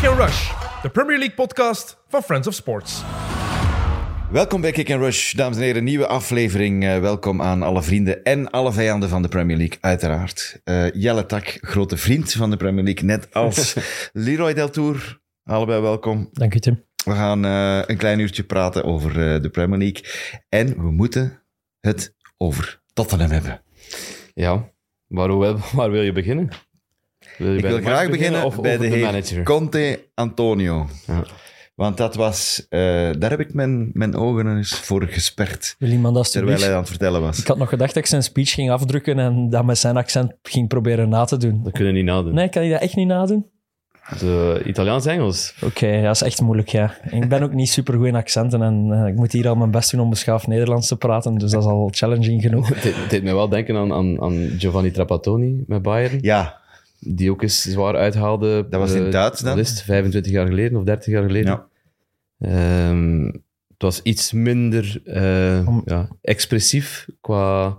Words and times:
Kick 0.00 0.08
and 0.08 0.18
Rush, 0.18 0.50
de 0.82 0.90
Premier 0.90 1.18
League 1.18 1.34
podcast 1.34 2.02
van 2.08 2.22
Friends 2.22 2.48
of 2.48 2.54
Sports. 2.54 3.02
Welkom 4.30 4.60
bij 4.60 4.72
Kick 4.72 4.90
and 4.90 5.00
Rush, 5.00 5.32
dames 5.32 5.56
en 5.56 5.62
heren. 5.62 5.84
Nieuwe 5.84 6.06
aflevering. 6.06 6.84
Eh, 6.84 6.98
welkom 6.98 7.42
aan 7.42 7.62
alle 7.62 7.82
vrienden 7.82 8.22
en 8.24 8.50
alle 8.50 8.72
vijanden 8.72 9.08
van 9.08 9.22
de 9.22 9.28
Premier 9.28 9.56
League, 9.56 9.78
uiteraard. 9.80 10.60
Eh, 10.64 10.90
Jelle 10.90 11.26
Tak, 11.26 11.58
grote 11.60 11.96
vriend 11.96 12.32
van 12.32 12.50
de 12.50 12.56
Premier 12.56 12.84
League, 12.84 13.04
net 13.04 13.34
als 13.34 13.76
Leroy 14.12 14.54
Deltour. 14.54 15.20
Allebei 15.44 15.80
welkom. 15.80 16.28
Dank 16.32 16.54
u, 16.54 16.58
Tim. 16.58 16.84
We 17.04 17.12
gaan 17.12 17.44
eh, 17.44 17.82
een 17.86 17.96
klein 17.96 18.18
uurtje 18.18 18.42
praten 18.42 18.84
over 18.84 19.10
eh, 19.10 19.42
de 19.42 19.50
Premier 19.50 19.78
League. 19.78 20.04
En 20.48 20.82
we 20.82 20.90
moeten 20.90 21.42
het 21.80 22.14
over 22.36 22.80
Tottenham 22.92 23.30
hebben. 23.30 23.62
Ja, 24.34 24.70
waar 25.06 25.90
wil 25.90 26.02
je 26.02 26.12
beginnen? 26.12 26.48
Wil 27.40 27.50
je 27.50 27.56
Ik 27.56 27.62
bij 27.62 27.70
wil 27.70 27.80
graag 27.80 28.10
beginnen 28.10 28.44
of 28.44 28.60
bij 28.60 28.76
de, 28.76 28.88
de, 28.88 28.94
heer 28.96 29.04
manager? 29.04 29.42
Conte 29.42 30.04
Antonio. 30.14 30.86
Ja. 31.06 31.22
Want 31.74 31.96
dat 31.96 32.14
was, 32.14 32.66
eh, 32.68 32.80
daar 33.18 33.30
heb 33.30 33.40
ik 33.40 33.54
mijn, 33.54 33.90
mijn 33.92 34.14
ogen 34.16 34.56
eens 34.56 34.74
voor 34.74 35.02
gesperd. 35.02 35.74
Wil 35.78 35.88
iemand 35.88 36.02
Terwijl 36.14 36.18
alstublieft? 36.24 36.62
hij 36.62 36.72
aan 36.72 36.78
het 36.80 36.88
vertellen 36.88 37.20
was. 37.20 37.38
Ik 37.38 37.46
had 37.46 37.58
nog 37.58 37.68
gedacht 37.68 37.94
dat 37.94 38.02
ik 38.02 38.08
zijn 38.08 38.22
speech 38.22 38.50
ging 38.50 38.70
afdrukken 38.70 39.18
en 39.18 39.50
dat 39.50 39.64
met 39.64 39.78
zijn 39.78 39.96
accent 39.96 40.32
ging 40.42 40.68
proberen 40.68 41.08
na 41.08 41.24
te 41.24 41.36
doen. 41.36 41.60
Dat 41.62 41.72
kunnen 41.72 41.92
we 41.92 41.98
niet 41.98 42.08
nadoen. 42.08 42.34
Nee, 42.34 42.48
kan 42.48 42.64
je 42.64 42.70
dat 42.72 42.80
echt 42.80 42.96
niet 42.96 43.06
nadoen? 43.06 43.46
De 44.18 44.62
Italiaans-Engels. 44.64 45.54
Oké, 45.64 46.02
dat 46.02 46.14
is 46.14 46.22
echt 46.22 46.40
moeilijk, 46.40 46.68
ja. 46.68 46.94
Ik 47.10 47.28
ben 47.28 47.42
ook 47.42 47.52
niet 47.52 47.68
super 47.68 47.94
goed 47.94 48.06
in 48.06 48.14
accenten 48.14 48.62
en 48.62 48.88
eh, 48.92 49.06
ik 49.06 49.14
moet 49.14 49.32
hier 49.32 49.48
al 49.48 49.54
mijn 49.56 49.70
best 49.70 49.90
doen 49.90 50.00
om 50.00 50.10
beschaafd 50.10 50.46
Nederlands 50.46 50.88
te 50.88 50.96
praten, 50.96 51.38
dus 51.38 51.50
dat 51.50 51.62
is 51.62 51.68
al 51.68 51.88
challenging 51.92 52.42
genoeg. 52.42 52.68
Het 52.74 52.82
deed- 52.82 52.96
het 52.96 53.10
deed 53.10 53.22
mij 53.22 53.34
wel 53.34 53.48
denken 53.48 53.76
aan, 53.76 53.92
aan, 53.92 54.22
aan 54.22 54.48
Giovanni 54.58 54.90
Trapattoni 54.90 55.64
met 55.66 55.82
Bayern, 55.82 56.18
Ja, 56.20 56.59
die 57.00 57.30
ook 57.30 57.42
eens 57.42 57.62
zwaar 57.62 57.96
uithaalde. 57.96 58.66
Dat 58.70 58.80
was 58.80 58.92
in 58.92 59.10
Duits 59.10 59.40
dan? 59.40 59.50
Wat 59.56 59.64
is 59.64 59.70
het, 59.70 59.82
25 59.82 60.32
jaar 60.32 60.46
geleden 60.46 60.78
of 60.78 60.84
30 60.84 61.12
jaar 61.12 61.22
geleden? 61.22 61.50
Ja. 61.52 61.68
Ehm, 62.38 63.24
het 63.24 63.82
was 63.88 64.00
iets 64.02 64.32
minder 64.32 65.00
eh, 65.04 65.68
Om- 65.68 65.82
ja, 65.84 66.08
expressief 66.22 67.06
qua 67.20 67.78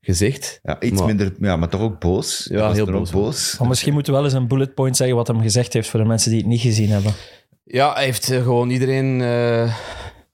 gezicht. 0.00 0.60
ja 0.62 0.80
iets 0.80 0.98
Maar- 0.98 1.06
minder, 1.06 1.32
ja, 1.40 1.56
maar 1.56 1.68
toch 1.68 1.80
ook 1.80 1.98
boos. 2.00 2.46
Ja, 2.50 2.60
was 2.66 2.76
heel 2.76 2.86
boos. 2.86 3.10
boos. 3.10 3.56
Maar 3.58 3.68
misschien 3.68 3.92
moeten 3.92 4.12
we 4.12 4.18
wel 4.18 4.28
eens 4.28 4.36
een 4.38 4.48
bullet 4.48 4.74
point 4.74 4.96
zeggen 4.96 5.16
wat 5.16 5.26
hem 5.26 5.40
gezegd 5.40 5.72
heeft 5.72 5.88
voor 5.88 6.00
de 6.00 6.06
mensen 6.06 6.30
die 6.30 6.40
het 6.40 6.48
niet 6.48 6.60
gezien 6.60 6.88
hebben. 6.90 7.12
Ja, 7.64 7.92
hij 7.92 8.04
heeft 8.04 8.30
eh, 8.30 8.42
gewoon 8.42 8.70
iedereen 8.70 9.20
eh, 9.20 9.74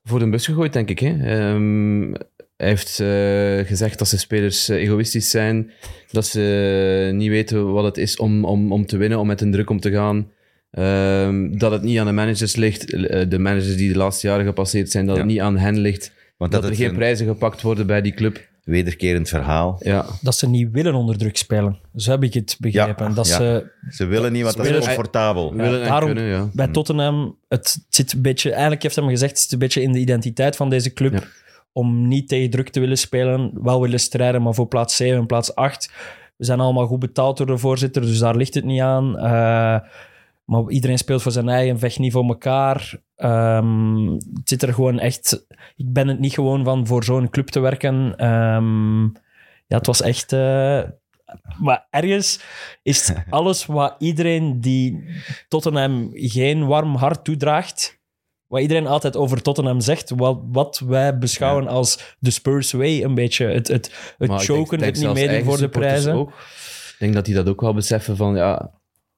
voor 0.05 0.19
de 0.19 0.31
bus 0.31 0.47
gegooid, 0.47 0.73
denk 0.73 0.89
ik. 0.91 0.99
Hè. 0.99 1.09
Ehm, 1.25 2.13
hij 2.57 2.69
heeft 2.69 3.01
eh, 3.01 3.69
gezegd 3.69 3.99
dat 3.99 4.09
zijn 4.09 4.21
spelers 4.21 4.69
eh, 4.69 4.77
egoïstisch 4.77 5.31
zijn, 5.31 5.71
dat 6.11 6.27
ze 6.27 7.11
niet 7.15 7.29
weten 7.29 7.73
wat 7.73 7.85
het 7.85 7.97
is 7.99 8.17
om, 8.17 8.45
om, 8.45 8.73
om 8.73 8.87
te 8.87 8.97
winnen, 8.97 9.19
om 9.19 9.27
met 9.27 9.41
een 9.41 9.53
druk 9.53 9.71
om 9.71 9.81
te 9.81 9.91
gaan. 9.91 10.29
Ehm, 10.71 11.59
dat 11.59 11.73
het 11.73 11.83
niet 11.83 11.99
aan 11.99 12.07
de 12.07 12.13
managers 12.13 12.57
ligt, 12.57 12.93
eh, 12.95 13.29
de 13.29 13.39
managers 13.39 13.77
die 13.77 13.93
de 13.93 13.99
laatste 13.99 14.27
jaren 14.27 14.45
gepasseerd 14.45 14.91
zijn, 14.91 15.07
dat 15.07 15.15
Ja. 15.17 15.23
het 15.23 15.31
niet 15.31 15.41
aan 15.41 15.59
hen 15.59 15.79
ligt. 15.79 16.13
Want 16.37 16.53
Dat, 16.53 16.63
dat, 16.63 16.71
er 16.71 16.77
geen 16.77 16.89
een 16.89 16.95
prijzen 16.95 17.27
gepakt 17.27 17.63
worden 17.63 17.87
bij 17.87 18.01
die 18.03 18.15
club. 18.15 18.49
wederkerend 18.65 19.29
verhaal. 19.29 19.81
Ja, 19.83 20.07
Dat 20.23 20.37
ze 20.37 20.49
niet 20.49 20.69
willen 20.73 20.95
onder 20.95 21.19
druk 21.19 21.37
spelen. 21.37 21.79
Zo 21.97 22.11
heb 22.11 22.23
ik 22.23 22.35
het 22.35 22.57
begrepen. 22.61 23.09
Ja, 23.09 23.15
dat 23.15 23.29
ja. 23.29 23.37
ze 23.37 23.67
Ze 23.91 24.05
willen 24.07 24.33
niet, 24.33 24.43
want 24.43 24.57
dat 24.57 24.67
is 24.67 24.85
comfortabel. 24.85 25.55
willen 25.55 25.83
en 25.83 25.89
daarom- 25.89 26.13
kunnen, 26.15 26.31
ja. 26.31 26.49
bij 26.53 26.69
Tottenham, 26.69 27.37
het 27.49 27.79
zit 27.89 28.13
een 28.13 28.23
beetje, 28.23 28.51
eigenlijk 28.51 28.83
heeft 28.83 28.97
hij 28.97 29.05
gezegd, 29.09 29.31
het 29.33 29.41
zit 29.41 29.53
een 29.53 29.59
beetje 29.59 29.83
in 29.83 29.93
de 29.93 29.99
identiteit 29.99 30.57
van 30.57 30.71
deze 30.71 30.93
club 30.93 31.13
Ja. 31.13 31.23
Om 31.77 32.09
niet 32.09 32.29
tegen 32.29 32.51
druk 32.51 32.69
te 32.69 32.81
willen 32.81 32.99
spelen, 32.99 33.51
wel 33.63 33.81
willen 33.81 34.01
strijden, 34.01 34.43
maar 34.43 34.55
voor 34.55 34.67
plaats 34.67 34.97
7 34.97 35.19
en 35.19 35.27
plaats 35.27 35.55
8. 35.55 35.93
We 36.37 36.45
zijn 36.45 36.61
allemaal 36.61 36.87
goed 36.87 36.99
betaald 36.99 37.37
door 37.37 37.47
de 37.47 37.59
voorzitter, 37.59 38.03
dus 38.03 38.19
daar 38.19 38.37
ligt 38.37 38.55
het 38.55 38.65
niet 38.65 38.81
aan. 38.81 39.19
Eh, 39.19 39.81
maar 40.45 40.69
iedereen 40.69 40.99
speelt 40.99 41.23
voor 41.23 41.33
zijn 41.33 41.49
eigen, 41.49 41.79
vecht 41.79 41.99
niet 41.99 42.13
voor 42.13 42.25
elkaar. 42.25 43.01
Ehm, 43.17 44.07
het 44.13 44.49
zit 44.49 44.63
er 44.63 44.75
gewoon 44.75 44.99
echt... 44.99 45.47
Ik 45.77 45.93
ben 45.93 46.09
het 46.09 46.19
niet 46.19 46.33
gewoon 46.33 46.65
van 46.65 46.87
voor 46.87 47.05
zo'n 47.05 47.31
club 47.31 47.47
te 47.47 47.61
werken. 47.61 48.17
Ehm, 48.17 49.03
ja, 49.67 49.77
het 49.77 49.87
was 49.87 50.03
echt... 50.03 50.33
eh, 50.33 50.83
maar 51.59 51.87
ergens 51.91 52.41
is 52.83 53.13
alles 53.31 53.67
wat 53.67 53.95
iedereen 53.99 54.61
die 54.61 55.05
Tottenham 55.49 56.11
geen 56.13 56.67
warm 56.67 56.95
hart 56.95 57.25
toedraagt, 57.25 58.01
wat 58.47 58.61
iedereen 58.61 58.87
altijd 58.87 59.17
over 59.17 59.43
Tottenham 59.43 59.81
zegt, 59.81 60.11
wat, 60.17 60.41
wat 60.51 60.83
wij 60.87 61.19
beschouwen 61.19 61.67
als 61.69 62.17
de 62.19 62.31
Spurs 62.31 62.73
way, 62.73 63.03
een 63.03 63.15
beetje. 63.15 63.47
Het, 63.47 63.69
het, 63.69 64.15
het 64.19 64.29
Maar 64.29 64.41
choken, 64.41 64.79
denk 64.79 64.95
het 64.97 65.05
niet 65.05 65.15
meedoen 65.15 65.45
voor 65.45 65.59
de 65.59 65.69
prijzen. 65.69 66.13
Ook. 66.13 66.29
Ik 66.31 66.97
denk 66.99 67.15
dat 67.15 67.25
die 67.25 67.35
dat 67.35 67.49
ook 67.49 67.61
wel 67.61 67.75
beseffen 67.75 68.17
van, 68.17 68.35
ja, 68.37 68.71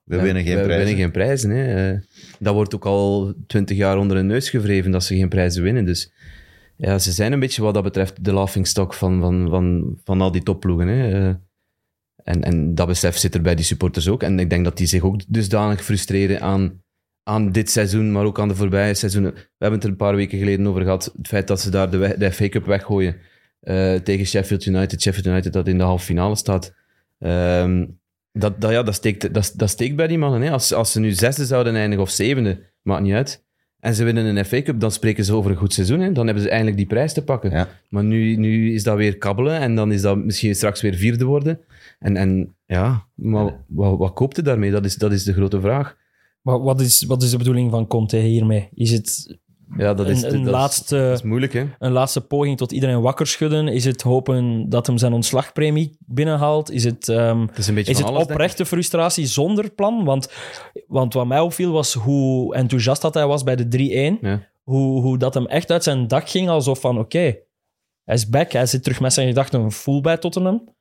We 0.03 0.21
winnen 0.21 0.43
geen 0.43 0.55
we 0.57 0.61
prijzen. 0.63 0.85
winnen 0.85 1.03
geen 1.03 1.11
prijzen. 1.11 1.49
Hè. 1.49 1.91
Eh, 1.91 1.99
Dat 2.39 2.53
wordt 2.53 2.75
ook 2.75 2.85
al 2.85 3.33
twintig 3.47 3.77
jaar 3.77 3.97
onder 3.97 4.17
hun 4.17 4.27
neus 4.27 4.49
gewreven 4.49 4.91
dat 4.91 5.03
ze 5.03 5.15
geen 5.15 5.29
prijzen 5.29 5.63
winnen. 5.63 5.85
Dus 5.85 6.11
ja, 6.77 6.99
ze 6.99 7.11
zijn 7.11 7.31
een 7.31 7.39
beetje 7.39 7.61
wat 7.61 7.73
dat 7.73 7.83
betreft 7.83 8.23
de 8.23 8.33
laughingstock 8.33 8.93
van, 8.93 9.19
van, 9.19 9.47
van, 9.49 9.97
van 10.03 10.21
al 10.21 10.31
die 10.31 10.43
topploegen. 10.43 10.87
Hè. 10.87 11.27
Eh, 11.29 11.35
En, 12.23 12.43
en 12.43 12.75
dat 12.75 12.87
besef 12.87 13.17
zit 13.17 13.35
er 13.35 13.41
bij 13.41 13.55
die 13.55 13.65
supporters 13.65 14.07
ook. 14.07 14.23
En 14.23 14.39
ik 14.39 14.49
denk 14.49 14.63
dat 14.63 14.77
die 14.77 14.87
zich 14.87 15.03
ook 15.03 15.21
dusdanig 15.27 15.83
frustreren 15.83 16.41
aan, 16.41 16.81
aan 17.29 17.51
dit 17.51 17.69
seizoen, 17.69 18.11
maar 18.11 18.25
ook 18.25 18.39
aan 18.39 18.47
de 18.47 18.55
voorbije 18.55 18.93
seizoenen. 18.93 19.33
We 19.33 19.39
hebben 19.57 19.79
het 19.79 19.83
er 19.83 19.89
een 19.93 20.05
paar 20.05 20.15
weken 20.15 20.37
geleden 20.39 20.67
over 20.67 20.81
gehad. 20.81 21.13
Het 21.17 21.27
feit 21.27 21.47
dat 21.47 21.61
ze 21.61 21.69
daar 21.69 21.89
de, 21.91 21.97
we- 21.97 22.15
de 22.17 22.31
FA 22.31 22.49
Cup 22.49 22.65
weggooien 22.65 23.15
eh, 23.59 23.95
tegen 23.95 24.25
Sheffield 24.25 24.65
United. 24.65 25.01
Sheffield 25.01 25.27
United 25.27 25.53
dat 25.53 25.67
in 25.67 25.77
de 25.77 25.83
halve 25.83 26.05
finale 26.05 26.35
staat. 26.35 26.73
Ehm, 27.19 27.85
dat, 28.31 28.61
dat, 28.61 28.71
ja, 28.71 28.83
dat, 28.83 28.93
steekt, 28.95 29.33
dat, 29.33 29.53
dat 29.55 29.69
steekt 29.69 29.95
bij 29.95 30.07
die 30.07 30.17
mannen. 30.17 30.41
Hè. 30.41 30.51
Als, 30.51 30.73
als 30.73 30.91
ze 30.91 30.99
nu 30.99 31.11
zesde 31.11 31.45
zouden 31.45 31.75
eindigen 31.75 32.03
of 32.03 32.09
zevende, 32.09 32.59
maakt 32.81 33.01
niet 33.03 33.13
uit. 33.13 33.43
En 33.79 33.93
ze 33.95 34.03
winnen 34.03 34.25
een 34.37 34.45
FA 34.45 34.61
Cup, 34.61 34.79
dan 34.79 34.91
spreken 34.91 35.25
ze 35.25 35.33
over 35.33 35.51
een 35.51 35.57
goed 35.57 35.73
seizoen. 35.73 35.99
Hè. 35.99 36.11
Dan 36.11 36.25
hebben 36.25 36.43
ze 36.43 36.49
eindelijk 36.49 36.77
die 36.77 36.85
prijs 36.85 37.13
te 37.13 37.23
pakken. 37.23 37.51
Ja. 37.51 37.67
Maar 37.89 38.03
nu, 38.03 38.35
nu 38.35 38.73
is 38.73 38.83
dat 38.83 38.97
weer 38.97 39.17
kabbelen 39.17 39.59
en 39.59 39.75
dan 39.75 39.91
is 39.91 40.01
dat 40.01 40.17
misschien 40.17 40.55
straks 40.55 40.81
weer 40.81 40.93
vierde 40.95 41.25
worden. 41.25 41.59
En, 41.99 42.17
en 42.17 42.55
ja, 42.65 43.05
maar 43.15 43.55
wat, 43.67 43.97
wat 43.97 44.13
koopt 44.13 44.35
je 44.35 44.41
daarmee? 44.41 44.71
Dat 44.71 44.85
is, 44.85 44.95
dat 44.95 45.11
is 45.11 45.23
de 45.23 45.33
grote 45.33 45.61
vraag. 45.61 45.97
Maar 46.41 46.61
wat 46.61 46.81
is, 46.81 47.03
wat 47.03 47.23
is 47.23 47.29
de 47.31 47.37
bedoeling 47.37 47.71
van 47.71 47.87
Conte 47.87 48.17
hiermee? 48.17 48.69
Is 48.73 48.91
het 48.91 49.37
Ja, 49.77 49.93
dat 49.93 50.07
is, 50.09 50.21
een, 50.21 50.27
een 50.33 50.37
dat 50.37 50.45
is- 50.45 50.51
laatste, 50.51 50.95
dat 50.97 51.17
is 51.17 51.21
moeilijk, 51.23 51.53
hè? 51.53 51.65
een 51.79 51.91
laatste 51.91 52.21
poging 52.21 52.57
tot 52.57 52.71
iedereen 52.71 53.01
wakker 53.01 53.27
schudden? 53.27 53.67
Is 53.67 53.85
het 53.85 54.01
hopen 54.01 54.69
dat 54.69 54.87
hem 54.87 54.97
zijn 54.97 55.13
ontslagpremie 55.13 55.97
binnenhaalt? 56.05 56.71
Is 56.71 56.83
het, 56.83 57.05
Het 57.07 57.57
is 57.57 57.67
een 57.67 57.77
is 57.77 57.87
het 57.87 58.03
alles, 58.03 58.23
oprechte 58.23 58.65
frustratie 58.65 59.25
zonder 59.25 59.71
plan? 59.71 60.03
Want, 60.03 60.31
want 60.87 61.13
wat 61.13 61.27
mij 61.27 61.39
opviel 61.39 61.71
was 61.71 61.93
hoe 61.93 62.55
enthousiast 62.55 63.01
dat 63.01 63.13
hij 63.13 63.27
was 63.27 63.43
bij 63.43 63.55
de 63.55 64.17
3-1. 64.17 64.19
Ja. 64.21 64.47
Hoe, 64.63 65.01
hoe 65.01 65.17
dat 65.17 65.33
hem 65.33 65.45
echt 65.47 65.71
uit 65.71 65.83
zijn 65.83 66.07
dak 66.07 66.29
ging, 66.29 66.49
alsof 66.49 66.79
van 66.79 66.99
oké, 66.99 67.35
hij 68.03 68.15
is 68.15 68.29
back, 68.29 68.51
hij 68.51 68.65
zit 68.65 68.83
terug 68.83 68.99
met 68.99 69.13
zijn 69.13 69.27
gedachten 69.27 69.71
full 69.71 70.01
bij 70.01 70.17
Tottenham. 70.17 70.77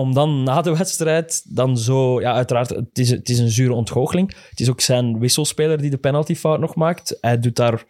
Om 0.00 0.14
dan 0.14 0.42
na 0.42 0.62
de 0.62 0.76
wedstrijd 0.76 1.56
dan 1.56 1.78
zo... 1.78 2.20
Ja, 2.20 2.32
uiteraard, 2.32 2.68
het 2.68 2.98
is, 2.98 3.10
het 3.10 3.28
is 3.28 3.38
een 3.38 3.50
zure 3.50 3.72
ontgoocheling. 3.72 4.34
Het 4.50 4.60
is 4.60 4.70
ook 4.70 4.80
zijn 4.80 5.18
wisselspeler 5.18 5.80
die 5.80 5.90
de 5.90 5.98
penaltyfout 5.98 6.60
nog 6.60 6.74
maakt. 6.74 7.18
Hij 7.20 7.38
doet 7.38 7.56
daar 7.56 7.84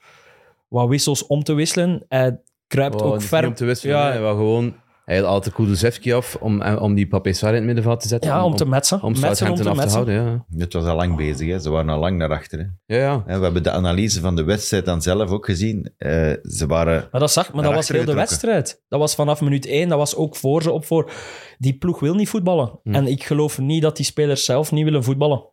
wat 0.69 0.88
wissels 0.88 1.26
om 1.26 1.43
te 1.43 1.53
wisselen. 1.53 2.04
Hij 2.09 2.41
kruipt 2.66 3.03
Oh, 3.03 3.06
ook 3.06 3.22
ver... 3.22 3.47
om 3.47 3.54
te 3.54 3.65
wisselen. 3.65 3.97
Ja. 3.97 4.10
Hij 4.10 4.19
gewoon... 4.19 4.75
Hij 5.10 5.19
had 5.19 5.28
altijd 5.28 5.54
Kulusevski 5.54 6.12
af 6.12 6.37
om, 6.41 6.62
eh, 6.62 6.82
om 6.82 6.94
die 6.94 7.06
Papé 7.06 7.32
Sarr 7.32 7.50
in 7.50 7.56
het 7.56 7.65
middenveld 7.65 8.00
te 8.00 8.09
zetten. 8.09 8.31
Ja, 8.31 8.44
om 8.44 8.56
te 8.56 8.66
metsen. 8.66 9.03
Om 9.03 9.10
Metsen 9.10 9.28
om 9.28 9.34
Southampton 9.34 9.75
te 9.75 9.81
af 9.81 9.87
te 9.87 9.93
houden, 9.93 10.15
ja. 10.15 10.44
Het 10.59 10.72
was 10.72 10.84
al 10.84 10.97
lang 10.97 11.16
bezig, 11.16 11.48
hè. 11.48 11.59
ze 11.59 11.71
waren 11.71 11.88
al 11.88 11.98
lang 11.98 12.19
naar 12.19 12.31
achteren. 12.31 12.81
Ja, 12.87 12.97
ja. 12.97 13.25
We 13.25 13.43
hebben 13.43 13.62
de 13.62 13.70
analyse 13.70 14.20
van 14.20 14.37
de 14.37 14.44
wedstrijd 14.44 14.84
dan 14.84 15.03
zelf 15.03 15.31
ook 15.31 15.44
gezien. 15.44 15.93
Eh, 15.97 16.32
ze 16.43 16.66
waren... 16.66 17.09
Maar 17.10 17.20
dat, 17.20 17.32
zag, 17.32 17.53
maar 17.53 17.62
dat 17.62 17.75
was 17.75 17.88
heel 17.88 18.04
de 18.04 18.15
wedstrijd. 18.15 18.82
Dat 18.88 19.00
was 19.00 19.15
vanaf 19.15 19.41
minuut 19.41 19.66
één, 19.66 19.88
dat 19.88 19.99
was 19.99 20.16
ook 20.16 20.37
voor 20.37 20.62
ze 20.62 20.70
op 20.70 20.84
voor. 20.84 21.12
Die 21.59 21.78
ploeg 21.78 22.00
wil 22.00 22.15
niet 22.15 22.28
voetballen. 22.28 22.78
Hm. 22.82 22.94
En 22.94 23.06
ik 23.06 23.25
geloof 23.25 23.58
niet 23.58 23.82
dat 23.82 23.96
die 23.96 24.06
spelers 24.06 24.44
zelf 24.44 24.73
niet 24.73 24.85
willen 24.85 25.05
voetballen. 25.05 25.44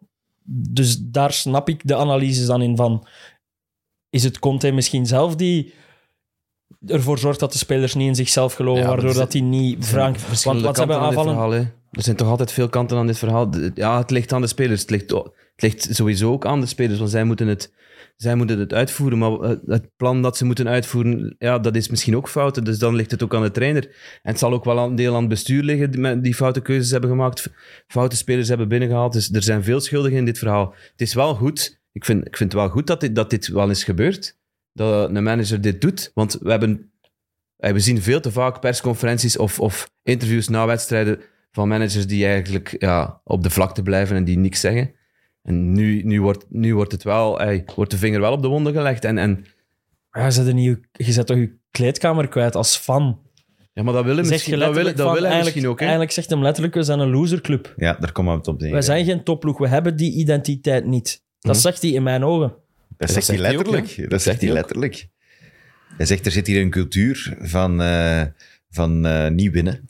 Dus 0.71 0.97
daar 0.97 1.33
snap 1.33 1.69
ik 1.69 1.87
de 1.87 1.95
analyses 1.95 2.45
dan 2.45 2.61
in 2.61 2.75
van... 2.75 3.07
Is 4.09 4.23
het 4.23 4.39
Conte 4.39 4.71
misschien 4.71 5.05
zelf 5.05 5.35
die 5.35 5.73
ervoor 6.85 7.17
zorgt 7.17 7.39
dat 7.39 7.51
de 7.51 7.57
spelers 7.57 7.93
niet 7.93 8.07
in 8.07 8.15
zichzelf 8.15 8.53
geloven, 8.53 8.81
Ja, 8.81 8.87
waardoor 8.87 9.13
dat 9.13 9.31
die 9.31 9.43
niet... 9.43 9.85
Frank, 9.85 10.17
want, 10.17 10.39
ze 10.39 10.49
hebben 10.49 10.99
aanvallen... 10.99 11.33
verhaal. 11.33 11.53
Er 11.91 12.03
zijn 12.03 12.15
toch 12.15 12.27
altijd 12.27 12.51
veel 12.51 12.69
kanten 12.69 12.97
aan 12.97 13.07
dit 13.07 13.17
verhaal. 13.17 13.49
Ja, 13.73 13.97
het 13.97 14.11
ligt 14.11 14.33
aan 14.33 14.41
de 14.41 14.47
spelers. 14.47 14.81
Het 14.81 14.89
ligt, 14.89 15.11
het 15.11 15.31
ligt 15.55 15.95
sowieso 15.95 16.31
ook 16.31 16.45
aan 16.45 16.59
de 16.59 16.65
spelers, 16.65 16.99
want 16.99 17.11
zij 17.11 17.23
moeten 17.23 17.47
het, 17.47 17.73
zij 18.15 18.35
moeten 18.35 18.59
het 18.59 18.73
uitvoeren. 18.73 19.17
Maar 19.17 19.31
eh, 19.31 19.55
het 19.65 19.95
plan 19.95 20.21
dat 20.21 20.37
ze 20.37 20.45
moeten 20.45 20.67
uitvoeren, 20.67 21.35
ja, 21.39 21.59
dat 21.59 21.75
is 21.75 21.89
misschien 21.89 22.15
ook 22.15 22.29
fouten. 22.29 22.63
Dus 22.63 22.79
dan 22.79 22.95
ligt 22.95 23.11
het 23.11 23.23
ook 23.23 23.35
aan 23.35 23.41
de 23.41 23.51
trainer. 23.51 23.83
En 23.83 24.31
het 24.31 24.39
zal 24.39 24.53
ook 24.53 24.65
wel 24.65 24.77
een 24.77 24.95
deel 24.95 25.13
aan 25.13 25.19
het 25.19 25.29
bestuur 25.29 25.63
liggen, 25.63 26.21
die, 26.21 26.35
foute 26.35 26.61
keuzes 26.61 26.91
hebben 26.91 27.09
gemaakt, 27.09 27.49
foute 27.87 28.15
spelers 28.15 28.47
hebben 28.47 28.67
binnengehaald. 28.67 29.13
Dus 29.13 29.31
er 29.31 29.43
zijn 29.43 29.63
veel 29.63 29.79
schuldigen 29.79 30.17
in 30.17 30.25
dit 30.25 30.37
verhaal. 30.37 30.73
Het 30.91 31.01
is 31.01 31.13
wel 31.13 31.35
goed, 31.35 31.81
ik 31.91 32.05
vind, 32.05 32.27
ik 32.27 32.37
vind 32.37 32.51
het 32.51 32.61
wel 32.61 32.69
goed 32.69 32.87
dat 32.87 33.01
dit, 33.01 33.15
dat 33.15 33.29
dit 33.29 33.47
wel 33.47 33.69
eens 33.69 33.83
gebeurt. 33.83 34.37
Dat 34.77 35.09
een 35.09 35.23
manager 35.23 35.61
dit 35.61 35.81
doet. 35.81 36.11
Want 36.13 36.37
we 36.41 36.49
hebben 36.49 36.91
eh, 37.57 37.71
we 37.71 37.79
zien 37.79 38.01
veel 38.01 38.19
te 38.19 38.31
vaak 38.31 38.59
persconferenties 38.59 39.37
of, 39.37 39.59
of 39.59 39.89
interviews 40.03 40.47
na 40.47 40.65
wedstrijden 40.65 41.19
van 41.51 41.67
managers 41.67 42.07
die 42.07 42.25
eigenlijk 42.25 42.75
ja, 42.79 43.21
op 43.23 43.43
de 43.43 43.49
vlakte 43.49 43.81
blijven 43.81 44.15
en 44.15 44.23
die 44.23 44.37
niks 44.37 44.59
zeggen. 44.59 44.91
En 45.43 45.71
nu, 45.71 46.03
nu, 46.03 46.21
wordt, 46.21 46.45
nu 46.49 46.75
wordt, 46.75 46.91
het 46.91 47.03
wel, 47.03 47.39
ey, 47.39 47.65
wordt 47.75 47.91
de 47.91 47.97
vinger 47.97 48.19
wel 48.19 48.31
op 48.31 48.41
de 48.41 48.47
wonden 48.47 48.73
gelegd. 48.73 49.05
En, 49.05 49.17
en 49.17 49.45
Ja, 50.11 50.25
je, 50.25 50.31
zet 50.31 50.53
niet, 50.53 50.79
je 50.91 51.11
zet 51.11 51.25
toch 51.27 51.37
je 51.37 51.57
kleedkamer 51.71 52.27
kwijt 52.27 52.55
als 52.55 52.77
fan. 52.77 53.19
ja, 53.73 53.83
maar 53.83 53.93
dat 53.93 54.05
willen 54.05 54.27
misschien, 54.27 54.59
dat 54.59 54.73
willen, 54.75 54.95
dat 54.95 55.13
willen 55.13 55.37
misschien 55.37 55.67
ook. 55.67 55.75
Hè? 55.77 55.81
eigenlijk 55.81 56.13
zegt 56.13 56.29
hem 56.29 56.41
letterlijk, 56.41 56.73
we 56.75 56.83
zijn 56.83 56.99
een 56.99 57.09
loserclub. 57.09 57.73
Ja, 57.75 57.93
daar 57.99 58.11
komen 58.11 58.31
we 58.31 58.37
het 58.37 58.47
op 58.47 58.61
neer. 58.61 58.71
Wij 58.71 58.81
zijn 58.81 59.05
geen 59.05 59.23
topploeg, 59.23 59.57
we 59.57 59.67
hebben 59.67 59.95
die 59.95 60.13
identiteit 60.13 60.85
niet. 60.85 61.23
Dat 61.39 61.51
Mhm. 61.51 61.61
zegt 61.61 61.81
hij 61.81 61.91
in 61.91 62.03
mijn 62.03 62.23
ogen. 62.23 62.55
Dat 62.97 63.09
zegt 63.11 63.27
hij 63.27 63.35
ook, 63.35 63.41
letterlijk. 63.41 64.09
Dat 64.09 64.21
zegt 64.21 64.41
hij 64.41 64.51
letterlijk. 64.51 65.07
Hij 65.97 66.05
zegt, 66.05 66.25
er 66.25 66.31
zit 66.31 66.47
hier 66.47 66.61
een 66.61 66.69
cultuur 66.69 67.37
van, 67.41 67.81
eh, 67.81 68.21
van 68.69 69.05
eh, 69.05 69.29
niet 69.29 69.51
winnen. 69.51 69.89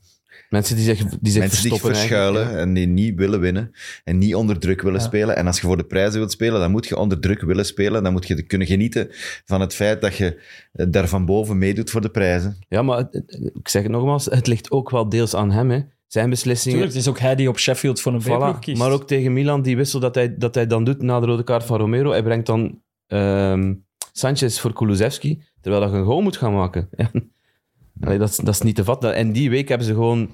Mensen 0.49 0.75
die 0.75 0.85
zich, 0.85 0.97
die 0.97 1.31
zich 1.31 1.41
Mensen 1.41 1.61
die 1.63 1.71
zich 1.71 1.81
verschuilen 1.81 2.57
en 2.57 2.73
die 2.73 2.87
niet 2.87 3.15
willen 3.15 3.39
winnen. 3.39 3.71
En 4.03 4.17
niet 4.17 4.35
onder 4.35 4.59
druk 4.59 4.81
willen 4.81 4.99
Ja. 4.99 5.05
spelen. 5.05 5.35
En 5.35 5.47
als 5.47 5.59
je 5.59 5.67
voor 5.67 5.77
de 5.77 5.85
prijzen 5.85 6.19
wilt 6.19 6.31
spelen, 6.31 6.59
dan 6.59 6.71
moet 6.71 6.87
je 6.87 6.97
onder 6.97 7.19
druk 7.19 7.41
willen 7.41 7.65
spelen. 7.65 8.03
Dan 8.03 8.11
moet 8.11 8.27
je 8.27 8.41
kunnen 8.41 8.67
genieten 8.67 9.07
van 9.45 9.61
het 9.61 9.73
feit 9.73 10.01
dat 10.01 10.15
je 10.15 10.41
eh, 10.73 10.85
daar 10.89 11.07
van 11.07 11.25
boven 11.25 11.57
meedoet 11.57 11.89
voor 11.89 12.01
de 12.01 12.09
prijzen. 12.09 12.57
Ja, 12.69 12.81
maar 12.81 12.97
het- 12.97 13.23
ik 13.53 13.67
zeg 13.67 13.83
het 13.83 13.91
nogmaals, 13.91 14.25
het 14.25 14.47
ligt 14.47 14.71
ook 14.71 14.89
wel 14.89 15.09
deels 15.09 15.35
aan 15.35 15.51
hem. 15.51 15.69
Hè. 15.71 15.79
Zijn 16.07 16.29
beslissingen. 16.29 16.77
Tuurlijk, 16.77 16.97
het 16.97 17.05
is 17.05 17.09
ook 17.09 17.19
hij 17.19 17.35
die 17.35 17.49
op 17.49 17.59
Sheffield 17.59 18.01
voor 18.01 18.13
een 18.13 18.23
Voilà. 18.23 18.59
kiest. 18.59 18.77
Maar 18.77 18.91
ook 18.91 19.07
tegen 19.07 19.33
Milan, 19.33 19.61
die 19.61 19.75
wissel 19.75 19.99
dat 19.99 20.15
hij, 20.15 20.37
dat 20.37 20.55
hij 20.55 20.67
dan 20.67 20.83
doet 20.83 21.01
na 21.01 21.19
de 21.19 21.25
rode 21.25 21.43
kaart 21.43 21.63
van 21.63 21.77
Romero. 21.79 22.11
Hij 22.11 22.23
brengt 22.23 22.45
dan 22.45 22.81
ehm, 23.07 23.73
Sanchez 24.11 24.59
voor 24.59 24.73
Kulusevski, 24.73 25.43
terwijl 25.61 25.83
dat 25.83 25.91
je 25.91 25.97
een 25.97 26.05
goal 26.05 26.21
moet 26.21 26.37
gaan 26.37 26.53
maken. 26.53 26.89
Allee, 28.01 28.17
dat, 28.17 28.29
is- 28.29 28.35
dat 28.37 28.53
is 28.53 28.61
niet 28.61 28.75
te 28.75 28.83
vatten. 28.83 29.15
En 29.15 29.31
die 29.31 29.49
week 29.49 29.67
hebben 29.67 29.87
ze 29.87 29.93
gewoon 29.93 30.29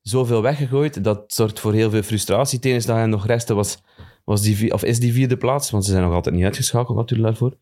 zoveel 0.00 0.42
weggegooid. 0.42 1.04
Dat 1.04 1.32
zorgt 1.32 1.60
voor 1.60 1.72
heel 1.72 1.90
veel 1.90 2.02
frustratie. 2.02 2.56
Het 2.56 2.66
enige 2.66 2.86
dat 2.86 2.96
hij 2.96 3.06
nog 3.06 3.26
restte 3.26 3.54
was, 3.54 3.82
was 4.24 4.42
die, 4.42 4.72
of 4.72 4.84
is 4.84 5.00
die 5.00 5.12
vierde 5.12 5.36
plaats, 5.36 5.70
want 5.70 5.84
ze 5.84 5.90
zijn 5.90 6.02
nog 6.04 6.12
altijd 6.14 6.34
niet 6.34 6.44
uitgeschakeld 6.44 6.96
natuurlijk 6.96 7.28
daarvoor. 7.28 7.56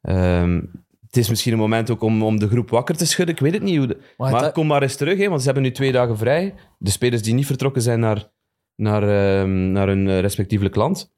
Ehm, 0.00 0.62
het 1.06 1.16
is 1.16 1.28
misschien 1.28 1.52
een 1.52 1.58
moment 1.58 1.90
ook 1.90 2.02
om, 2.02 2.22
om 2.22 2.38
de 2.38 2.48
groep 2.48 2.70
wakker 2.70 2.96
te 2.96 3.06
schudden. 3.06 3.34
Ik 3.34 3.40
weet 3.40 3.52
het 3.52 3.62
niet. 3.62 3.76
Hoe 3.78 3.86
de- 3.86 4.00
Maar 4.30 4.52
kom 4.52 4.66
maar 4.66 4.82
eens 4.82 4.96
terug, 4.96 5.18
hè, 5.18 5.28
want 5.28 5.38
ze 5.40 5.44
hebben 5.46 5.62
nu 5.64 5.70
twee 5.72 5.92
dagen 5.92 6.16
vrij. 6.18 6.54
De 6.78 6.90
spelers 6.90 7.22
die 7.22 7.34
niet 7.34 7.46
vertrokken 7.46 7.82
zijn 7.82 8.00
naar, 8.00 8.30
naar, 8.74 9.02
ehm, 9.02 9.72
naar 9.72 9.86
hun 9.86 10.08
eh, 10.08 10.20
respectievelijk 10.20 10.74
land. 10.76 11.12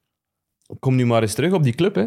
Kom 0.79 0.95
nu 0.95 1.05
maar 1.05 1.21
eens 1.21 1.33
terug 1.33 1.53
op 1.53 1.63
die 1.63 1.73
club. 1.73 1.95
Hè. 1.95 2.05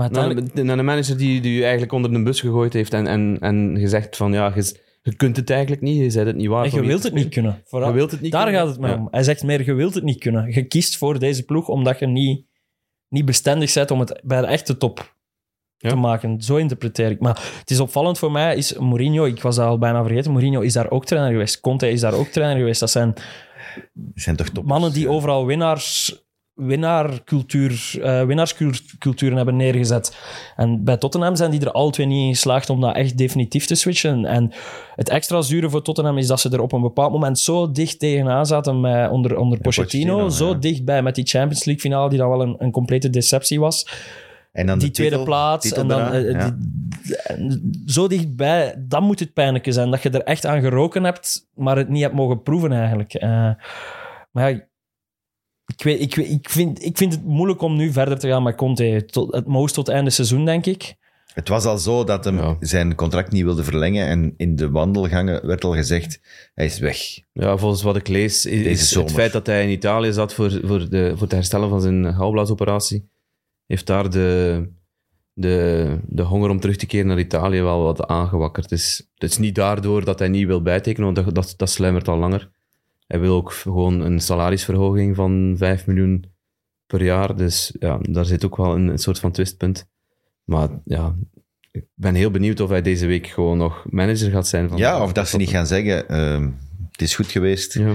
Maar 0.00 0.10
Naar, 0.10 0.20
uiteindelijk, 0.20 0.58
een- 0.58 0.66
naar 0.66 0.78
een 0.78 0.84
manager 0.84 1.16
die, 1.16 1.40
die 1.40 1.54
je 1.54 1.62
eigenlijk 1.62 1.92
onder 1.92 2.12
de 2.12 2.22
bus 2.22 2.40
gegooid 2.40 2.72
heeft 2.72 2.92
en, 2.92 3.06
en, 3.06 3.36
en 3.40 3.76
gezegd 3.78 4.16
van 4.16 4.32
ja, 4.32 4.52
je, 4.54 4.78
je 5.02 5.14
kunt 5.16 5.36
het 5.36 5.50
eigenlijk 5.50 5.82
niet, 5.82 5.96
je 5.96 6.12
bent 6.18 6.26
het 6.26 6.36
niet 6.36 6.48
waard. 6.48 6.72
en 6.72 6.80
je 6.82 6.86
wilt 6.86 7.02
het 7.02 7.14
niet 7.14 7.28
kunnen. 7.28 7.62
Vooral, 7.64 7.88
Je 7.88 7.94
wilt 7.94 8.10
het 8.10 8.20
niet 8.20 8.32
daar 8.32 8.42
kunnen. 8.44 8.60
gaat 8.60 8.70
het 8.70 8.80
mij 8.80 8.90
Ja. 8.90 8.96
om. 8.96 9.08
Hij 9.10 9.22
zegt 9.22 9.42
meer, 9.42 9.64
je 9.64 9.72
wilt 9.74 9.94
het 9.94 10.04
niet 10.04 10.18
kunnen. 10.18 10.52
Je 10.52 10.62
kiest 10.62 10.96
voor 10.96 11.18
deze 11.18 11.44
ploeg 11.44 11.68
omdat 11.68 11.98
je 11.98 12.06
niet, 12.06 12.44
niet 13.08 13.24
bestendig 13.24 13.74
bent 13.74 13.90
om 13.90 14.00
het 14.00 14.20
bij 14.24 14.40
de 14.40 14.46
echte 14.46 14.76
top 14.76 15.14
Ja. 15.76 15.88
te 15.88 15.96
maken. 15.96 16.42
Zo 16.42 16.56
interpreteer 16.56 17.10
ik. 17.10 17.20
Maar 17.20 17.52
het 17.58 17.70
is 17.70 17.80
opvallend 17.80 18.18
voor 18.18 18.32
mij, 18.32 18.56
is 18.56 18.78
Mourinho, 18.78 19.24
ik 19.24 19.42
was 19.42 19.56
dat 19.56 19.66
al 19.66 19.78
bijna 19.78 20.02
vergeten, 20.04 20.30
Mourinho 20.32 20.60
is 20.60 20.72
daar 20.72 20.90
ook 20.90 21.04
trainer 21.04 21.32
geweest. 21.32 21.60
Conte 21.60 21.90
is 21.90 22.00
daar 22.00 22.14
ook 22.14 22.26
trainer 22.28 22.58
geweest. 22.58 22.80
Dat 22.80 22.90
zijn 22.90 23.14
zijn 24.14 24.36
toch 24.36 24.48
top. 24.48 24.64
mannen 24.64 24.92
die 24.92 25.08
overal 25.08 25.46
winnaars, 25.46 26.18
winnaarcultuur, 26.54 27.90
eh, 28.02 28.24
winnaarsculturen 28.24 29.36
hebben 29.36 29.56
neergezet. 29.56 30.16
En 30.56 30.84
bij 30.84 30.96
Tottenham 30.96 31.36
zijn 31.36 31.50
die 31.50 31.60
er 31.60 31.70
alle 31.72 31.90
twee 31.90 32.06
niet 32.06 32.24
in 32.26 32.34
geslaagd 32.34 32.70
om 32.70 32.80
dat 32.80 32.94
echt 32.96 33.18
definitief 33.18 33.66
te 33.66 33.74
switchen. 33.74 34.24
En 34.24 34.52
het 34.94 35.08
extra 35.08 35.40
zure 35.42 35.70
voor 35.70 35.82
Tottenham 35.82 36.18
is 36.18 36.26
dat 36.26 36.40
ze 36.40 36.50
er 36.50 36.60
op 36.60 36.72
een 36.72 36.80
bepaald 36.80 37.12
moment 37.12 37.38
zo 37.38 37.70
dicht 37.72 37.98
tegenaan 37.98 38.46
zaten 38.46 38.80
met, 38.80 39.10
onder, 39.10 39.36
onder 39.36 39.60
Pochettino. 39.60 40.12
Pochettino, 40.14 40.28
zo 40.46 40.48
ja. 40.52 40.58
dichtbij 40.58 41.02
met 41.02 41.14
die 41.14 41.26
Champions 41.26 41.64
League 41.64 41.82
finale, 41.82 42.08
die 42.08 42.18
dan 42.18 42.28
wel 42.28 42.42
een, 42.42 42.54
een 42.58 42.70
complete 42.70 43.10
deceptie 43.10 43.60
was. 43.60 43.88
En 44.52 44.66
dan 44.66 44.78
de 44.78 44.84
die 44.84 44.92
tweede 44.92 45.16
titel- 45.16 45.28
plaats. 45.30 45.66
titel 45.68 45.82
En 45.82 45.88
dan, 45.88 46.12
eh, 46.12 46.30
ja. 46.30 46.50
die- 46.50 47.16
en 47.16 47.70
zo 47.86 48.06
dichtbij, 48.06 48.74
dan 48.88 49.02
moet 49.04 49.18
het 49.20 49.32
pijnlijke 49.32 49.72
zijn. 49.72 49.90
Dat 49.90 50.02
je 50.02 50.10
er 50.10 50.22
echt 50.22 50.46
aan 50.46 50.60
geroken 50.60 51.04
hebt, 51.04 51.48
maar 51.54 51.76
het 51.76 51.88
niet 51.88 52.02
hebt 52.02 52.14
mogen 52.14 52.42
proeven 52.42 52.72
eigenlijk. 52.72 53.14
Eh, 53.14 53.50
maar 54.30 54.50
ja, 54.50 54.68
ik, 55.76 55.82
weet, 55.82 56.00
ik, 56.00 56.14
weet- 56.14 56.30
ik, 56.30 56.48
vind, 56.50 56.84
ik 56.84 56.96
vind 56.96 57.12
het 57.12 57.24
moeilijk 57.24 57.60
om 57.62 57.76
nu 57.76 57.92
verder 57.92 58.18
te 58.18 58.28
gaan 58.28 58.42
met 58.42 58.56
Conte. 58.56 59.04
Tot, 59.06 59.34
het 59.34 59.46
most 59.46 59.74
tot 59.74 59.88
einde 59.88 60.10
seizoen, 60.10 60.44
denk 60.44 60.66
ik. 60.66 60.94
Het 61.34 61.48
was 61.48 61.64
al 61.64 61.78
zo 61.78 62.04
dat 62.04 62.24
hem 62.24 62.36
Ja. 62.36 62.56
zijn 62.60 62.94
contract 62.94 63.32
niet 63.32 63.44
wilde 63.44 63.64
verlengen. 63.64 64.06
En 64.06 64.34
in 64.36 64.56
de 64.56 64.70
wandelgangen 64.70 65.46
werd 65.46 65.64
al 65.64 65.72
gezegd, 65.74 66.20
hij 66.54 66.64
is 66.64 66.78
weg. 66.78 66.98
Ja, 67.32 67.56
volgens 67.56 67.82
wat 67.82 67.96
ik 67.96 68.08
lees, 68.08 68.46
is, 68.46 68.62
Deze 68.62 68.68
is 68.70 68.94
het 68.94 69.12
feit 69.12 69.32
dat 69.32 69.46
hij 69.46 69.62
in 69.62 69.70
Italië 69.70 70.12
zat 70.12 70.34
voor, 70.34 70.60
voor, 70.64 70.88
de, 70.90 71.10
voor 71.12 71.22
het 71.22 71.32
herstellen 71.32 71.68
van 71.68 71.80
zijn 71.80 72.14
galblaasoperatie, 72.14 73.08
heeft 73.66 73.86
daar 73.86 74.10
de, 74.10 74.62
de, 75.32 75.98
de 76.06 76.22
honger 76.22 76.50
om 76.50 76.60
terug 76.60 76.76
te 76.76 76.86
keren 76.86 77.06
naar 77.06 77.18
Italië 77.18 77.60
wel 77.62 77.82
wat 77.82 78.06
aangewakkerd. 78.06 78.68
Dus 78.68 79.10
het 79.14 79.30
is 79.30 79.38
niet 79.38 79.54
daardoor 79.54 80.04
dat 80.04 80.18
hij 80.18 80.28
niet 80.28 80.46
wil 80.46 80.62
bijtekenen, 80.62 81.12
want 81.14 81.26
dat, 81.26 81.34
dat, 81.34 81.54
dat 81.56 81.70
sluimert 81.70 82.08
al 82.08 82.18
langer. 82.18 82.50
Hij 83.10 83.20
wil 83.20 83.36
ook 83.36 83.52
gewoon 83.52 84.00
een 84.00 84.20
salarisverhoging 84.20 85.16
van 85.16 85.54
5 85.58 85.86
miljoen 85.86 86.24
per 86.86 87.02
jaar. 87.02 87.36
Dus 87.36 87.74
ja, 87.78 87.98
daar 88.02 88.24
zit 88.24 88.44
ook 88.44 88.56
wel 88.56 88.74
een, 88.74 88.88
een 88.88 88.98
soort 88.98 89.18
van 89.18 89.32
twistpunt. 89.32 89.88
Maar 90.44 90.68
ja, 90.84 91.14
ik 91.70 91.84
ben 91.94 92.14
heel 92.14 92.30
benieuwd 92.30 92.60
of 92.60 92.68
hij 92.70 92.82
deze 92.82 93.06
week 93.06 93.26
gewoon 93.26 93.58
nog 93.58 93.84
manager 93.88 94.30
gaat 94.30 94.48
zijn. 94.48 94.68
Van, 94.68 94.78
Ja, 94.78 95.02
of 95.02 95.12
dat 95.12 95.28
ze 95.28 95.36
niet 95.36 95.48
gaan 95.48 95.66
zeggen, 95.66 96.08
ehm, 96.08 96.48
het 96.90 97.02
is 97.02 97.14
goed 97.14 97.30
geweest. 97.30 97.74
Ja. 97.74 97.94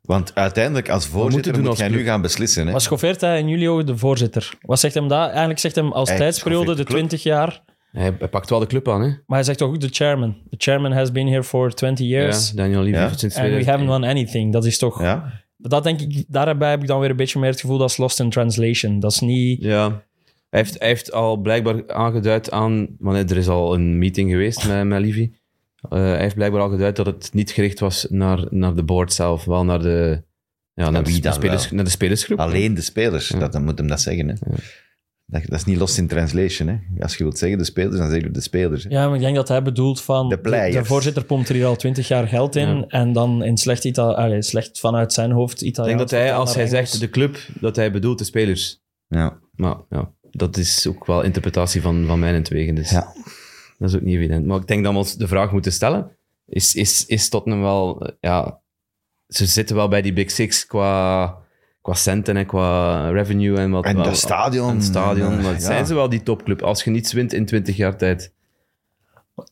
Want 0.00 0.34
uiteindelijk, 0.34 0.88
als 0.88 1.06
voorzitter, 1.06 1.58
moet 1.58 1.68
als 1.68 1.78
jij 1.78 1.88
nu 1.88 2.04
gaan 2.04 2.22
beslissen. 2.22 2.66
Hè? 2.66 2.72
Maar 2.72 2.80
schoffeert 2.80 3.20
hij 3.20 3.38
in 3.38 3.48
jullie 3.48 3.70
ogen 3.70 3.86
de 3.86 3.96
voorzitter? 3.96 4.58
Wat 4.60 4.80
zegt 4.80 4.94
hem 4.94 5.08
dat? 5.08 5.28
Eigenlijk 5.28 5.58
zegt 5.58 5.74
hem 5.74 5.92
als 5.92 6.08
Hij 6.08 6.18
tijdsperiode 6.18 6.74
de 6.74 6.84
20 6.84 7.22
jaar. 7.22 7.62
Hij, 7.98 8.14
hij 8.18 8.28
pakt 8.28 8.50
wel 8.50 8.58
de 8.58 8.66
club 8.66 8.88
aan, 8.88 9.00
hè? 9.02 9.06
Maar 9.08 9.22
hij 9.26 9.42
zegt 9.42 9.58
toch 9.58 9.68
ook 9.68 9.80
de 9.80 9.88
chairman. 9.90 10.36
The 10.50 10.56
chairman 10.58 10.92
has 10.92 11.12
been 11.12 11.26
here 11.28 11.42
for 11.44 11.74
20 11.74 12.06
years. 12.06 12.48
Ja, 12.50 12.56
Daniel 12.56 12.82
Levy 12.82 12.96
Ja. 12.96 13.08
sinds 13.08 13.22
And 13.22 13.32
we 13.46 13.50
2001. 13.50 13.66
haven't 13.66 13.88
won 13.88 14.04
anything. 14.10 14.52
Dat 14.52 14.64
is 14.64 14.78
toch... 14.78 15.02
Ja? 15.02 15.32
Dat 15.56 15.84
denk 15.84 16.00
ik, 16.00 16.24
daarbij 16.28 16.70
heb 16.70 16.80
ik 16.80 16.86
dan 16.86 17.00
weer 17.00 17.10
een 17.10 17.16
beetje 17.16 17.38
meer 17.38 17.50
het 17.50 17.60
gevoel 17.60 17.78
dat 17.78 17.90
is 17.90 17.96
lost 17.96 18.20
in 18.20 18.30
translation. 18.30 19.00
Dat 19.00 19.12
is 19.12 19.20
niet... 19.20 19.62
Ja. 19.62 20.04
Hij 20.50 20.60
heeft, 20.60 20.78
hij 20.78 20.88
heeft 20.88 21.12
al 21.12 21.36
blijkbaar 21.36 21.82
aangeduid 21.88 22.50
aan... 22.50 22.88
Want 22.98 23.30
er 23.30 23.36
is 23.36 23.48
al 23.48 23.74
een 23.74 23.98
meeting 23.98 24.30
geweest 24.30 24.68
met, 24.68 24.84
met 24.84 25.00
Levy. 25.00 25.30
Eh, 25.90 25.98
hij 25.98 26.18
heeft 26.20 26.34
blijkbaar 26.34 26.60
al 26.60 26.68
geduid 26.70 26.96
dat 26.96 27.06
het 27.06 27.30
niet 27.32 27.50
gericht 27.50 27.80
was 27.80 28.06
naar, 28.10 28.44
naar 28.50 28.74
de 28.74 28.82
board 28.84 29.12
zelf. 29.12 29.44
Wel 29.44 29.64
naar 29.64 29.82
de... 29.82 30.22
Ja, 30.74 30.90
naar, 30.90 31.04
wie 31.04 31.14
de, 31.14 31.20
dan 31.20 31.32
spelers, 31.32 31.64
wel? 31.64 31.74
naar 31.74 31.84
de 31.84 31.90
spelersgroep. 31.90 32.38
Alleen 32.38 32.74
de 32.74 32.80
spelers, 32.80 33.28
Ja. 33.28 33.38
dat, 33.38 33.52
dan 33.52 33.64
moet 33.64 33.78
hem 33.78 33.86
dat 33.88 34.00
zeggen. 34.00 34.28
Hè? 34.28 34.34
Dat, 35.28 35.42
dat 35.46 35.58
is 35.58 35.64
niet 35.64 35.76
lost 35.78 35.98
in 35.98 36.06
translation. 36.06 36.68
Hè? 36.68 37.02
Als 37.02 37.16
je 37.16 37.22
wilt 37.24 37.38
zeggen 37.38 37.58
de 37.58 37.64
spelers, 37.64 37.96
dan 37.96 38.10
zeg 38.10 38.20
je 38.22 38.30
de 38.30 38.40
spelers. 38.40 38.84
Hè? 38.84 38.90
Ja, 38.90 39.06
maar 39.06 39.14
ik 39.16 39.20
denk 39.22 39.36
dat 39.36 39.48
hij 39.48 39.62
bedoelt 39.62 40.00
van... 40.02 40.28
De 40.28 40.38
players. 40.38 40.74
de 40.74 40.84
voorzitter 40.84 41.24
pompt 41.24 41.48
er 41.48 41.54
hier 41.54 41.66
al 41.66 41.76
20 41.76 42.08
jaar 42.08 42.28
geld 42.28 42.56
in. 42.56 42.76
Ja. 42.76 42.84
En 42.88 43.12
dan 43.12 43.44
in 43.44 43.56
slecht, 43.56 43.84
Ita 43.84 44.02
allee, 44.12 44.42
slecht 44.42 44.80
vanuit 44.80 45.12
zijn 45.12 45.30
hoofd 45.30 45.62
Ik 45.62 45.68
Italiaans. 45.68 45.98
denk 45.98 46.10
dat 46.10 46.20
hij, 46.20 46.34
als 46.34 46.54
hij 46.54 46.64
Engels. 46.66 46.90
zegt 46.90 47.00
de 47.00 47.10
club, 47.10 47.38
dat 47.60 47.76
hij 47.76 47.92
bedoelt 47.92 48.18
de 48.18 48.24
spelers. 48.24 48.82
Ja. 49.08 49.38
Maar 49.54 49.76
ja, 49.90 50.12
dat 50.30 50.56
is 50.56 50.86
ook 50.86 51.06
wel 51.06 51.22
interpretatie 51.22 51.80
van, 51.80 52.06
van 52.06 52.18
mijn 52.18 52.34
entwegen. 52.34 52.74
Dus 52.74 52.90
Ja. 52.90 53.12
dat 53.78 53.88
is 53.88 53.94
ook 53.96 54.02
niet 54.02 54.16
evident. 54.16 54.46
Maar 54.46 54.60
ik 54.60 54.66
denk 54.66 54.84
dat 54.84 54.92
we 54.92 54.98
ons 54.98 55.16
de 55.16 55.28
vraag 55.28 55.52
moeten 55.52 55.72
stellen. 55.72 56.10
Is, 56.46 56.74
is, 56.74 57.06
is 57.06 57.28
Tottenham 57.28 57.62
wel... 57.62 58.10
Ja, 58.20 58.60
ze 59.26 59.46
zitten 59.46 59.76
wel 59.76 59.88
bij 59.88 60.02
die 60.02 60.12
Big 60.12 60.30
Six 60.30 60.66
qua, 60.66 61.36
qua 61.86 61.94
centen 61.94 62.36
en 62.36 62.46
qua 62.46 63.08
revenue. 63.10 63.56
En, 63.58 63.70
wat, 63.70 63.84
En 63.84 63.94
wel- 63.94 64.04
dat 64.04 64.16
stadion. 64.16 64.70
en 64.70 64.82
stadion. 64.82 65.42
ja. 65.42 65.58
zijn 65.58 65.86
ze 65.86 65.94
wel 65.94 66.08
die 66.08 66.22
topclub? 66.22 66.62
Als 66.62 66.84
je 66.84 66.90
niets 66.90 67.12
wint 67.12 67.32
in 67.32 67.46
20 67.46 67.76
jaar 67.76 67.96
tijd. 67.96 68.32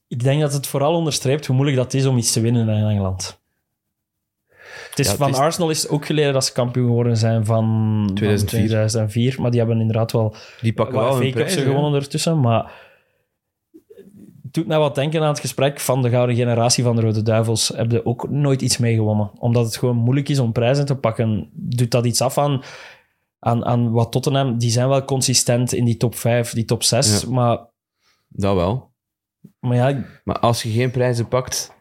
Ik 0.08 0.22
denk 0.22 0.40
dat 0.40 0.52
het 0.52 0.66
vooral 0.66 0.94
onderstreept 0.94 1.46
hoe 1.46 1.56
moeilijk 1.56 1.78
dat 1.80 1.94
is 1.94 2.06
om 2.06 2.16
iets 2.16 2.32
te 2.32 2.40
winnen 2.40 2.68
in 2.68 2.84
Engeland. 2.88 3.40
Het 4.90 4.98
is 4.98 5.04
Ja, 5.04 5.10
het 5.12 5.20
van 5.20 5.30
is- 5.30 5.36
Arsenal 5.38 5.70
is 5.70 5.82
het 5.82 5.90
ook 5.90 6.06
geleden 6.06 6.32
dat 6.32 6.44
ze 6.44 6.52
kampioen 6.52 6.86
geworden 6.86 7.16
zijn 7.16 7.44
van 7.44 8.10
2004. 8.14 8.58
van 8.60 8.68
2004. 8.68 9.40
Maar 9.40 9.50
die 9.50 9.58
hebben 9.60 9.80
inderdaad 9.80 10.12
wel 10.12 10.36
Die 10.60 10.72
pakken 10.72 10.98
wel 10.98 11.18
Cups 11.18 11.30
prijzen. 11.32 11.62
gewonnen 11.62 12.00
ertussen. 12.00 12.40
Maar 12.40 12.72
doet 14.54 14.66
mij 14.66 14.78
wat 14.78 14.94
denken 14.94 15.22
aan 15.22 15.28
het 15.28 15.40
gesprek 15.40 15.80
van 15.80 16.02
de 16.02 16.10
gouden 16.10 16.36
generatie 16.36 16.84
van 16.84 16.96
de 16.96 17.02
Rode 17.02 17.22
Duivels. 17.22 17.68
Hebben 17.68 18.06
ook 18.06 18.30
nooit 18.30 18.62
iets 18.62 18.78
mee 18.78 18.94
gewonnen. 18.94 19.30
Omdat 19.38 19.64
het 19.64 19.76
gewoon 19.76 19.96
moeilijk 19.96 20.28
is 20.28 20.38
om 20.38 20.52
prijzen 20.52 20.86
te 20.86 20.96
pakken. 20.96 21.48
Doet 21.52 21.90
dat 21.90 22.06
iets 22.06 22.20
af 22.20 22.38
aan, 22.38 22.62
aan, 23.38 23.64
aan 23.64 23.90
wat 23.90 24.12
Tottenham... 24.12 24.58
Die 24.58 24.70
zijn 24.70 24.88
wel 24.88 25.04
consistent 25.04 25.72
in 25.72 25.84
die 25.84 25.96
top 25.96 26.14
5, 26.14 26.52
die 26.52 26.64
top 26.64 26.82
6. 26.82 27.20
Ja. 27.22 27.28
Maar, 27.30 27.58
Dat 28.28 28.54
wel. 28.54 28.92
maar 29.58 29.76
ja, 29.76 30.04
Maar 30.24 30.38
als 30.38 30.62
je 30.62 30.70
geen 30.70 30.90
prijzen 30.90 31.28
pakt, 31.28 31.72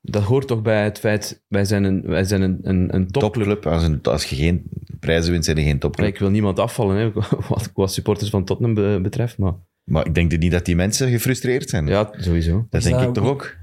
dat 0.00 0.22
hoort 0.22 0.46
toch 0.46 0.62
bij 0.62 0.84
het 0.84 0.98
feit, 0.98 1.44
wij 1.48 1.64
zijn 1.64 1.84
een, 1.84 2.02
wij 2.02 2.24
zijn 2.24 2.42
een, 2.42 2.58
een, 2.62 2.94
een 2.94 3.06
topclub. 3.10 3.46
Topclub. 3.46 3.66
Als, 3.72 3.82
een, 3.82 4.02
als 4.02 4.24
je 4.24 4.36
geen 4.36 4.62
prijzen 5.00 5.30
wint, 5.30 5.44
zijn 5.44 5.56
je 5.56 5.62
geen 5.62 5.78
topclub. 5.78 6.08
Ik 6.08 6.18
wil 6.18 6.30
niemand 6.30 6.58
afvallen, 6.58 6.96
hè, 6.96 7.12
wat, 7.48 7.70
wat 7.74 7.92
supporters 7.92 8.30
van 8.30 8.44
Tottenham 8.44 8.74
be- 8.74 8.98
betreft. 9.02 9.38
Maar 9.38 9.54
Maar 9.86 10.06
ik 10.06 10.14
denk 10.14 10.38
niet 10.38 10.52
dat 10.52 10.64
die 10.64 10.76
mensen 10.76 11.10
gefrustreerd 11.10 11.68
zijn. 11.70 11.86
ja, 11.86 12.08
sowieso. 12.16 12.66
dat 12.70 12.80
Is 12.80 12.86
denk 12.86 12.98
dat 12.98 13.08
ik 13.08 13.14
toch 13.14 13.28
ook- 13.28 13.56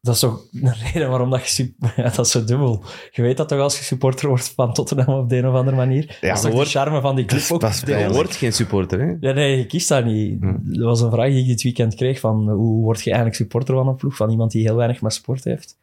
dat 0.00 0.14
is 0.14 0.20
toch 0.20 0.40
een 0.52 0.74
reden 0.92 1.08
waarom 1.08 1.30
dat 1.30 1.48
je... 1.56 1.74
Ja, 1.96 2.02
dat 2.02 2.18
is 2.26 2.30
zo 2.30 2.44
dubbel. 2.44 2.84
Je 3.10 3.22
weet 3.22 3.36
dat 3.36 3.48
toch 3.48 3.58
als 3.60 3.78
je 3.78 3.84
supporter 3.84 4.28
wordt 4.28 4.52
van 4.56 4.72
Tottenham 4.72 5.14
op 5.18 5.28
de 5.28 5.36
een 5.36 5.46
of 5.48 5.54
andere 5.54 5.76
manier? 5.76 6.18
Ja, 6.20 6.28
dat 6.34 6.44
is 6.44 6.50
toch 6.50 6.60
de 6.64 6.70
charme 6.70 7.00
van 7.00 7.16
die 7.16 7.24
club 7.24 7.40
Dat 7.48 7.62
is 7.70 7.80
ook? 7.80 7.86
deel? 7.86 7.98
Je 7.98 8.12
wordt 8.12 8.36
geen 8.36 8.52
supporter, 8.52 9.00
hè? 9.00 9.14
Ja, 9.20 9.32
nee, 9.32 9.56
je 9.56 9.66
kiest 9.66 9.88
dat 9.88 10.04
niet. 10.04 10.40
Hm. 10.40 10.56
Dat 10.62 10.84
was 10.84 11.00
een 11.00 11.10
vraag 11.10 11.28
die 11.28 11.40
ik 11.40 11.46
dit 11.46 11.62
weekend 11.62 11.94
kreeg 11.94 12.20
van 12.20 12.48
hoe 12.50 12.82
word 12.82 12.98
je 13.02 13.04
eigenlijk 13.10 13.36
supporter 13.38 13.74
van 13.74 13.88
een 13.88 13.96
ploeg? 13.96 14.16
Van 14.16 14.30
iemand 14.30 14.50
die 14.50 14.62
heel 14.62 14.76
weinig 14.76 15.00
met 15.02 15.12
sport 15.14 15.44
heeft. 15.44 15.76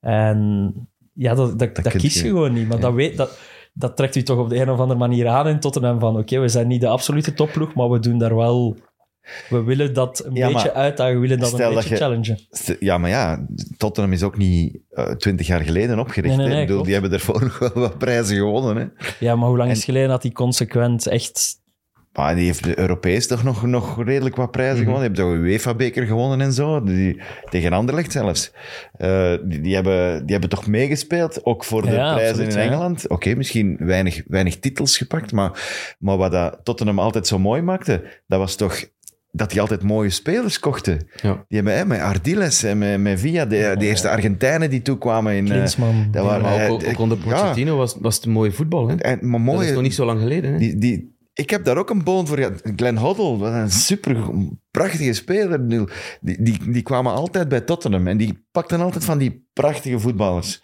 En 0.00 0.72
ja, 1.12 1.34
dat, 1.34 1.58
dat, 1.58 1.74
dat, 1.76 1.96
kies 1.96 2.14
je- 2.14 2.22
je 2.22 2.28
gewoon 2.28 2.52
niet. 2.52 2.68
Maar 2.68 2.80
dat, 2.80 2.94
weet, 2.94 3.16
dat, 3.16 3.38
dat 3.72 3.96
trekt 3.96 4.16
u 4.16 4.22
toch 4.22 4.38
op 4.38 4.48
de 4.48 4.56
een 4.60 4.70
of 4.70 4.78
andere 4.78 4.98
manier 4.98 5.28
aan 5.28 5.48
in 5.48 5.60
Tottenham 5.60 5.98
van 6.00 6.16
oké, 6.18 6.38
we 6.38 6.48
zijn 6.48 6.66
niet 6.66 6.80
de 6.80 6.88
absolute 6.88 7.34
topploeg, 7.34 7.74
maar 7.74 7.90
we 7.90 7.98
doen 7.98 8.18
daar 8.18 8.36
wel... 8.36 8.76
We 9.48 9.62
willen 9.62 9.94
dat 9.94 10.24
een 10.24 10.34
Ja, 10.34 10.46
beetje 10.48 10.68
maar 10.68 10.76
uitdagen, 10.76 11.14
we 11.14 11.20
willen 11.20 11.38
dat 11.38 11.52
een 11.52 11.58
dat 11.58 11.74
beetje 11.74 11.88
je- 11.88 11.96
challengen. 11.96 12.38
Ja, 12.80 12.98
maar 12.98 13.10
ja, 13.10 13.46
Tottenham 13.76 14.12
is 14.12 14.22
ook 14.22 14.36
niet 14.36 14.78
eh, 14.90 15.10
twintig 15.10 15.46
jaar 15.46 15.60
geleden 15.60 15.98
opgericht. 15.98 16.36
Nee, 16.36 16.48
nee, 16.48 16.60
Ik 16.60 16.66
bedoel, 16.66 16.82
die 16.82 16.92
hebben 16.92 17.12
ervoor 17.12 17.40
nog 17.44 17.58
wel 17.58 17.72
wat 17.74 17.98
prijzen 17.98 18.36
gewonnen. 18.36 18.76
Hè. 18.76 19.04
Ja, 19.26 19.36
maar 19.36 19.48
hoe 19.48 19.56
lang 19.56 19.68
En- 19.68 19.74
is 19.74 19.80
het 19.80 19.90
geleden 19.90 20.08
dat 20.08 20.22
die 20.22 20.32
consequent 20.32 21.06
echt... 21.06 21.64
Maar 22.12 22.34
die 22.34 22.44
heeft 22.44 22.64
de 22.64 22.78
Europees 22.78 23.26
toch 23.26 23.42
nog, 23.44 23.62
nog 23.66 24.04
redelijk 24.04 24.36
wat 24.36 24.50
prijzen 24.50 24.76
Mhm. 24.76 24.84
gewonnen. 24.84 25.12
Die 25.12 25.22
hebben 25.24 25.36
toch 25.36 25.44
een 25.44 25.52
UEFA-beker 25.52 26.06
gewonnen 26.06 26.40
en 26.40 26.52
zo. 26.52 26.82
Die, 26.82 27.20
tegen 27.50 27.72
Anderlecht 27.72 28.12
zelfs. 28.12 28.52
Eh, 28.92 29.32
die, 29.44 29.60
die, 29.60 29.74
hebben, 29.74 30.20
die 30.22 30.30
hebben 30.32 30.48
toch 30.50 30.66
meegespeeld, 30.66 31.44
ook 31.44 31.64
voor 31.64 31.82
de 31.82 31.90
Ja, 31.90 32.12
prijzen 32.14 32.28
absoluut, 32.34 32.54
in 32.54 32.60
ja. 32.60 32.66
Engeland. 32.66 33.08
Oké, 33.08 33.34
misschien 33.34 33.76
weinig, 33.80 34.22
weinig 34.26 34.58
titels 34.58 34.96
gepakt, 34.96 35.32
maar, 35.32 35.50
maar 35.98 36.16
wat 36.16 36.32
dat 36.32 36.60
Tottenham 36.62 36.98
altijd 36.98 37.26
zo 37.26 37.38
mooi 37.38 37.62
maakte, 37.62 38.20
dat 38.26 38.38
was 38.38 38.54
toch 38.54 38.84
dat 39.36 39.50
die 39.50 39.60
altijd 39.60 39.82
mooie 39.82 40.10
spelers 40.10 40.58
kochten. 40.58 41.08
Ja. 41.22 41.44
Die 41.48 41.56
hebben 41.58 41.76
hè, 41.76 41.84
met 41.84 42.00
Ardiles 42.00 42.62
en 42.62 42.78
met, 42.78 43.00
met 43.00 43.20
Villa, 43.20 43.46
de, 43.46 43.74
de 43.78 43.86
eerste 43.86 44.08
Argentijnen 44.08 44.70
die 44.70 44.82
toekwamen 44.82 45.34
in... 45.34 45.44
eh, 45.46 45.50
Klinsman. 45.50 46.08
dat 46.10 46.24
waren, 46.24 46.42
maar 46.42 46.64
eh, 46.64 46.72
ook, 46.72 46.84
ook 46.86 46.98
onder 46.98 47.18
ja, 47.18 47.24
Pochettino 47.24 47.76
was, 47.76 47.96
was 48.00 48.16
het 48.16 48.24
een 48.24 48.30
mooie 48.30 48.52
voetbal, 48.52 48.88
hè? 48.88 48.94
en, 48.94 49.30
maar 49.30 49.44
Dat 49.44 49.62
is 49.62 49.72
nog 49.72 49.82
niet 49.82 49.94
zo 49.94 50.04
lang 50.04 50.20
geleden, 50.20 50.52
hè? 50.52 50.58
die, 50.58 50.78
die, 50.78 51.16
ik 51.32 51.50
heb 51.50 51.64
daar 51.64 51.76
ook 51.76 51.90
een 51.90 52.04
boon 52.04 52.26
voor 52.26 52.36
gehad. 52.36 52.60
Glenn 52.76 52.96
Hoddle, 52.96 53.36
wat 53.36 53.52
een 53.52 53.70
super 53.70 54.16
prachtige 54.70 55.12
speler. 55.12 55.68
Die, 55.68 55.86
die, 56.20 56.70
die 56.70 56.82
kwamen 56.82 57.12
altijd 57.12 57.48
bij 57.48 57.60
Tottenham 57.60 58.06
en 58.06 58.16
die 58.16 58.46
pakten 58.50 58.80
altijd 58.80 59.04
van 59.04 59.18
die 59.18 59.48
prachtige 59.52 59.98
voetballers. 59.98 60.62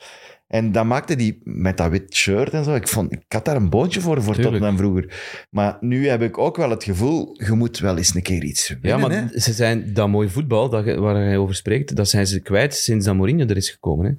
En 0.52 0.72
dat 0.72 0.84
maakte 0.84 1.16
die 1.16 1.40
met 1.44 1.76
dat 1.76 1.90
wit 1.90 2.14
shirt 2.14 2.52
en 2.52 2.64
zo. 2.64 2.74
Ik, 2.74 2.88
vond, 2.88 3.12
ik 3.12 3.22
had 3.28 3.44
daar 3.44 3.56
een 3.56 3.70
boontje 3.70 4.00
voor, 4.00 4.22
voor 4.22 4.34
Tuurlijk. 4.34 4.54
Tottenham 4.54 4.76
vroeger. 4.76 5.20
Maar 5.50 5.76
nu 5.80 6.08
heb 6.08 6.22
ik 6.22 6.38
ook 6.38 6.56
wel 6.56 6.70
het 6.70 6.84
gevoel, 6.84 7.34
je 7.46 7.52
moet 7.52 7.78
wel 7.78 7.96
eens 7.96 8.14
een 8.14 8.22
keer 8.22 8.42
iets 8.44 8.74
Ja, 8.82 8.96
maar 8.96 9.10
hè. 9.10 9.40
ze 9.40 9.52
zijn 9.52 9.92
dat 9.94 10.08
mooie 10.08 10.28
voetbal 10.28 10.68
dat, 10.68 10.84
je- 10.84 11.00
waar 11.00 11.14
hij 11.14 11.36
over 11.36 11.54
spreekt, 11.54 11.96
dat 11.96 12.08
zijn 12.08 12.26
ze 12.26 12.40
kwijt 12.40 12.74
sinds 12.74 13.06
dat 13.06 13.14
Mourinho 13.14 13.46
er 13.46 13.56
is 13.56 13.70
gekomen. 13.70 14.06
Hè? 14.06 14.12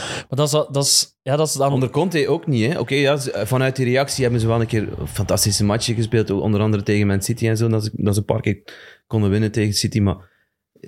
Maar 0.00 0.24
dat 0.28 0.46
is, 0.46 0.50
dat 0.52 0.84
is, 0.84 1.18
ja, 1.22 1.36
dat 1.36 1.46
is 1.48 1.52
dan... 1.54 1.72
Onder 1.72 1.90
Conte 1.90 2.28
ook 2.28 2.46
niet. 2.46 2.72
hè. 2.72 2.78
Oké, 2.78 2.94
ja, 2.94 3.18
vanuit 3.46 3.76
die 3.76 3.84
reactie 3.84 4.22
hebben 4.22 4.40
ze 4.40 4.46
wel 4.46 4.60
een 4.60 4.66
keer 4.66 4.98
een 5.00 5.08
fantastische 5.08 5.64
matchen 5.64 5.94
gespeeld, 5.94 6.30
onder 6.30 6.60
andere 6.60 6.82
tegen 6.82 7.06
Man 7.06 7.22
City 7.22 7.48
en 7.48 7.56
zo, 7.56 7.68
dat 7.68 7.84
ze, 7.84 7.90
dat 7.94 8.14
ze 8.14 8.20
een 8.20 8.26
paar 8.26 8.40
keer 8.40 8.62
konden 9.06 9.30
winnen 9.30 9.52
tegen 9.52 9.74
City, 9.74 10.00
maar 10.00 10.16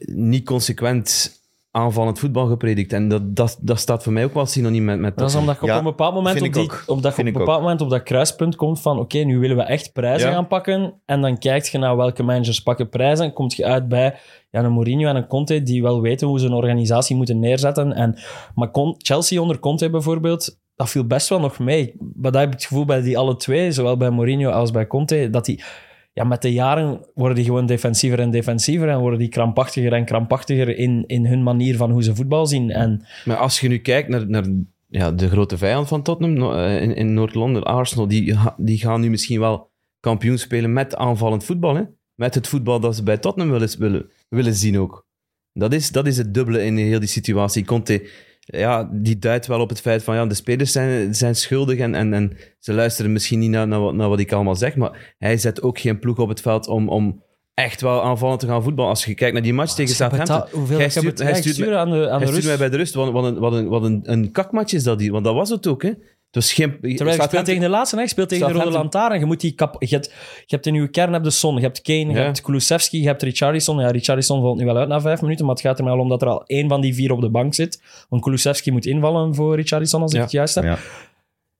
niet 0.07 0.45
consequent 0.45 1.33
aanvallend 1.77 2.19
voetbal 2.19 2.47
gepredikt. 2.47 2.93
En 2.93 3.09
dat, 3.09 3.37
dat, 3.37 3.59
dat 3.61 3.79
staat 3.79 4.03
voor 4.03 4.13
mij 4.13 4.25
ook 4.25 4.35
wel 4.35 4.47
synoniem 4.47 4.85
met, 4.85 4.99
met 4.99 5.17
Dat 5.17 5.29
is 5.29 5.35
omdat 5.35 5.57
je 5.61 5.71
op 5.73 5.79
een 5.79 5.85
bepaald 5.85 6.15
moment 6.15 6.43
op, 6.43 6.53
die, 6.53 6.71
op, 6.87 7.03
dat, 7.03 7.13
op 7.19 7.27
een 7.27 7.33
bepaald 7.33 7.61
moment 7.61 7.81
op 7.81 7.91
dat 7.91 8.03
kruispunt 8.03 8.57
komt 8.57 8.81
van 8.81 8.99
oké, 8.99 9.19
nu 9.19 9.39
willen 9.39 9.57
we 9.57 9.63
echt 9.63 9.93
prijzen 9.93 10.29
Ja. 10.29 10.35
gaan 10.35 10.47
pakken. 10.47 10.95
En 11.05 11.21
dan 11.21 11.39
kijkt 11.39 11.69
je 11.69 11.79
naar 11.79 11.97
welke 11.97 12.23
managers 12.23 12.61
pakken 12.61 12.89
prijzen. 12.89 13.25
En 13.25 13.33
kom 13.33 13.47
je 13.49 13.65
uit 13.65 13.89
bij 13.89 14.15
ja, 14.51 14.65
een 14.65 14.73
Mourinho 14.73 15.09
en 15.09 15.17
een 15.17 15.27
Conte 15.27 15.63
die 15.63 15.83
wel 15.83 16.01
weten 16.01 16.27
hoe 16.27 16.39
ze 16.39 16.47
een 16.47 16.53
organisatie 16.53 17.17
moeten 17.17 17.39
neerzetten. 17.39 17.93
En, 17.93 18.19
maar 18.55 18.71
Con- 18.71 18.95
Chelsea 18.99 19.41
onder 19.41 19.59
Conte 19.59 19.91
bijvoorbeeld, 19.91 20.59
dat 20.77 20.91
viel 20.91 21.07
best 21.07 21.29
wel 21.29 21.41
nog 21.41 21.59
mee. 21.59 21.95
Maar 22.15 22.33
dat 22.33 22.41
heb 22.41 22.47
ik 22.53 22.59
het 22.59 22.65
gevoel 22.67 22.85
bij 22.85 23.01
die 23.01 23.19
alle 23.19 23.37
twee, 23.37 23.73
zowel 23.73 23.97
bij 23.97 24.11
Mourinho 24.11 24.51
als 24.51 24.71
bij 24.71 24.87
Conte, 24.87 25.29
dat 25.31 25.45
die... 25.45 25.63
Ja, 26.17 26.25
met 26.25 26.43
de 26.43 26.53
jaren 26.53 27.01
worden 27.15 27.37
die 27.37 27.45
gewoon 27.45 27.67
defensiever 27.67 28.21
en 28.21 28.31
defensiever 28.31 28.89
en 28.89 28.99
worden 28.99 29.19
die 29.19 29.29
krampachtiger 29.29 29.93
en 29.93 30.05
krampachtiger 30.05 30.77
in, 30.77 31.05
in 31.07 31.27
hun 31.27 31.43
manier 31.43 31.77
van 31.77 31.91
hoe 31.91 32.03
ze 32.03 32.15
voetbal 32.15 32.47
zien. 32.47 32.71
En 32.71 33.05
Maar 33.25 33.37
als 33.37 33.61
je 33.61 33.69
nu 33.69 33.79
kijkt 33.79 34.09
naar, 34.09 34.29
naar 34.29 34.45
ja, 34.89 35.13
de 35.13 35.29
grote 35.29 35.59
vijand 35.59 35.89
van 35.89 36.03
Tottenham 36.03 36.53
eh, 36.53 36.83
in, 36.83 36.95
in 36.95 37.15
Noord-Londen, 37.15 37.65
Arsenal, 37.65 38.09
die, 38.09 38.37
die 38.57 38.79
gaan 38.79 39.01
nu 39.01 39.11
misschien 39.11 39.41
wel 39.41 39.71
kampioen 40.01 40.39
spelen 40.39 40.73
met 40.73 40.97
aanvallend 40.97 41.45
voetbal. 41.45 41.75
Hè? 41.75 41.83
Met 42.15 42.35
het 42.35 42.49
voetbal 42.49 42.81
dat 42.81 42.97
ze 42.97 43.03
bij 43.03 43.19
Tottenham 43.19 43.53
willen, 43.53 43.79
willen, 43.79 44.11
willen 44.29 44.55
zien 44.55 44.79
ook. 44.79 45.07
Dat 45.53 45.73
is, 45.73 45.91
dat 45.91 46.07
is 46.07 46.17
het 46.17 46.35
dubbele 46.35 46.65
in 46.65 46.77
heel 46.77 46.99
die 46.99 47.09
situatie. 47.09 47.65
Conte, 47.65 48.09
ja, 48.49 48.89
die 48.93 49.19
duidt 49.19 49.47
wel 49.47 49.61
op 49.61 49.69
het 49.69 49.81
feit 49.81 50.03
van 50.03 50.15
ja, 50.15 50.27
de 50.27 50.35
spelers 50.35 50.73
zijn, 50.73 51.15
zijn 51.15 51.35
schuldig 51.37 51.79
en, 51.79 51.95
en, 51.95 52.13
en 52.15 52.37
ze 52.59 52.73
luisteren 52.73 53.13
misschien 53.13 53.39
niet 53.39 53.51
naar, 53.51 53.69
naar, 53.69 53.81
wat, 53.81 53.95
naar 53.95 54.09
wat 54.09 54.19
ik 54.21 54.33
allemaal 54.33 54.57
zeg, 54.57 54.77
maar 54.77 55.15
hij 55.19 55.37
zet 55.37 55.63
ook 55.63 55.79
geen 55.79 55.99
ploeg 55.99 56.19
op 56.19 56.29
het 56.29 56.41
veld 56.41 56.67
om, 56.69 56.89
om 56.89 57.23
echt 57.55 57.81
wel 57.81 58.03
aanvallend 58.03 58.41
te 58.41 58.47
gaan 58.47 58.63
voetballen. 58.63 58.91
Als 58.91 59.05
je 59.05 59.15
kijkt 59.15 59.35
naar 59.35 59.43
die 59.43 59.53
match 59.55 59.73
tegen 59.75 59.95
Southampton, 59.95 60.37
Hij 60.79 60.89
stuurt- 61.01 61.19
hij 61.69 61.77
aan 61.77 61.91
de, 61.91 61.97
aan 61.97 62.01
de 62.01 62.09
hij 62.09 62.19
rust. 62.19 62.29
stuurde 62.29 62.47
mij 62.49 62.57
bij 62.59 62.69
de 62.69 62.77
rust. 62.77 62.95
Wat, 62.95 63.13
wat, 63.13 63.25
een, 63.25 63.39
wat, 63.39 63.53
een, 63.53 63.69
wat 63.69 63.83
een, 63.83 64.01
een 64.03 64.31
kakmatch 64.31 64.73
is 64.73 64.83
dat 64.83 65.01
hier. 65.01 65.13
Want 65.13 65.25
dat 65.25 65.35
was 65.35 65.51
het 65.51 65.67
ook, 65.67 65.83
hè. 65.83 65.93
Het 66.37 66.45
was 66.45 66.53
geen... 66.53 66.97
Terwijl 66.97 67.17
je 67.17 67.23
speelt 67.23 67.45
tegen 67.45 67.61
de 67.61 67.69
laatste, 67.69 68.01
je 68.01 68.09
speelt 68.09 68.29
tegen 68.29 68.47
de 68.47 68.53
Rode 68.53 68.71
Lantaarn. 68.71 69.19
Je, 69.19 69.25
moet 69.25 69.41
die 69.41 69.53
kap, 69.53 69.77
je, 69.83 69.87
hebt, 69.95 70.07
je 70.47 70.55
hebt 70.55 70.67
in 70.67 70.75
je 70.75 70.89
kern 70.89 71.13
heb 71.13 71.23
de 71.23 71.31
Son, 71.31 71.55
je 71.55 71.61
hebt 71.61 71.83
Kane, 71.83 71.99
je 71.99 72.13
Ja. 72.13 72.23
hebt 72.23 72.41
Kulusevski, 72.41 73.01
je 73.01 73.07
hebt 73.07 73.23
Richarlison. 73.23 73.79
Ja, 73.79 73.91
Richarlison 73.91 74.41
valt 74.41 74.59
nu 74.59 74.65
wel 74.65 74.77
uit 74.77 74.89
na 74.89 75.01
vijf 75.01 75.21
minuten, 75.23 75.45
maar 75.47 75.55
het 75.55 75.65
gaat 75.65 75.79
er 75.79 75.85
maar 75.85 75.99
om 75.99 76.09
dat 76.09 76.23
er 76.23 76.29
al 76.29 76.45
één 76.47 76.69
van 76.69 76.81
die 76.81 76.95
vier 76.95 77.13
op 77.13 77.21
de 77.21 77.29
bank 77.31 77.55
zit. 77.55 77.83
Want 78.09 78.23
Kulusevski 78.23 78.71
moet 78.71 78.87
invallen 78.87 79.35
voor 79.35 79.57
Richarlison, 79.57 80.03
als 80.03 80.11
ik 80.11 80.17
Ja. 80.17 80.23
het 80.23 80.33
juist 80.33 80.55
heb. 80.55 80.65
Ja. 80.65 80.79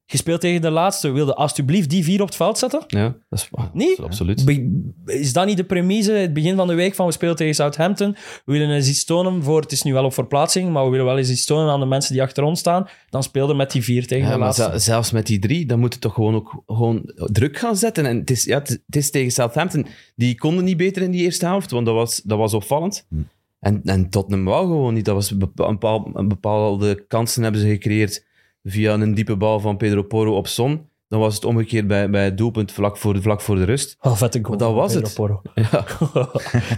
Je 0.09 0.17
speelt 0.17 0.41
tegen 0.41 0.61
de 0.61 0.71
laatste. 0.71 1.11
Wilde 1.11 1.35
alsjeblieft 1.35 1.91
die 1.91 2.05
vier 2.05 2.21
op 2.21 2.27
het 2.27 2.37
veld 2.37 2.59
zetten? 2.59 2.83
Ja, 2.87 3.17
dat 3.29 3.39
is 3.39 3.49
Niet? 3.73 3.99
Absoluut. 4.01 4.45
Be- 4.45 4.93
Is 5.13 5.33
dat 5.33 5.47
niet 5.47 5.57
de 5.57 5.65
premise, 5.65 6.13
het 6.13 6.33
begin 6.33 6.57
van 6.57 6.67
de 6.67 6.75
week, 6.75 6.95
van 6.95 7.07
we 7.07 7.13
spelen 7.13 7.37
tegen 7.37 7.55
Southampton. 7.55 8.13
We 8.45 8.53
willen 8.53 8.71
eens 8.71 8.89
iets 8.89 9.05
tonen 9.05 9.43
voor, 9.43 9.61
het 9.61 9.73
is 9.73 9.83
nu 9.83 9.93
wel 9.93 10.05
op 10.05 10.13
verplaatsing, 10.15 10.73
maar 10.73 10.85
we 10.85 10.91
willen 10.91 11.05
wel 11.07 11.19
eens 11.19 11.31
iets 11.31 11.45
tonen 11.47 11.73
aan 11.73 11.81
de 11.81 11.87
mensen 11.87 12.13
die 12.13 12.23
achter 12.23 12.43
ons 12.43 12.59
staan. 12.59 12.89
Dan 13.11 13.23
speelden 13.23 13.57
met 13.57 13.71
die 13.71 13.83
vier 13.83 14.07
tegen 14.07 14.25
Ja, 14.27 14.33
de 14.33 14.37
maar 14.39 14.47
laatste. 14.47 14.63
zel- 14.71 14.79
zelfs 14.81 15.11
met 15.11 15.27
die 15.27 15.39
drie, 15.39 15.67
dan 15.67 15.79
moet 15.79 15.95
je 15.95 16.01
toch 16.01 16.15
gewoon 16.15 16.35
ook 16.35 16.63
gewoon 16.67 17.03
druk 17.15 17.59
gaan 17.59 17.77
zetten. 17.77 18.07
En 18.07 18.19
het 18.19 18.31
is, 18.31 18.45
ja, 18.45 18.59
het, 18.59 18.81
is 18.91 19.11
tegen 19.11 19.31
Southampton. 19.33 19.87
Die 20.17 20.35
konden 20.39 20.65
niet 20.65 20.77
beter 20.77 21.03
in 21.03 21.11
die 21.11 21.23
eerste 21.23 21.45
helft, 21.47 21.71
want 21.71 21.87
dat 21.87 21.95
was, 21.95 22.21
dat 22.25 22.39
was 22.39 22.55
opvallend. 22.55 23.07
Hm. 23.09 23.15
En, 23.61 23.81
en 23.85 24.11
Tottenham 24.11 24.45
wou 24.45 24.67
gewoon 24.67 24.95
niet. 24.95 25.05
Dat 25.05 25.15
was 25.15 25.37
bepaal- 25.37 26.11
een 26.15 26.29
bepaalde 26.29 27.05
kansen 27.07 27.43
hebben 27.43 27.61
ze 27.61 27.69
gecreëerd 27.69 28.25
via 28.67 28.93
een 28.95 29.15
diepe 29.15 29.37
bal 29.37 29.61
van 29.61 29.77
Pedro 29.77 30.03
Porro 30.03 30.37
op 30.37 30.47
Son. 30.47 30.89
Dan 31.09 31.21
was 31.21 31.35
het 31.35 31.45
omgekeerd 31.45 31.87
bij, 31.87 32.11
bij 32.11 32.25
het 32.25 32.39
doelpunt 32.39 32.73
vlak 32.73 32.97
voor, 32.97 33.23
vlak 33.23 33.41
voor 33.41 33.57
de 33.57 33.65
rust. 33.65 33.97
Wel 34.01 34.17
vette 34.17 34.39
goal. 34.43 34.59
Maar 34.59 34.67
dat 34.69 34.75
was 34.77 34.93
Pedro 34.93 35.07
het. 35.07 35.15
Porro. 35.15 35.43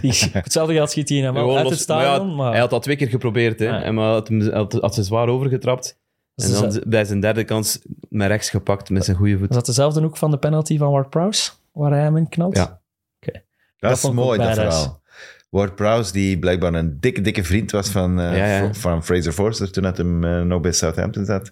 Ja. 0.01 0.31
Hetzelfde 0.41 0.73
geld 0.73 0.89
schiet 0.89 1.09
hij 1.09 1.17
hem 1.17 1.33
wel 1.33 1.41
Gewoon 1.41 1.57
uit 1.57 1.67
maar 1.67 1.73
ja, 1.75 1.79
stadion. 1.81 2.35
Maar, 2.35 2.51
Hij 2.51 2.59
had 2.59 2.69
dat 2.69 2.81
twee 2.83 2.95
keer 2.95 3.07
geprobeerd, 3.07 3.59
hè. 3.59 3.65
Ja. 3.65 3.81
En 3.81 3.93
maar 3.93 4.11
had, 4.11 4.29
had, 4.51 4.73
had 4.73 4.93
ze 4.95 5.03
zwaar 5.03 5.27
overgetrapt. 5.27 5.97
Dat 6.35 6.45
En 6.45 6.53
dan 6.61 6.69
de- 6.69 6.83
bij 6.87 7.05
zijn 7.05 7.19
derde 7.19 7.43
kans 7.43 7.79
met 8.09 8.27
rechts 8.27 8.49
gepakt 8.49 8.89
met 8.89 9.05
zijn 9.05 9.17
goede 9.17 9.37
voet. 9.37 9.47
was 9.47 9.57
dat 9.57 9.65
dezelfde 9.65 10.01
hoek 10.01 10.17
van 10.17 10.31
de 10.31 10.37
penalty 10.37 10.77
van 10.77 10.91
Ward 10.91 11.09
Prowse, 11.09 11.51
waar 11.71 11.91
hij 11.91 12.01
hem 12.01 12.17
in 12.17 12.29
knalt? 12.29 12.57
Ja. 12.57 12.79
Dat, 13.19 13.41
Dat 13.77 13.91
is 13.91 14.11
mooi, 14.11 14.39
dat 14.39 14.53
verhaal. 14.53 15.01
Ward 15.49 15.75
Prowse, 15.75 16.11
die 16.11 16.39
blijkbaar 16.39 16.73
een 16.73 16.97
dikke, 16.99 17.21
dikke 17.21 17.43
vriend 17.43 17.71
was 17.71 17.89
van, 17.89 18.19
eh, 18.19 18.37
Ja, 18.37 18.45
ja. 18.45 18.73
van 18.73 19.03
Fraser 19.03 19.31
Forster 19.31 19.71
toen 19.71 19.83
hij 19.83 19.93
hem 19.95 20.23
eh, 20.23 20.41
nog 20.41 20.61
bij 20.61 20.71
Southampton 20.71 21.25
zat. 21.25 21.51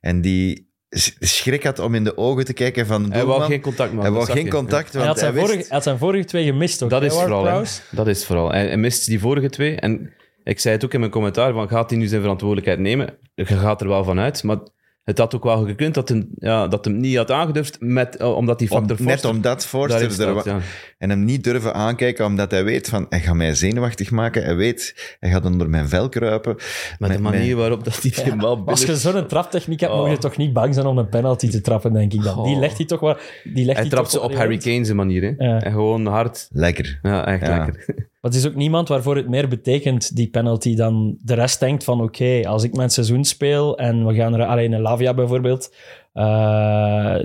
En 0.00 0.20
die 0.20 0.70
sch- 0.90 1.16
schrik 1.20 1.62
had 1.64 1.78
om 1.78 1.94
in 1.94 2.04
de 2.04 2.16
ogen 2.16 2.44
te 2.44 2.52
kijken 2.52 2.86
van 2.86 3.02
de 3.02 3.08
Hij 3.08 3.18
wou 3.18 3.28
doelman. 3.28 3.48
geen 3.48 3.60
contact 3.60 3.92
maken. 3.92 4.12
Hij 4.12 4.20
wou 4.20 4.30
geen 4.38 4.48
contact, 4.50 4.92
Hij 4.92 5.06
had, 5.06 5.18
zijn 5.18 5.30
hij 5.32 5.40
wist... 5.40 5.46
vorige, 5.52 5.66
hij 5.68 5.76
had 5.76 5.84
zijn 5.86 5.98
vorige 5.98 6.24
twee 6.24 6.44
gemist 6.44 6.82
ook. 6.82 6.90
Dat 6.90 7.00
hè, 7.00 7.06
is 7.06 7.12
Ward 7.14 7.28
vooral? 7.28 7.64
Dat 7.90 8.06
is 8.08 8.24
vooral. 8.26 8.50
Hij, 8.50 8.66
hij 8.66 8.76
mist 8.76 9.06
die 9.06 9.20
vorige 9.20 9.48
twee. 9.50 9.76
En 9.76 10.12
ik 10.44 10.60
zei 10.60 10.74
het 10.74 10.84
ook 10.84 10.94
in 10.94 11.00
mijn 11.00 11.12
commentaar, 11.12 11.52
van 11.52 11.68
gaat 11.68 11.90
hij 11.90 11.98
nu 11.98 12.06
zijn 12.06 12.20
verantwoordelijkheid 12.20 12.78
nemen? 12.80 13.14
Je 13.34 13.46
gaat 13.46 13.80
er 13.80 13.88
wel 13.88 14.04
van 14.04 14.18
uit, 14.20 14.42
maar 14.42 14.58
het 15.06 15.18
had 15.18 15.34
ook 15.34 15.44
wel 15.44 15.64
gekund 15.66 15.94
dat 15.94 16.08
hij, 16.08 16.26
ja, 16.38 16.68
dat 16.68 16.84
hem 16.84 16.96
niet 16.96 17.16
had 17.16 17.30
aangedurfd, 17.30 17.76
met, 17.80 18.16
eh, 18.16 18.36
omdat 18.36 18.58
die 18.58 18.70
Om- 18.70 18.78
factor 18.88 19.06
net 19.06 19.24
omdat 19.24 19.66
Forster 19.66 20.02
er 20.02 20.10
staat, 20.10 20.44
ja. 20.44 20.58
en 20.98 21.10
hem 21.10 21.24
niet 21.24 21.44
durven 21.44 21.74
aankijken, 21.74 22.24
omdat 22.24 22.50
hij 22.50 22.64
weet 22.64 22.88
van, 22.88 23.06
hij 23.08 23.20
gaat 23.20 23.34
mij 23.34 23.54
zenuwachtig 23.54 24.10
maken. 24.10 24.44
Hij 24.44 24.56
weet, 24.56 25.16
hij 25.20 25.30
gaat 25.30 25.44
onder 25.44 25.68
mijn 25.70 25.88
vel 25.88 26.08
kruipen. 26.08 26.56
Met 26.98 27.12
de 27.12 27.18
manier 27.20 27.56
waarop 27.56 27.84
dat 27.84 28.02
hij 28.02 28.10
die 28.24 28.36
bal 28.36 28.62
Als 28.66 28.82
je 28.84 28.96
zo'n 28.96 29.26
traptechniek 29.26 29.80
hebt, 29.80 29.92
Oh. 29.92 30.00
moet 30.00 30.10
je 30.10 30.18
toch 30.18 30.36
niet 30.36 30.52
bang 30.52 30.74
zijn 30.74 30.86
om 30.86 30.98
een 30.98 31.08
penalty 31.08 31.48
te 31.50 31.60
trappen, 31.60 31.92
denk 31.92 32.12
ik 32.12 32.22
dan. 32.22 32.44
Die 32.44 32.54
Oh. 32.54 32.60
legt 32.60 32.76
hij 32.76 32.86
toch 32.86 33.00
wel... 33.00 33.16
Die 33.44 33.54
legt 33.64 33.66
Hij 33.66 33.74
hij 33.74 33.88
trapt 33.88 34.10
ze 34.10 34.20
op 34.20 34.28
wel 34.28 34.38
Harry 34.38 34.52
eruit. 34.54 34.64
Kane 34.72 34.84
zijn 34.84 34.96
manier. 34.96 35.22
Hè. 35.36 35.44
Ja. 35.46 35.60
En 35.62 35.72
gewoon 35.72 36.06
hard. 36.06 36.48
Lekker. 36.52 36.98
Ja, 37.02 37.26
echt 37.26 37.46
Ja. 37.46 37.64
lekker. 37.64 38.08
Maar 38.26 38.34
het 38.34 38.44
is 38.44 38.50
ook 38.50 38.56
niemand 38.56 38.88
waarvoor 38.88 39.16
het 39.16 39.28
meer 39.28 39.48
betekent, 39.48 40.16
die 40.16 40.28
penalty, 40.28 40.74
dan 40.76 41.16
de 41.22 41.34
rest 41.34 41.60
denkt 41.60 41.84
van 41.84 42.00
oké, 42.00 42.40
als 42.44 42.62
ik 42.62 42.74
mijn 42.74 42.90
seizoen 42.90 43.24
speel 43.24 43.78
en 43.78 44.06
we 44.06 44.14
gaan 44.14 44.34
er 44.34 44.46
alleen 44.46 44.72
een 44.72 44.80
Lavia 44.80 45.14
bijvoorbeeld, 45.14 45.74
eh, 46.12 47.16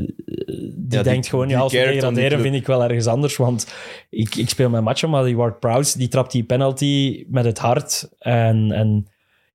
die 0.76 1.02
denkt 1.02 1.28
gewoon, 1.28 1.50
ja, 1.50 1.60
als 1.60 1.74
we 1.74 1.80
degraderen 1.80 2.40
vind 2.40 2.56
ik 2.56 2.68
wel 2.68 2.84
ergens 2.84 3.08
anders, 3.08 3.38
want 3.38 3.74
ik, 4.10 4.36
ik 4.36 4.50
speel 4.50 4.70
mijn 4.70 4.84
matchen, 4.84 5.10
maar 5.10 5.24
die 5.24 5.36
Ward 5.36 5.60
Prowse, 5.60 5.98
die 5.98 6.08
trapt 6.08 6.32
die 6.32 6.44
penalty 6.44 7.26
met 7.28 7.46
het 7.46 7.58
hart 7.58 8.10
en, 8.20 8.72
en 8.72 9.08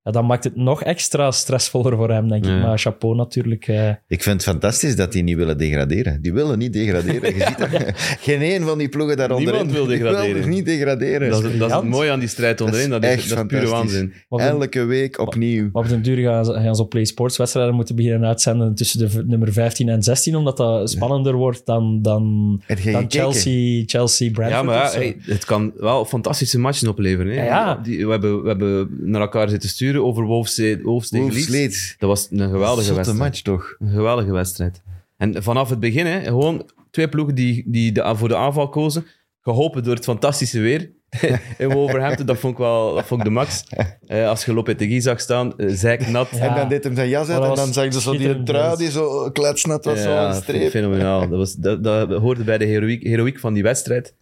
Ja, 0.07 0.13
dan 0.13 0.27
maakt 0.27 0.45
het 0.45 0.57
nog 0.57 0.83
extra 0.83 1.31
stressvoller 1.31 1.97
voor 1.97 2.11
hem, 2.11 2.29
denk 2.29 2.45
Ja. 2.45 2.57
ik. 2.57 2.63
Maar 2.63 2.79
chapeau 2.79 3.17
natuurlijk. 3.17 3.69
eh. 3.69 3.89
Ik 4.09 4.23
vind 4.23 4.35
het 4.35 4.43
fantastisch 4.43 4.97
dat 4.97 5.13
die 5.13 5.23
niet 5.23 5.37
willen 5.37 5.59
degraderen. 5.59 6.23
Die 6.23 6.33
willen 6.33 6.59
niet 6.59 6.73
degraderen. 6.73 7.35
Je 7.35 7.45
ziet 7.49 7.59
dat. 7.59 7.69
Geen 8.21 8.41
één 8.41 8.63
van 8.63 8.79
die 8.79 8.89
ploegen 8.89 9.17
daaronder 9.17 9.47
Niemand 9.53 9.73
wil 9.77 9.87
degraderen. 9.87 10.25
Die 10.35 10.35
wil 10.35 10.47
niet 10.53 10.65
degraderen. 10.67 11.31
Dat 11.31 11.45
is, 11.45 11.59
dat 11.59 11.69
is 11.71 11.77
het 11.77 11.85
mooie 11.85 12.11
aan 12.11 12.19
die 12.19 12.29
strijd 12.29 12.61
onderin. 12.61 12.91
Dat 12.91 13.03
is, 13.05 13.09
echt 13.11 13.29
dat 13.29 13.39
is 13.39 13.47
pure 13.47 13.67
waanzin. 13.69 14.13
Elke 14.29 14.85
week 14.85 15.19
opnieuw. 15.19 15.69
maar 15.73 15.83
op 15.83 15.89
den 15.89 16.03
duur 16.03 16.17
gaan 16.31 16.45
ze, 16.45 16.53
gaan 16.53 16.75
ze 16.77 16.83
op 16.83 16.91
Play 16.91 17.05
Sports 17.05 17.37
wedstrijden 17.37 17.75
moeten 17.75 17.97
beginnen 17.97 18.29
uitzenden 18.29 18.75
tussen 18.75 18.99
de 18.99 19.25
nummer 19.27 19.53
15 19.53 19.89
en 19.89 20.03
16, 20.03 20.37
omdat 20.37 20.57
dat 20.57 20.91
spannender 20.91 21.35
wordt 21.35 21.67
dan, 21.67 22.03
dan, 22.03 22.63
dan? 22.93 23.05
Chelsea, 23.09 23.83
Chelsea 23.87 24.31
Brentford. 24.31 24.61
Ja, 24.61 24.63
maar 24.63 24.93
hey, 24.93 25.17
het 25.21 25.45
kan 25.45 25.73
wel 25.77 26.05
fantastische 26.05 26.59
matchen 26.59 26.89
opleveren. 26.89 27.33
Hè? 27.33 27.45
Ja, 27.45 27.45
ja. 27.45 27.75
Die, 27.83 28.05
we, 28.07 28.11
hebben, 28.13 28.43
we 28.43 28.49
hebben 28.49 28.89
naar 29.01 29.21
elkaar 29.21 29.49
zitten 29.49 29.69
sturen 29.69 29.95
over 30.05 30.27
Leeds. 31.11 31.49
Leeds. 31.49 31.95
Dat 31.99 32.09
was 32.09 32.29
een 32.31 32.39
geweldige 32.39 32.83
Zotte 32.83 32.95
wedstrijd. 32.95 33.19
match 33.19 33.41
toch? 33.41 33.77
Een 33.79 33.91
geweldige 33.91 34.33
wedstrijd. 34.33 34.83
En 35.17 35.43
vanaf 35.43 35.71
het 35.71 35.81
begin, 35.81 36.07
hè, 36.07 36.21
gewoon 36.21 36.71
twee 36.91 37.09
ploegen 37.09 37.35
die, 37.35 37.65
die 37.67 37.93
de, 37.93 38.13
voor 38.17 38.29
de 38.29 38.37
aanval 38.37 38.69
kozen, 38.69 39.07
geholpen 39.41 39.83
door 39.83 39.95
het 39.95 40.05
fantastische 40.05 40.61
weer 40.61 40.91
in 41.59 41.73
Wolverhampton. 41.73 42.27
Dat 42.27 42.39
vond 42.39 42.53
ik 42.53 42.59
wel 42.59 42.95
dat 42.95 43.07
vond 43.07 43.21
ik 43.21 43.27
de 43.27 43.33
max. 43.33 43.65
Eh, 44.07 44.29
als 44.29 44.45
je 44.45 44.55
Lopetegui 44.55 45.01
zag 45.01 45.21
staan, 45.21 45.59
eh, 45.59 45.67
zeiknat. 45.69 46.29
Ja. 46.31 46.39
En 46.39 46.55
dan 46.55 46.69
deed 46.69 46.85
hem 46.85 46.95
zijn 46.95 47.09
jas 47.09 47.29
uit 47.29 47.43
en 47.43 47.55
dan 47.55 47.73
zag 47.73 47.85
je 47.85 48.01
zo 48.01 48.17
die 48.17 48.43
trui 48.43 48.77
die 48.77 48.91
zo 48.91 49.31
kletsnat 49.31 49.85
was, 49.85 50.03
zo 50.03 50.15
aan 50.15 50.31
de 50.31 50.43
streep. 50.43 50.71
fenomenaal. 50.71 51.29
Dat, 51.29 51.39
was, 51.39 51.55
dat, 51.55 51.85
dat 51.85 52.11
hoorde 52.11 52.45
bij 52.45 52.59
de 52.59 52.65
heroïek, 52.65 53.03
heroïek 53.03 53.39
van 53.39 53.55
die 53.55 53.63
wedstrijd. 53.63 54.15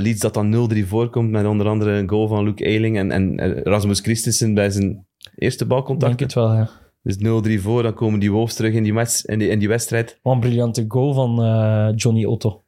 Leeds 0.00 0.20
dat 0.20 0.34
dan 0.34 0.70
0-3 0.74 0.78
voorkomt 0.86 1.30
met 1.30 1.46
onder 1.46 1.66
andere 1.68 1.90
een 1.90 2.08
goal 2.08 2.28
van 2.28 2.44
Luke 2.44 2.64
Ayling 2.64 2.98
en, 2.98 3.10
en 3.10 3.38
eh, 3.38 3.62
Rasmus 3.62 4.00
Christensen 4.00 4.54
bij 4.54 4.70
zijn 4.70 5.06
eerste 5.36 5.64
Ik 5.64 5.70
denk 5.70 5.80
balcontact. 5.80 6.20
het 6.20 6.34
wel, 6.34 6.52
ja. 6.54 6.70
Dus 7.02 7.16
0-3 7.58 7.62
voor, 7.62 7.82
dan 7.82 7.94
komen 7.94 8.20
die 8.20 8.30
Wolves 8.32 8.54
terug 8.54 8.72
in 8.72 8.82
die, 8.82 8.94
wets- 8.94 9.24
in 9.24 9.38
die, 9.38 9.48
in 9.48 9.58
die 9.58 9.68
wedstrijd. 9.68 10.18
Wat 10.22 10.34
een 10.34 10.40
briljante 10.40 10.84
goal 10.88 11.12
van 11.14 11.42
eh, 11.42 11.88
Johnny 11.96 12.24
Otto. 12.24 12.62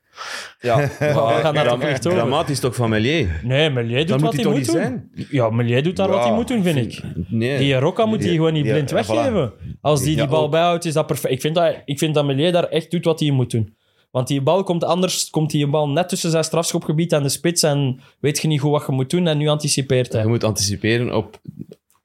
Ja, 0.61 0.76
we 0.99 1.38
gaan 1.43 1.55
daar 1.55 1.69
toch 1.69 1.81
echt 1.83 2.07
over. 2.07 2.19
dramatisch 2.19 2.61
toch 2.61 2.75
van 2.75 2.91
Melier? 2.91 3.41
Nee, 3.45 3.71
Melier 3.71 3.99
doet 3.99 4.09
Dan 4.09 4.21
wat 4.21 4.35
moet 4.35 4.45
hij 4.45 4.53
hij 4.53 4.91
moet 4.91 5.12
doen. 5.15 5.26
Ja, 5.31 5.50
Melier 5.50 5.83
doet 5.83 5.97
daar 5.97 6.09
wat 6.09 6.25
hij 6.25 6.33
moet 6.35 6.49
doen, 6.49 6.62
vind 6.62 6.76
ik. 6.76 7.03
Nee. 7.29 7.59
Die 7.59 7.75
Rocca 7.75 8.07
moet 8.07 8.25
hij 8.25 8.33
gewoon 8.35 8.53
niet 8.53 8.62
blind 8.62 8.91
ja, 8.91 9.05
voilà. 9.05 9.07
weggeven. 9.07 9.53
Als 9.81 10.03
die 10.03 10.17
die 10.17 10.26
bal 10.29 10.49
bijhoudt, 10.49 10.85
is 10.85 10.93
dat 10.93 11.07
perfect. 11.07 11.33
Ik 11.35 11.41
vind 11.41 11.55
dat, 11.55 11.75
ik 11.85 11.99
vind 11.99 12.15
dat 12.15 12.25
Melier 12.25 12.53
daar 12.53 12.65
echt 12.69 12.91
doet 12.91 13.05
wat 13.05 13.21
hij 13.21 13.31
moet 13.31 13.50
doen. 13.50 13.75
Want 14.17 14.29
die 14.29 14.41
bal 14.43 14.63
komt 14.63 14.85
anders, 14.85 15.31
komt 15.31 15.51
die 15.51 15.67
bal 15.67 15.89
net 15.89 16.09
tussen 16.09 16.31
zijn 16.31 16.45
strafschopgebied 16.45 17.13
en 17.13 17.23
de 17.23 17.29
spits 17.29 17.63
en 17.63 18.01
weet 18.21 18.39
je 18.39 18.49
niet 18.49 18.61
goed 18.61 18.71
wat 18.71 18.85
je 18.87 18.93
moet 18.93 19.11
doen 19.11 19.27
en 19.27 19.39
nu 19.39 19.49
anticipeert 19.49 20.13
hij. 20.13 20.23
Je 20.23 20.29
moet 20.29 20.45
anticiperen 20.45 21.15
op, 21.17 21.41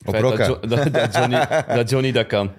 feit 0.06 0.24
Rocca. 0.24 0.48
dat, 0.48 0.70
dat, 0.70 0.94
dat 0.94 1.16
Johnny, 1.16 1.38
dat 1.78 1.90
Johnny 1.90 2.12
dat 2.12 2.28
kan. 2.28 2.52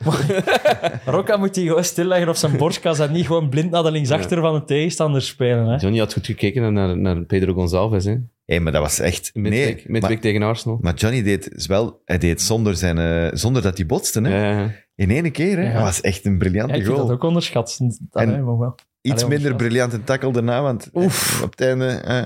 Rocca 1.04 1.36
moet 1.36 1.54
die 1.54 1.66
gewoon 1.66 1.84
stilleggen 1.84 2.28
op 2.28 2.34
zijn 2.34 2.56
borstkas 2.56 2.98
en 2.98 3.12
niet 3.12 3.26
gewoon 3.26 3.48
blind 3.48 3.70
naar 3.70 3.82
de 3.82 3.90
linksachter 3.90 4.40
van 4.40 4.54
de 4.54 4.64
tegenstander 4.64 5.22
spelen. 5.22 5.66
Hè. 5.66 5.76
Johnny 5.76 5.98
had 5.98 6.12
goed 6.12 6.26
gekeken 6.26 6.72
naar, 6.72 6.98
naar 6.98 7.22
Pedro. 7.22 7.66
Hè? 7.90 8.16
Hé, 8.44 8.60
maar 8.60 8.72
dat 8.72 8.82
was 8.82 8.98
echt... 8.98 9.30
Midweek, 9.34 9.88
Nee, 9.88 10.00
maar, 10.00 10.18
tegen 10.18 10.42
Arsenal. 10.42 10.78
maar 10.80 10.94
Johnny 10.94 11.22
deed 11.22 11.66
wel... 11.66 12.00
Hij 12.04 12.18
deed 12.18 12.40
zonder, 12.40 12.76
zijn, 12.76 12.98
eh, 12.98 13.28
zonder 13.32 13.62
dat 13.62 13.76
hij 13.76 13.86
botste, 13.86 14.20
hè. 14.20 14.28
Ja, 14.28 14.50
ja, 14.52 14.60
ja. 14.60 14.70
In 14.94 15.10
één 15.10 15.32
keer, 15.32 15.56
hè. 15.58 15.64
Ja. 15.66 15.72
Dat 15.72 15.82
was 15.82 16.00
echt 16.00 16.24
een 16.24 16.32
Ja, 16.32 16.38
briljante 16.38 16.74
ik 16.74 16.82
vind 16.82 16.94
goal. 16.94 17.06
dat 17.06 17.16
ook 17.16 17.22
onderschat. 17.22 17.78
Dat, 18.10 18.22
En- 18.22 18.58
wel. 18.58 18.74
Iets 19.02 19.22
Allee, 19.24 19.38
minder 19.38 19.56
briljante 19.56 20.04
tackle 20.04 20.32
daarna, 20.32 20.62
want 20.62 20.90
op 21.42 21.50
het 21.50 21.60
einde 21.60 21.86
eh, 21.86 22.22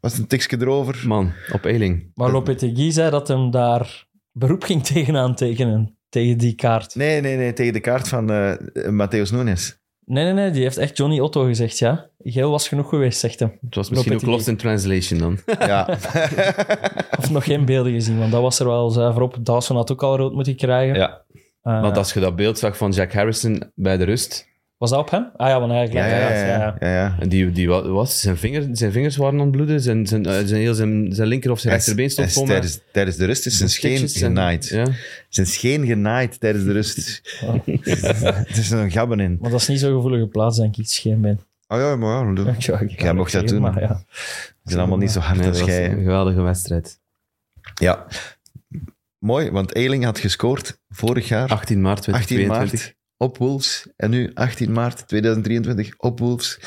was 0.00 0.12
het 0.12 0.20
een 0.20 0.26
tikje 0.26 0.56
erover. 0.60 1.02
Man, 1.06 1.32
op 1.52 1.64
Eiling. 1.64 2.10
Maar 2.14 2.30
Lopetegui 2.30 2.92
zei 2.92 3.10
dat 3.10 3.28
hem 3.28 3.50
daar 3.50 4.06
beroep 4.32 4.62
ging 4.62 4.84
tegenaan 4.94 5.34
tekenen, 5.34 5.98
tegen 6.08 6.38
die 6.38 6.54
kaart. 6.54 6.94
Nee, 6.94 7.20
nee, 7.20 7.36
nee, 7.36 7.52
tegen 7.52 7.72
de 7.72 7.80
kaart 7.80 8.08
van 8.08 8.30
eh 8.30 8.52
Matthäus 8.74 9.30
Nunes. 9.32 9.82
Nee, 10.06 10.24
nee, 10.24 10.32
nee, 10.32 10.50
die 10.50 10.62
heeft 10.62 10.76
echt 10.76 10.96
Johnny 10.96 11.20
Otto 11.20 11.44
gezegd, 11.44 11.78
ja. 11.78 12.08
Geel 12.18 12.50
was 12.50 12.68
genoeg 12.68 12.88
geweest, 12.88 13.18
zegt 13.20 13.38
hem. 13.38 13.58
Het 13.60 13.74
was 13.74 13.90
misschien 13.90 14.14
ook 14.14 14.22
lost 14.22 14.48
in 14.48 14.56
translation 14.56 15.18
dan. 15.18 15.38
Ja. 15.68 15.88
Of 17.18 17.30
nog 17.30 17.44
geen 17.44 17.64
beelden 17.64 17.92
gezien, 17.92 18.18
want 18.18 18.32
dat 18.32 18.40
was 18.42 18.58
er 18.58 18.66
wel 18.66 18.90
zuiver 18.90 19.22
op. 19.22 19.36
Dawson 19.40 19.76
had 19.76 19.92
ook 19.92 20.02
al 20.02 20.16
rood 20.16 20.32
moeten 20.34 20.56
krijgen. 20.56 20.94
ja. 20.94 21.22
Eh, 21.62 21.80
Want 21.80 21.96
als 21.96 22.12
je 22.12 22.20
dat 22.20 22.36
beeld 22.36 22.58
zag 22.58 22.76
van 22.76 22.90
Jack 22.90 23.12
Harrison 23.12 23.62
bij 23.74 23.96
de 23.96 24.04
rust, 24.04 24.48
Was 24.78 24.90
dat 24.90 24.98
op 24.98 25.10
hem? 25.10 25.30
Ah 25.36 25.48
ja, 25.48 25.60
want 25.60 25.72
hij 25.72 25.86
Ja, 25.86 26.06
ja, 26.06 26.16
ja, 26.18 26.46
ja, 26.46 26.76
ja, 26.80 26.88
ja. 26.94 27.16
en 27.20 27.28
die, 27.28 27.50
die 27.52 27.68
wa- 27.68 27.88
was, 27.88 28.20
zijn, 28.20 28.36
vinger, 28.36 28.68
zijn 28.72 28.92
vingers 28.92 29.16
waren 29.16 29.34
aan 29.38 29.46
het 29.46 29.50
bloeden, 29.50 29.80
zijn, 29.80 30.06
zijn, 30.06 30.26
eh, 30.26 30.32
zijn, 30.44 30.60
heel 30.60 30.74
zijn, 30.74 31.12
zijn 31.12 31.28
linker 31.28 31.50
of 31.50 31.58
zijn 31.58 31.74
rechterbeen 31.74 32.10
stond 32.10 32.28
is 32.28 32.34
vol 32.34 32.42
met 32.42 32.52
tijdens, 32.52 32.80
tijdens 32.92 33.16
de 33.16 33.24
rust 33.24 33.46
is 33.46 33.56
zijn 33.56 33.68
scheen 33.68 34.08
genaaid. 34.08 34.68
Ja. 34.68 34.86
Zijn 35.28 35.46
scheen 35.46 35.86
genaaid 35.86 36.40
tijdens 36.40 36.64
de 36.64 36.72
rust. 36.72 37.22
er 38.24 38.58
is 38.58 38.70
een 38.70 38.90
gabben 38.90 39.20
in. 39.20 39.38
Maar 39.40 39.50
dat 39.50 39.60
is 39.60 39.68
niet 39.68 39.80
zo'n 39.80 39.94
gevoelige 39.94 40.26
plaats, 40.26 40.56
denk 40.58 40.76
ik, 40.76 40.86
scheenbeen. 40.86 41.40
Oh 41.68 41.78
ja, 41.78 41.96
maar 41.96 42.34
ja. 42.34 42.54
Ja, 42.58 42.78
ik 42.80 43.00
Jij 43.00 43.14
mocht 43.14 43.32
dat 43.32 43.48
doen. 43.48 43.60
Maar 43.60 43.80
ja. 43.80 44.02
Ze 44.10 44.52
zijn 44.64 44.78
allemaal 44.80 44.98
niet 44.98 45.10
zo 45.10 45.20
hard 45.20 45.38
Nee, 45.38 45.48
als 45.48 45.60
jij. 45.60 45.90
een 45.90 45.98
geweldige 46.02 46.40
wedstrijd. 46.40 47.00
Ja. 47.74 48.06
Mooi, 49.18 49.50
want 49.50 49.72
Eiling 49.72 50.04
had 50.04 50.18
gescoord 50.18 50.80
vorig 50.88 51.28
jaar, 51.28 51.48
18 51.48 51.80
maart 51.80 51.98
18 51.98 52.12
2022. 52.12 52.80
maart, 52.80 52.96
op 53.24 53.38
Wolves. 53.38 53.86
En 53.96 54.10
nu 54.10 54.30
18 54.34 54.72
maart 54.72 55.08
2023 55.08 55.94
op 55.98 56.18
Wolves. 56.18 56.58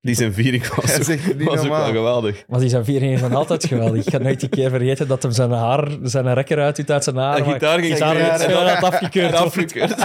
Die 0.00 0.14
zijn 0.14 0.32
viering 0.32 0.74
was, 0.74 0.98
is 0.98 1.10
ook, 1.10 1.42
was 1.44 1.60
ook 1.60 1.68
wel 1.68 1.84
geweldig. 1.84 2.44
Maar 2.48 2.60
die 2.60 2.68
zijn 2.68 2.84
viering 2.84 3.18
van 3.18 3.34
altijd 3.34 3.66
geweldig. 3.66 4.06
Ik 4.06 4.12
ga 4.12 4.18
nooit 4.18 4.42
een 4.42 4.48
keer 4.48 4.70
vergeten 4.70 5.08
dat 5.08 5.22
hem 5.22 5.32
zijn 5.32 5.50
haar, 5.50 5.96
zijn 6.02 6.34
rekker 6.34 6.58
uit 6.58 6.76
doet 6.76 6.90
uit 6.90 7.04
zijn 7.04 7.16
haar. 7.16 7.38
Een 7.38 7.44
maar 7.44 7.52
gitaar 7.52 7.78
ging 7.78 7.92
gitaar 7.92 8.80
had 8.80 8.92
afgekeurd. 8.92 9.34
Afgekeurd. 9.34 9.96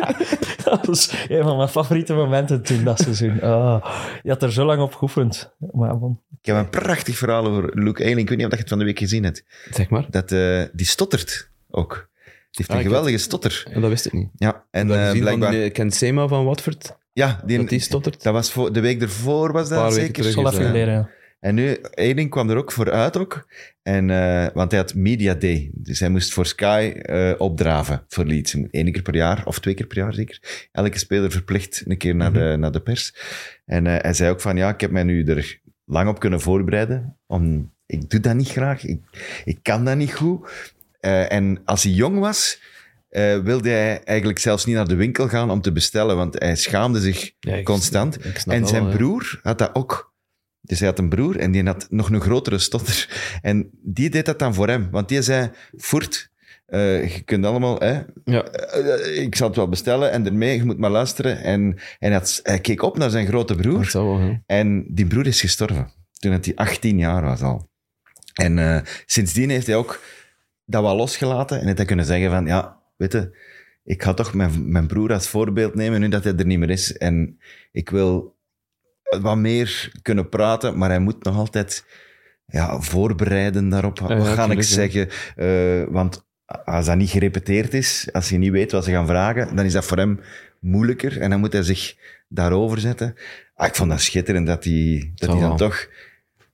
dat 0.70 0.86
was 0.86 1.26
een 1.28 1.42
van 1.42 1.56
mijn 1.56 1.68
favoriete 1.68 2.14
momenten 2.14 2.62
toen 2.62 2.84
dat 2.84 2.98
seizoen. 2.98 3.42
Oh, 3.42 3.84
je 4.22 4.30
had 4.30 4.42
er 4.42 4.52
zo 4.52 4.64
lang 4.64 4.82
op 4.82 4.94
geoefend. 4.94 5.54
Maar 5.72 5.98
bon. 5.98 6.20
Ik 6.40 6.46
heb 6.46 6.56
een 6.56 6.70
prachtig 6.70 7.16
verhaal 7.16 7.46
over 7.46 7.70
Luke 7.74 8.02
Eiling. 8.02 8.20
Ik 8.22 8.28
weet 8.28 8.38
niet 8.38 8.46
of 8.46 8.52
je 8.52 8.58
het 8.58 8.68
van 8.68 8.78
de 8.78 8.84
week 8.84 8.98
gezien 8.98 9.24
hebt. 9.24 9.44
Zeg 9.70 9.88
maar. 9.88 10.06
Dat, 10.10 10.32
eh, 10.32 10.62
die 10.72 10.86
stottert 10.86 11.50
ook. 11.70 12.08
Die 12.54 12.64
heeft 12.66 12.70
Ah, 12.70 12.76
een 12.76 12.82
ik 12.82 12.86
geweldige 12.86 13.18
stotter. 13.18 13.66
Ja, 13.74 13.80
dat 13.80 13.90
wist 13.90 14.06
ik 14.06 14.12
niet. 14.12 14.28
Ja, 14.36 14.64
en 14.70 14.90
En 14.90 15.08
eh, 15.08 15.14
uh, 15.14 15.20
blijkbaar... 15.20 15.70
Ken 15.70 15.90
Sema 15.90 16.28
van 16.28 16.44
Watford, 16.44 16.96
ja, 17.12 17.42
die, 17.46 17.58
dat 17.58 17.68
die 17.68 17.80
stottert. 17.80 18.22
dat 18.22 18.32
was 18.32 18.52
voor, 18.52 18.72
de 18.72 18.80
week 18.80 19.02
ervoor, 19.02 19.52
was 19.52 19.70
Een 19.70 19.76
paar 19.76 19.84
dat 19.84 19.94
weken 19.94 20.06
zeker? 20.06 20.32
terug. 20.32 20.32
Zal 20.32 20.44
is 20.44 20.50
even 20.50 20.62
dat, 20.62 20.70
geleden, 20.72 20.94
ja. 20.94 21.10
En 21.40 21.54
nu, 21.54 21.72
Eiling 21.94 22.30
kwam 22.30 22.50
er 22.50 22.56
ook 22.56 22.72
voor 22.72 22.90
uit 22.90 23.16
ook. 23.16 23.46
En, 23.82 24.10
eh, 24.10 24.46
want 24.54 24.70
hij 24.70 24.80
had 24.80 24.94
Media 24.94 25.34
Day. 25.34 25.70
Dus 25.74 26.00
hij 26.00 26.08
moest 26.08 26.32
voor 26.32 26.46
Sky 26.46 26.92
eh, 26.96 27.32
opdraven 27.38 28.04
voor 28.08 28.24
Leeds. 28.24 28.52
Eén 28.70 28.92
keer 28.92 29.02
per 29.02 29.14
jaar, 29.14 29.46
of 29.46 29.58
twee 29.58 29.74
keer 29.74 29.86
per 29.86 29.96
jaar 29.96 30.14
zeker. 30.14 30.68
Elke 30.72 30.98
speler 30.98 31.30
verplicht 31.30 31.82
een 31.86 31.96
keer 31.98 32.14
naar, 32.14 32.32
de, 32.32 32.56
naar 32.58 32.72
de 32.72 32.80
pers. 32.80 33.14
En 33.64 33.86
eh, 33.86 33.96
hij 34.02 34.14
zei 34.14 34.30
ook 34.30 34.40
van, 34.40 34.56
ja, 34.56 34.68
ik 34.68 34.80
heb 34.80 34.90
mij 34.90 35.02
nu 35.02 35.24
er 35.24 35.60
lang 35.84 36.08
op 36.08 36.20
kunnen 36.20 36.40
voorbereiden. 36.40 37.16
Om, 37.26 37.72
ik 37.86 38.10
doe 38.10 38.20
dat 38.20 38.34
niet 38.34 38.50
graag. 38.50 38.84
Ik, 38.84 39.00
ik 39.44 39.58
kan 39.62 39.84
dat 39.84 39.96
niet 39.96 40.14
goed. 40.14 40.73
Eh, 41.04 41.32
en 41.32 41.60
als 41.64 41.82
hij 41.82 41.92
jong 41.92 42.18
was... 42.18 42.60
eh, 43.08 43.38
wilde 43.38 43.68
hij 43.68 44.02
eigenlijk 44.04 44.38
zelfs 44.38 44.64
niet 44.64 44.74
naar 44.74 44.88
de 44.88 44.94
winkel 44.94 45.28
gaan 45.28 45.50
om 45.50 45.60
te 45.60 45.72
bestellen, 45.72 46.16
want 46.16 46.38
hij 46.38 46.56
schaamde 46.56 47.00
zich 47.00 47.32
Ja, 47.40 47.54
ik- 47.54 47.64
constant. 47.64 48.24
ik 48.24 48.36
En 48.46 48.66
zijn 48.66 48.88
broer 48.88 49.40
had 49.42 49.58
dat 49.58 49.74
ook. 49.74 50.12
Dus 50.60 50.78
hij 50.78 50.88
had 50.88 50.98
een 50.98 51.08
broer 51.08 51.38
en 51.38 51.50
die 51.50 51.64
had 51.64 51.86
nog 51.90 52.10
een 52.10 52.20
grotere 52.20 52.58
stotter. 52.58 53.08
En 53.42 53.70
die 53.82 54.10
deed 54.10 54.26
dat 54.26 54.38
dan 54.38 54.54
voor 54.54 54.68
hem. 54.68 54.88
Want 54.90 55.08
die 55.08 55.22
zei, 55.22 55.50
Voert, 55.76 56.30
eh, 56.66 57.14
je 57.14 57.20
kunt 57.20 57.44
allemaal... 57.46 57.78
Hè, 57.78 58.00
Ja. 58.24 58.44
ik 59.14 59.34
zal 59.34 59.46
het 59.46 59.56
wel 59.56 59.68
bestellen 59.68 60.10
en 60.10 60.26
ermee, 60.26 60.56
je 60.56 60.64
moet 60.64 60.78
maar 60.78 60.90
luisteren. 60.90 61.42
En, 61.42 61.60
en 61.98 62.10
hij, 62.10 62.12
had- 62.12 62.40
hij 62.42 62.58
keek 62.60 62.82
op 62.82 62.98
naar 62.98 63.10
zijn 63.10 63.26
grote 63.26 63.54
broer. 63.54 63.88
Wel. 63.92 64.38
En 64.46 64.84
die 64.88 65.06
broer 65.06 65.26
is 65.26 65.40
gestorven. 65.40 65.90
Toen 66.18 66.30
hij 66.32 66.52
18 66.54 66.98
jaar 66.98 67.22
was 67.22 67.40
al. 67.42 67.68
En 68.34 68.84
sindsdien 69.06 69.50
heeft 69.50 69.66
hij 69.66 69.76
ook 69.76 70.00
dat 70.64 70.82
wel 70.82 70.96
losgelaten. 70.96 71.58
En 71.60 71.64
heeft 71.64 71.76
hij 71.76 71.86
kunnen 71.86 72.04
zeggen 72.04 72.30
van, 72.30 72.46
ja, 72.46 72.80
weet 72.96 73.12
je, 73.12 73.38
ik 73.84 74.02
ga 74.02 74.14
toch 74.14 74.34
mijn, 74.34 74.70
mijn 74.70 74.86
broer 74.86 75.12
als 75.12 75.28
voorbeeld 75.28 75.74
nemen 75.74 76.00
nu 76.00 76.08
dat 76.08 76.24
hij 76.24 76.34
er 76.36 76.46
niet 76.46 76.58
meer 76.58 76.70
is. 76.70 76.96
En 76.96 77.38
ik 77.72 77.90
wil 77.90 78.36
wat 79.20 79.36
meer 79.36 79.92
kunnen 80.02 80.28
praten, 80.28 80.78
maar 80.78 80.88
hij 80.88 80.98
moet 80.98 81.24
nog 81.24 81.36
altijd 81.36 81.84
ja, 82.46 82.80
voorbereiden 82.80 83.68
daarop. 83.68 83.98
Wat 83.98 84.10
Ja, 84.10 84.24
ga 84.24 84.50
ik 84.50 84.62
zeggen? 84.62 85.08
Eh, 85.36 85.84
want 85.88 86.24
als 86.64 86.86
dat 86.86 86.96
niet 86.96 87.10
gerepeteerd 87.10 87.74
is, 87.74 88.08
als 88.12 88.28
je 88.28 88.38
niet 88.38 88.50
weet 88.50 88.72
wat 88.72 88.84
ze 88.84 88.90
gaan 88.90 89.06
vragen, 89.06 89.56
dan 89.56 89.64
is 89.64 89.72
dat 89.72 89.84
voor 89.84 89.96
hem 89.96 90.20
moeilijker. 90.60 91.20
En 91.20 91.30
dan 91.30 91.40
moet 91.40 91.52
hij 91.52 91.62
zich 91.62 91.96
daarover 92.28 92.78
zetten. 92.80 93.14
Ah, 93.54 93.66
ik 93.66 93.74
vond 93.74 93.90
dat 93.90 94.00
schitterend 94.00 94.46
dat 94.46 94.64
hij, 94.64 95.12
dat 95.14 95.30
hij 95.30 95.40
dan 95.40 95.56
toch... 95.56 95.88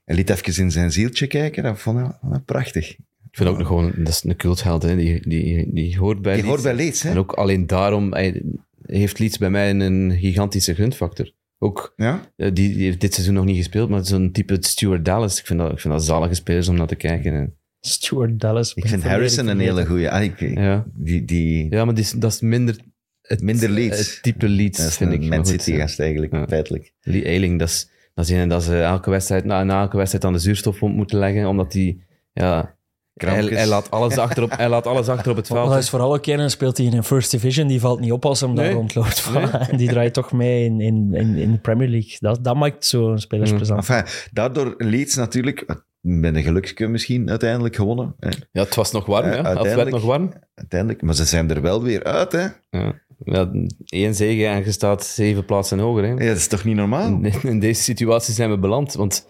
Hij 0.05 0.19
liet 0.19 0.31
even 0.31 0.63
in 0.63 0.71
zijn 0.71 0.93
zieltje 0.93 1.27
kijken. 1.27 1.63
Dat 1.63 1.79
vond 1.79 1.99
ik, 1.99 2.17
vond 2.21 2.37
ik 2.37 2.45
prachtig. 2.45 2.97
Ik 3.31 3.37
vind 3.37 3.49
ook 3.49 3.59
nog 3.59 3.67
gewoon, 3.67 3.93
dat 3.97 4.09
is 4.09 4.25
een 4.25 4.37
cultheld, 4.37 4.83
hè. 4.83 4.97
Die, 4.97 5.29
die, 5.29 5.73
die 5.75 5.99
hoort 5.99 6.23
bij 6.23 6.33
Die 6.35 6.43
Leeds. 6.43 6.55
hoort 6.55 6.63
bij 6.77 6.85
Leeds, 6.85 7.03
hè? 7.03 7.11
En 7.11 7.19
ook 7.19 7.33
alleen 7.33 7.67
daarom 7.67 8.13
hij, 8.13 8.43
heeft 8.87 9.19
Leeds 9.19 9.39
bij 9.39 9.51
mij 9.51 9.71
een 9.75 10.17
gigantische 10.19 10.75
gunfactor. 10.75 11.33
Ook, 11.59 11.93
Ja? 11.97 12.33
eh, 12.37 12.51
die, 12.53 12.73
die 12.75 12.85
heeft 12.85 13.01
dit 13.01 13.13
seizoen 13.15 13.35
nog 13.35 13.45
niet 13.45 13.57
gespeeld, 13.57 13.89
maar 13.91 14.05
zo'n 14.07 14.33
type 14.33 14.57
Stuart 14.61 15.05
Dallas, 15.05 15.39
ik 15.41 15.47
vind 15.47 15.59
dat, 15.59 15.73
ik 15.73 15.81
vind 15.81 15.95
dat 15.95 16.05
zalige 16.05 16.35
spelers 16.35 16.69
om 16.69 16.77
naar 16.77 16.87
te 16.87 16.95
kijken. 16.95 17.33
En 17.35 17.55
Stuart 17.81 18.41
Dallas. 18.41 18.75
Ik 18.75 18.87
vind 18.89 19.03
Harrison 19.03 19.47
een 19.47 19.59
hele 19.61 19.87
goeie. 19.87 20.11
Ah, 20.11 20.23
ik- 20.23 20.41
Ja, 20.41 20.87
die, 20.95 21.25
die 21.25 21.67
ja 21.71 21.85
maar 21.85 21.95
die 21.95 22.05
is, 22.05 22.11
dat 22.13 22.33
is 22.33 22.41
minder 22.41 22.77
het, 23.23 23.43
Minder 23.43 23.69
Leeds. 23.69 23.99
Het 23.99 24.23
type 24.23 24.49
Leeds, 24.49 24.79
dat 24.79 24.87
is 24.87 24.97
vind 24.97 25.13
ik. 25.13 25.21
een 25.23 25.29
maar 25.29 25.39
Man 25.39 25.47
goed, 25.47 25.61
City 25.61 25.73
ja. 25.73 25.79
gast 25.79 26.01
eigenlijk, 26.01 26.33
Ja. 26.33 26.47
feitelijk. 26.49 26.93
Lee 27.01 27.25
Eiling, 27.25 27.59
dat 27.59 27.69
is, 27.69 27.91
dat 28.15 28.25
is 28.25 28.31
een 28.31 28.49
dat 28.49 28.63
ze 28.63 28.81
elke 28.83 29.11
wedstrijd, 29.11 29.45
na, 29.45 29.65
na 29.65 29.81
elke 29.81 29.97
wedstrijd 29.97 30.25
aan 30.25 30.33
de 30.33 30.39
zuurstofpomp 30.39 30.95
moeten 30.97 31.19
leggen, 31.19 31.47
omdat 31.49 31.73
hij, 31.73 31.99
ja, 32.33 32.77
Krampjes. 33.15 33.59
hij, 33.59 33.67
laat 33.67 33.91
alles 33.91 34.19
achter 34.19 34.43
op, 34.43 34.57
hij 34.57 34.69
laat 34.69 34.87
alles 34.87 35.09
achter 35.09 35.31
op 35.31 35.37
het 35.37 35.49
Maar 35.49 35.59
veld. 35.59 35.71
dat 35.71 35.83
is 35.83 35.91
vooral 35.91 36.15
ook 36.15 36.27
een 36.27 36.51
speelt 36.51 36.77
hij 36.77 36.87
in 36.87 36.93
een 36.97 37.05
First 37.05 37.31
Division. 37.31 37.67
Die 37.67 37.81
valt 37.81 38.01
niet 38.01 38.13
op 38.13 38.25
als 38.25 38.41
hem 38.41 38.55
daar 38.55 38.73
rondloopt. 38.73 39.31
En 39.69 39.77
die 39.77 39.89
draait 39.89 40.15
toch 40.15 40.33
mee 40.33 40.65
in, 40.65 40.81
in, 40.81 41.15
in, 41.15 41.35
in 41.37 41.53
de 41.53 41.59
Premier 41.59 41.89
League. 41.89 42.17
Dat, 42.19 42.45
dat 42.45 42.57
maakt 42.57 42.85
zo'n 42.85 43.19
spelers 43.19 43.53
Mm. 43.53 43.77
Enfin, 43.77 44.05
daardoor 44.33 44.75
Leeds 44.79 45.15
natuurlijk, 45.15 45.65
met 46.01 46.35
een 46.35 46.43
gelukje 46.43 46.89
misschien 46.89 47.31
uiteindelijk 47.31 47.77
gewonnen. 47.77 48.15
Hè. 48.19 48.29
Ja, 48.53 48.63
het 48.63 48.75
was 48.75 48.93
nog 48.93 49.07
warm, 49.07 49.27
Eh, 49.27 49.33
ja. 49.33 49.41
Of 49.41 49.47
het 49.47 49.55
werd 49.55 49.67
uiteindelijk- 49.67 49.97
nog 49.97 50.05
warm. 50.05 50.33
Uiteindelijk, 50.55 51.03
maar 51.03 51.15
ze 51.15 51.25
zijn 51.25 51.51
er 51.51 51.61
wel 51.63 51.83
weer 51.83 52.05
uit, 52.05 52.33
hè? 52.33 52.47
Ja. 52.71 52.93
Ja, 53.25 53.51
één 53.85 54.15
zege 54.15 54.47
en 54.47 54.65
je 54.65 54.73
staat 54.73 55.05
zeven 55.05 55.45
plaatsen 55.45 55.79
hoger. 55.79 56.03
Hè. 56.05 56.11
Ja, 56.11 56.17
dat 56.29 56.37
is 56.37 56.47
toch 56.47 56.65
niet 56.65 56.77
normaal? 56.77 57.07
In, 57.07 57.33
in 57.43 57.61
deze 57.61 57.83
situatie 57.83 58.35
zijn 58.35 58.51
we 58.51 58.59
beland, 58.59 58.95
want 58.95 59.27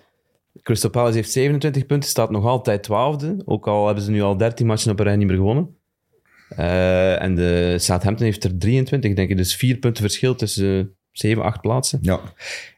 Crystal 0.62 0.90
Palace 0.90 1.16
heeft 1.16 1.30
27 1.30 1.86
punten, 1.86 2.10
staat 2.10 2.30
nog 2.30 2.44
altijd 2.44 2.82
twaalfde, 2.82 3.42
ook 3.44 3.66
al 3.66 3.86
hebben 3.86 4.04
ze 4.04 4.10
nu 4.10 4.22
al 4.22 4.36
13 4.36 4.66
matchen 4.66 4.90
op 4.92 4.98
een 4.98 5.04
rij 5.04 5.16
niet 5.16 5.26
meer 5.26 5.36
gewonnen. 5.36 5.74
Eh, 6.48 7.22
en 7.22 7.34
de 7.34 7.76
Southampton 7.78 8.24
heeft 8.26 8.44
er 8.44 8.58
23, 8.58 9.14
denk 9.14 9.30
ik, 9.30 9.36
dus 9.36 9.56
vier 9.56 9.76
punten 9.76 10.02
verschil 10.02 10.34
tussen 10.34 10.78
eh, 10.78 10.84
zeven, 11.12 11.42
acht 11.42 11.60
plaatsen. 11.60 11.98
Ja. 12.02 12.20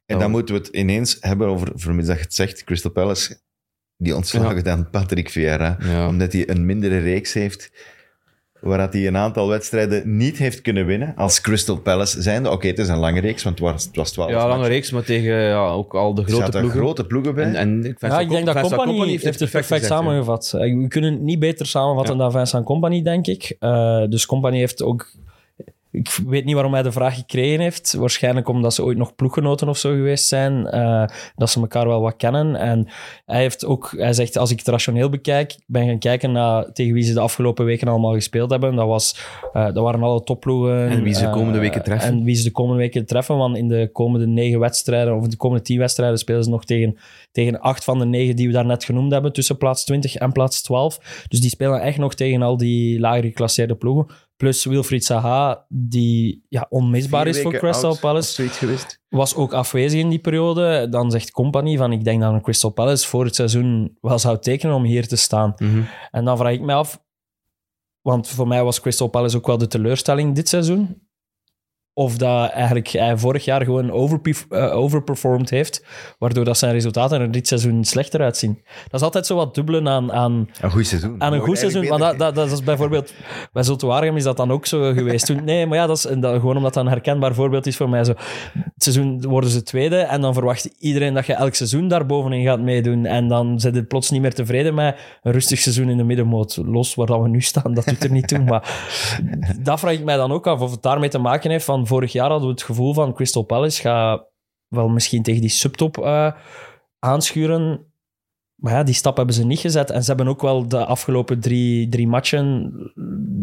En 0.06 0.16
Ja. 0.16 0.18
dan 0.18 0.30
moeten 0.30 0.54
we 0.54 0.60
het 0.60 0.70
ineens 0.70 1.16
hebben 1.20 1.48
over, 1.48 1.72
vermits 1.74 2.06
dat 2.08 2.16
je 2.16 2.22
het 2.22 2.34
zegt, 2.34 2.64
Crystal 2.64 2.90
Palace, 2.90 3.40
die 3.96 4.16
ontslagen 4.16 4.64
dan 4.64 4.90
Patrick 4.90 5.30
Vieira, 5.30 5.76
Ja. 5.80 6.08
omdat 6.08 6.32
hij 6.32 6.48
een 6.48 6.66
mindere 6.66 6.98
reeks 6.98 7.32
heeft, 7.32 7.70
waar 8.62 8.78
dat 8.78 8.92
hij 8.92 9.06
een 9.06 9.16
aantal 9.16 9.48
wedstrijden 9.48 10.16
niet 10.16 10.38
heeft 10.38 10.60
kunnen 10.60 10.86
winnen, 10.86 11.12
als 11.16 11.40
Crystal 11.40 11.80
Palace 11.80 12.22
zijnde. 12.22 12.50
Oké, 12.50 12.66
het 12.66 12.78
is 12.78 12.88
een 12.88 12.98
lange 12.98 13.20
reeks, 13.20 13.42
want 13.42 13.58
het 13.58 13.68
was, 13.68 13.84
het 13.84 13.96
was 13.96 14.12
12 14.12 14.30
Ja, 14.30 14.36
lange 14.36 14.48
matchen. 14.48 14.68
reeks, 14.68 14.90
maar 14.90 15.02
tegen 15.02 15.34
ja, 15.34 15.66
ook 15.68 15.94
al 15.94 16.14
de 16.14 16.24
grote 16.24 16.58
ploegen. 16.58 16.78
grote 16.80 17.04
ploegen 17.06 17.34
bij. 17.34 17.44
En, 17.44 17.54
en 17.56 17.84
ik, 17.84 17.96
Ja, 18.00 18.20
ik 18.20 18.28
denk 18.28 18.46
dat 18.46 18.60
Company, 18.60 19.06
heeft 19.08 19.40
het 19.40 19.50
perfect, 19.50 19.84
samengevat. 19.84 20.52
Eh, 20.56 20.60
We 20.78 20.88
kunnen 20.88 21.12
het 21.12 21.22
niet 21.22 21.38
beter 21.38 21.66
samenvatten 21.66 22.18
dan 22.18 22.32
Vincent 22.32 22.64
Company, 22.64 23.02
denk 23.02 23.26
ik. 23.26 23.56
Eh, 23.58 24.02
dus 24.08 24.26
Company 24.26 24.58
heeft 24.58 24.82
ook... 24.82 25.10
Ik 25.92 26.18
weet 26.26 26.44
niet 26.44 26.54
waarom 26.54 26.72
hij 26.72 26.82
de 26.82 26.92
vraag 26.92 27.14
gekregen 27.14 27.60
heeft. 27.60 27.92
Waarschijnlijk 27.92 28.48
omdat 28.48 28.74
ze 28.74 28.84
ooit 28.84 28.98
nog 28.98 29.14
ploeggenoten 29.14 29.68
of 29.68 29.78
zo 29.78 29.90
geweest 29.90 30.28
zijn. 30.28 30.66
eh, 30.66 31.04
dat 31.36 31.50
ze 31.50 31.60
elkaar 31.60 31.86
wel 31.86 32.00
wat 32.00 32.16
kennen. 32.16 32.56
En 32.56 32.88
hij, 33.26 33.40
heeft 33.40 33.64
ook, 33.64 33.94
hij 33.96 34.12
zegt, 34.12 34.36
als 34.36 34.50
ik 34.50 34.58
het 34.58 34.68
rationeel 34.68 35.08
bekijk, 35.08 35.56
ben 35.66 35.86
gaan 35.86 35.98
kijken 35.98 36.32
naar 36.32 36.72
tegen 36.72 36.94
wie 36.94 37.02
ze 37.02 37.12
de 37.12 37.20
afgelopen 37.20 37.64
weken 37.64 37.88
allemaal 37.88 38.12
gespeeld 38.12 38.50
hebben. 38.50 38.74
Dat, 38.74 38.86
was, 38.86 39.20
eh, 39.52 39.64
dat 39.64 39.84
waren 39.84 40.02
alle 40.02 40.22
topploegen. 40.22 40.88
En 40.88 41.02
wie 41.02 41.14
ze 41.14 41.20
de 41.20 41.26
eh, 41.26 41.32
komende 41.32 41.58
weken 41.58 41.82
treffen. 41.82 42.08
En 42.08 42.24
wie 42.24 42.34
ze 42.34 42.44
de 42.44 42.50
komende 42.50 42.78
weken 42.78 43.06
treffen. 43.06 43.36
Want 43.36 43.56
in 43.56 43.68
de 43.68 43.90
komende 43.92 44.26
negen 44.26 44.58
wedstrijden, 44.58 45.16
of 45.16 45.28
de 45.28 45.36
komende 45.36 45.64
tien 45.64 45.78
wedstrijden, 45.78 46.18
spelen 46.18 46.44
ze 46.44 46.50
nog 46.50 46.64
tegen, 46.64 46.96
tegen 47.32 47.60
acht 47.60 47.84
van 47.84 47.98
de 47.98 48.06
negen 48.06 48.36
die 48.36 48.46
we 48.46 48.52
daarnet 48.52 48.84
genoemd 48.84 49.12
hebben. 49.12 49.32
Tussen 49.32 49.56
plaats 49.56 49.84
20 49.84 50.14
en 50.14 50.32
plaats 50.32 50.62
12. 50.62 51.24
Dus 51.28 51.40
die 51.40 51.50
spelen 51.50 51.80
echt 51.80 51.98
nog 51.98 52.14
tegen 52.14 52.42
al 52.42 52.56
die 52.56 53.00
lager 53.00 53.22
geclasseerde 53.24 53.74
ploegen. 53.74 54.06
Plus 54.42 54.64
Wilfried 54.64 55.04
Zaha, 55.04 55.66
die 55.68 56.44
ja, 56.48 56.66
onmisbaar 56.68 57.22
Vier 57.22 57.34
is 57.36 57.42
voor 57.42 57.52
Crystal 57.52 57.98
Palace 57.98 58.32
was 59.08 59.34
ook 59.34 59.52
afwezig 59.52 60.00
in 60.00 60.08
die 60.08 60.18
periode. 60.18 60.88
Dan 60.90 61.10
zegt 61.10 61.30
Company 61.30 61.76
van 61.76 61.92
ik 61.92 62.04
denk 62.04 62.20
dat 62.20 62.32
een 62.32 62.42
Crystal 62.42 62.70
Palace 62.70 63.08
voor 63.08 63.24
het 63.24 63.34
seizoen 63.34 63.98
wel 64.00 64.18
zou 64.18 64.38
tekenen 64.38 64.74
om 64.74 64.84
hier 64.84 65.08
te 65.08 65.16
staan. 65.16 65.54
Mhm. 65.56 65.82
En 66.10 66.24
dan 66.24 66.36
vraag 66.36 66.52
ik 66.52 66.60
me 66.60 66.72
af, 66.72 67.04
want 68.00 68.28
voor 68.28 68.48
mij 68.48 68.64
was 68.64 68.80
Crystal 68.80 69.08
Palace 69.08 69.36
ook 69.36 69.46
wel 69.46 69.58
de 69.58 69.66
teleurstelling 69.66 70.34
dit 70.34 70.48
seizoen. 70.48 71.02
Of 71.94 72.16
dat 72.16 72.50
eigenlijk 72.50 72.88
hij 72.88 73.16
vorig 73.18 73.44
jaar 73.44 73.64
gewoon 73.64 73.90
overperf- 73.90 74.46
eh, 74.50 74.76
overperformed 74.76 75.50
heeft, 75.50 75.84
waardoor 76.18 76.44
dat 76.44 76.58
zijn 76.58 76.72
resultaten 76.72 77.20
er 77.20 77.30
dit 77.30 77.48
seizoen 77.48 77.84
slechter 77.84 78.20
uitzien. 78.20 78.62
Dat 78.84 79.00
is 79.00 79.06
altijd 79.06 79.26
zo 79.26 79.36
wat 79.36 79.54
dubbelen 79.54 79.88
aan, 79.88 80.12
aan, 80.12 80.48
Een 80.60 80.70
goed 80.70 80.86
seizoen. 80.86 81.22
aan 81.22 81.32
een 81.32 81.40
goed 81.40 81.58
seizoen. 81.58 81.98
dat, 81.98 82.18
dat, 82.18 82.34
dat 82.34 82.50
is 82.50 82.62
bijvoorbeeld... 82.62 83.14
Bij 83.52 83.62
Zulte 83.62 83.86
Waregem 83.86 84.16
is 84.16 84.22
dat 84.22 84.36
dan 84.36 84.50
ook 84.50 84.66
zo 84.66 84.92
geweest. 84.92 85.26
Toen, 85.26 85.44
nee, 85.44 85.66
maar 85.66 85.78
ja, 85.78 85.86
dat 85.86 85.96
is 85.96 86.02
dat, 86.20 86.34
gewoon 86.34 86.56
omdat 86.56 86.74
dat 86.74 86.84
een 86.84 86.90
herkenbaar 86.90 87.34
voorbeeld 87.34 87.66
is 87.66 87.76
voor 87.76 87.88
mij. 87.88 88.04
Zo, 88.04 88.12
het 88.52 88.82
seizoen 88.82 89.22
worden 89.22 89.50
ze 89.50 89.62
tweede 89.62 89.96
en 89.96 90.20
dan 90.20 90.34
verwacht 90.34 90.64
iedereen 90.78 91.14
dat 91.14 91.26
je 91.26 91.34
elk 91.34 91.54
seizoen 91.54 91.88
daar 91.88 92.06
bovenin 92.06 92.44
gaat 92.44 92.60
meedoen. 92.60 93.06
En 93.06 93.28
dan 93.28 93.60
zit 93.60 93.74
het 93.74 93.88
plots 93.88 94.10
niet 94.10 94.20
meer 94.20 94.34
tevreden 94.34 94.74
met 94.74 94.96
een 95.22 95.32
rustig 95.32 95.58
seizoen 95.58 95.88
in 95.88 95.96
de 95.96 96.04
middenmoot. 96.04 96.58
Los 96.64 96.94
waar 96.94 97.06
dat 97.06 97.20
we 97.22 97.28
nu 97.28 97.40
staan, 97.40 97.74
dat 97.74 97.84
doet 97.84 98.04
er 98.04 98.10
niet 98.10 98.28
toe. 98.28 98.38
Maar 98.38 98.80
dat 99.62 99.80
vraag 99.80 99.92
ik 99.92 100.04
mij 100.04 100.16
dan 100.16 100.32
ook 100.32 100.46
af 100.46 100.60
of 100.60 100.70
het 100.70 100.82
daarmee 100.82 101.08
te 101.08 101.18
maken 101.18 101.50
heeft. 101.50 101.64
Van 101.64 101.81
vorig 101.86 102.12
jaar 102.12 102.30
hadden 102.30 102.48
we 102.48 102.54
het 102.54 102.62
gevoel 102.62 102.94
van 102.94 103.14
Crystal 103.14 103.42
Palace 103.42 103.80
gaat 103.80 104.30
wel 104.68 104.88
misschien 104.88 105.22
tegen 105.22 105.40
die 105.40 105.50
subtop 105.50 105.98
eh, 105.98 106.32
aanschuren. 106.98 107.86
Maar 108.54 108.72
ja, 108.72 108.82
die 108.82 108.94
stap 108.94 109.16
hebben 109.16 109.34
ze 109.34 109.44
niet 109.44 109.58
gezet. 109.58 109.90
En 109.90 110.02
ze 110.02 110.08
hebben 110.08 110.28
ook 110.28 110.40
wel 110.40 110.68
de 110.68 110.84
afgelopen 110.84 111.40
drie, 111.40 111.88
drie 111.88 112.08
matchen, 112.08 112.72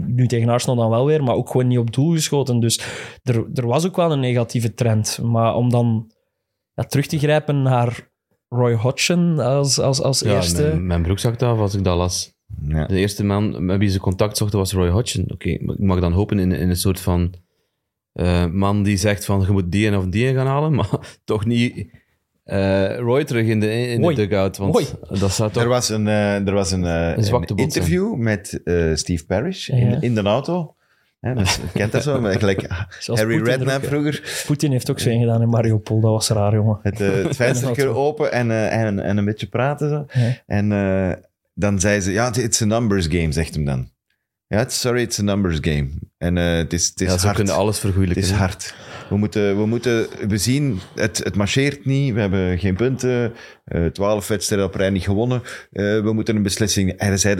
nu 0.07 0.27
tegen 0.27 0.49
Arsenal 0.49 0.75
dan 0.75 0.89
wel 0.89 1.05
weer, 1.05 1.23
maar 1.23 1.35
ook 1.35 1.49
gewoon 1.49 1.67
niet 1.67 1.77
op 1.77 1.93
doel 1.93 2.11
geschoten. 2.11 2.59
Dus 2.59 2.81
er, 3.23 3.45
er 3.53 3.67
was 3.67 3.85
ook 3.85 3.95
wel 3.95 4.11
een 4.11 4.19
negatieve 4.19 4.73
trend. 4.73 5.19
Maar 5.23 5.55
om 5.55 5.69
dan 5.69 6.11
ja, 6.73 6.83
terug 6.83 7.07
te 7.07 7.19
grijpen 7.19 7.61
naar 7.61 8.09
Roy 8.47 8.73
Hodgson 8.73 9.39
als, 9.39 9.79
als, 9.79 10.01
als 10.01 10.19
Ja, 10.19 10.35
eerste... 10.35 10.61
mijn, 10.61 10.87
mijn 10.87 11.01
broek 11.01 11.19
zakte 11.19 11.45
af 11.45 11.59
als 11.59 11.73
ik 11.73 11.83
dat 11.83 11.97
las. 11.97 12.33
Ja. 12.61 12.85
De 12.85 12.97
eerste 12.97 13.23
man 13.23 13.65
met 13.65 13.79
wie 13.79 13.89
ze 13.89 13.99
contact 13.99 14.37
zochten 14.37 14.59
was 14.59 14.73
Roy 14.73 14.89
Hodgson. 14.89 15.25
Oké, 15.31 15.49
ik 15.49 15.79
mag 15.79 15.99
dan 15.99 16.13
hopen 16.13 16.39
in, 16.39 16.51
in 16.51 16.69
een 16.69 16.75
soort 16.75 16.99
van 16.99 17.33
eh, 18.13 18.45
man 18.45 18.83
die 18.83 18.97
zegt 18.97 19.25
van 19.25 19.41
je 19.41 19.51
moet 19.51 19.71
die 19.71 19.87
en 19.87 19.97
of 19.97 20.05
die 20.05 20.33
gaan 20.33 20.47
halen, 20.47 20.75
maar 20.79 20.89
toch 21.23 21.45
niet 21.45 21.87
eh, 22.43 22.97
Roy 22.97 23.23
terug 23.23 23.45
in 23.47 23.59
de, 23.59 23.87
in 23.87 24.01
de 24.01 24.13
dugout. 24.13 24.57
Want 24.57 24.95
dat 25.19 25.31
zou 25.31 25.51
toch... 25.51 25.63
Er 25.63 25.69
was 25.69 25.89
een, 25.89 26.07
eh, 26.07 26.47
er 26.47 26.53
was 26.53 26.71
een, 26.71 26.85
eh, 26.85 27.13
zijn. 27.23 27.45
interview 27.55 28.15
met 28.15 28.61
eh, 28.63 28.93
Steve 28.93 29.25
Parrish 29.25 29.67
in, 29.69 29.89
Ja. 29.89 30.01
in 30.01 30.15
de 30.15 30.21
auto. 30.21 30.73
Dus, 31.21 31.55
je 31.55 31.61
kent 31.73 31.91
dat 31.91 32.03
zo, 32.09 32.21
maar 32.21 32.39
gelijk 32.39 32.67
Zoals 32.99 33.19
Harry 33.19 33.41
Redknapp 33.43 33.85
vroeger. 33.85 34.43
Poetin 34.45 34.71
heeft 34.71 34.89
ook 34.91 34.99
zo 34.99 35.09
een 35.09 35.19
gedaan 35.19 35.41
in 35.41 35.49
Mariupol. 35.49 35.99
Dat 35.99 36.11
was 36.11 36.29
raar, 36.29 36.53
jongen. 36.53 36.79
Het, 36.81 37.01
eh, 37.01 37.11
het 37.23 37.35
venstertje 37.45 37.87
open 37.87 38.31
en, 38.31 38.51
eh, 38.51 38.81
en, 38.81 38.99
en 38.99 39.17
een 39.17 39.25
beetje 39.25 39.47
praten. 39.47 39.89
Zo. 39.89 40.05
Ja. 40.19 40.35
En 40.45 40.71
eh, 40.71 41.11
dan 41.53 41.79
zei 41.79 41.99
ze, 41.99 42.11
ja, 42.11 42.35
it's 42.35 42.61
a 42.61 42.65
numbers 42.65 43.07
game, 43.07 43.31
zegt 43.31 43.53
hem 43.55 43.65
dan. 43.65 43.89
Ja, 44.51 44.61
it's- 44.65 44.79
sorry, 44.79 45.01
it's 45.01 45.19
a 45.19 45.21
numbers 45.23 45.57
game. 45.61 45.87
En 46.17 46.37
eh, 46.37 46.55
het 46.57 46.73
is, 46.73 46.87
het 46.87 47.01
is 47.01 47.07
ja, 47.07 47.17
ze 47.17 47.23
hard. 47.25 47.35
kunnen 47.35 47.55
alles 47.55 47.75
Het 47.75 47.83
vergoeilijken. 47.85 48.23
is 48.23 48.29
hè. 48.31 48.35
hard. 48.37 48.73
We 49.09 49.17
moeten, 49.17 49.57
we 49.57 49.65
moeten, 49.65 50.07
we 50.27 50.37
zien, 50.37 50.79
het, 50.95 51.17
het 51.23 51.35
marcheert 51.35 51.85
niet. 51.85 52.13
We 52.13 52.19
hebben 52.19 52.59
geen 52.59 52.75
punten. 52.75 53.33
eh, 53.65 53.85
Twaalf 53.85 54.27
wedstrijden 54.27 54.67
op 54.67 54.75
rij 54.75 54.89
niet 54.89 55.03
gewonnen. 55.03 55.41
Eh, 55.71 56.01
we 56.01 56.11
moeten 56.13 56.35
een 56.35 56.43
beslissing. 56.43 56.91
En 56.91 57.07
hij 57.07 57.17
zei, 57.17 57.35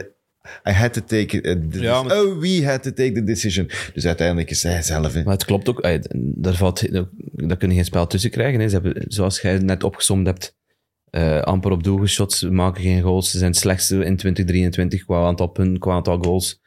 I 0.69 0.71
had 0.71 0.93
to 0.93 1.01
take, 1.05 1.59
Ja, 1.69 2.03
maar- 2.03 2.17
oh, 2.21 2.39
we 2.39 2.65
had 2.65 2.83
to 2.83 2.93
take 2.93 3.11
the 3.11 3.23
decision. 3.23 3.69
Dus 3.93 4.05
uiteindelijk 4.05 4.49
is 4.49 4.63
hij 4.63 4.81
zelf. 4.81 5.13
hè. 5.13 5.23
Maar 5.23 5.33
het 5.33 5.45
klopt 5.45 5.69
ook. 5.69 5.79
ey, 5.79 6.03
Daar, 6.15 6.55
valt, 6.55 6.91
daar 7.33 7.57
kun 7.57 7.69
je 7.69 7.75
geen 7.75 7.85
spel 7.85 8.07
tussen 8.07 8.29
krijgen. 8.31 8.59
Hè. 8.59 8.67
Ze 8.69 8.73
hebben, 8.79 9.03
zoals 9.07 9.41
jij 9.41 9.57
net 9.57 9.83
opgesomd 9.83 10.25
hebt, 10.27 10.55
eh, 11.09 11.39
amper 11.41 11.71
op 11.71 11.83
doel 11.83 11.97
geschot. 11.97 12.33
Ze 12.33 12.51
maken 12.51 12.81
geen 12.81 13.01
goals. 13.01 13.31
Ze 13.31 13.37
zijn 13.37 13.51
het 13.51 13.59
slechtste 13.59 13.95
in 13.95 14.15
2023 14.17 15.05
qua 15.05 15.25
aantal 15.25 15.47
punten, 15.47 15.79
qua 15.79 15.93
aantal 15.93 16.17
goals. 16.21 16.61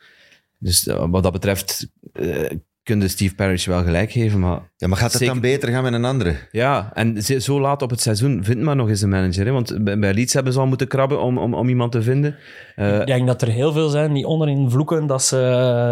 Dus 0.63 0.87
eh, 0.87 1.05
wat 1.11 1.23
dat 1.23 1.33
betreft 1.33 1.89
eh 2.13 2.51
kun 2.83 3.01
je 3.01 3.09
Steve 3.09 3.35
Parrish 3.35 3.67
wel 3.67 3.83
gelijk 3.83 4.11
geven. 4.13 4.41
Maar 4.41 4.71
Ja, 4.77 4.89
maar 4.89 4.97
gaat 4.97 5.11
het 5.13 5.19
Zeker. 5.21 5.33
dan 5.35 5.43
beter 5.43 5.69
gaan 5.69 5.83
met 5.83 5.93
een 5.93 6.05
andere? 6.05 6.37
ja, 6.51 6.91
en 6.95 7.23
zo 7.43 7.61
laat 7.61 7.83
op 7.83 7.91
het 7.91 8.01
seizoen 8.01 8.45
vindt 8.45 8.63
maar 8.63 8.77
nog 8.77 8.89
eens 8.89 9.01
een 9.01 9.09
manager. 9.09 9.47
Hè. 9.47 9.53
Want 9.53 9.85
bij 9.85 10.15
Leeds 10.15 10.33
hebben 10.33 10.53
ze 10.53 10.59
al 10.59 10.67
moeten 10.67 10.89
krabben 10.89 11.21
om, 11.23 11.39
om, 11.39 11.55
om 11.55 11.69
iemand 11.69 11.93
te 11.93 12.03
vinden. 12.03 12.37
Eh, 12.77 13.01
Ik 13.01 13.07
denk 13.07 13.27
dat 13.27 13.43
er 13.43 13.49
heel 13.49 13.73
veel 13.73 13.89
zijn 13.89 14.13
die 14.13 14.27
onderin 14.27 14.71
vloeken 14.71 15.07
dat 15.07 15.23
ze 15.23 15.37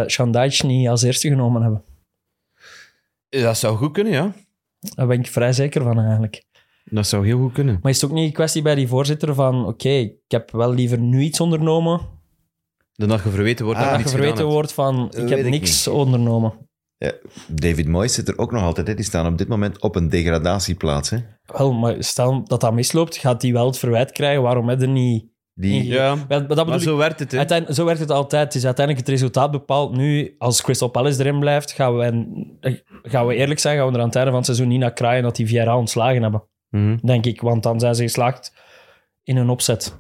uh, 0.03 0.09
Shandaic 0.09 0.63
niet 0.63 0.89
als 0.89 1.03
eerste 1.03 1.29
genomen 1.29 1.63
hebben. 1.63 1.83
dat 3.29 3.59
zou 3.59 3.77
goed 3.77 3.93
kunnen, 3.93 4.13
ja. 4.13 4.33
Daar 4.95 5.07
ben 5.07 5.19
ik 5.19 5.27
vrij 5.27 5.53
zeker 5.53 5.83
van 5.83 5.99
eigenlijk. 5.99 6.45
Dat 6.85 7.07
zou 7.07 7.27
heel 7.27 7.39
goed 7.39 7.53
kunnen. 7.53 7.79
Maar 7.83 7.91
is 7.93 8.01
het 8.01 8.11
ook 8.11 8.17
niet 8.17 8.27
een 8.27 8.33
kwestie 8.33 8.63
bij 8.63 8.75
die 8.75 8.89
voorzitter 8.89 9.35
van 9.35 9.67
oké, 9.67 9.89
ik 9.89 10.13
heb 10.29 10.51
wel 10.51 10.73
liever 10.75 10.99
nu 10.99 11.21
iets 11.21 11.41
ondernomen 11.41 12.01
Dan 13.01 13.09
dat 13.09 13.23
je 13.23 13.31
verweten 13.31 13.65
wordt 13.65 13.81
Ah, 13.81 13.85
dat 13.91 13.97
je 13.99 14.03
dat 14.05 14.13
niets 14.13 14.15
gedaan 14.15 14.37
verweten 14.37 14.45
hebt. 14.45 14.53
wordt 14.55 14.73
van 14.73 15.07
ik 15.07 15.29
Weet 15.29 15.29
heb 15.29 15.39
ik 15.39 15.51
niks 15.51 15.89
ondernomen. 15.89 16.53
Ja, 16.97 17.13
David 17.49 17.89
Moyes 17.89 18.15
zit 18.15 18.29
er 18.29 18.39
ook 18.39 18.53
nog 18.53 18.63
altijd. 18.63 18.87
Hè. 18.87 18.95
Die 18.95 19.05
staan 19.05 19.27
op 19.33 19.39
dit 19.39 19.49
moment 19.49 19.81
op 19.81 19.97
een 19.97 20.09
degradatieplaats. 20.09 21.11
Hè. 21.11 21.19
Wel, 21.57 21.73
maar 21.73 21.95
stel 21.99 22.45
dat 22.45 22.61
dat 22.61 22.73
misloopt, 22.73 23.17
gaat 23.17 23.43
hij 23.43 23.53
wel 23.53 23.67
het 23.67 23.79
verwijt 23.79 24.13
krijgen. 24.13 24.43
Waarom 24.43 24.69
heb 24.69 24.81
je 24.81 24.87
er 24.87 24.93
niet... 24.93 25.29
Die, 25.55 25.85
Ja, 25.87 26.15
Maar 26.15 26.27
dat 26.29 26.47
bedoel 26.49 26.65
maar 26.65 26.75
ik- 26.77 26.83
zo 26.83 26.97
werkt 26.97 27.19
het. 27.19 27.33
Hè. 27.33 27.39
Uiteindelijk, 27.39 27.79
zo 27.79 27.85
werkt 27.85 28.01
het 28.01 28.11
altijd. 28.11 28.45
Het 28.45 28.55
is 28.55 28.65
uiteindelijk 28.65 29.07
het 29.07 29.17
resultaat 29.17 29.51
bepaald. 29.51 29.97
Nu, 29.97 30.35
als 30.39 30.63
Crystal 30.63 30.89
Palace 30.89 31.21
erin 31.21 31.39
blijft, 31.41 31.73
gaan 31.73 31.97
we, 31.97 32.83
gaan 33.03 33.27
we 33.27 33.35
eerlijk 33.35 33.61
zijn, 33.61 33.77
gaan 33.77 33.87
we 33.87 33.93
er 33.93 34.01
aan 34.01 34.07
het 34.07 34.15
einde 34.17 34.31
van 34.31 34.39
het 34.41 34.47
seizoen 34.49 34.69
niet 34.69 34.81
naar 34.81 34.93
kraaien 34.93 35.23
dat 35.23 35.37
die 35.37 35.47
Vieira 35.47 35.77
ontslagen 35.79 36.23
hebben. 36.23 36.43
Mhm. 36.69 36.97
Denk 37.07 37.27
ik, 37.27 37.41
want 37.41 37.63
dan 37.63 37.81
zijn 37.81 37.95
ze 37.95 38.03
geslaagd 38.03 38.53
in 39.23 39.37
een 39.37 39.49
opzet. 39.49 39.97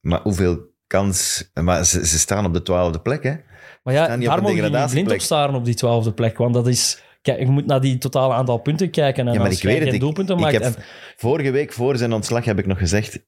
Maar 0.00 0.20
hoeveel 0.22 0.58
kans... 0.94 1.50
Maar 1.54 1.84
ze, 1.84 2.06
ze 2.06 2.18
staan 2.18 2.46
op 2.46 2.52
de 2.52 2.62
twaalfde 2.62 3.00
plek, 3.00 3.22
hè? 3.22 3.34
Maar 3.82 3.94
ja, 3.94 4.04
staan 4.04 4.20
daar 4.20 4.42
je 4.52 4.62
niet 4.70 4.90
blind 4.90 5.12
op 5.12 5.20
staren 5.20 5.54
op 5.54 5.64
die 5.64 5.74
twaalfde 5.74 6.12
plek. 6.12 6.36
Want 6.38 6.54
dat 6.54 6.66
is... 6.66 7.02
Kijk, 7.22 7.38
je 7.38 7.46
moet 7.46 7.66
naar 7.66 7.80
die 7.80 7.98
totale 7.98 8.34
aantal 8.34 8.58
punten 8.58 8.90
kijken. 8.90 9.26
En 9.26 9.32
Ja, 9.32 9.38
maar 9.38 9.48
als 9.48 9.56
ik 9.56 9.62
jij 9.62 9.70
weet 9.70 9.80
het. 9.80 9.88
geen 9.88 9.98
Ik, 9.98 10.00
doelpunten 10.00 10.36
ik 10.36 10.40
maakt... 10.42 10.52
heb, 10.52 10.62
en- 10.62 10.82
vorige 11.16 11.50
week 11.50 11.72
voor 11.72 11.96
zijn 11.96 12.12
ontslag 12.12 12.44
heb 12.44 12.58
ik 12.58 12.66
nog 12.66 12.78
gezegd... 12.78 13.18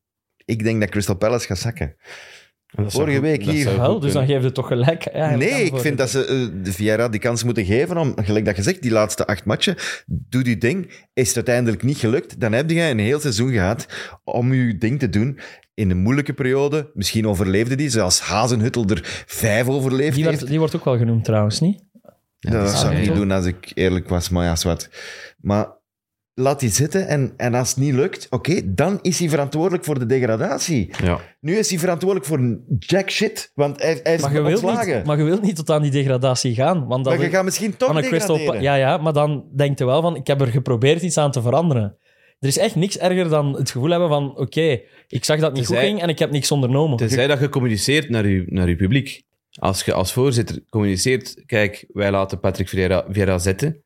Ik 0.44 0.64
denk 0.64 0.80
dat 0.80 0.90
Crystal 0.90 1.16
Palace 1.16 1.46
gaat 1.46 1.58
zakken. 1.58 1.96
Vorige 2.86 3.20
week 3.20 3.44
dat 3.44 3.54
hier. 3.54 3.76
Wel, 3.76 4.00
dus 4.00 4.12
dan 4.12 4.26
geef 4.26 4.42
je 4.42 4.52
toch 4.52 4.66
gelijk. 4.66 5.12
nee, 5.36 5.64
ik 5.64 5.76
vind 5.76 5.98
dat 5.98 6.10
ze 6.10 6.24
eh, 6.26 6.64
de 6.64 6.72
Vieira 6.72 7.08
die 7.08 7.20
kans 7.20 7.44
moeten 7.44 7.64
geven 7.64 7.98
om, 7.98 8.12
gelijk 8.16 8.44
dat 8.44 8.56
je 8.56 8.62
zegt, 8.62 8.82
die 8.82 8.90
laatste 8.90 9.26
acht 9.26 9.44
matchen, 9.44 9.76
doe 10.06 10.42
die 10.42 10.58
ding. 10.58 10.90
Is 11.12 11.26
het 11.26 11.36
uiteindelijk 11.36 11.82
niet 11.82 11.98
gelukt, 11.98 12.40
dan 12.40 12.52
heb 12.52 12.70
je 12.70 12.80
een 12.80 12.98
heel 12.98 13.20
seizoen 13.20 13.52
gehad 13.52 13.86
om 14.24 14.54
je 14.54 14.78
ding 14.78 14.98
te 14.98 15.08
doen. 15.08 15.38
In 15.74 15.90
een 15.90 15.98
moeilijke 15.98 16.32
periode, 16.32 16.90
misschien 16.94 17.26
overleefde 17.28 17.74
die, 17.74 17.88
zoals 17.88 18.20
Hazenhuttel 18.20 18.84
er 18.86 19.24
vijf 19.26 19.68
overleefd 19.68 20.14
Die, 20.14 20.24
heeft. 20.26 20.46
die 20.46 20.58
wordt 20.58 20.76
ook 20.76 20.84
wel 20.84 20.98
genoemd 20.98 21.24
trouwens, 21.24 21.60
niet? 21.60 21.84
Ja, 22.38 22.50
dat 22.50 22.70
zou 22.70 22.94
ik 22.94 23.00
niet 23.00 23.14
doen 23.14 23.30
als 23.30 23.46
ik 23.46 23.70
eerlijk 23.74 24.08
was, 24.08 24.28
maar 24.28 24.44
ja, 24.44 24.56
zwart. 24.56 24.90
Maar 25.40 25.66
laat 26.38 26.60
die 26.60 26.70
zitten 26.70 27.06
en, 27.08 27.32
en 27.36 27.54
als 27.54 27.68
het 27.68 27.78
niet 27.78 27.94
lukt, 27.94 28.26
oké, 28.30 28.60
dan 28.74 28.98
is 29.02 29.18
hij 29.18 29.28
verantwoordelijk 29.28 29.84
voor 29.84 29.98
de 29.98 30.06
degradatie. 30.06 30.90
Ja. 31.02 31.20
Nu 31.40 31.56
is 31.56 31.70
hij 31.70 31.78
verantwoordelijk 31.78 32.28
voor 32.28 32.38
een 32.38 32.64
jack 32.78 33.10
shit, 33.10 33.50
want 33.54 33.82
hij, 33.82 34.00
hij 34.02 34.14
is 34.14 34.20
Maar 34.20 34.32
je, 34.32 34.40
wilt 34.42 34.62
ontslagen. 34.64 34.96
niet, 34.96 35.06
maar 35.06 35.18
je 35.18 35.24
wilt 35.24 35.42
niet 35.42 35.56
tot 35.56 35.70
aan 35.70 35.82
die 35.82 35.90
degradatie 35.90 36.54
gaan. 36.54 36.86
Want 36.86 37.04
dat 37.04 37.16
Maar 37.16 37.24
je 37.24 37.30
gaat 37.30 37.44
misschien 37.44 37.76
toch 37.76 37.88
aan 37.88 37.96
een 37.96 38.02
Crystal 38.02 38.36
degraderen. 38.36 38.64
Pa- 38.64 38.76
ja, 38.76 38.88
ja, 38.88 38.96
maar 38.96 39.12
dan 39.12 39.44
denk 39.56 39.78
je 39.78 39.84
wel 39.84 40.02
van, 40.02 40.16
ik 40.16 40.26
heb 40.26 40.40
er 40.40 40.46
geprobeerd 40.46 41.02
iets 41.02 41.18
aan 41.18 41.30
te 41.30 41.42
veranderen. 41.42 41.96
Er 42.38 42.48
is 42.48 42.58
echt 42.58 42.74
niks 42.74 42.98
erger 42.98 43.28
dan 43.28 43.56
het 43.56 43.70
gevoel 43.70 43.90
hebben 43.90 44.08
van, 44.08 44.38
oké, 44.38 44.80
ik 45.08 45.24
zag 45.24 45.38
dat 45.38 45.48
het 45.50 45.58
niet 45.58 45.66
goed 45.66 45.76
ging 45.76 46.00
en 46.02 46.08
ik 46.08 46.18
heb 46.18 46.30
niks 46.30 46.50
ondernomen. 46.50 46.96
Tenzij 46.96 47.26
dat 47.26 47.40
je 47.40 47.48
communiceert 47.48 48.08
naar 48.08 48.26
je, 48.26 48.44
naar 48.46 48.68
je 48.68 48.76
publiek. 48.76 49.22
Als 49.58 49.82
je 49.84 49.92
als 49.92 50.12
voorzitter 50.12 50.58
communiceert, 50.68 51.42
kijk, 51.46 51.84
wij 51.92 52.10
laten 52.10 52.40
Patrick 52.40 52.68
Vieira, 52.68 53.04
Vieira 53.08 53.38
zitten, 53.38 53.82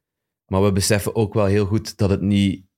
maar 0.50 0.62
we 0.62 0.72
beseffen 0.72 1.14
ook 1.14 1.34
wel 1.34 1.44
heel 1.44 1.66
goed 1.66 1.96
dat 1.98 2.10
het 2.10 2.20
niet... 2.20 2.68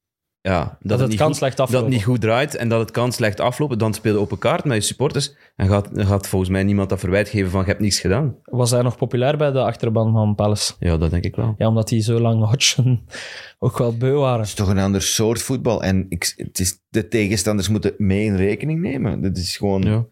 Ja, 0.41 0.79
dat, 0.81 0.99
het 0.99 1.09
niet 1.09 1.19
kan 1.19 1.27
goed, 1.27 1.37
slecht 1.37 1.57
dat 1.57 1.69
het 1.69 1.89
niet 1.89 2.05
goed 2.05 2.21
draait 2.21 2.55
en 2.55 2.69
dat 2.69 2.81
het 2.81 2.91
kan 2.91 3.13
slecht 3.13 3.41
aflopen. 3.41 3.79
Dan 3.79 3.95
speel 3.95 4.13
je 4.13 4.19
open 4.19 4.39
kaart 4.39 4.65
met 4.65 4.77
je 4.77 4.83
supporters 4.83 5.35
en 5.57 5.69
gaat, 5.69 5.95
dan 5.95 6.07
gaat 6.07 6.27
volgens 6.29 6.51
mij 6.51 6.63
niemand 6.63 6.89
dat 6.89 7.01
verwijt 7.01 7.29
geven 7.29 7.51
van 7.51 7.61
je 7.61 7.67
hebt 7.67 7.81
niets 7.81 8.01
gedaan. 8.01 8.37
Was 8.45 8.71
hij 8.71 8.83
nog 8.83 8.97
populair 8.97 9.37
bij 9.37 9.51
de 9.51 9.63
achterban 9.63 10.13
van 10.13 10.35
Palace? 10.35 10.73
Ja, 10.79 10.97
dat 10.97 11.11
denk 11.11 11.25
ik 11.25 11.37
wel. 11.37 11.55
Ja, 11.59 11.69
omdat 11.69 11.89
die 11.89 12.01
zo 12.01 12.19
lang 12.21 12.45
Hodgson 12.51 13.07
ook 13.59 13.79
wel 13.79 13.97
beu 13.97 14.13
waren. 14.15 14.39
Het 14.39 14.49
is 14.49 14.55
toch 14.55 14.69
een 14.69 14.79
ander 14.79 15.03
soort 15.03 15.43
voetbal. 15.43 15.83
En 15.83 16.07
ik, 16.09 16.33
het 16.37 16.59
is, 16.59 16.79
de 16.89 17.09
tegenstanders 17.09 17.69
moeten 17.69 17.95
mee 17.97 18.25
in 18.25 18.37
rekening 18.37 18.81
nemen. 18.81 19.23
Dat 19.23 19.37
is 19.37 19.57
gewoon... 19.57 19.83
Ja. 19.83 20.07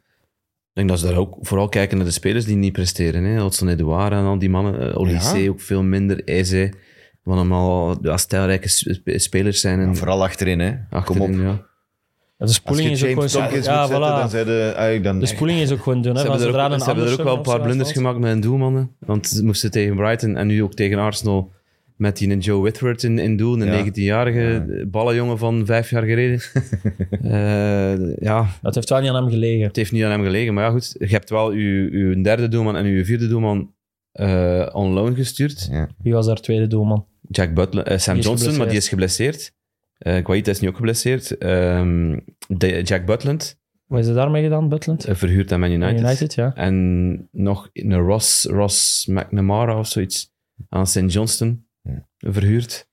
Ik 0.71 0.77
denk 0.77 0.89
dat 0.89 0.99
ze 0.99 1.07
daar 1.07 1.17
ook 1.17 1.37
vooral 1.41 1.69
kijken 1.69 1.97
naar 1.97 2.07
de 2.07 2.13
spelers 2.13 2.45
die 2.45 2.57
niet 2.57 2.73
presteren. 2.73 3.25
Hè. 3.25 3.43
Hudson 3.43 3.69
Edouard 3.69 4.13
en 4.13 4.25
al 4.25 4.39
die 4.39 4.51
mannen. 4.51 4.89
Uh, 4.89 4.99
Olysee 4.99 5.43
Ja. 5.43 5.51
ook 5.51 5.61
veel 5.61 5.83
minder. 5.83 6.25
Eze, 6.25 6.73
wat 7.23 7.37
allemaal 7.37 7.99
ja, 8.03 8.17
stijlrijke 8.17 8.69
sp- 8.69 9.01
spelers 9.05 9.61
zijn. 9.61 9.81
En 9.81 9.97
vooral 9.97 10.23
achterin, 10.23 10.59
hè. 10.61 10.73
achterin, 10.91 11.23
Kom 11.23 11.35
op. 11.41 11.43
ja. 11.47 11.69
Ja, 12.39 12.47
de 12.47 12.53
Als 12.53 12.55
spoeling 12.55 12.87
je 12.89 12.95
is 12.95 13.03
ook 13.03 13.09
gewoon... 13.09 13.25
Ja, 13.25 13.87
zetten, 13.87 14.01
dan 14.01 14.29
zijn 14.31 14.47
de... 14.47 15.01
dan, 15.03 15.21
De 15.21 15.27
spoeling 15.27 15.61
is 15.61 15.73
ook 15.73 15.83
gewoon 15.83 16.03
dun. 16.03 16.15
Hè, 16.15 16.21
Ze 16.21 16.27
hebben, 16.31 16.47
er 16.47 16.65
ook, 16.65 16.71
een 16.73 16.79
ze 16.81 16.85
hebben 16.87 17.05
er 17.05 17.11
ook 17.13 17.19
Anderson 17.19 17.25
wel 17.25 17.37
een 17.37 17.43
paar 17.43 17.61
blunders 17.61 17.93
gemaakt 17.93 18.19
met 18.19 18.31
een 18.33 18.41
doelmannen. 18.41 18.91
Want 18.99 19.27
ze 19.29 19.45
moesten 19.45 19.71
tegen 19.71 19.97
Brighton 19.97 20.37
en 20.37 20.47
nu 20.47 20.63
ook 20.63 20.75
tegen 20.75 20.99
Arsenal 20.99 21.53
met 21.97 22.17
die 22.17 22.39
Joe 22.39 22.61
Whitworth 22.61 23.03
in, 23.03 23.19
in 23.19 23.37
doel. 23.37 23.61
Een 23.61 23.73
Ja. 23.73 23.85
19-jarige 23.85 24.85
ballenjongen 24.91 25.39
van 25.39 25.67
vijf 25.67 25.91
jaar 25.91 26.03
geleden. 26.05 26.41
Eh, 27.23 28.17
ja, 28.19 28.47
Dat 28.63 28.75
heeft 28.75 28.89
wel 28.89 29.01
niet 29.01 29.09
aan 29.09 29.15
hem 29.15 29.31
gelegen. 29.31 29.67
het 29.67 29.77
heeft 29.77 29.93
niet 29.93 30.05
aan 30.05 30.11
hem 30.11 30.23
gelegen. 30.23 30.55
Maar 30.55 30.65
ja, 30.65 30.71
goed. 30.71 30.95
Je 30.99 31.07
hebt 31.07 31.31
wel 31.31 31.53
je, 31.53 31.91
je 31.99 32.21
derde 32.23 32.49
doelman 32.49 32.77
en 32.77 32.87
je 32.87 33.05
vierde 33.05 33.29
doelman 33.29 33.71
eh 34.13 34.69
on 34.73 34.91
loan 34.93 35.15
gestuurd. 35.15 35.69
Ja. 35.71 35.89
Wie 36.03 36.13
was 36.13 36.27
daar 36.27 36.41
tweede 36.41 36.67
doelman? 36.67 37.07
Jack 37.29 37.55
Butler, 37.55 37.85
eh, 37.85 37.99
Sam 37.99 38.19
Johnson, 38.19 38.57
maar 38.57 38.69
die 38.69 38.77
is 38.77 38.89
geblesseerd. 38.89 39.53
Eh 39.99 40.25
Guaita 40.25 40.51
is 40.51 40.61
nu 40.61 40.69
ook 40.69 40.77
geblesseerd. 40.77 41.39
Ehm, 41.39 42.19
de- 42.49 42.83
Jack 42.83 43.07
Butland, 43.07 43.59
Wat 43.87 44.01
is 44.01 44.07
er 44.07 44.15
daarmee 44.15 44.43
gedaan, 44.43 44.69
Butland? 44.69 45.07
verhuurd 45.11 45.53
aan 45.53 45.61
Man 45.61 45.71
United. 45.71 46.01
United, 46.01 46.35
ja. 46.35 46.55
En 46.55 47.29
nog 47.33 47.71
een 47.73 47.95
Ross, 47.99 48.45
Ross 48.45 49.07
McNamara 49.07 49.79
of 49.79 49.87
zoiets 49.89 50.33
aan 50.69 50.87
St. 50.87 51.13
Johnston 51.13 51.67
Ja. 51.83 52.07
verhuurd. 52.19 52.89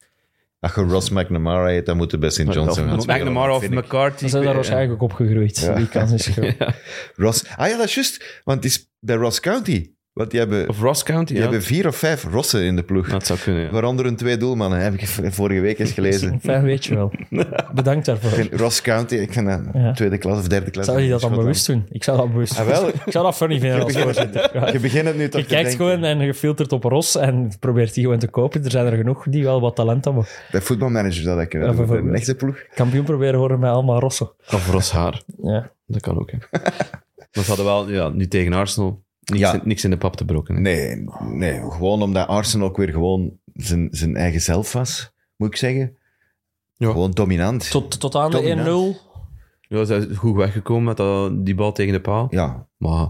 Als 0.60 0.76
je 0.76 0.82
Ross 0.82 1.10
McNamara 1.10 1.68
heet, 1.68 1.86
dan 1.86 1.98
moet 1.98 2.12
je 2.12 2.18
bij 2.18 2.30
St. 2.30 2.38
Johnson 2.54 2.88
gaan 2.88 2.98
McNamara 2.98 3.56
of. 3.56 3.70
McCarthy. 3.70 4.24
Ze 4.24 4.30
zijn 4.30 4.44
daar 4.44 4.54
waarschijnlijk 4.56 4.92
ook 4.92 5.02
opgegroeid. 5.02 5.60
Ja. 5.60 5.76
Die 5.76 5.88
kans 5.90 6.12
is 6.12 6.28
groot. 6.36 6.56
Ja. 6.60 6.74
Ross... 7.16 7.44
Ah 7.56 7.68
ja, 7.70 7.78
dat 7.78 7.86
is 7.86 7.94
juist. 7.96 8.42
Want 8.44 8.64
het 8.64 8.72
is 8.72 8.92
bij 9.00 9.16
Ross 9.16 9.40
County. 9.40 9.92
Want 10.18 10.32
die 10.32 10.40
hebben, 10.40 10.70
Of 10.70 10.80
Ross 10.82 11.04
County, 11.04 11.26
die 11.26 11.36
ja. 11.36 11.42
hebben 11.42 11.62
vier 11.62 11.88
of 11.88 11.96
vijf 11.96 12.24
Rossen 12.32 12.64
in 12.64 12.76
de 12.76 12.84
ploeg. 12.84 13.10
Dat 13.10 13.26
zou 13.26 13.40
kunnen, 13.40 13.64
ja. 13.64 13.70
Waaronder 13.70 14.06
een 14.06 14.16
twee 14.16 14.38
doelmannen, 14.38 14.80
heb 14.80 14.94
ik 14.94 15.08
vorige 15.34 15.60
week 15.62 15.80
eens 15.80 15.92
gelezen. 15.92 16.40
Fijn 16.44 16.64
weet 16.64 16.86
je 16.86 16.96
wel. 16.96 17.12
Bedankt 17.74 18.00
Ik 18.08 18.14
daarvoor. 18.14 18.30
vind 18.30 18.54
Ross 18.54 18.82
County, 18.82 19.16
ik 19.16 19.34
vind 19.34 19.48
dat 19.48 19.60
Ja. 19.74 19.92
tweede 19.94 20.18
klas 20.18 20.38
of 20.40 20.48
derde 20.48 20.72
klas. 20.72 20.86
Zou 20.86 21.00
je 21.02 21.10
dat 21.10 21.22
dan 21.22 21.36
bewust 21.36 21.68
doen? 21.68 21.86
Ik 21.90 22.04
zou 22.04 22.18
dat 22.18 22.32
bewust 22.32 22.52
Ah, 22.60 22.66
doen. 22.66 22.68
wel. 22.68 22.88
Ik 22.88 23.02
zou 23.12 23.26
dat 23.26 23.36
funny 23.36 23.60
vinden 23.60 23.84
als 23.84 23.98
voorzitter. 23.98 24.50
Ja. 24.54 24.72
Je 24.72 24.80
begint 24.80 25.06
het 25.06 25.18
nu 25.18 25.30
toch 25.30 25.42
Je 25.42 25.48
kijkt 25.48 25.70
denken. 25.70 25.86
gewoon 25.86 26.04
en 26.04 26.20
je 26.20 26.34
filtert 26.34 26.72
op 26.72 26.84
Ros 26.84 27.16
en 27.16 27.52
probeert 27.60 27.94
die 27.94 28.04
gewoon 28.04 28.20
te 28.20 28.28
kopen. 28.28 28.64
Er 28.64 28.72
zijn 28.72 28.86
er 28.86 28.98
genoeg 28.98 29.26
die 29.30 29.44
wel 29.44 29.62
wat 29.62 29.76
talent 29.76 30.06
hebben. 30.06 30.26
Bij 30.52 30.62
voetbalmanagers 30.62 31.24
dat 31.24 31.40
ik 31.40 31.54
Ja, 31.54 31.60
een 31.60 32.14
echte 32.16 32.36
ploeg. 32.36 32.58
Kampioen 32.76 33.04
proberen 33.06 33.40
worden 33.40 33.60
met 33.60 33.70
allemaal 33.70 34.00
Rossen. 34.00 34.30
Of 34.54 34.72
Ross 34.72 34.92
Haar. 34.92 35.22
Ja. 35.44 35.72
Dat 35.88 36.02
kan 36.02 36.20
ook, 36.20 36.32
hè. 36.32 36.38
Maar 37.34 37.44
ze 37.46 37.52
hadden 37.52 37.66
wel, 37.66 37.90
ja, 37.90 38.10
nu 38.10 38.28
tegen 38.28 38.54
Arsenal, 38.54 39.04
niks, 39.32 39.40
Ja. 39.42 39.54
in, 39.54 39.62
niks 39.64 39.84
in 39.84 39.90
de 39.90 39.98
pap 39.98 40.16
te 40.16 40.26
brokken. 40.26 40.62
Nee, 40.62 41.06
nee, 41.22 41.60
gewoon 41.72 42.02
omdat 42.02 42.28
Arsenal 42.28 42.68
ook 42.68 42.78
weer 42.78 42.92
gewoon 42.92 43.32
zijn, 43.54 43.88
zijn 43.92 44.16
eigen 44.16 44.42
zelf 44.42 44.74
was, 44.74 45.12
moet 45.36 45.48
ik 45.48 45.56
zeggen. 45.56 45.98
Ja. 46.76 46.92
Gewoon 46.92 47.12
dominant. 47.12 47.72
Tot, 47.72 48.00
tot 48.00 48.16
aan 48.16 48.32
de 48.32 48.38
Dominant. 48.42 48.96
1-0. 48.98 49.02
Ja, 49.70 49.78
ze 49.78 49.86
zijn 49.86 50.16
goed 50.16 50.36
weggekomen 50.36 50.84
met 50.84 50.98
dat, 50.98 51.46
die 51.46 51.56
bal 51.56 51.72
tegen 51.72 51.94
de 51.94 52.02
paal. 52.02 52.28
Ja, 52.30 52.68
Maar 52.78 53.02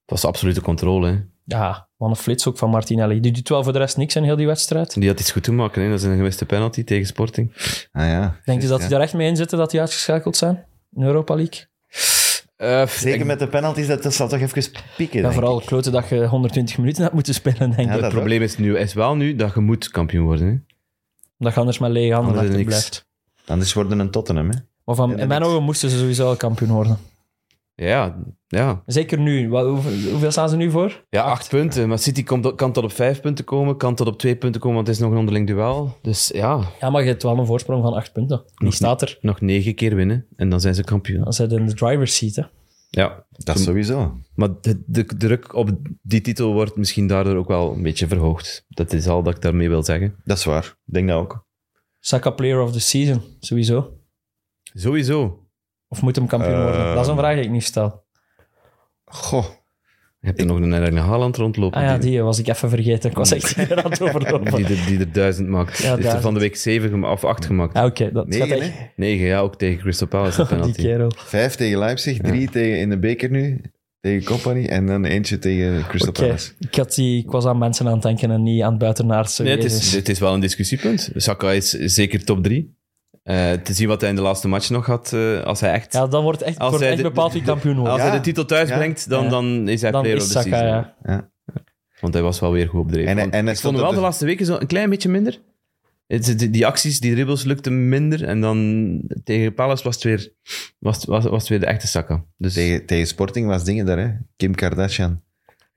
het 0.00 0.10
was 0.10 0.24
absolute 0.24 0.60
controle. 0.60 1.08
Hè. 1.08 1.18
Ja, 1.44 1.88
wat 1.96 2.10
een 2.10 2.16
flits 2.16 2.46
ook 2.48 2.58
van 2.58 2.70
Martinelli. 2.70 3.20
Die 3.20 3.32
doet 3.32 3.48
wel 3.48 3.62
voor 3.64 3.72
de 3.72 3.78
rest 3.78 3.96
niks 3.96 4.16
in 4.16 4.22
heel 4.22 4.36
die 4.36 4.46
wedstrijd. 4.46 4.94
Die 5.00 5.08
had 5.08 5.20
iets 5.20 5.30
goed 5.32 5.42
te 5.42 5.52
maken. 5.52 5.82
Hè. 5.82 5.88
Dat 5.88 5.98
is 5.98 6.04
een 6.04 6.16
gemiste 6.16 6.46
penalty 6.46 6.84
tegen 6.84 7.06
Sporting. 7.06 7.52
ah 7.92 8.06
ja. 8.06 8.40
Denk 8.44 8.62
je 8.62 8.68
dat 8.68 8.80
ja. 8.80 8.86
die 8.86 8.96
er 8.96 9.02
echt 9.02 9.14
mee 9.14 9.28
in 9.28 9.36
zitten 9.36 9.58
dat 9.58 9.70
die 9.70 9.80
uitgeschakeld 9.80 10.36
zijn? 10.36 10.64
In 10.94 11.02
Europa 11.02 11.34
League? 11.34 11.66
Eh, 12.56 12.86
Zeker 12.86 13.20
ik- 13.20 13.26
met 13.26 13.38
de 13.38 13.48
penalties, 13.48 13.86
dat, 13.86 14.02
dat 14.02 14.14
zal 14.14 14.28
toch 14.28 14.40
even 14.40 14.64
pieken, 14.96 15.20
Ja, 15.20 15.32
vooral 15.32 15.60
ik. 15.60 15.66
kloten 15.66 15.92
dat 15.92 16.08
je 16.08 16.26
120 16.26 16.78
minuten 16.78 17.02
hebt 17.02 17.14
moeten 17.14 17.34
spelen, 17.34 17.58
denk 17.70 17.88
Ja, 17.88 17.94
ik. 17.94 18.00
Het 18.00 18.12
probleem 18.12 18.42
is, 18.42 18.58
nu, 18.58 18.78
is 18.78 18.94
wel 18.94 19.16
nu 19.16 19.36
dat 19.36 19.54
je 19.54 19.60
moet 19.60 19.88
kampioen 19.90 20.24
worden. 20.24 20.46
Hè. 20.46 20.74
Dat 21.38 21.54
je 21.54 21.60
anders 21.60 21.78
met 21.78 21.90
lege 21.90 22.14
handen 22.14 22.64
blijft. 22.64 23.06
Anders 23.46 23.72
worden 23.72 23.98
een 23.98 24.10
Tottenham, 24.10 24.50
hè. 24.50 24.56
Maar 24.84 24.94
van, 24.94 25.18
in 25.18 25.28
mijn 25.28 25.42
ogen 25.42 25.62
moesten 25.62 25.90
ze 25.90 25.98
sowieso 25.98 26.26
al 26.28 26.36
kampioen 26.36 26.70
worden. 26.70 26.98
Ja, 27.78 28.16
ja. 28.46 28.82
Zeker 28.86 29.18
nu. 29.18 29.48
Wat, 29.48 29.66
hoeveel, 29.66 30.10
hoeveel 30.10 30.30
staan 30.30 30.48
ze 30.48 30.56
nu 30.56 30.70
voor? 30.70 31.04
ja 31.10 31.22
acht 31.22 31.48
punten. 31.48 31.88
Maar 31.88 31.98
City 31.98 32.22
komt, 32.24 32.54
kan 32.54 32.72
tot 32.72 32.84
op 32.84 32.92
vijf 32.92 33.20
punten 33.20 33.44
komen, 33.44 33.76
kan 33.76 33.94
tot 33.94 34.06
op 34.06 34.18
twee 34.18 34.36
punten 34.36 34.60
komen, 34.60 34.76
want 34.76 34.86
het 34.88 34.96
is 34.96 35.02
nog 35.02 35.12
een 35.12 35.18
onderling 35.18 35.46
duel. 35.46 35.98
Dus 36.02 36.30
ja, 36.34 36.60
Ja, 36.80 36.90
maar 36.90 37.02
je 37.02 37.08
hebt 37.08 37.22
wel 37.22 37.38
een 37.38 37.46
voorsprong 37.46 37.82
van 37.82 37.92
acht 37.94 38.12
punten. 38.12 38.44
Die 38.54 38.72
staat 38.72 39.02
er. 39.02 39.18
nog 39.20 39.40
negen 39.40 39.74
keer 39.74 39.94
winnen 39.94 40.26
en 40.36 40.48
dan 40.48 40.60
zijn 40.60 40.74
ze 40.74 40.84
kampioen. 40.84 41.22
Dan 41.24 41.32
zit 41.32 41.52
in 41.52 41.66
de 41.66 41.74
driver's 41.74 42.16
seat. 42.16 42.34
Hè. 42.34 42.42
Ja, 42.90 43.26
Dat 43.30 43.58
sowieso. 43.58 44.16
maar 44.34 44.48
de, 44.60 44.82
de 44.86 45.04
druk 45.04 45.54
op 45.54 45.70
die 46.02 46.20
titel 46.20 46.52
wordt 46.52 46.76
misschien 46.76 47.06
daardoor 47.06 47.36
ook 47.36 47.48
wel 47.48 47.72
een 47.72 47.82
beetje 47.82 48.06
verhoogd. 48.06 48.64
Dat 48.68 48.92
is 48.92 49.06
al 49.08 49.22
dat 49.22 49.34
ik 49.34 49.42
daarmee 49.42 49.68
wil 49.68 49.82
zeggen. 49.82 50.14
Dat 50.24 50.36
is 50.36 50.44
waar. 50.44 50.64
Ik 50.86 50.94
denk 50.94 51.08
dat 51.08 51.18
ook. 51.18 51.44
Saka 52.00 52.30
player 52.30 52.60
of 52.60 52.72
the 52.72 52.80
season, 52.80 53.22
sowieso. 53.40 53.92
Sowieso. 54.74 55.45
Of 55.96 56.02
moet 56.02 56.16
hem 56.16 56.26
kampioen 56.26 56.52
Eh, 56.54 56.62
worden? 56.62 56.94
Dat 56.94 57.04
is 57.04 57.10
een 57.10 57.16
vraag 57.16 57.34
die 57.34 57.44
ik 57.44 57.50
niet 57.50 57.64
stel. 57.64 58.04
Goh. 59.04 59.44
Je 60.20 60.26
hebt 60.32 60.40
er 60.40 60.46
nog 60.46 60.56
een 60.56 60.72
Erling 60.72 60.98
Haaland 60.98 61.36
rondlopen. 61.36 61.80
Ah 61.80 61.86
ja, 61.86 61.98
die, 61.98 62.10
die 62.10 62.22
was 62.22 62.38
ik 62.38 62.48
even 62.48 62.68
vergeten. 62.70 63.10
Ik 63.10 63.16
was 63.16 63.32
echt 63.32 63.58
aan 63.84 63.90
het 63.90 64.02
overlopen. 64.02 64.54
die, 64.54 64.64
er, 64.64 64.86
die 64.86 64.98
er 64.98 65.12
duizend 65.12 65.48
maakt. 65.48 65.78
Ja, 65.78 65.94
die 65.94 66.02
heeft 66.04 66.16
er 66.16 66.22
van 66.22 66.34
de 66.34 66.40
week 66.40 66.56
zeven 66.56 67.04
of 67.04 67.24
acht 67.24 67.44
gemaakt. 67.44 67.74
Ah, 67.74 67.84
Oké, 67.84 68.12
dat 68.12 68.26
Negen, 68.28 68.60
echt... 68.60 68.72
Negen, 68.96 69.26
ja, 69.26 69.38
ook 69.40 69.56
tegen 69.56 69.78
Crystal 69.80 70.08
Palace. 70.08 70.36
Die 70.40 70.46
penalty. 70.46 70.82
kerel. 70.82 71.12
Vijf 71.16 71.54
tegen 71.54 71.78
Leipzig, 71.78 72.18
drie 72.18 72.50
tegen, 72.50 72.78
in 72.78 72.88
de 72.90 72.98
beker 72.98 73.30
nu, 73.30 73.60
tegen 74.00 74.24
Company, 74.24 74.64
en 74.66 74.86
dan 74.86 75.04
eentje 75.04 75.38
tegen 75.38 75.86
Crystal 75.86 76.10
Oké, 76.10 76.20
Palace. 76.20 76.52
ik, 76.58 76.74
had 76.74 76.94
die, 76.94 77.18
ik 77.24 77.30
was 77.30 77.44
aan 77.44 77.58
mensen 77.58 77.86
aan 77.86 77.92
het 77.92 78.02
denken 78.02 78.30
en 78.30 78.42
niet 78.42 78.62
aan 78.62 78.70
het 78.70 78.78
buitenaardse. 78.78 79.42
Nee, 79.42 79.52
het 79.56 79.64
is, 79.64 79.92
het 79.94 80.08
is 80.08 80.18
wel 80.18 80.34
een 80.34 80.40
discussiepunt. 80.40 81.10
Saka 81.14 81.52
is 81.52 81.70
zeker 81.70 82.24
top 82.24 82.42
drie. 82.42 82.74
Eh, 83.26 83.52
te 83.52 83.72
zien 83.72 83.88
wat 83.88 84.00
hij 84.00 84.10
in 84.10 84.16
de 84.16 84.22
laatste 84.22 84.48
match 84.48 84.70
nog 84.70 84.86
had, 84.86 85.12
eh, 85.12 85.42
als 85.42 85.60
hij 85.60 85.72
echt, 85.72 85.92
Ja, 85.92 86.06
dan 86.06 86.22
wordt 86.22 86.42
echt, 86.42 86.58
Als 86.58 86.68
wordt 86.68 86.82
hij 86.84 86.92
echt 86.92 87.02
de- 87.02 87.08
bepaald 87.08 87.32
wie 87.32 87.42
kampioen 87.42 87.74
wordt. 87.76 87.90
als 87.92 88.00
Ja. 88.00 88.06
hij 88.08 88.16
de 88.16 88.22
titel 88.22 88.44
thuis 88.44 88.68
Ja. 88.68 88.76
brengt, 88.76 89.08
dan, 89.08 89.28
dan 89.28 89.68
is 89.68 89.80
hij 89.80 89.90
dan 89.90 90.00
player 90.02 90.16
is 90.18 90.22
of 90.22 90.28
the 90.28 90.38
Saka, 90.38 90.58
season. 90.58 90.92
ja. 91.02 91.30
Want 92.00 92.14
hij 92.14 92.22
was 92.22 92.40
wel 92.40 92.52
weer 92.52 92.68
goed 92.68 92.80
op 92.80 92.92
de 92.92 92.98
En 93.04 93.18
en 93.18 93.30
hij 93.30 93.40
ik 93.40 93.58
stond 93.58 93.60
vond 93.60 93.76
wel 93.76 93.88
de 93.88 93.94
de- 93.94 94.00
laatste 94.00 94.24
weken 94.24 94.46
zo 94.46 94.56
een 94.60 94.66
klein 94.66 94.90
beetje 94.90 95.08
minder. 95.08 95.40
Die, 96.06 96.50
die 96.50 96.66
acties, 96.66 97.00
die 97.00 97.12
dribbles 97.12 97.44
lukten 97.44 97.88
minder. 97.88 98.24
En 98.24 98.40
dan 98.40 99.00
tegen 99.24 99.54
Palace 99.54 99.84
was 99.84 99.94
het 99.94 100.04
weer, 100.04 100.32
was, 100.78 101.04
was, 101.04 101.24
was 101.24 101.40
het 101.40 101.48
weer 101.48 101.60
de 101.60 101.66
echte 101.66 101.86
Saka. 101.86 102.24
Dus 102.36 102.52
Tegen, 102.54 102.86
tegen 102.86 103.06
Sporting 103.06 103.46
was 103.46 103.64
dingen 103.64 103.86
daar, 103.86 103.98
hè? 103.98 104.10
Kim 104.36 104.54
Kardashian. 104.54 105.22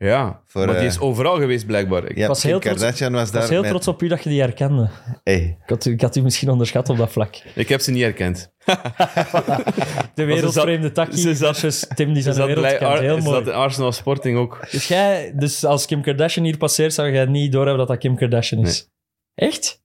Ja, 0.08 0.42
Voor, 0.46 0.66
maar 0.66 0.74
die 0.74 0.84
eh, 0.84 0.90
is 0.90 1.00
overal 1.00 1.38
geweest 1.38 1.66
blijkbaar. 1.66 2.18
Ja, 2.18 2.28
was 2.28 2.42
Kim 2.42 2.50
heel 2.50 2.60
trots- 2.60 2.80
Kardashian 2.82 3.12
was 3.12 3.28
Ik 3.28 3.32
daar 3.32 3.42
was 3.42 3.50
heel 3.50 3.62
met- 3.62 3.70
trots 3.70 3.88
op 3.88 4.02
u 4.02 4.08
dat 4.08 4.24
je 4.24 4.30
die 4.30 4.40
herkende. 4.42 4.90
Hey, 5.24 5.58
Ik 5.64 5.70
had, 5.70 5.86
u- 5.86 5.92
ik 5.92 6.02
had 6.02 6.16
u 6.16 6.22
misschien 6.22 6.50
onderschat 6.50 6.90
op 6.90 6.98
dat 6.98 7.12
vlak. 7.12 7.36
Ik 7.56 7.70
heb 7.70 7.82
ze 7.82 7.92
niet 7.92 8.02
herkend. 8.02 8.52
De 10.16 10.24
wereldvreemde 10.26 10.88
ze 10.88 10.94
takkie 10.94 11.36
zat- 11.36 11.58
versus 11.60 11.88
Tim 11.96 12.08
die 12.08 12.16
Ze 12.16 12.22
zijn 12.22 12.36
zat, 12.36 12.46
wereld 12.46 12.66
bij 12.66 12.78
kent. 12.78 12.92
Ar- 12.92 13.02
Heel 13.02 13.16
ze 13.16 13.22
mooi. 13.24 13.38
zat 13.38 13.48
in 13.48 13.54
Arsenal 13.60 13.92
Sporting 13.92 14.38
ook. 14.38 14.68
Dus, 14.72 14.88
jij, 14.88 15.34
dus 15.36 15.64
als 15.66 15.86
Kim 15.86 16.02
Kardashian 16.02 16.46
hier 16.46 16.58
passeert, 16.58 16.94
zou 16.94 17.12
jij 17.12 17.26
niet 17.26 17.52
doorhebben 17.52 17.78
dat 17.78 17.88
dat 17.88 17.98
Kim 17.98 18.16
Kardashian 18.16 18.62
is? 18.66 18.90
Echt? 19.36 19.82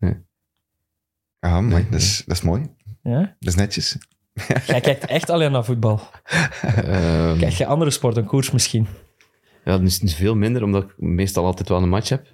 ah, 1.40 1.58
mooi. 1.58 1.86
Dat, 1.90 2.00
is, 2.00 2.22
dat 2.26 2.36
is 2.36 2.42
mooi. 2.42 2.66
Ja? 3.02 3.18
Dat 3.20 3.48
is 3.48 3.54
netjes. 3.54 3.96
Jij 4.66 4.80
kijkt 4.80 5.06
echt 5.06 5.30
alleen 5.30 5.52
naar 5.52 5.64
voetbal. 5.64 6.00
Ehm, 6.62 7.38
Kijk 7.38 7.52
je 7.52 7.66
andere 7.66 7.90
sport, 7.90 8.16
een 8.16 8.24
koers 8.26 8.50
misschien? 8.50 8.86
Ja, 9.64 9.78
dat 9.78 9.82
is 9.82 10.00
niet 10.00 10.14
veel 10.14 10.34
minder, 10.34 10.62
omdat 10.62 10.82
ik 10.82 10.94
meestal 10.96 11.44
altijd 11.44 11.68
wel 11.68 11.82
een 11.82 11.88
match 11.88 12.08
heb. 12.08 12.26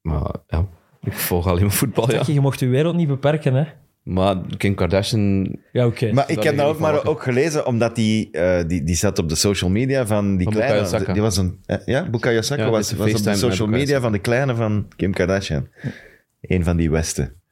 Maar 0.00 0.36
ja, 0.46 0.68
ik 1.00 1.12
volg 1.12 1.46
alleen 1.46 1.62
maar 1.62 1.72
voetbal, 1.72 2.10
ja. 2.12 2.22
Je 2.26 2.40
mocht 2.40 2.60
je 2.60 2.66
wereld 2.66 2.96
niet 2.96 3.08
beperken, 3.08 3.54
hè? 3.54 3.64
Maar 4.02 4.36
Kim 4.56 4.74
Kardashian... 4.74 5.56
Ja, 5.72 5.86
oké. 5.86 6.12
Maar 6.12 6.30
ik 6.30 6.42
heb 6.42 6.54
niet 6.54 6.62
ook 6.62 6.78
maar 6.78 7.06
ook 7.06 7.22
gelezen, 7.22 7.66
omdat 7.66 7.94
die, 7.94 8.30
eh, 8.30 8.68
die, 8.68 8.84
die 8.84 8.94
zat 8.94 9.18
op 9.18 9.28
de 9.28 9.34
social 9.34 9.70
media 9.70 10.06
van 10.06 10.36
die 10.36 10.44
Van 10.44 10.52
kleine... 10.52 11.12
Die 11.12 11.22
was 11.22 11.36
een... 11.36 11.58
eh, 11.66 11.76
ja, 11.84 12.10
Bukayo 12.10 12.40
Saka 12.40 12.62
Ja, 12.62 12.70
was, 12.70 12.92
was 12.92 13.14
op 13.14 13.22
de 13.22 13.34
social 13.34 13.68
media 13.68 14.00
van 14.00 14.12
de 14.12 14.18
kleine 14.18 14.54
van 14.54 14.88
Kim 14.96 15.12
Kardashian. 15.12 15.68
Een 16.40 16.64
van 16.64 16.76
die 16.76 16.90
Westen. 16.90 17.42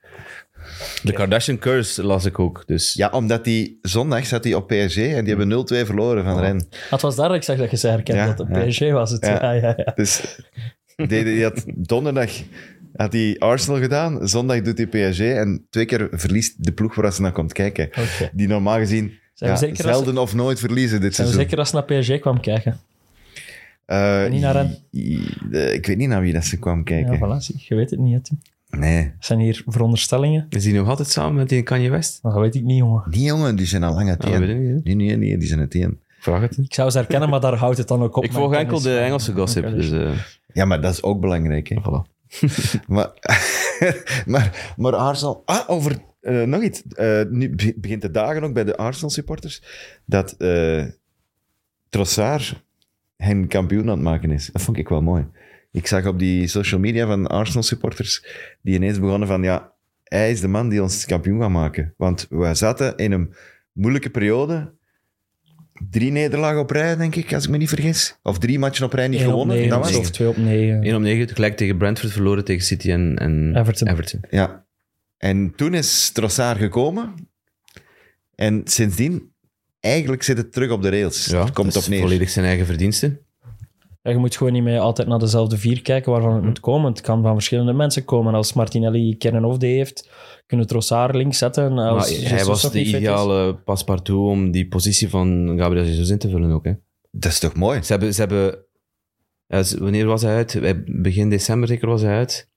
De 1.02 1.12
Kardashian 1.12 1.58
curse 1.58 2.02
las 2.04 2.24
ik 2.24 2.38
ook, 2.38 2.62
dus... 2.66 2.92
Ja, 2.94 3.08
omdat 3.08 3.44
die 3.44 3.78
zondag 3.82 4.26
zat 4.26 4.44
hij 4.44 4.54
op 4.54 4.66
PSG 4.66 4.96
en 4.96 5.24
die 5.24 5.34
hebben 5.36 5.66
0-2 5.82 5.86
verloren 5.86 6.24
van 6.24 6.38
Ren. 6.40 6.66
Het 6.90 7.00
was 7.00 7.16
daar 7.16 7.28
dat 7.28 7.36
ik 7.36 7.42
zag 7.42 7.56
dat 7.56 7.70
je 7.70 7.76
ze 7.76 7.88
herkende, 7.88 8.20
Ja, 8.20 8.32
dat 8.34 8.46
de 8.48 8.58
ja. 8.58 8.66
PSG 8.66 8.80
was 8.90 9.10
het. 9.10 9.24
Ja. 9.26 9.38
Ja, 9.42 9.52
ja, 9.52 9.74
ja. 9.76 9.92
Dus 9.94 10.38
die, 10.96 11.24
die 11.24 11.42
had 11.42 11.64
donderdag 11.66 12.30
had 12.96 13.12
hij 13.12 13.36
Arsenal 13.38 13.80
gedaan, 13.80 14.28
zondag 14.28 14.60
doet 14.62 14.78
hij 14.78 14.86
PSG 15.10 15.20
en 15.20 15.66
twee 15.70 15.84
keer 15.84 16.08
verliest 16.12 16.64
de 16.64 16.72
ploeg 16.72 16.94
waar 16.94 17.12
ze 17.12 17.22
naar 17.22 17.32
komt 17.32 17.52
kijken. 17.52 17.90
Die 18.32 18.48
normaal 18.48 18.78
gezien 18.78 19.12
Zijn 19.34 19.50
we 19.54 19.56
ja, 19.56 19.56
zeker 19.56 19.86
als- 19.86 19.96
zelden 19.96 20.18
of 20.18 20.34
nooit 20.34 20.58
verliezen 20.60 21.00
dit 21.00 21.14
Zijn 21.14 21.26
we 21.28 21.32
seizoen. 21.32 21.40
zeker 21.42 21.58
als 21.58 21.68
ze 21.68 21.74
naar 21.74 22.00
PSG 22.00 22.20
kwam 22.20 22.40
kijken? 22.40 22.80
Eh, 23.86 24.28
niet 24.28 24.40
naar 24.40 24.52
Ren? 24.54 24.78
Ik 25.74 25.86
weet 25.86 25.96
niet 25.96 26.08
naar 26.08 26.20
wie 26.20 26.32
dat 26.32 26.44
ze 26.44 26.58
kwam 26.58 26.84
kijken. 26.84 27.12
Ja, 27.12 27.18
voilà, 27.18 27.36
zie. 27.44 27.64
Je 27.68 27.74
weet 27.74 27.90
het 27.90 27.98
niet, 28.00 28.14
hè, 28.14 28.20
Tim. 28.20 28.38
Nee. 28.78 29.12
Zijn 29.18 29.38
hier 29.38 29.62
veronderstellingen. 29.66 30.46
Is 30.48 30.62
die 30.62 30.74
nog 30.74 30.88
altijd 30.88 31.08
samen 31.08 31.34
met 31.34 31.48
die 31.48 31.62
Kanye 31.62 31.90
West? 31.90 32.18
Maar 32.22 32.32
dat 32.32 32.40
weet 32.40 32.54
ik 32.54 32.62
niet, 32.62 32.78
jongen. 32.78 33.04
Die 33.10 33.22
jongen, 33.22 33.56
die 33.56 33.66
zijn 33.66 33.82
al 33.82 33.94
lang 33.94 34.08
niet, 34.08 34.24
hè. 34.24 34.38
Nee, 34.38 34.94
nee, 34.94 35.16
nee, 35.16 35.38
die 35.38 35.48
zijn 35.48 35.60
het 35.60 35.74
één. 35.74 36.00
Vraag 36.18 36.40
het. 36.40 36.58
Ik 36.58 36.74
zou 36.74 36.90
ze 36.90 36.98
herkennen, 36.98 37.28
maar 37.28 37.40
daar 37.40 37.54
houdt 37.56 37.78
het 37.78 37.88
dan 37.88 38.02
ook 38.02 38.16
op. 38.16 38.24
Ik 38.24 38.32
volg 38.32 38.54
enkel 38.54 38.80
de 38.80 38.98
Engelse 38.98 39.32
gossip, 39.32 39.64
Oké, 39.66 39.74
dus... 39.74 39.90
eh, 39.90 40.10
Ja, 40.52 40.64
maar 40.64 40.80
dat 40.80 40.92
is 40.92 41.02
ook 41.02 41.20
belangrijk. 41.20 41.68
Hè. 41.68 41.76
voilà. 41.80 42.10
Maar, 42.86 43.10
maar, 44.26 44.72
maar 44.76 44.94
Arsenal... 44.96 45.42
Ah, 45.44 45.60
over 45.70 45.98
eh, 46.20 46.42
nog 46.42 46.62
iets. 46.62 46.82
Eh, 46.82 47.20
nu 47.30 47.54
be- 47.54 47.74
begint 47.76 48.02
de 48.02 48.10
dagen 48.10 48.42
ook 48.42 48.52
bij 48.54 48.64
de 48.64 48.76
Arsenal-supporters 48.76 49.62
dat 50.06 50.32
eh 50.32 50.84
Trossard 51.88 52.62
hen 53.16 53.46
kampioen 53.48 53.82
aan 53.82 53.88
het 53.88 54.00
maken 54.00 54.30
is. 54.30 54.50
Dat 54.52 54.62
vond 54.62 54.76
ik 54.76 54.88
wel 54.88 55.02
mooi. 55.02 55.26
Ik 55.72 55.86
zag 55.86 56.06
op 56.06 56.18
die 56.18 56.46
social 56.46 56.80
media 56.80 57.06
van 57.06 57.26
Arsenal-supporters 57.26 58.24
die 58.62 58.74
ineens 58.74 59.00
begonnen 59.00 59.28
van 59.28 59.42
ja, 59.42 59.72
hij 60.04 60.30
is 60.30 60.40
de 60.40 60.48
man 60.48 60.68
die 60.68 60.82
ons 60.82 61.04
kampioen 61.06 61.40
gaat 61.40 61.50
maken. 61.50 61.94
Want 61.96 62.26
we 62.30 62.54
zaten 62.54 62.96
in 62.96 63.12
een 63.12 63.34
moeilijke 63.72 64.10
periode. 64.10 64.72
Drie 65.90 66.10
nederlagen 66.10 66.60
op 66.60 66.70
rij, 66.70 66.96
denk 66.96 67.14
ik, 67.14 67.34
als 67.34 67.44
ik 67.44 67.50
me 67.50 67.56
niet 67.56 67.68
vergis. 67.68 68.18
Of 68.22 68.38
drie 68.38 68.58
matchen 68.58 68.84
op 68.84 68.92
rij 68.92 69.08
niet 69.08 69.18
Eén 69.20 69.24
op 69.26 69.30
gewonnen. 69.32 69.56
negen 69.56 69.70
dat 69.70 69.80
was. 69.80 69.96
Of 69.96 70.10
twee 70.10 70.28
op 70.28 70.36
negen. 70.36 70.82
1 70.82 70.94
op 70.94 71.00
9, 71.00 71.26
tegelijk 71.26 71.56
tegen 71.56 71.76
Brentford 71.76 72.12
verloren 72.12 72.44
tegen 72.44 72.62
City 72.64 72.90
en, 72.90 73.16
en 73.18 73.56
Everton. 73.56 74.20
Ja. 74.30 74.64
En 75.18 75.52
toen 75.56 75.74
is 75.74 76.10
Trossard 76.10 76.58
gekomen. 76.58 77.14
En 78.34 78.60
sindsdien, 78.64 79.32
eigenlijk 79.80 80.22
zit 80.22 80.36
het 80.36 80.52
terug 80.52 80.70
op 80.70 80.82
de 80.82 80.88
rails. 80.88 81.26
Ja, 81.26 81.44
Het 81.44 81.52
komt 81.54 81.76
op 81.76 81.86
neer. 81.86 82.00
volledig 82.00 82.30
zijn 82.30 82.46
eigen 82.46 82.66
verdiensten. 82.66 83.18
Ja, 84.02 84.10
je 84.10 84.16
moet 84.16 84.36
gewoon 84.36 84.52
niet 84.52 84.62
meer 84.62 84.78
altijd 84.78 85.08
naar 85.08 85.18
dezelfde 85.18 85.58
vier 85.58 85.82
kijken 85.82 86.12
waarvan 86.12 86.34
het 86.34 86.44
moet 86.44 86.60
komen. 86.60 86.90
Het 86.90 87.00
kan 87.00 87.22
van 87.22 87.32
verschillende 87.32 87.72
mensen 87.72 88.04
komen. 88.04 88.34
Als 88.34 88.52
Martinelli 88.52 89.16
Kennen 89.16 89.44
of 89.44 89.58
D 89.58 89.62
heeft, 89.62 90.10
kunnen 90.46 90.66
Trossard 90.66 91.14
links 91.14 91.38
zetten. 91.38 91.78
Als 91.78 92.10
Maar 92.10 92.18
Jesus 92.18 92.30
hij 92.30 92.44
was 92.44 92.70
de 92.70 92.84
ideale 92.84 93.54
paspartout 93.54 94.28
om 94.28 94.50
die 94.50 94.68
positie 94.68 95.08
van 95.08 95.54
Gabriel 95.58 95.84
Jesus 95.84 96.08
in 96.08 96.18
te 96.18 96.30
vullen 96.30 96.50
ook. 96.50 96.64
Hè. 96.64 96.72
Dat 97.10 97.32
is 97.32 97.38
toch 97.38 97.54
mooi? 97.54 97.82
Ze 97.82 97.92
hebben... 97.92 98.14
Ze 98.14 98.20
hebben 98.20 98.66
wanneer 99.78 100.06
was 100.06 100.22
hij 100.22 100.34
uit? 100.34 100.84
Begin 100.86 101.30
december 101.30 101.68
zeker 101.68 101.88
was 101.88 102.02
hij 102.02 102.16
uit. 102.16 102.50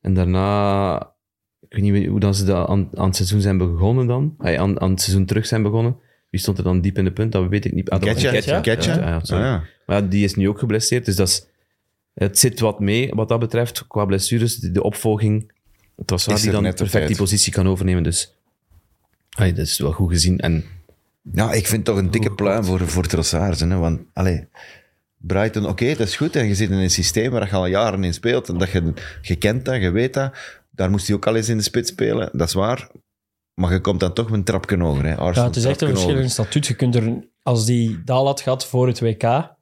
En 0.00 0.14
daarna... 0.14 0.96
Ik 1.68 1.72
weet 1.82 1.92
niet 1.92 2.06
hoe 2.06 2.20
dan 2.20 2.34
ze 2.34 2.44
dat 2.44 2.68
aan, 2.68 2.88
aan 2.94 3.06
het 3.06 3.16
seizoen 3.16 3.40
zijn 3.40 3.58
begonnen 3.58 4.06
dan. 4.06 4.34
Ay, 4.38 4.58
aan, 4.58 4.80
aan 4.80 4.90
het 4.90 5.00
seizoen 5.00 5.26
terug 5.26 5.46
zijn 5.46 5.62
begonnen. 5.62 5.96
Wie 6.30 6.40
stond 6.40 6.58
er 6.58 6.64
dan 6.64 6.80
diep 6.80 6.98
in 6.98 7.04
de 7.04 7.12
punt? 7.12 7.32
Dat 7.32 7.48
weet 7.48 7.64
ik 7.64 7.72
niet. 7.72 7.90
Ah, 7.90 8.00
Ketja? 8.00 8.60
Ketja? 8.60 8.94
Ja, 8.94 9.20
ja. 9.22 9.54
Ah. 9.54 9.62
Maar 9.86 10.08
die 10.08 10.24
is 10.24 10.34
nu 10.34 10.48
ook 10.48 10.58
geblesseerd, 10.58 11.04
dus 11.04 11.16
dat 11.16 11.28
is, 11.28 11.46
het 12.14 12.38
zit 12.38 12.60
wat 12.60 12.80
mee 12.80 13.10
wat 13.14 13.28
dat 13.28 13.38
betreft. 13.38 13.86
Qua 13.86 14.04
blessures, 14.04 14.56
de, 14.56 14.70
de 14.70 14.82
opvolging. 14.82 15.52
Het 15.96 16.10
was 16.10 16.26
waar 16.26 16.40
die 16.40 16.50
dan 16.50 16.74
perfect 16.74 17.06
die 17.06 17.16
positie 17.16 17.52
kan 17.52 17.68
overnemen. 17.68 18.02
Dus 18.02 18.34
dat 19.36 19.58
is 19.58 19.78
wel 19.78 19.92
goed 19.92 20.10
gezien. 20.10 20.38
En 20.38 20.64
Ja, 21.32 21.52
ik 21.52 21.66
vind 21.66 21.84
toch 21.84 21.96
een 21.96 22.10
dikke 22.10 22.32
pluim 22.32 22.64
voor, 22.64 22.88
voor 22.88 23.06
Trossard. 23.06 23.60
Hè? 23.60 23.76
Want, 23.76 24.00
allee, 24.12 24.48
Brighton, 25.18 25.66
oké, 25.66 25.86
dat 25.86 26.06
is 26.06 26.16
goed. 26.16 26.36
En 26.36 26.46
je 26.46 26.54
zit 26.54 26.70
in 26.70 26.76
een 26.76 26.90
systeem 26.90 27.30
waar 27.30 27.46
je 27.48 27.54
al 27.54 27.66
jaren 27.66 28.04
in 28.04 28.14
speelt. 28.14 28.48
En 28.48 28.58
dat 28.58 28.70
je, 28.70 28.92
je 29.22 29.36
kent 29.36 29.64
dat, 29.64 29.80
je 29.80 29.90
weet 29.90 30.14
dat. 30.14 30.36
Daar 30.70 30.90
moest 30.90 31.06
hij 31.06 31.16
ook 31.16 31.26
al 31.26 31.36
eens 31.36 31.48
in 31.48 31.56
de 31.56 31.62
spits 31.62 31.90
spelen, 31.90 32.30
dat 32.32 32.48
is 32.48 32.54
waar. 32.54 32.90
Maar 33.60 33.72
je 33.72 33.80
komt 33.80 34.00
dan 34.00 34.12
toch 34.12 34.30
een 34.30 34.44
trapje 34.44 34.78
hoger. 34.78 35.04
Hè? 35.04 35.10
Arsenal, 35.16 35.34
Ja, 35.34 35.44
het 35.46 35.56
is 35.56 35.64
echt 35.64 35.80
een 35.80 35.88
verschil 35.88 36.16
in 36.18 36.30
statuut. 36.30 36.66
Je 36.66 36.74
kunt 36.74 36.94
er, 36.94 37.28
als 37.42 37.64
die 37.64 38.02
daal 38.04 38.26
had 38.26 38.40
gehad 38.40 38.66
voor 38.66 38.86
het 38.86 39.00
WK, 39.00 39.54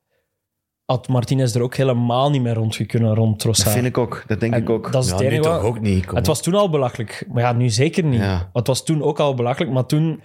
had 0.85 1.09
Martinez 1.09 1.55
er 1.55 1.63
ook 1.63 1.75
helemaal 1.75 2.31
niet 2.31 2.43
meer 2.43 2.55
rond 2.55 2.87
kunnen, 2.87 3.15
rond 3.15 3.43
Dat 3.43 3.63
vind 3.63 3.87
ik 3.87 3.99
ook, 3.99 4.25
dat 4.27 4.41
denk 4.41 4.55
En 4.55 4.63
ik 4.63 4.71
ook. 4.71 4.93
Dat 4.93 5.05
is 5.05 5.11
het 5.11 5.21
enige 5.21 5.49
wat- 5.49 5.63
ook 5.63 5.81
niet. 5.81 6.11
Het 6.11 6.27
was 6.27 6.43
toen 6.43 6.55
al 6.55 6.71
belachelijk. 6.71 7.25
Maar 7.33 7.43
ja, 7.43 7.53
nu 7.53 7.69
zeker 7.71 8.05
niet. 8.05 8.21
Ja. 8.21 8.51
Het 8.53 8.67
was 8.67 8.85
toen 8.85 9.03
ook 9.03 9.21
al 9.21 9.35
belachelijk, 9.35 9.73
maar 9.73 9.87
toen, 9.87 10.23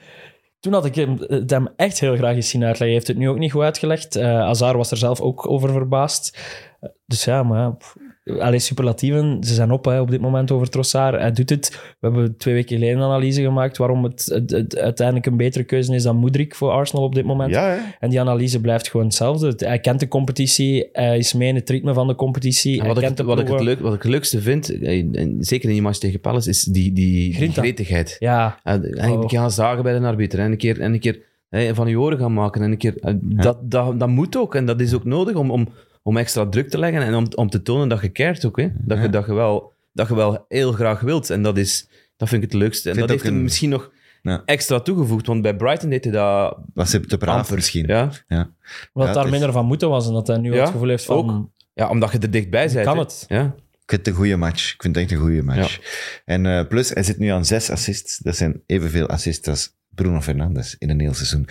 toen 0.60 0.74
had 0.74 0.86
ik 0.86 0.96
hem, 0.96 1.18
het 1.20 1.50
hem 1.50 1.68
echt 1.76 2.00
heel 2.00 2.16
graag 2.16 2.36
eens 2.36 2.50
zien 2.50 2.62
uitleggen. 2.64 2.86
Hij 2.86 2.96
heeft 2.96 3.08
het 3.08 3.18
nu 3.18 3.30
ook 3.30 3.38
niet 3.38 3.52
goed 3.52 3.62
uitgelegd. 3.62 4.16
Eh 4.16 4.40
Azar 4.42 4.78
was 4.78 4.92
er 4.92 4.98
zelf 4.98 5.22
ook 5.22 5.50
over 5.50 5.70
verbaasd. 5.72 6.40
Eh, 6.80 6.90
Dus 7.06 7.24
ja, 7.24 7.44
maar 7.44 7.60
ja, 7.60 7.70
pff, 7.70 7.96
allee, 8.40 8.60
superlatieven, 8.60 9.38
ze 9.44 9.54
zijn 9.54 9.72
op 9.72 9.86
hè, 9.86 10.00
op 10.00 10.12
dit 10.12 10.22
moment 10.22 10.52
over 10.52 10.70
Trossard. 10.70 11.20
Hij 11.22 11.32
doet 11.32 11.50
het. 11.50 11.70
We 12.00 12.08
hebben 12.08 12.38
twee 12.38 12.54
weken 12.54 12.78
geleden 12.78 12.98
een 12.98 13.04
analyse 13.04 13.42
gemaakt 13.42 13.78
waarom 13.78 14.04
het, 14.04 14.26
het, 14.34 14.52
het 14.52 14.78
uiteindelijk 14.78 15.26
een 15.26 15.38
betere 15.38 15.64
keuze 15.64 15.96
is 15.96 16.04
dan 16.04 16.16
Moedrik 16.16 16.56
voor 16.56 16.72
Arsenal 16.72 17.04
op 17.06 17.16
dit 17.16 17.26
moment. 17.26 17.52
Ja? 17.52 17.96
En 18.00 18.10
die 18.10 18.20
analyse 18.20 18.62
blijft 18.62 18.90
gewoon 18.90 19.06
hetzelfde. 19.06 19.54
Hij 19.68 19.80
kent 19.80 20.00
de 20.00 20.08
competitie, 20.08 20.90
hij 20.94 21.18
is 21.18 21.34
mee 21.34 21.48
in 21.50 21.56
het 21.56 21.70
ritme 21.70 21.94
van 21.94 22.08
de 22.08 22.16
competitie. 22.16 22.82
Wat, 22.84 22.96
ik, 22.98 23.04
kent 23.04 23.18
de 23.18 23.24
het- 23.24 23.32
wat, 23.32 23.40
ik 23.40 23.48
het 23.48 23.62
leuk, 23.62 23.80
wat 23.80 23.94
ik 23.94 24.02
het 24.02 24.12
leukste 24.12 24.42
vind, 24.42 24.80
en 24.82 25.36
zeker 25.40 25.68
in 25.68 25.74
die 25.74 25.82
match 25.84 25.98
tegen 25.98 26.20
Palace, 26.20 26.50
is 26.50 26.64
die, 26.64 26.94
die, 26.94 27.38
die 27.38 27.52
gretigheid. 27.52 28.16
Ja, 28.20 28.60
En 28.64 28.84
Eigenlijk 28.84 29.24
Oh. 29.34 29.40
gaan 29.40 29.52
zagen 29.52 29.84
bij 29.84 30.00
de 30.00 30.06
arbiter. 30.06 30.40
En 30.40 30.52
een 30.52 30.58
keer, 30.58 30.80
en 30.80 30.94
een 30.94 31.00
keer 31.00 31.20
hè, 31.50 31.76
van 31.76 31.88
je 31.88 32.00
oren 32.00 32.18
gaan 32.18 32.34
maken. 32.34 32.62
En 32.62 32.72
een 32.72 32.78
keer, 32.78 32.98
eh, 33.00 33.14
dat, 33.22 33.72
dat, 33.72 34.00
dat 34.00 34.10
moet 34.10 34.38
ook. 34.38 34.56
En 34.56 34.66
dat 34.66 34.82
is 34.82 34.94
ook 34.94 35.04
nodig 35.06 35.36
om, 35.36 35.52
om, 35.52 35.68
om 36.02 36.18
extra 36.18 36.46
druk 36.50 36.70
te 36.70 36.78
leggen. 36.78 37.02
En 37.02 37.16
om, 37.16 37.28
om 37.36 37.50
te 37.50 37.62
tonen 37.62 37.90
dat 37.90 38.02
je 38.02 38.10
keert 38.10 38.46
ook. 38.46 38.58
Hè. 38.58 38.70
Dat, 38.74 38.98
Ja. 38.98 39.04
je, 39.04 39.10
dat, 39.10 39.26
je 39.26 39.34
wel, 39.34 39.74
dat 39.94 40.08
je 40.08 40.16
wel 40.16 40.46
heel 40.48 40.72
graag 40.72 41.00
wilt. 41.00 41.30
En 41.30 41.42
dat, 41.44 41.58
is, 41.58 41.88
dat 42.18 42.30
vind 42.30 42.44
ik 42.44 42.52
het 42.52 42.60
leukste. 42.60 42.90
En 42.90 42.98
dat 42.98 43.10
heeft 43.10 43.24
hem 43.24 43.34
een- 43.36 43.44
misschien 43.44 43.70
nog 43.70 43.92
Ja. 44.22 44.42
extra 44.46 44.80
toegevoegd. 44.80 45.28
Want 45.28 45.42
bij 45.42 45.56
Brighton 45.56 45.90
deed 45.90 46.04
hij 46.04 46.14
dat 46.14 46.58
Was 46.74 46.92
hij 46.92 47.02
te 47.02 47.18
braaf 47.18 47.52
misschien. 47.52 47.88
Ja? 47.88 48.10
Ja. 48.28 48.52
wat 48.94 49.08
Ja, 49.08 49.14
daar 49.14 49.26
is- 49.26 49.32
minder 49.32 49.52
van 49.52 49.66
moeten 49.66 49.90
was 49.90 50.08
en 50.08 50.14
dat 50.14 50.28
hij 50.28 50.38
nu 50.38 50.54
Ja, 50.54 50.60
het 50.62 50.70
gevoel 50.70 50.88
heeft 50.90 51.06
van... 51.06 51.18
ook. 51.18 51.50
ja, 51.74 51.90
omdat 51.90 52.12
je 52.12 52.18
er 52.20 52.32
dichtbij 52.32 52.70
bent. 52.74 52.86
Kan 52.86 52.98
het? 52.98 53.26
Ja. 53.28 53.44
Ik 53.82 53.96
vind 53.96 54.06
het 54.06 54.08
een 54.08 54.14
goede 54.22 54.38
match. 54.38 54.74
Ik 54.74 54.82
vind 54.82 54.96
het 54.96 55.04
echt 55.04 55.14
een 55.14 55.20
goede 55.26 55.44
match. 55.44 55.80
En 56.26 56.46
eh, 56.46 56.68
plus, 56.68 56.90
hij 56.90 57.04
zit 57.04 57.18
nu 57.18 57.28
aan 57.28 57.46
zes 57.46 57.70
assists. 57.70 58.18
Dat 58.18 58.36
zijn 58.36 58.62
evenveel 58.66 59.08
assists 59.08 59.48
als 59.48 59.76
Bruno 59.90 60.22
Fernandes 60.22 60.76
in 60.78 60.90
een 60.90 61.00
heel 61.00 61.14
seizoen. 61.14 61.42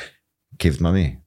Ik 0.50 0.62
geef 0.62 0.72
het 0.72 0.80
maar 0.80 0.92
mee. 0.92 1.18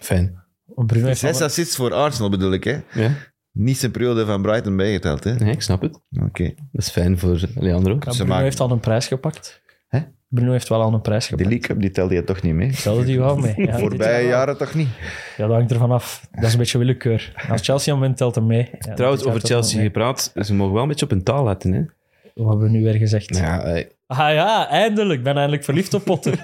Fijn. 0.00 0.42
Bruno 0.74 1.06
heeft 1.06 1.18
Zes 1.20 1.40
assists 1.40 1.76
voor 1.76 1.94
Arsenal 1.94 2.30
bedoel 2.30 2.52
ik, 2.52 2.64
hè? 2.64 2.78
Ja. 2.92 3.10
Niet 3.52 3.78
zijn 3.78 3.92
periode 3.92 4.26
van 4.26 4.42
Brighton 4.42 4.76
bijgeteld, 4.76 5.24
hè? 5.24 5.34
Nee, 5.34 5.52
ik 5.52 5.62
snap 5.62 5.80
het. 5.82 6.00
Oké. 6.22 6.44
Dat 6.44 6.82
is 6.82 6.88
fijn 6.90 7.18
voor 7.18 7.40
Leandro. 7.54 7.92
Ja, 7.94 8.00
Ze 8.00 8.08
Bruno 8.10 8.24
maken- 8.28 8.44
heeft 8.44 8.60
al 8.60 8.70
een 8.70 8.80
prijs 8.80 9.06
gepakt. 9.06 9.62
Hè? 9.88 9.98
Bruno 10.28 10.52
heeft 10.52 10.68
wel 10.68 10.82
al 10.82 10.94
een 10.94 11.00
prijs 11.00 11.20
Die 11.28 11.36
gepakt. 11.36 11.50
League 11.50 11.68
Cup, 11.68 11.80
die 11.80 11.90
telde 11.90 12.14
je 12.14 12.24
toch 12.24 12.42
niet 12.42 12.54
mee? 12.54 12.70
Telde 12.70 13.04
die 13.04 13.18
wel 13.18 13.36
mee. 13.36 13.54
Ja, 13.56 13.78
Voorbije 13.78 14.26
jaren 14.28 14.56
toch 14.58 14.74
niet? 14.74 14.88
Ja, 15.36 15.46
dat 15.46 15.56
hangt 15.56 15.72
ervan 15.72 15.90
af. 15.90 16.26
Dat 16.32 16.44
is 16.44 16.52
een 16.52 16.58
beetje 16.58 16.78
willekeur. 16.78 17.46
Als 17.50 17.60
Chelsea 17.62 17.92
hem 17.92 18.02
wint, 18.02 18.16
telt 18.16 18.34
hem 18.34 18.46
mee. 18.46 18.68
Ja, 18.78 18.94
Trouwens, 18.94 19.24
over 19.24 19.40
Chelsea 19.40 19.82
gepraat. 19.82 20.32
Ze 20.40 20.54
mogen 20.54 20.72
wel 20.74 20.82
een 20.82 20.88
beetje 20.88 21.04
op 21.04 21.10
hun 21.10 21.22
taal 21.22 21.44
letten. 21.44 21.72
Hè? 21.72 21.82
Wat 22.34 22.48
hebben 22.48 22.70
we 22.70 22.76
nu 22.78 22.82
weer 22.84 22.94
gezegd? 22.94 23.36
Ja, 23.36 23.62
eh, 23.62 23.86
Ah 24.10 24.32
ja, 24.34 24.68
eindelijk. 24.68 25.18
Ik 25.18 25.24
ben 25.24 25.34
eindelijk 25.36 25.64
verliefd 25.64 25.94
op 25.94 26.04
Potter. 26.04 26.34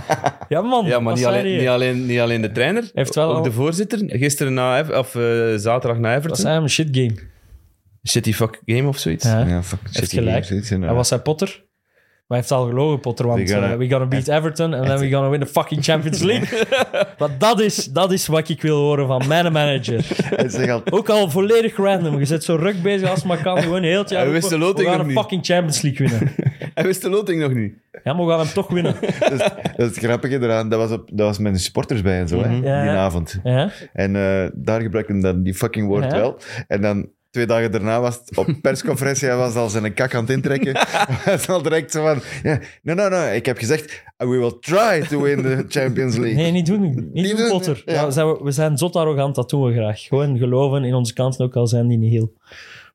ja 0.48 0.60
man, 0.60 0.86
Ja, 0.86 1.00
maar 1.00 1.14
niet 1.14 1.24
alleen, 1.24 1.58
niet, 1.58 1.68
alleen, 1.68 2.06
niet 2.06 2.20
alleen 2.20 2.40
de 2.40 2.52
trainer, 2.52 2.90
Heeft 2.94 3.14
wel 3.14 3.30
ook 3.30 3.36
al- 3.36 3.42
de 3.42 3.52
voorzitter. 3.52 3.98
Gisteren 4.06 4.54
na, 4.54 4.80
of 4.98 5.14
eh, 5.14 5.22
zaterdag 5.56 5.98
na 5.98 6.08
Dat 6.08 6.16
Everton. 6.18 6.38
is 6.38 6.44
eigenlijk 6.44 6.78
een 6.78 6.84
shit 6.84 6.96
game. 6.96 7.28
Shitty 8.08 8.32
fuck 8.32 8.60
game 8.64 8.88
of 8.88 8.98
zoiets. 8.98 9.24
Ja. 9.24 9.46
ja, 9.46 9.62
fuck. 9.62 9.78
City 9.90 10.16
gelijk. 10.16 10.44
Zoiets, 10.44 10.70
En 10.70 10.94
wat 10.94 11.06
zei 11.06 11.20
Potter? 11.20 11.64
Maar 12.26 12.40
hij 12.40 12.48
heeft 12.48 12.62
al 12.62 12.68
gelogen, 12.68 13.00
Potter, 13.00 13.26
want 13.26 13.40
We 13.40 13.46
gonna- 13.54 13.70
eh, 13.72 13.76
we 13.78 13.88
gonna 13.88 14.06
beat 14.06 14.28
Everton 14.38 14.74
and 14.74 14.86
then 14.86 14.98
we 14.98 15.10
gonna 15.10 15.28
win 15.28 15.40
the 15.40 15.46
fucking 15.46 15.84
Champions 15.84 16.22
League. 16.30 16.66
Want 17.18 17.40
dat 17.40 17.60
is, 17.60 17.84
dat 17.84 18.12
is 18.12 18.26
wat 18.26 18.48
ik 18.48 18.62
wil 18.62 18.76
horen 18.78 19.06
van 19.06 19.22
mijn 19.28 19.52
manager. 19.52 20.06
Hij 20.36 20.48
zegt 20.48 20.70
al, 20.70 20.82
Ook 20.90 21.08
al 21.08 21.30
volledig 21.30 21.76
random. 21.76 22.18
Je 22.18 22.24
zit 22.24 22.44
zo 22.44 22.54
ruk 22.54 22.82
bezig 22.82 23.08
als 23.08 23.18
het 23.18 23.28
maar 23.28 23.42
kan. 23.42 23.62
Gewoon 23.62 23.82
heel 23.82 23.98
het 23.98 24.10
jaar 24.10 24.22
Hij 24.22 24.32
wist 24.32 24.48
de 24.48 24.58
loting 24.58 24.76
We 24.78 24.84
gaan 24.84 24.92
nog 24.92 25.00
een 25.00 25.06
niet. 25.12 25.18
fucking 25.18 25.44
Champions 25.44 25.82
League 25.82 26.08
winnen. 26.08 26.34
Hij 26.74 26.84
wist 26.84 27.02
de 27.02 27.10
loting 27.10 27.40
nog 27.40 27.54
niet. 27.54 27.74
Ja, 28.04 28.12
maar 28.12 28.24
we 28.26 28.30
gaan 28.32 28.40
hem 28.40 28.52
toch 28.54 28.68
winnen. 28.68 28.94
dat, 29.20 29.32
is, 29.32 29.38
dat 29.38 29.50
is 29.76 29.86
het 29.86 29.96
grappige 29.98 30.40
eraan. 30.40 30.68
Dat 30.68 30.78
was, 30.78 30.90
op, 30.98 31.08
dat 31.12 31.26
was 31.26 31.38
met 31.38 31.52
de 31.52 31.58
supporters 31.58 32.02
bij 32.02 32.18
en 32.20 32.28
zo, 32.28 32.42
hè, 32.42 32.48
Mhm. 32.48 32.64
Ja, 32.66 32.82
die 32.82 32.90
ja. 32.90 32.96
avond. 32.96 33.40
Ja? 33.44 33.70
En 33.92 34.16
eh, 34.16 34.50
daar 34.54 34.80
gebruikte 34.80 35.12
hij 35.12 35.22
dan 35.22 35.42
die 35.42 35.54
fucking 35.54 35.86
woord 35.86 36.04
Ja. 36.04 36.16
wel. 36.18 36.36
En 36.68 36.80
dan 36.82 37.08
twee 37.32 37.46
dagen 37.46 37.70
daarna 37.72 38.00
was 38.00 38.14
het 38.24 38.36
op 38.36 38.54
persconferentie, 38.62 39.28
hij 39.28 39.36
was 39.36 39.54
al 39.54 39.68
zijn 39.68 39.94
kak 39.94 40.14
aan 40.14 40.20
het 40.22 40.30
intrekken. 40.30 40.72
hij 41.24 41.36
was 41.36 41.48
al 41.48 41.62
direct 41.62 41.90
zo 41.92 42.02
van, 42.02 42.20
ja, 42.42 42.58
no, 42.82 42.94
no, 42.94 43.08
no, 43.08 43.26
ik 43.26 43.46
heb 43.46 43.58
gezegd, 43.58 44.02
we 44.16 44.26
will 44.26 44.56
try 44.60 45.06
to 45.06 45.20
win 45.22 45.42
the 45.42 45.64
Champions 45.68 46.16
League. 46.16 46.34
Nee, 46.34 46.50
niet 46.50 46.66
doen. 46.66 46.80
Niet, 46.80 47.12
Niet 47.12 47.28
doen, 47.28 47.36
doen, 47.36 47.48
Potter. 47.48 47.82
ja. 47.84 47.92
Ja, 47.92 48.06
we, 48.06 48.12
zijn, 48.12 48.26
we 48.42 48.50
zijn 48.50 48.78
zot 48.78 48.96
arrogant, 48.96 49.34
dat 49.34 49.50
doen 49.50 49.64
we 49.64 49.72
graag. 49.72 50.00
Gewoon 50.02 50.38
geloven 50.38 50.84
in 50.84 50.94
onze 50.94 51.12
kansen, 51.12 51.44
ook 51.44 51.56
al 51.56 51.66
zijn 51.66 51.88
die 51.88 51.98
niet 51.98 52.12
heel. 52.12 52.32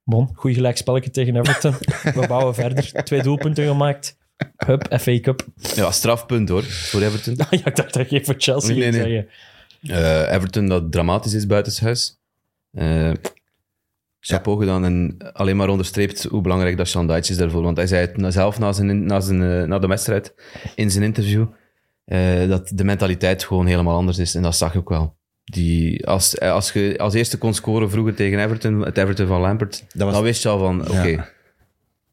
Bon, 0.03 0.29
goed 0.33 0.53
gelijk 0.53 0.77
spelletje 0.77 1.09
tegen 1.11 1.35
Everton. 1.35 1.73
we 2.13 2.25
bouwen 2.27 2.55
verder. 2.63 3.03
Twee 3.03 3.21
doelpunten 3.21 3.67
gemaakt. 3.67 4.17
Hup, 4.65 4.87
FA 4.99 5.19
Cup. 5.19 5.45
Ja, 5.75 5.91
strafpunt 5.91 6.49
hoor, 6.49 6.63
voor 6.63 7.01
Everton. 7.01 7.35
ja, 7.49 7.65
ik 7.65 7.75
dacht 7.75 7.93
dat 7.93 8.09
je 8.09 8.23
voor 8.23 8.35
Chelsea 8.37 8.73
Nee, 8.75 8.81
ging 8.91 8.95
nee. 8.95 9.25
zeggen. 9.81 10.25
Eh, 10.27 10.33
Everton 10.35 10.67
dat 10.67 10.91
dramatisch 10.91 11.33
is 11.33 11.45
buitenshuis. 11.45 12.19
Eh 12.71 13.11
chapeau 14.27 14.59
gedaan 14.59 14.85
en 14.85 15.17
alleen 15.33 15.55
maar 15.55 15.69
onderstreept 15.69 16.23
hoe 16.23 16.41
belangrijk 16.41 16.77
dat 16.77 16.87
Dyche 17.07 17.31
is 17.31 17.37
daarvoor. 17.37 17.63
Want 17.63 17.77
hij 17.77 17.87
zei 17.87 18.07
het 18.11 18.33
zelf 18.33 18.59
na, 18.59 18.71
zijn, 18.71 19.05
na, 19.05 19.19
zijn, 19.19 19.41
eh, 19.43 19.63
na 19.63 19.79
de 19.79 19.87
wedstrijd 19.87 20.33
in 20.75 20.91
zijn 20.91 21.03
interview 21.03 21.45
eh, 22.05 22.47
dat 22.47 22.71
de 22.73 22.83
mentaliteit 22.83 23.43
gewoon 23.43 23.65
helemaal 23.65 23.95
anders 23.95 24.17
is. 24.17 24.35
En 24.35 24.41
dat 24.41 24.55
zag 24.55 24.73
je 24.73 24.79
ook 24.79 24.89
wel. 24.89 25.15
Die, 25.43 26.07
als, 26.07 26.37
eh, 26.37 26.51
als 26.51 26.71
je 26.73 26.95
als 26.97 27.13
eerste 27.13 27.37
kon 27.37 27.53
scoren 27.53 27.89
vroeger 27.89 28.15
tegen 28.15 28.39
Everton, 28.39 28.81
het 28.85 28.97
Everton 28.97 29.27
van 29.27 29.41
Lampert, 29.41 29.85
was- 29.93 30.13
dan 30.13 30.23
wist 30.23 30.43
je 30.43 30.49
al 30.49 30.59
van, 30.59 30.81
oké, 30.81 31.07
Ja. 31.07 31.29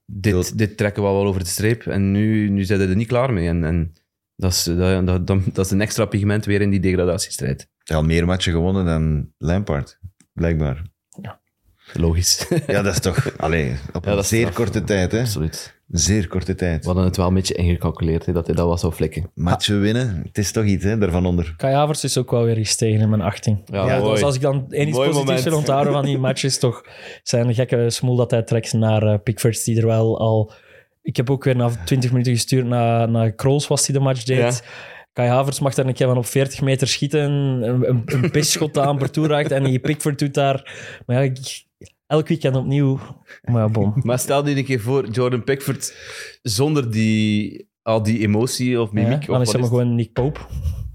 dit, 0.06 0.58
dit 0.58 0.76
trekken 0.76 1.02
we 1.02 1.08
wel 1.08 1.26
over 1.26 1.40
de 1.40 1.46
streep. 1.48 1.86
En 1.86 2.10
nu, 2.12 2.48
nu 2.48 2.64
zijn 2.64 2.80
ze 2.80 2.86
er 2.86 2.96
niet 2.96 3.08
klaar 3.08 3.32
mee. 3.32 3.48
En, 3.48 3.64
en 3.64 3.92
dat, 4.36 4.52
is, 4.52 4.62
dat, 4.62 5.06
dat, 5.06 5.26
dat, 5.26 5.64
is 5.64 5.70
een 5.70 5.80
extra 5.80 6.04
pigment 6.04 6.44
weer 6.44 6.60
in 6.60 6.70
die 6.70 6.80
degradatiestrijd. 6.80 7.58
Hij 7.58 7.96
had 7.96 7.96
al 7.96 8.04
meer 8.04 8.26
matchen 8.26 8.52
gewonnen 8.52 8.84
dan 8.84 9.32
Lampard, 9.38 9.98
blijkbaar. 10.32 10.82
Logisch. 12.00 12.46
Ja, 12.66 12.82
dat 12.82 12.92
is 12.94 13.00
toch... 13.00 13.38
Allee, 13.38 13.70
op 13.92 14.04
Ja, 14.04 14.10
een 14.10 14.16
dat 14.16 14.24
is 14.24 14.28
zeer 14.30 14.40
straf. 14.40 14.54
korte 14.54 14.84
tijd, 14.84 15.12
hè. 15.12 15.20
Absoluut. 15.20 15.74
Zeer 15.88 16.28
korte 16.28 16.54
tijd. 16.54 16.80
We 16.80 16.86
hadden 16.86 17.04
het 17.04 17.16
wel 17.16 17.26
een 17.26 17.34
beetje 17.34 17.54
ingecalculeerd, 17.54 18.26
hè, 18.26 18.32
dat 18.32 18.46
hij 18.46 18.54
dat 18.56 18.66
was 18.66 18.80
zou 18.80 18.92
flikken. 18.92 19.30
Matchen 19.34 19.80
winnen, 19.80 20.22
het 20.26 20.38
is 20.38 20.52
toch 20.52 20.64
iets, 20.64 20.84
hè, 20.84 20.98
daarvan 20.98 21.26
onder. 21.26 21.54
Kai 21.56 21.74
Havertz 21.74 22.04
is 22.04 22.18
ook 22.18 22.30
wel 22.30 22.44
weer 22.44 22.56
gestegen 22.56 23.00
in 23.00 23.08
mijn 23.08 23.22
achting. 23.22 23.62
Ja, 23.66 23.86
Ja, 23.86 23.98
mooi. 23.98 24.12
dus 24.12 24.22
als 24.22 24.34
ik 24.34 24.40
dan 24.40 24.66
één 24.70 24.88
iets 24.88 24.96
Mooi 24.96 25.08
positiefs 25.08 25.26
moment. 25.26 25.44
wil 25.48 25.56
onthouden 25.56 25.92
van 25.92 26.04
die 26.04 26.18
match, 26.26 26.42
is 26.44 26.58
toch 26.58 26.84
zijn 27.22 27.54
gekke 27.54 27.90
smoel 27.90 28.16
dat 28.16 28.30
hij 28.30 28.42
trekt 28.42 28.72
naar 28.72 29.02
eh, 29.02 29.18
Pickford, 29.24 29.64
die 29.64 29.78
er 29.80 29.86
wel 29.86 30.18
al... 30.18 30.52
Ik 31.02 31.16
heb 31.16 31.30
ook 31.30 31.44
weer 31.44 31.56
na 31.56 31.70
20 31.84 32.10
minuten 32.10 32.32
gestuurd 32.32 32.66
naar, 32.66 33.10
naar 33.10 33.32
Kroos, 33.32 33.66
was 33.66 33.86
die 33.86 33.94
de 33.94 34.00
match 34.00 34.22
deed. 34.22 34.38
Ja. 34.38 34.52
Kai 35.12 35.28
Havertz 35.28 35.58
mag 35.60 35.74
daar 35.74 35.86
een 35.86 35.94
keer 35.94 36.06
van 36.06 36.16
op 36.16 36.26
40 36.26 36.60
meter 36.60 36.88
schieten, 36.88 37.20
een, 37.30 37.88
een, 37.88 38.02
een 38.06 38.30
pisschot 38.30 38.78
aan 38.78 38.98
per 38.98 39.10
toe 39.10 39.26
raakt 39.26 39.50
en 39.50 39.64
die 39.64 39.78
Pickford 39.78 40.18
doet 40.18 40.34
daar... 40.34 40.72
Maar 41.06 41.16
ja, 41.16 41.22
ik, 41.22 41.64
elk 42.14 42.28
weekend 42.28 42.56
opnieuw... 42.56 42.98
Maar 43.42 43.62
ja, 43.62 43.68
bom. 43.68 43.92
Maar 44.02 44.18
stel 44.18 44.48
je 44.48 44.56
een 44.56 44.64
keer 44.64 44.80
voor, 44.80 45.08
Jordan 45.08 45.44
Pickford, 45.44 45.94
zonder 46.42 46.90
die, 46.90 47.68
al 47.82 48.02
die 48.02 48.18
emotie 48.18 48.80
of 48.80 48.88
Ja, 48.92 49.02
mimiek. 49.02 49.26
dan 49.26 49.36
of 49.36 49.42
is 49.42 49.52
hij 49.52 49.60
maar 49.60 49.68
gewoon 49.68 49.94
Nick 49.94 50.12
Pope. 50.12 50.40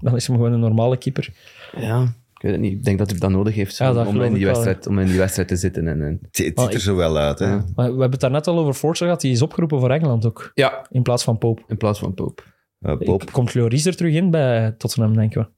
Dan 0.00 0.16
is 0.16 0.26
hij 0.26 0.36
maar 0.36 0.44
gewoon 0.46 0.60
een 0.62 0.68
normale 0.68 0.96
keeper. 0.96 1.28
Ja, 1.76 2.02
ik 2.34 2.42
weet 2.42 2.52
het 2.52 2.60
niet. 2.60 2.72
Ik 2.72 2.84
denk 2.84 2.98
dat 2.98 3.10
hij 3.10 3.18
dat 3.18 3.30
nodig 3.30 3.54
heeft 3.54 3.76
Ja, 3.76 3.88
om- 3.88 3.94
dat 3.94 4.06
om, 4.06 4.12
geloof 4.12 4.26
in 4.28 4.34
die 4.34 4.46
wedstrijd, 4.46 4.86
om 4.86 4.98
in 4.98 5.06
die 5.06 5.18
wedstrijd 5.18 5.48
te 5.48 5.56
zitten. 5.56 5.88
En, 5.88 6.02
en... 6.02 6.18
Het, 6.20 6.36
ziet 6.36 6.58
er 6.74 6.80
zo 6.80 6.96
wel 6.96 7.16
uit, 7.16 7.38
hè. 7.38 7.46
Ja. 7.46 7.64
Maar 7.74 7.84
we 7.84 7.90
hebben 7.90 8.10
het 8.10 8.20
daar 8.20 8.30
net 8.30 8.46
al 8.46 8.58
over 8.58 8.74
Forza 8.74 9.04
gehad, 9.04 9.20
die 9.20 9.32
is 9.32 9.42
opgeroepen 9.42 9.80
voor 9.80 9.90
Engeland 9.90 10.26
ook, 10.26 10.50
Ja, 10.54 10.86
in 10.90 11.02
plaats 11.02 11.24
van 11.24 11.38
Pope. 11.38 11.62
in 11.66 11.76
plaats 11.76 11.98
van 11.98 12.14
Pope. 12.14 12.42
Uh, 12.80 12.96
Pop. 12.96 13.32
Komt 13.32 13.54
Lloris 13.54 13.86
er 13.86 13.96
terug 13.96 14.14
in 14.14 14.30
bij 14.30 14.72
Tottenham, 14.72 15.14
denken 15.14 15.40
we? 15.40 15.48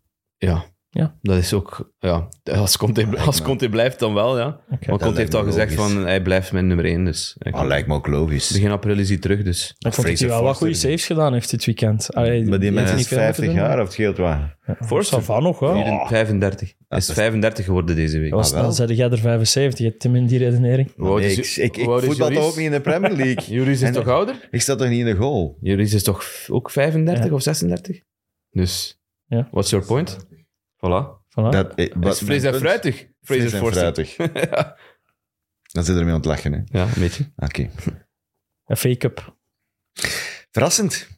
Ja. 0.46 0.64
Ja. 0.94 1.14
Dat 1.22 1.36
is 1.36 1.52
ook... 1.52 1.92
Ja, 1.98 2.28
als 2.44 2.76
Conte, 2.76 3.06
als. 3.18 3.42
Conte 3.42 3.68
blijft, 3.68 3.98
dan 3.98 4.14
wel, 4.14 4.38
ja. 4.38 4.60
Want 4.68 4.86
Dat 4.86 5.00
Conte 5.02 5.20
heeft 5.20 5.34
al 5.34 5.44
gezegd 5.44 5.76
logisch. 5.76 5.92
van, 5.94 6.06
hij 6.06 6.22
blijft 6.22 6.52
mijn 6.52 6.66
nummer 6.66 6.84
1. 6.84 7.04
Dus 7.04 7.36
ik- 7.38 7.54
Ah, 7.54 7.66
lijkt 7.66 7.88
me 7.88 7.94
ook 7.94 8.06
logisch. 8.06 8.50
begin 8.52 8.70
april 8.70 8.98
is 8.98 9.08
hij 9.08 9.18
terug, 9.18 9.42
dus... 9.42 9.74
Ik 9.78 9.92
vond 9.92 10.06
dat 10.06 10.18
hij 10.18 10.28
wel 10.28 10.42
wat 10.42 10.56
goede 10.56 10.74
saves 10.74 11.06
gedaan 11.06 11.32
heeft 11.32 11.50
dit 11.50 11.64
weekend. 11.64 12.14
Allee, 12.14 12.44
Maar 12.44 12.58
die 12.60 12.70
mensen 12.72 12.96
niet 12.96 13.04
is 13.04 13.08
veel 13.08 13.18
moeten 13.18 13.34
50 13.44 13.44
doen. 13.44 13.64
jaar 13.68 13.76
of 13.78 13.84
het 13.84 13.92
scheelt 13.92 14.16
wat. 14.16 14.36
Forza 14.80 15.20
van 15.20 15.42
nog, 15.42 15.58
hoor. 15.58 15.74
Vier- 15.74 16.06
35. 16.06 16.74
Hij 16.88 16.98
is 16.98 17.06
dat- 17.06 17.16
35 17.16 17.64
geworden 17.64 17.96
deze 17.96 18.18
week. 18.18 18.30
Dat 18.30 18.38
was, 18.38 18.48
Ah, 18.48 18.54
wel. 18.54 18.62
dan 18.62 18.72
zei 18.74 18.94
jij 18.94 19.10
er 19.10 19.18
75, 19.18 19.86
hè, 19.86 19.92
Tim, 19.98 20.16
in 20.16 20.26
die 20.26 20.38
redenering. 20.38 20.92
Nee, 20.96 21.32
ik 21.36 21.56
ik, 21.56 21.74
voetbal 21.84 22.00
Joris? 22.14 22.38
ook 22.38 22.56
niet 22.56 22.64
in 22.64 22.70
de 22.70 22.80
Premier 22.80 23.12
League. 23.16 23.44
Juris 23.56 23.80
is 23.80 23.88
En- 23.88 23.92
toch 23.92 24.06
ouder? 24.08 24.48
Ik 24.50 24.60
sta 24.60 24.74
toch 24.74 24.88
niet 24.88 24.98
in 24.98 25.04
de 25.06 25.14
goal? 25.14 25.56
Juris 25.60 25.92
is 25.94 26.02
toch 26.02 26.24
ook 26.48 26.70
35 26.70 27.24
Ja. 27.24 27.32
of 27.32 27.42
36? 27.42 28.00
Dus, 28.50 29.00
Ja. 29.26 29.48
what's 29.50 29.70
your 29.70 29.86
point? 29.86 30.30
Voilà. 30.86 31.20
Voilà. 31.30 31.48
Dat, 31.50 31.74
eh, 31.74 31.92
wat 31.96 32.12
is 32.12 32.22
fris 32.22 32.42
en 32.42 32.50
punt- 32.50 32.62
fruitig. 32.62 33.06
Fris 33.22 33.52
en 33.52 33.66
fruitig. 33.72 34.16
Dan 35.72 35.84
zit 35.84 35.96
er 35.96 36.02
mee 36.02 36.10
aan 36.12 36.16
het 36.16 36.24
lachen, 36.24 36.52
hè. 36.52 36.78
Ja, 36.78 36.84
een 36.84 37.00
beetje. 37.00 37.32
Oké. 37.36 37.70
Een 38.66 38.76
fake-up. 38.76 39.36
Verrassend. 40.50 41.08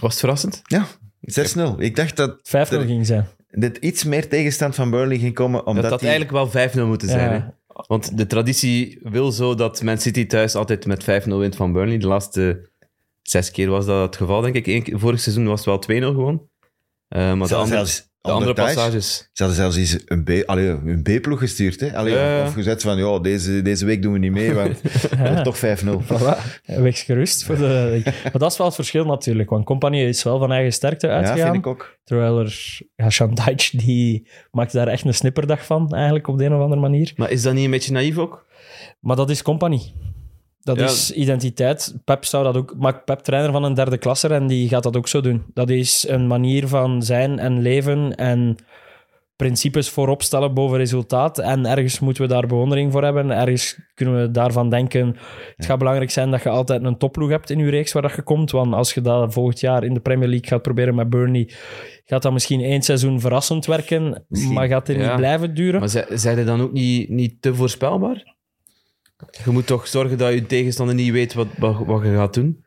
Was 0.00 0.10
het 0.10 0.18
verrassend? 0.20 0.60
Ja, 0.64 0.86
6-0. 1.20 1.78
Ik 1.78 1.96
dacht 1.96 2.16
dat 2.16 2.38
5-0 2.42 2.50
Er- 2.52 2.86
ging 2.86 3.06
zijn. 3.06 3.26
dit 3.48 3.76
iets 3.76 4.04
meer 4.04 4.28
tegenstand 4.28 4.74
van 4.74 4.90
Burnley 4.90 5.18
ging 5.18 5.34
komen, 5.34 5.66
omdat 5.66 5.82
dat 5.82 5.90
had 5.90 6.00
die... 6.00 6.08
eigenlijk 6.08 6.52
wel 6.52 6.68
5-0 6.70 6.86
moeten 6.86 7.08
zijn. 7.08 7.32
Hè? 7.42 7.48
Want 7.86 8.16
de 8.18 8.26
traditie 8.26 8.98
wil 9.02 9.32
zo 9.32 9.54
dat 9.54 9.82
Man 9.82 9.98
City 9.98 10.26
thuis 10.26 10.54
altijd 10.54 10.86
met 10.86 11.02
5-0 11.24 11.28
wint 11.28 11.56
van 11.56 11.72
Burnley. 11.72 11.98
De 11.98 12.06
laatste 12.06 12.70
zes 13.22 13.50
keer 13.50 13.68
was 13.70 13.86
dat 13.86 14.02
het 14.06 14.16
geval, 14.16 14.40
denk 14.40 14.54
ik. 14.54 14.66
Eén 14.66 14.82
keer- 14.82 14.98
vorig 14.98 15.20
seizoen 15.20 15.46
was 15.46 15.64
het 15.64 15.86
wel 15.86 16.00
2-0 16.12 16.14
gewoon. 16.14 16.50
Eh, 17.12 17.20
maar 17.32 17.36
de, 17.38 17.46
Zelfs- 17.46 17.52
andere, 17.52 17.76
zelfs 17.76 18.10
de 18.20 18.30
andere 18.30 18.52
passages... 18.54 19.16
Ze 19.32 19.42
hadden 19.42 19.56
zelfs 19.56 19.76
eens 19.76 19.98
een, 20.06 20.24
B, 20.24 20.30
allee, 20.46 20.68
een 20.68 21.02
B-ploeg 21.02 21.38
gestuurd. 21.38 21.80
Hè? 21.80 21.96
Allee, 21.96 22.14
Ja, 22.14 22.36
ja. 22.38 22.42
Of 22.46 22.52
gezegd 22.52 22.82
van, 22.82 22.96
ja, 22.98 23.18
deze, 23.18 23.62
deze 23.62 23.84
week 23.84 24.02
doen 24.02 24.12
we 24.12 24.18
niet 24.18 24.32
mee, 24.32 24.52
want 24.54 24.80
toch 25.44 25.56
5-0. 25.56 25.60
Voilà. 26.12 26.38
Wees 26.64 27.02
gerust. 27.02 27.44
Voor 27.44 27.56
de... 27.56 28.00
Maar 28.04 28.38
dat 28.38 28.50
is 28.50 28.56
wel 28.58 28.66
het 28.66 28.76
verschil 28.76 29.04
natuurlijk. 29.04 29.50
Want 29.50 29.64
Compagnie 29.64 30.08
is 30.08 30.22
wel 30.22 30.38
van 30.38 30.52
eigen 30.52 30.72
sterkte 30.72 31.06
Ja, 31.06 31.12
uitgegaan. 31.12 31.50
vind 31.52 31.64
ik 31.64 31.66
ook. 31.66 31.98
Terwijl 32.04 32.38
er... 32.38 32.78
Ja, 32.96 33.54
die 33.72 34.28
maakte 34.50 34.76
daar 34.76 34.88
echt 34.88 35.04
een 35.04 35.14
snipperdag 35.14 35.64
van, 35.64 35.88
eigenlijk, 35.94 36.28
op 36.28 36.38
de 36.38 36.44
een 36.44 36.54
of 36.54 36.60
andere 36.60 36.80
manier. 36.80 37.12
Maar 37.16 37.30
is 37.30 37.42
dat 37.42 37.54
niet 37.54 37.64
een 37.64 37.70
beetje 37.70 37.92
naïef 37.92 38.18
ook? 38.18 38.46
Maar 39.00 39.16
dat 39.16 39.30
is 39.30 39.42
compagnie. 39.42 39.94
Dat 40.62 40.78
Ja. 40.78 40.84
is 40.84 41.12
identiteit. 41.12 41.94
Pep 42.04 42.24
zou 42.24 42.44
dat 42.44 42.56
ook... 42.56 42.74
Maakt 42.78 43.04
Pep 43.04 43.18
trainer 43.18 43.52
van 43.52 43.64
een 43.64 43.74
derde 43.74 43.98
klasser 43.98 44.32
en 44.32 44.46
die 44.46 44.68
gaat 44.68 44.82
dat 44.82 44.96
ook 44.96 45.08
zo 45.08 45.20
doen. 45.20 45.42
Dat 45.54 45.70
is 45.70 46.08
een 46.08 46.26
manier 46.26 46.68
van 46.68 47.02
zijn 47.02 47.38
en 47.38 47.62
leven 47.62 48.14
en 48.14 48.56
principes 49.36 49.88
voorop 49.90 50.22
stellen 50.22 50.54
boven 50.54 50.78
resultaat. 50.78 51.38
En 51.38 51.66
ergens 51.66 52.00
moeten 52.00 52.22
we 52.22 52.28
daar 52.28 52.46
bewondering 52.46 52.92
voor 52.92 53.02
hebben. 53.04 53.30
Ergens 53.30 53.78
kunnen 53.94 54.20
we 54.20 54.30
daarvan 54.30 54.70
denken... 54.70 55.16
Het 55.56 55.66
gaat 55.66 55.78
belangrijk 55.78 56.10
zijn 56.10 56.30
dat 56.30 56.42
je 56.42 56.48
altijd 56.48 56.84
een 56.84 56.98
topploeg 56.98 57.30
hebt 57.30 57.50
in 57.50 57.58
je 57.58 57.70
reeks 57.70 57.92
waar 57.92 58.02
dat 58.02 58.14
je 58.14 58.22
komt. 58.22 58.50
Want 58.50 58.74
als 58.74 58.94
je 58.94 59.00
dat 59.00 59.32
volgend 59.32 59.60
jaar 59.60 59.84
in 59.84 59.94
de 59.94 60.00
Premier 60.00 60.28
League 60.28 60.48
gaat 60.48 60.62
proberen 60.62 60.94
met 60.94 61.10
Burnley, 61.10 61.50
gaat 62.04 62.22
dat 62.22 62.32
misschien 62.32 62.60
één 62.60 62.82
seizoen 62.82 63.20
verrassend 63.20 63.66
werken, 63.66 64.24
Misschien. 64.28 64.52
maar 64.54 64.68
gaat 64.68 64.86
het 64.86 64.96
Ja. 64.96 65.06
niet 65.06 65.16
blijven 65.16 65.54
duren. 65.54 65.80
Maar 65.80 65.88
zij- 65.88 66.06
zijn 66.10 66.36
die 66.36 66.44
dan 66.44 66.60
ook 66.60 66.72
niet, 66.72 67.08
niet 67.08 67.42
te 67.42 67.54
voorspelbaar? 67.54 68.34
Je 69.44 69.50
moet 69.50 69.66
toch 69.66 69.88
zorgen 69.88 70.18
dat 70.18 70.32
je 70.32 70.46
tegenstander 70.46 70.94
niet 70.94 71.12
weet 71.12 71.34
wat, 71.34 71.46
wat, 71.58 71.76
wat 71.86 72.02
je 72.02 72.14
gaat 72.14 72.34
doen. 72.34 72.64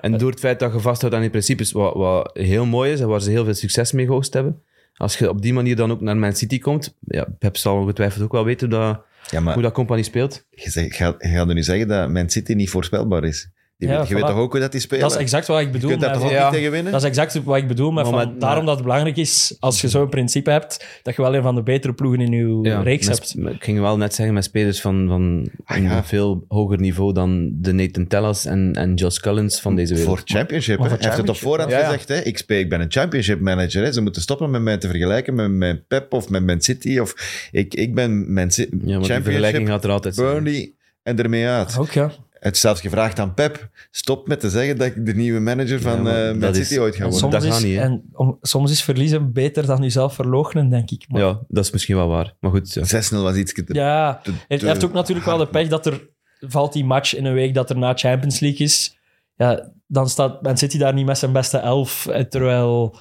En 0.00 0.18
door 0.18 0.30
het 0.30 0.40
feit 0.40 0.58
dat 0.58 0.72
je 0.72 0.80
vasthoudt 0.80 1.14
aan 1.14 1.20
die 1.20 1.30
principes, 1.30 1.72
wat, 1.72 1.94
wat 1.94 2.30
heel 2.32 2.66
mooi 2.66 2.92
is 2.92 3.00
en 3.00 3.08
waar 3.08 3.20
ze 3.20 3.30
heel 3.30 3.44
veel 3.44 3.54
succes 3.54 3.92
mee 3.92 4.06
gehost 4.06 4.32
hebben, 4.32 4.62
als 4.94 5.18
je 5.18 5.28
op 5.28 5.42
die 5.42 5.52
manier 5.52 5.76
dan 5.76 5.90
ook 5.90 6.00
naar 6.00 6.16
Man 6.16 6.36
City 6.36 6.58
komt, 6.58 6.96
ja, 7.00 7.26
Pep 7.38 7.56
zal 7.56 7.76
ongetwijfeld 7.76 8.24
ook 8.24 8.32
wel 8.32 8.44
weten 8.44 8.70
hoe 8.70 8.78
dat, 8.78 9.00
Ja, 9.30 9.40
maar 9.40 9.54
hoe 9.54 9.62
dat 9.62 9.72
compagnie 9.72 10.04
speelt. 10.04 10.46
je, 10.50 10.70
zegt, 10.70 10.94
ga, 10.94 11.14
je 11.18 11.28
gaat 11.28 11.48
er 11.48 11.54
nu 11.54 11.62
zeggen 11.62 11.88
dat 11.88 12.10
Man 12.10 12.30
City 12.30 12.52
niet 12.52 12.70
voorspelbaar 12.70 13.24
is. 13.24 13.50
Je, 13.80 13.86
Ja, 13.86 13.98
weet, 13.98 14.08
je 14.08 14.14
weet 14.14 14.26
toch 14.26 14.36
ook 14.36 14.50
hoe 14.52 14.60
dat 14.60 14.72
die 14.72 14.80
spelen? 14.80 15.02
Dat 15.02 15.10
is 15.12 15.16
exact 15.16 15.46
wat 15.46 15.58
ik 15.60 15.66
je 15.66 15.72
bedoel. 15.72 15.88
kunt 15.90 16.00
daar 16.02 16.10
met 16.10 16.20
toch 16.20 16.30
Ja. 16.30 16.42
niet 16.44 16.52
tegen 16.52 16.70
winnen? 16.70 16.92
Dat 16.92 17.00
is 17.02 17.08
exact 17.08 17.42
wat 17.44 17.56
ik 17.56 17.68
bedoel. 17.68 17.90
Met 17.90 18.10
Maar 18.10 18.22
van, 18.24 18.38
daarom 18.38 18.64
dat 18.64 18.74
het 18.74 18.82
belangrijk 18.84 19.16
is, 19.16 19.56
als 19.60 19.80
je 19.80 19.88
zo'n 19.88 20.08
principe 20.08 20.50
hebt, 20.50 21.00
dat 21.02 21.16
je 21.16 21.22
wel 21.22 21.34
een 21.34 21.42
van 21.42 21.54
de 21.54 21.62
betere 21.62 21.92
ploegen 21.94 22.20
in 22.20 22.32
je 22.32 22.68
Ja, 22.70 22.80
reeks 22.82 23.08
met 23.08 23.34
hebt. 23.36 23.54
Ik 23.54 23.64
ging 23.64 23.80
wel 23.80 23.96
net 23.96 24.14
zeggen, 24.14 24.34
met 24.34 24.44
spelers 24.44 24.80
van, 24.80 25.06
van 25.08 25.48
Ah, 25.64 25.76
een 25.76 25.82
ja. 25.82 26.04
veel 26.04 26.44
hoger 26.48 26.80
niveau 26.80 27.12
dan 27.12 27.50
de 27.54 27.72
Nathan 27.72 28.06
Tellas 28.06 28.44
en, 28.44 28.72
en 28.74 28.94
Josh 28.94 29.18
Collins 29.18 29.60
van 29.60 29.74
deze 29.76 29.94
wereld. 29.94 30.16
Voor 30.18 30.22
championship, 30.36 30.78
Hij 30.78 30.88
heeft 30.88 31.00
het 31.00 31.06
op 31.10 31.14
championship, 31.16 31.48
voorhand 31.48 31.70
ja. 31.70 31.84
gezegd. 31.84 32.08
Hè. 32.08 32.20
Ik, 32.20 32.38
speel, 32.38 32.58
ik 32.58 32.68
ben 32.68 32.80
een 32.80 32.90
championship 32.92 33.40
manager. 33.40 33.82
Hè. 33.84 33.92
Ze 33.92 34.00
moeten 34.00 34.22
stoppen 34.22 34.50
met 34.50 34.62
mij 34.62 34.76
te 34.78 34.88
vergelijken 34.88 35.34
met, 35.34 35.50
met 35.50 35.86
Pep 35.88 36.12
of 36.12 36.28
met 36.28 36.46
Man 36.46 36.60
City. 36.60 36.98
Of, 36.98 37.14
ik, 37.52 37.74
ik 37.74 37.94
ben 37.94 38.32
Man 38.32 38.50
City. 38.50 38.76
Ja, 38.84 38.98
maar 38.98 39.06
die 39.08 39.22
vergelijking 39.22 39.32
championship, 39.42 39.68
gaat 39.68 39.84
er 39.84 39.90
altijd 39.90 40.14
zijn. 40.14 40.26
Burnley 40.26 40.72
en 41.02 41.18
ermee 41.18 41.46
uit. 41.46 41.76
Ook 41.78 41.90
ja. 41.90 42.10
Het 42.40 42.54
is 42.54 42.60
zelfs 42.60 42.80
gevraagd 42.80 43.18
aan 43.18 43.34
Pep. 43.34 43.70
Stop 43.90 44.26
met 44.28 44.40
te 44.40 44.50
zeggen 44.50 44.76
dat 44.78 44.86
ik 44.86 45.06
de 45.06 45.14
nieuwe 45.14 45.40
manager 45.40 45.80
van 45.80 46.04
Ja, 46.04 46.22
eh, 46.24 46.30
Man 46.30 46.38
dat 46.38 46.56
is- 46.56 46.68
City 46.68 46.80
ooit 46.80 46.96
ga 46.96 47.04
En 47.04 47.10
worden. 47.10 47.30
soms, 47.30 47.32
dat 47.32 47.42
is, 47.44 47.50
gaat 47.58 47.62
niet, 47.68 47.78
en 47.78 48.02
om, 48.12 48.38
soms 48.42 48.70
is 48.70 48.82
verliezen 48.82 49.32
beter 49.32 49.66
dan 49.66 49.82
jezelf 49.82 50.14
verloochenen, 50.14 50.68
denk 50.70 50.90
ik. 50.90 51.04
Maar, 51.08 51.20
Ja, 51.20 51.40
dat 51.48 51.64
is 51.64 51.70
misschien 51.70 51.96
wel 51.96 52.08
waar. 52.08 52.34
Maar 52.40 52.50
goed, 52.50 52.72
ja. 52.74 52.84
6-0 52.84 53.22
was 53.22 53.36
iets 53.36 53.52
te... 53.52 53.64
Ja, 53.66 54.20
te- 54.22 54.32
hij 54.48 54.58
te 54.58 54.66
heeft 54.66 54.84
ook 54.84 54.92
natuurlijk 54.92 55.26
wel 55.26 55.38
de 55.38 55.46
pech 55.46 55.68
dat 55.68 55.86
er 55.86 56.08
valt 56.40 56.72
die 56.72 56.84
match 56.84 57.14
in 57.14 57.24
een 57.24 57.34
week 57.34 57.54
dat 57.54 57.70
er 57.70 57.78
na 57.78 57.92
Champions 57.94 58.40
League 58.40 58.66
is. 58.66 58.96
Ja, 59.36 59.70
dan 59.86 60.08
staat 60.08 60.42
Man 60.42 60.56
City 60.58 60.78
daar 60.78 60.94
niet 60.94 61.06
met 61.06 61.18
zijn 61.18 61.32
beste 61.32 61.58
elf. 61.58 62.06
eh, 62.06 62.22
Terwijl 62.24 62.96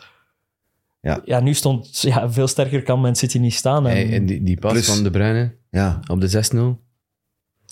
Ja. 1.02 1.22
ja, 1.26 1.40
nu 1.40 1.54
stond 1.54 2.02
ja, 2.02 2.32
veel 2.32 2.48
sterker 2.48 2.84
kan 2.84 3.00
Man 3.02 3.16
City 3.16 3.38
niet 3.38 3.54
staan. 3.54 3.88
En 3.88 3.92
Hey, 3.92 4.14
en 4.14 4.26
die, 4.26 4.44
die 4.44 4.60
pas 4.60 4.72
Plus- 4.72 4.86
van 4.94 5.04
De 5.04 5.10
Bruyne 5.10 5.56
Ja, 5.72 6.00
op 6.08 6.22
de 6.22 6.28
6-0. 6.28 6.88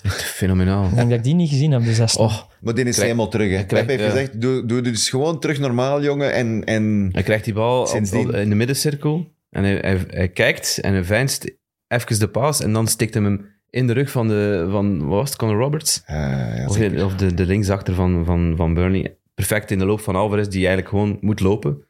Echt 0.02 0.22
fenomenaal. 0.22 0.84
ik 0.84 0.94
denk 0.94 1.08
dat 1.08 1.18
ik 1.18 1.24
die 1.24 1.34
niet 1.34 1.48
gezien 1.48 1.70
heb, 1.72 1.84
de 1.84 1.94
zesde. 1.94 2.18
Oh, 2.18 2.38
maar 2.60 2.74
die 2.74 2.84
is 2.84 2.90
Krijg- 2.94 3.06
helemaal 3.10 3.28
terug. 3.30 3.50
Hè. 3.56 3.64
krijg- 3.64 3.86
Pep 3.86 3.88
heeft 3.98 4.02
ja. 4.02 4.10
gezegd, 4.10 4.40
doe, 4.40 4.66
doe 4.66 4.80
dus 4.80 5.10
gewoon 5.10 5.40
terug 5.40 5.58
normaal, 5.58 6.02
jongen. 6.02 6.32
En, 6.32 6.64
en 6.64 7.08
hij 7.12 7.22
krijgt 7.22 7.44
die 7.44 7.54
bal 7.54 7.80
op- 7.80 7.86
Sindsdien. 7.86 8.28
op- 8.28 8.34
in 8.34 8.48
de 8.48 8.54
middencirkel 8.54 9.32
en 9.50 9.64
hij, 9.64 9.76
hij, 9.76 9.98
hij 10.08 10.28
kijkt 10.28 10.78
en 10.80 10.92
hij 10.92 11.04
veinst 11.04 11.50
even 11.88 12.18
de 12.18 12.28
paas 12.28 12.60
en 12.62 12.72
dan 12.72 12.86
stikt 12.86 13.14
hem 13.14 13.24
hem 13.24 13.46
in 13.70 13.86
de 13.86 13.92
rug 13.92 14.10
van, 14.10 14.28
de, 14.28 14.66
van 14.70 14.98
wat 14.98 15.18
was 15.18 15.28
het, 15.28 15.38
Conor 15.38 15.56
Roberts? 15.58 16.02
eh, 16.06 16.16
ja, 16.56 16.64
Of, 16.66 17.02
of 17.04 17.14
de, 17.14 17.34
de 17.34 17.46
linksachter 17.46 17.94
van, 17.94 18.24
van, 18.24 18.54
van 18.56 18.74
Burnley. 18.74 19.16
Perfect 19.34 19.70
in 19.70 19.78
de 19.78 19.84
loop 19.86 20.00
van 20.00 20.16
Alvarez, 20.16 20.46
die 20.48 20.58
eigenlijk 20.66 20.88
gewoon 20.88 21.18
moet 21.20 21.40
lopen. 21.40 21.82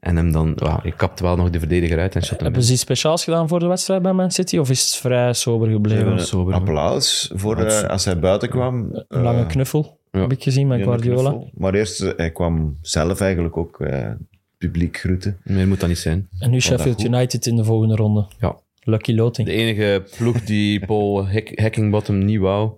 En 0.00 0.16
hem 0.16 0.32
dan, 0.32 0.56
je 0.82 0.92
kapt 0.96 1.20
wel 1.20 1.36
nog 1.36 1.50
de 1.50 1.58
verdediger 1.58 1.98
uit 1.98 2.14
en 2.14 2.22
shot 2.22 2.30
hem 2.36 2.42
Hebben 2.44 2.62
ze 2.62 2.72
iets 2.72 2.80
speciaals 2.80 3.24
gedaan 3.24 3.48
voor 3.48 3.58
de 3.60 3.66
wedstrijd 3.66 4.02
bij 4.02 4.12
Man 4.12 4.30
City? 4.30 4.58
Of 4.58 4.70
is 4.70 4.84
het 4.84 4.94
vrij 4.96 5.32
sober 5.32 5.68
gebleven? 5.70 6.06
hebben 6.06 6.26
sober, 6.26 6.54
applaus 6.54 7.30
voor 7.34 7.58
Ja, 7.58 7.82
eh, 7.82 7.88
als 7.90 8.04
hij 8.04 8.18
buiten 8.18 8.48
kwam. 8.48 8.88
Een 9.08 9.22
lange 9.22 9.40
Eh, 9.42 9.46
knuffel, 9.48 9.98
ja. 10.10 10.20
heb 10.20 10.32
ik 10.32 10.42
gezien 10.42 10.66
met 10.66 10.82
Guardiola. 10.82 11.30
knuffel. 11.30 11.50
Maar 11.54 11.74
eerst, 11.74 12.00
eh, 12.00 12.12
hij 12.16 12.30
kwam 12.32 12.78
zelf 12.82 13.20
eigenlijk 13.20 13.56
ook 13.56 13.80
eh, 13.80 14.10
publiek 14.58 14.96
groeten. 14.96 15.40
Meer 15.44 15.68
moet 15.68 15.80
dat 15.80 15.88
niet 15.88 15.98
zijn. 15.98 16.28
En 16.38 16.50
nu 16.50 16.60
Sheffield. 16.60 17.04
United 17.04 17.46
in 17.46 17.56
de 17.56 17.64
volgende 17.64 17.94
ronde. 17.96 18.26
Ja. 18.40 18.56
Lucky 18.82 19.12
loting. 19.14 19.46
De 19.48 19.54
enige 19.54 20.04
ploeg 20.16 20.40
die 20.44 20.80
Paul 20.86 21.28
Hack- 21.28 21.58
Hackingbottom 21.60 22.24
niet 22.24 22.38
wou, 22.40 22.70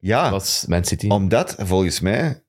Ja, 0.00 0.30
was 0.30 0.64
Man 0.68 0.84
City. 0.84 1.08
omdat 1.08 1.54
volgens 1.58 2.00
mij 2.00 2.42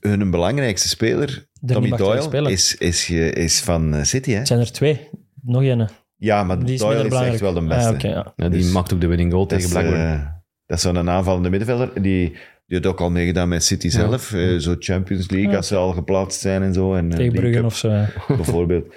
hun 0.00 0.30
belangrijkste 0.30 0.88
speler, 0.88 1.48
Tommy 1.66 1.90
Doyle, 1.96 2.22
spelen. 2.22 2.52
is, 2.52 2.74
is, 2.76 3.10
is 3.10 3.60
van 3.60 3.94
eh, 3.94 4.02
City. 4.02 4.30
Hè? 4.30 4.38
Het 4.38 4.46
zijn 4.46 4.60
er 4.60 4.72
twee. 4.72 5.08
Nog 5.42 5.62
een. 5.62 5.88
Ja, 6.16 6.44
maar 6.44 6.64
Die 6.64 6.74
is 6.74 6.80
Doyle 6.80 7.04
is 7.06 7.12
echt 7.14 7.40
wel 7.40 7.52
de 7.52 7.60
beste. 7.66 7.88
Ah, 7.88 7.94
oké, 7.94 8.08
ja. 8.08 8.32
Ja, 8.36 8.48
die 8.48 8.58
dus- 8.60 8.72
maakt 8.72 8.92
ook 8.94 9.00
de 9.00 9.06
winning 9.06 9.32
goal 9.32 9.46
Dat 9.46 9.58
tegen 9.58 9.64
is, 9.64 9.72
Blackburn. 9.72 10.12
eh, 10.20 10.26
dat 10.66 10.76
is 10.76 10.82
zo'n 10.82 11.10
aanvallende 11.10 11.50
middenvelder. 11.50 11.90
Die, 11.94 12.02
die 12.30 12.36
heeft 12.66 12.86
ook 12.86 13.00
al 13.00 13.10
meegedaan 13.10 13.48
met 13.48 13.64
City 13.64 13.88
zelf. 13.88 14.32
eh, 14.32 14.56
zo 14.56 14.76
Champions 14.78 15.30
League, 15.30 15.50
Ja. 15.50 15.56
als 15.56 15.66
ze 15.68 15.76
al 15.76 15.92
geplaatst 15.92 16.40
zijn 16.40 16.62
en 16.62 16.74
zo. 16.74 16.94
En, 16.94 17.08
Tegen 17.10 17.52
Cup 17.52 17.64
of 17.64 17.76
zo. 17.76 17.88
ja. 17.88 18.08
bijvoorbeeld. 18.36 18.94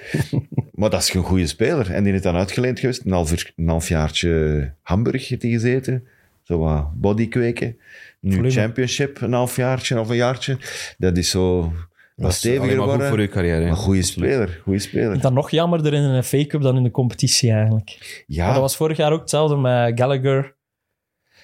maar 0.71 0.89
dat 0.89 1.01
is 1.01 1.13
een 1.13 1.23
goede 1.23 1.47
speler. 1.47 1.91
En 1.91 2.03
die 2.03 2.13
is 2.13 2.21
dan 2.21 2.35
uitgeleend 2.35 2.79
geweest. 2.79 3.05
Een 3.05 3.11
half, 3.11 3.31
een 3.55 3.67
halfjaartje 3.67 4.71
Hamburg 4.81 5.27
heeft 5.27 5.41
hij 5.41 5.51
gezeten. 5.51 6.07
Zo 6.43 6.57
wat 6.57 6.93
body 6.93 7.27
kweken. 7.27 7.77
Nu 8.19 8.31
Volume. 8.35 8.51
Championship, 8.53 9.21
een 9.21 9.33
halfjaartje 9.33 9.99
of 9.99 10.09
een 10.09 10.15
jaartje. 10.15 10.57
Dat 10.97 11.17
is 11.17 11.29
zo 11.29 11.73
wat 12.15 12.25
Dat 12.25 12.31
is 12.31 12.37
steviger 12.37 12.67
maar 12.67 12.77
goed 12.77 12.85
worden. 12.87 13.07
voor 13.09 13.21
je 13.21 13.27
carrière. 13.27 13.65
Maar 13.65 13.75
goede 13.75 14.01
speler, 14.01 14.59
goede 14.63 14.79
speler. 14.79 15.21
Dan 15.21 15.33
nog 15.33 15.49
jammerder 15.51 15.93
in 15.93 16.01
een 16.03 16.23
FA 16.23 16.45
Cup 16.45 16.61
dan 16.61 16.77
in 16.77 16.83
de 16.83 16.91
competitie 16.91 17.51
eigenlijk. 17.51 18.23
Ja, 18.27 18.43
Maar 18.43 18.53
dat 18.53 18.61
was 18.61 18.75
vorig 18.75 18.97
jaar 18.97 19.11
ook 19.11 19.19
hetzelfde 19.19 19.55
met 19.57 19.99
Gallagher 19.99 20.55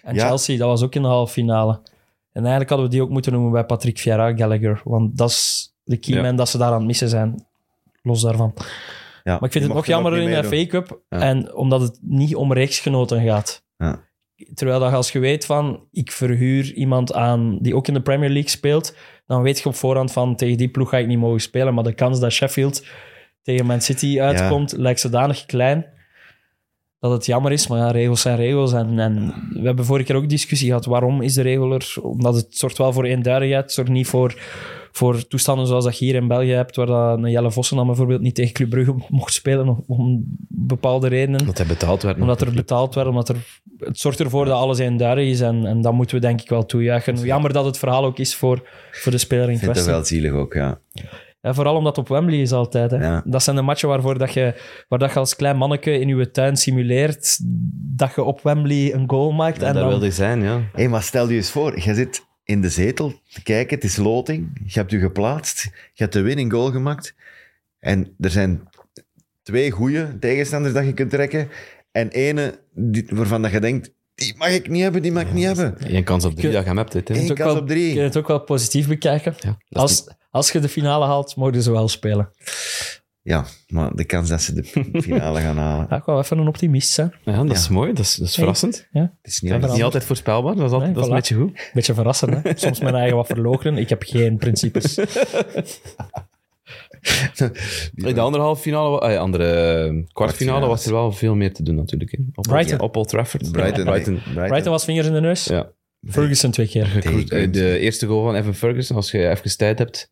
en 0.04 0.16
Ja. 0.16 0.28
Chelsea. 0.28 0.58
Dat 0.58 0.68
was 0.68 0.84
ook 0.84 0.96
in 0.96 1.02
de 1.02 1.08
halve 1.08 1.34
finale. 1.34 1.74
En 2.32 2.42
eigenlijk 2.42 2.70
hadden 2.70 2.88
we 2.88 2.94
die 2.94 3.04
ook 3.04 3.10
moeten 3.10 3.32
noemen 3.32 3.52
bij 3.52 3.66
Patrick 3.66 4.00
Vieira, 4.00 4.36
Gallagher. 4.36 4.82
Want 4.84 5.18
dat 5.18 5.30
is 5.30 5.74
de 5.84 5.98
keyman 5.98 6.26
Ja. 6.32 6.32
dat 6.38 6.50
ze 6.50 6.58
daar 6.58 6.72
aan 6.72 6.78
het 6.78 6.86
missen 6.86 7.10
zijn. 7.10 7.46
Los 8.02 8.22
daarvan. 8.22 8.54
ja, 9.24 9.34
Maar 9.34 9.44
ik 9.44 9.52
vind 9.52 9.64
het 9.64 9.74
nog 9.74 9.84
er 9.84 9.90
jammerder 9.90 10.22
in 10.22 10.42
de. 10.42 10.48
FA 10.48 10.66
Cup. 10.66 11.02
Ja. 11.10 11.20
En 11.20 11.56
omdat 11.56 11.82
het 11.82 12.00
niet 12.02 12.36
om 12.36 12.54
rechtsgenoten 12.54 13.22
gaat. 13.24 13.64
Ja. 13.78 14.08
Terwijl 14.54 14.80
dat 14.80 14.94
als 14.94 15.12
je 15.12 15.20
weet 15.20 15.46
van, 15.46 15.88
ik 15.92 16.12
verhuur 16.12 16.74
iemand 16.74 17.14
aan 17.14 17.58
die 17.62 17.76
ook 17.76 17.88
in 17.88 17.94
de 17.94 18.02
Premier 18.02 18.30
League 18.30 18.50
speelt, 18.50 18.96
dan 19.30 19.42
weet 19.42 19.60
je 19.60 19.70
op 19.70 19.76
voorhand 19.76 20.12
van, 20.12 20.36
tegen 20.36 20.58
die 20.58 20.70
ploeg 20.70 20.90
ga 20.90 20.98
ik 20.98 21.08
niet 21.08 21.18
mogen 21.18 21.42
spelen. 21.42 21.74
Maar 21.74 21.84
de 21.84 21.94
kans 21.94 22.20
dat 22.20 22.32
Sheffield 22.32 22.86
tegen 23.42 23.66
Man 23.66 23.82
City 23.82 24.22
uitkomt, 24.22 24.72
lijkt 24.72 25.00
zodanig 25.00 25.46
klein 25.46 25.86
dat 27.00 27.12
het 27.12 27.26
jammer 27.26 27.52
is. 27.52 27.68
Maar 27.68 27.80
ja, 27.80 27.92
regels 27.92 28.22
zijn 28.22 28.36
regels. 28.36 28.74
En, 28.74 29.00
en 29.00 29.34
we 29.54 29.66
hebben 29.66 29.86
vorige 29.86 30.06
keer 30.06 30.16
ook 30.16 30.30
discussie 30.30 30.68
gehad, 30.68 30.86
waarom 30.86 31.22
is 31.22 31.34
de 31.34 31.42
regel 31.42 31.72
er? 31.72 31.94
Omdat 32.02 32.36
het 32.36 32.58
zorgt 32.58 32.78
wel 32.78 32.94
voor 32.94 33.04
eenduidigheid, 33.04 33.64
het 33.64 33.74
zorgt 33.74 33.92
niet 33.92 34.08
voor, 34.08 34.36
voor 34.92 35.28
toestanden 35.28 35.68
zoals 35.68 35.84
dat 35.84 35.98
je 35.98 36.06
hier 36.06 36.16
in 36.16 36.28
België 36.28 36.52
hebt, 36.52 36.76
waar 36.76 36.86
dat 36.86 37.18
een 37.18 37.32
Jelle 37.32 37.52
Vossen 37.52 37.78
dan 37.78 37.88
bijvoorbeeld 37.88 38.22
niet 38.22 38.36
tegen 38.36 38.54
Club 38.54 38.70
Brugge 38.70 38.96
mocht 39.10 39.34
spelen 39.34 39.68
om, 39.68 39.84
om 39.88 40.24
bepaalde 40.48 41.08
redenen 41.08 41.46
Dat 41.46 41.58
hij 41.58 41.68
betaald 41.68 42.04
werd. 42.04 42.20
omdat 42.20 42.42
er 42.42 42.54
betaald 42.54 42.96
werd, 42.96 43.08
omdat 43.08 43.30
er... 43.30 43.36
Het 43.78 44.00
zorgt 44.00 44.20
ervoor 44.20 44.46
dat 44.46 44.58
alles 44.58 44.80
eenduidig 44.80 45.26
is 45.26 45.42
en, 45.42 45.66
en 45.66 45.82
dat 45.82 45.94
moeten 45.94 46.16
we 46.16 46.22
denk 46.22 46.42
ik 46.42 46.50
wel 46.50 46.66
toejuichen. 46.66 47.16
Jammer 47.16 47.54
dat 47.54 47.66
het 47.66 47.78
verhaal 47.78 48.06
ook 48.06 48.18
is 48.20 48.36
voor, 48.36 48.70
voor 48.92 49.12
de 49.12 49.18
speler 49.18 49.46
in 49.48 49.54
Ik 49.54 49.60
vind 49.60 49.74
dat 49.76 49.84
kwestie. 49.84 49.94
wel 49.94 50.06
zielig 50.06 50.32
ook, 50.32 50.54
ja. 50.54 50.80
Ja, 51.42 51.54
vooral 51.54 51.76
omdat 51.76 51.96
het 51.96 52.06
op 52.06 52.12
Wembley 52.12 52.42
is 52.42 52.52
altijd. 52.52 52.92
Hè. 52.92 52.98
Ja. 52.98 53.22
Dat 53.26 53.44
zijn 53.44 53.56
de 53.56 53.62
matchen 53.62 53.90
waarvoor 53.90 54.18
dat 54.18 54.34
je, 54.34 54.54
waar 54.88 55.00
dat 55.00 55.14
je 55.14 55.20
als 55.20 55.36
klein 55.36 55.58
manneke 55.58 56.00
in 56.00 56.08
je 56.18 56.32
tuin 56.32 56.58
simuleert 56.58 57.40
dat 57.96 58.12
je 58.16 58.24
op 58.24 58.42
Wembley 58.42 58.94
een 58.94 59.10
goal 59.10 59.32
maakt. 59.32 59.62
Ja, 59.62 59.68
en 59.68 59.74
daar 59.74 59.82
dan, 59.82 59.92
wilde 59.92 60.12
zijn, 60.12 60.42
ja. 60.42 60.62
Hé, 60.74 60.88
maar 60.88 61.04
stel 61.04 61.30
je 61.30 61.36
eens 61.36 61.52
voor, 61.52 61.82
je 61.82 61.94
zit 61.94 62.28
in 62.50 62.62
de 62.62 62.70
zetel 62.70 63.14
te 63.30 63.43
kijken, 63.43 63.76
het 63.76 63.84
is 63.84 63.95
loting, 63.97 64.62
je 64.66 64.80
hebt 64.80 64.91
je 64.91 65.00
geplaatst, 65.00 65.64
je 65.64 66.04
hebt 66.04 66.14
de 66.14 66.22
winning 66.22 66.52
goal 66.52 66.72
gemaakt 66.72 67.16
en 67.80 68.16
er 68.20 68.30
zijn 68.30 68.70
twee 69.41 69.72
goede 69.72 70.18
tegenstanders 70.20 70.74
dat 70.74 70.86
je 70.86 70.93
kunt 70.93 71.10
trekken 71.10 71.50
en 71.91 72.10
ene 72.10 72.60
die, 72.74 73.06
waarvan 73.10 73.41
dat 73.41 73.52
je 73.52 73.60
denkt, 73.60 73.91
die 74.16 74.34
mag 74.38 74.50
ik 74.50 74.70
niet 74.70 74.82
hebben, 74.82 75.02
die 75.02 75.12
mag 75.12 75.24
ik 75.24 75.34
niet 75.34 75.45
hebben. 75.45 75.76
Eén 75.95 76.04
kans 76.04 76.26
op 76.26 76.32
drie 76.32 76.43
Kun- 76.43 76.52
dat 76.54 76.62
je 76.62 76.68
hem 76.68 76.78
hebt. 76.78 76.91
Dit. 76.91 77.10
Eén 77.10 77.16
het 77.22 77.32
ook 77.32 77.38
kans 77.38 77.54
wel- 77.54 77.62
op 77.62 77.68
drie. 77.68 77.88
kun 77.91 77.97
je 78.02 78.08
het 78.08 78.18
ook 78.18 78.28
wel 78.28 78.39
positief 78.43 78.88
bekijken. 78.88 79.36
Ja, 79.39 79.58
Als, 79.70 80.08
als 80.30 80.52
je 80.52 80.60
de 80.60 80.70
finale 80.70 81.06
haalt, 81.06 81.36
mogen 81.36 81.64
ze 81.64 81.72
wel 81.72 81.88
spelen. 81.88 82.30
Ja, 83.30 83.46
maar 83.68 83.96
de 83.96 84.04
kans 84.06 84.30
dat 84.30 84.42
ze 84.42 84.54
de 84.54 84.64
finale 85.02 85.40
gaan 85.40 85.58
halen, 85.58 85.86
Ja, 85.90 85.96
ik 85.98 86.04
wou 86.04 86.20
even 86.22 86.38
een 86.38 86.48
optimist 86.48 86.90
zijn. 86.92 87.14
ja, 87.24 87.44
dat 87.44 87.56
is 87.58 87.68
Ja. 87.68 87.74
mooi. 87.74 87.94
Dat 87.94 88.06
is, 88.06 88.16
dat 88.16 88.28
is 88.28 88.36
Hey. 88.36 88.44
verrassend. 88.46 88.88
het 88.92 89.12
is 89.22 89.40
niet 89.42 89.50
Ja, 89.50 89.56
anders. 89.56 89.74
Niet 89.74 89.84
altijd 89.84 90.04
voorspelbaar. 90.04 90.56
Dat 90.56 90.66
is, 90.66 90.72
altijd, 90.72 90.84
Nee, 90.84 90.94
dat 90.94 91.04
is 91.04 91.10
een 91.10 91.16
beetje 91.16 91.36
goed. 91.36 91.70
Beetje 91.74 91.94
verrassend, 91.94 92.44
hè? 92.44 92.52
Soms 92.56 92.80
mijn 92.80 92.96
eigen 92.96 93.16
wat 93.18 93.28
verloochenen. 93.28 93.80
Ik 93.80 93.90
heb 93.90 94.04
geen 94.04 94.38
principes. 94.38 94.98
In 94.98 95.06
de 98.16 98.20
andere 98.20 98.44
halve 98.44 98.62
finale, 98.62 99.02
eh, 99.02 99.20
andere 99.20 99.54
eh, 99.86 100.04
kwartfinale 100.14 100.68
was 100.68 100.86
er 100.86 100.92
wel 100.92 101.12
veel 101.12 101.36
meer 101.36 101.54
te 101.54 101.64
doen 101.64 101.76
natuurlijk. 101.76 102.12
Hè. 102.12 102.18
Op, 102.36 102.44
Brighton. 102.44 102.80
op 102.80 102.96
Old 102.96 103.08
Trafford. 103.08 103.52
Brighton, 103.52 103.84
Brighton. 103.84 104.22
Brighton 104.34 104.72
was 104.72 104.86
vingers 104.86 105.08
in 105.08 105.14
de 105.14 105.22
neus. 105.22 105.46
Ja. 105.46 105.72
Ferguson 106.08 106.52
twee 106.52 106.68
keer. 106.68 107.06
Eh, 107.30 107.52
De 107.52 107.80
eerste 107.80 108.06
goal 108.08 108.24
van 108.24 108.36
Evan 108.36 108.54
Ferguson, 108.56 108.96
als 108.96 109.12
je 109.12 109.30
even 109.30 109.58
tijd 109.58 109.78
hebt, 109.80 110.12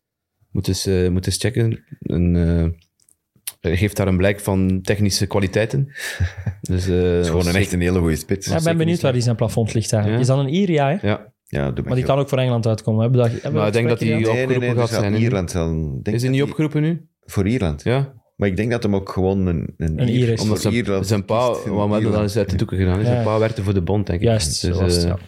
moet 0.50 0.68
eens, 0.68 0.86
eh, 0.86 1.08
moet 1.08 1.26
eens 1.26 1.36
checken. 1.36 1.84
En, 2.00 2.36
eh, 2.36 2.80
geeft 3.60 3.96
daar 3.96 4.06
een 4.08 4.16
blijk 4.16 4.40
van 4.40 4.80
technische 4.82 5.26
kwaliteiten. 5.26 5.86
Dus, 6.60 6.88
eh, 6.88 6.94
Het 6.96 7.24
is 7.24 7.26
gewoon 7.30 7.46
een 7.46 7.54
echt 7.54 7.72
een 7.72 7.80
hele 7.80 7.98
goede 7.98 8.16
spits. 8.16 8.46
Ja, 8.46 8.56
ik 8.56 8.62
ben 8.64 8.76
benieuwd 8.76 9.00
waar 9.00 9.12
die 9.12 9.22
zijn 9.22 9.36
plafond 9.36 9.74
ligt 9.74 9.92
eigenlijk. 9.92 10.24
Ja. 10.24 10.30
Is 10.30 10.36
dat 10.36 10.46
een 10.46 10.54
Ier, 10.54 10.70
ja? 10.70 10.86
Hè? 11.00 11.08
Ja, 11.08 11.32
Ja, 11.44 11.70
doe 11.70 11.84
Maar 11.84 11.94
die 11.94 12.04
kan 12.04 12.18
ook 12.18 12.28
voor 12.28 12.38
Engeland 12.38 12.66
uitkomen. 12.66 13.00
Hebben 13.02 13.20
we 13.22 13.28
dat, 13.30 13.42
hebben 13.42 13.60
Maar 13.60 13.66
ik 13.68 13.72
denk 13.74 13.88
dat? 13.88 14.00
Nee, 14.00 14.10
nee, 14.10 14.20
nee, 14.20 14.32
opgeroepen 14.32 14.68
dus 14.74 14.80
gaat 14.80 14.90
ja, 14.90 14.98
zijn? 15.10 15.14
Ierland 15.22 15.50
zal... 15.50 15.66
denk 16.02 16.16
is 16.16 16.22
hij 16.22 16.30
niet 16.30 16.40
die- 16.40 16.42
opgeroepen 16.42 16.82
nu? 16.82 17.08
Voor 17.24 17.46
Ierland. 17.46 17.82
Ja, 17.82 18.12
Maar 18.36 18.48
ik 18.48 18.56
denk 18.56 18.70
dat 18.70 18.82
hem 18.82 18.94
ook 18.94 19.08
gewoon 19.10 19.46
een, 19.46 19.74
een, 19.76 20.00
Een 20.00 20.08
Ier 20.08 20.28
is. 20.28 20.40
omdat 20.40 20.60
voor 20.62 20.72
zijn, 20.72 20.84
Ierland 20.84 21.06
zijn 21.06 21.24
pa, 21.24 21.48
wat 21.48 21.64
we 21.64 21.70
hebben 21.92 22.12
dat 22.12 22.20
eens 22.22 22.36
uit 22.36 22.50
de 22.50 22.56
doeken 22.56 22.78
gedaan, 22.78 23.04
zijn 23.04 23.16
Ja. 23.16 23.22
pa 23.22 23.38
werkte 23.38 23.62
voor 23.62 23.74
de 23.74 23.82
bond, 23.82 24.06
denk 24.06 24.20
ik. 24.20 24.26
Juist, 24.26 24.60
Dus, 24.62 24.76
was 24.78 24.96
eh, 24.96 25.02
ja. 25.08 25.18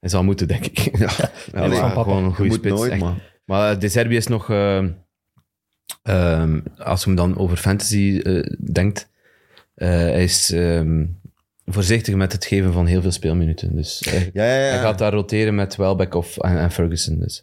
Hij 0.00 0.08
zal 0.10 0.24
moeten, 0.24 0.48
denk 0.48 0.66
ik. 0.66 0.78
Ja, 0.98 1.08
Ja, 1.52 1.68
van 1.68 1.92
papa. 1.92 2.02
gewoon 2.02 2.24
een 2.24 2.34
goede 2.34 2.52
spits. 2.52 2.74
nooit, 2.74 2.90
echt. 2.92 3.00
man. 3.00 3.18
Maar 3.44 3.78
De 3.78 3.88
Serbië 3.88 4.16
is 4.16 4.26
nog... 4.26 4.50
eh, 6.02 6.32
ehm, 6.32 6.60
als 6.78 7.00
je 7.00 7.06
hem 7.06 7.16
dan 7.16 7.38
over 7.38 7.56
fantasy 7.56 8.20
eh, 8.24 8.42
denkt... 8.72 9.08
eh, 9.74 9.88
hij 9.88 10.22
is 10.22 10.52
ehm, 10.52 11.06
voorzichtig 11.66 12.14
met 12.14 12.32
het 12.32 12.44
geven 12.44 12.72
van 12.72 12.86
heel 12.86 13.02
veel 13.02 13.10
speelminuten. 13.10 13.76
Dus 13.76 14.02
hij, 14.10 14.30
Ja, 14.32 14.44
ja, 14.44 14.54
ja. 14.54 14.70
hij 14.70 14.78
gaat 14.78 14.98
daar 14.98 15.12
roteren 15.12 15.54
met 15.54 15.76
Welbeck 15.76 16.14
of, 16.14 16.36
en, 16.38 16.58
en 16.58 16.70
Ferguson. 16.70 17.18
Dus 17.18 17.42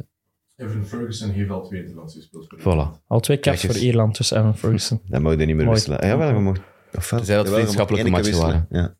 Evan 0.55 0.85
Ferguson 0.85 1.29
heeft 1.29 1.49
al 1.49 1.63
twee 1.67 1.81
Nederlandse 1.81 2.21
speelspelers. 2.21 2.63
voilà. 2.65 3.05
Al 3.07 3.19
twee 3.19 3.39
caps 3.39 3.65
voor 3.65 3.75
Ierland 3.75 4.13
tussen 4.13 4.37
Evan 4.37 4.57
Ferguson. 4.57 5.01
Dan 5.09 5.21
mag 5.21 5.31
je 5.31 5.37
niet 5.45 5.47
meer 5.55 5.65
Mooi. 5.65 5.69
wisselen. 5.69 6.07
Ja, 6.07 6.17
wel, 6.17 6.27
je 6.27 6.33
mag... 6.39 6.57
Of 6.93 7.09
wel? 7.09 7.19
Tenzij 7.19 7.35
dat 7.35 7.49
vriendschappelijke 7.49 8.09
matchen 8.09 8.31
wisselen. 8.31 8.65
Ja. 8.69 8.95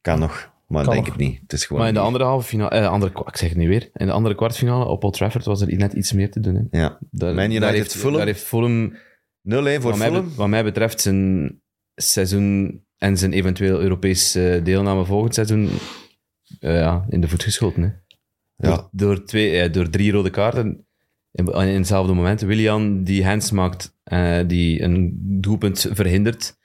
Kan 0.00 0.18
nog, 0.18 0.50
maar 0.68 0.84
Kan 0.84 0.92
denk 0.92 1.06
nog. 1.06 1.14
het 1.16 1.24
niet. 1.26 1.40
Het 1.40 1.52
is 1.52 1.64
gewoon... 1.64 1.78
Maar 1.78 1.88
in 1.88 1.94
de 1.94 2.00
niet- 2.00 2.08
andere 2.08 2.28
halve 2.30 2.48
finale, 2.48 2.70
eh, 2.70 2.88
andere, 2.88 3.12
ik 3.26 3.36
zeg 3.36 3.48
het 3.48 3.58
nu 3.58 3.68
weer, 3.68 3.90
in 3.94 4.06
de 4.06 4.12
andere 4.12 4.34
kwartfinale 4.34 4.84
op 4.84 5.04
Old 5.04 5.12
Trafford 5.14 5.44
was 5.44 5.60
er 5.60 5.76
net 5.76 5.92
iets 5.92 6.12
meer 6.12 6.30
te 6.30 6.40
doen. 6.40 6.68
Hè. 6.70 6.78
Ja. 6.80 6.98
Daar, 7.10 7.34
Man 7.34 7.44
United 7.44 7.60
daar 7.62 7.72
heeft, 7.72 7.92
Fulham. 7.96 8.16
Daar 8.16 8.26
heeft 8.26 8.42
Fulham, 8.42 8.92
0-1 8.92 8.94
voor 9.42 9.62
wat 9.90 9.96
mij, 9.98 10.06
Fulham. 10.08 10.34
wat 10.36 10.48
mij 10.48 10.64
betreft, 10.64 11.00
zijn 11.00 11.60
seizoen 11.94 12.82
en 12.98 13.16
zijn 13.18 13.32
eventueel 13.32 13.80
Europese 13.80 14.60
deelname 14.64 15.04
volgend 15.04 15.34
seizoen 15.34 15.68
eh, 16.60 16.74
ja, 16.80 17.04
in 17.08 17.20
de 17.20 17.28
voet 17.28 17.42
geschoten. 17.42 17.82
Hè. 17.82 17.88
Ja. 18.68 18.76
Door, 18.76 18.88
door, 18.92 19.24
twee, 19.24 19.60
eh, 19.60 19.72
door 19.72 19.90
drie 19.90 20.12
rode 20.12 20.30
kaarten 20.30 20.86
in, 21.32 21.46
in 21.52 21.76
hetzelfde 21.76 22.12
moment. 22.12 22.40
Willian 22.40 23.02
die 23.04 23.24
hands 23.24 23.50
maakt, 23.50 23.96
eh, 24.04 24.38
die 24.46 24.82
een 24.82 25.18
doelpunt 25.40 25.86
verhindert. 25.92 26.56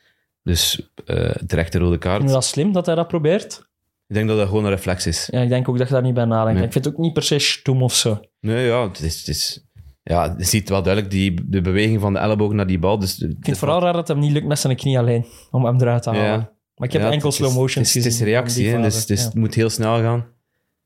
Dus 0.44 0.92
eh 1.06 1.30
terecht 1.48 1.72
de 1.72 1.78
rode 1.80 1.98
kaart. 1.98 2.18
Vind 2.18 2.30
je 2.30 2.36
dat 2.36 2.46
slim 2.46 2.72
dat 2.72 2.86
hij 2.86 2.96
dat 2.96 3.08
probeert? 3.08 3.72
Ik 4.08 4.16
denk 4.16 4.28
dat 4.28 4.38
dat 4.38 4.48
gewoon 4.48 4.64
een 4.64 4.70
reflex 4.70 5.08
is. 5.08 5.28
Ja, 5.32 5.42
ik 5.42 5.50
denk 5.50 5.70
ook 5.70 5.78
dat 5.78 5.88
je 5.88 5.94
daar 5.94 6.04
niet 6.04 6.14
bij 6.14 6.26
nadenkt. 6.26 6.58
Nee. 6.58 6.66
Ik 6.68 6.72
vind 6.72 6.86
het 6.86 6.94
ook 6.94 7.00
niet 7.00 7.14
per 7.14 7.24
se 7.24 7.40
stoem 7.40 7.84
of 7.84 7.94
zo. 7.94 8.20
Nee, 8.40 8.66
ja, 8.66 8.88
het 8.88 9.00
is, 9.00 9.18
het 9.18 9.28
is, 9.28 9.66
ja, 10.04 10.36
je 10.38 10.44
ziet 10.46 10.70
wel 10.70 10.84
duidelijk 10.84 11.14
die, 11.14 11.42
de 11.50 11.62
beweging 11.62 12.02
van 12.02 12.14
de 12.14 12.20
elleboog 12.20 12.52
naar 12.52 12.68
die 12.68 12.80
bal. 12.80 13.00
Dus 13.00 13.14
Ik 13.20 13.28
vind 13.30 13.46
het 13.46 13.58
vooral 13.58 13.82
raar 13.82 13.94
dat 13.94 14.08
het 14.08 14.18
hem 14.18 14.20
niet 14.20 14.32
lukt 14.32 14.46
met 14.48 14.60
zijn 14.60 14.76
knie 14.76 14.98
alleen, 15.00 15.26
om 15.52 15.66
hem 15.66 15.82
eruit 15.82 16.04
te 16.04 16.10
halen. 16.10 16.26
Ja. 16.26 16.36
Maar 16.76 16.88
ik 16.88 16.94
heb 16.94 17.02
Ja, 17.02 17.12
enkel 17.12 17.30
is- 17.30 17.36
slow 17.36 17.54
motions 17.56 17.76
Het 17.76 17.86
is, 17.88 17.94
het 18.04 18.06
is 18.06 18.20
gezien. 18.20 18.34
reactie, 18.34 18.68
hè, 18.70 18.82
dus, 18.82 19.06
dus 19.06 19.20
Ja. 19.20 19.26
het 19.26 19.36
moet 19.36 19.54
heel 19.54 19.70
snel 19.70 20.00
gaan. 20.00 20.26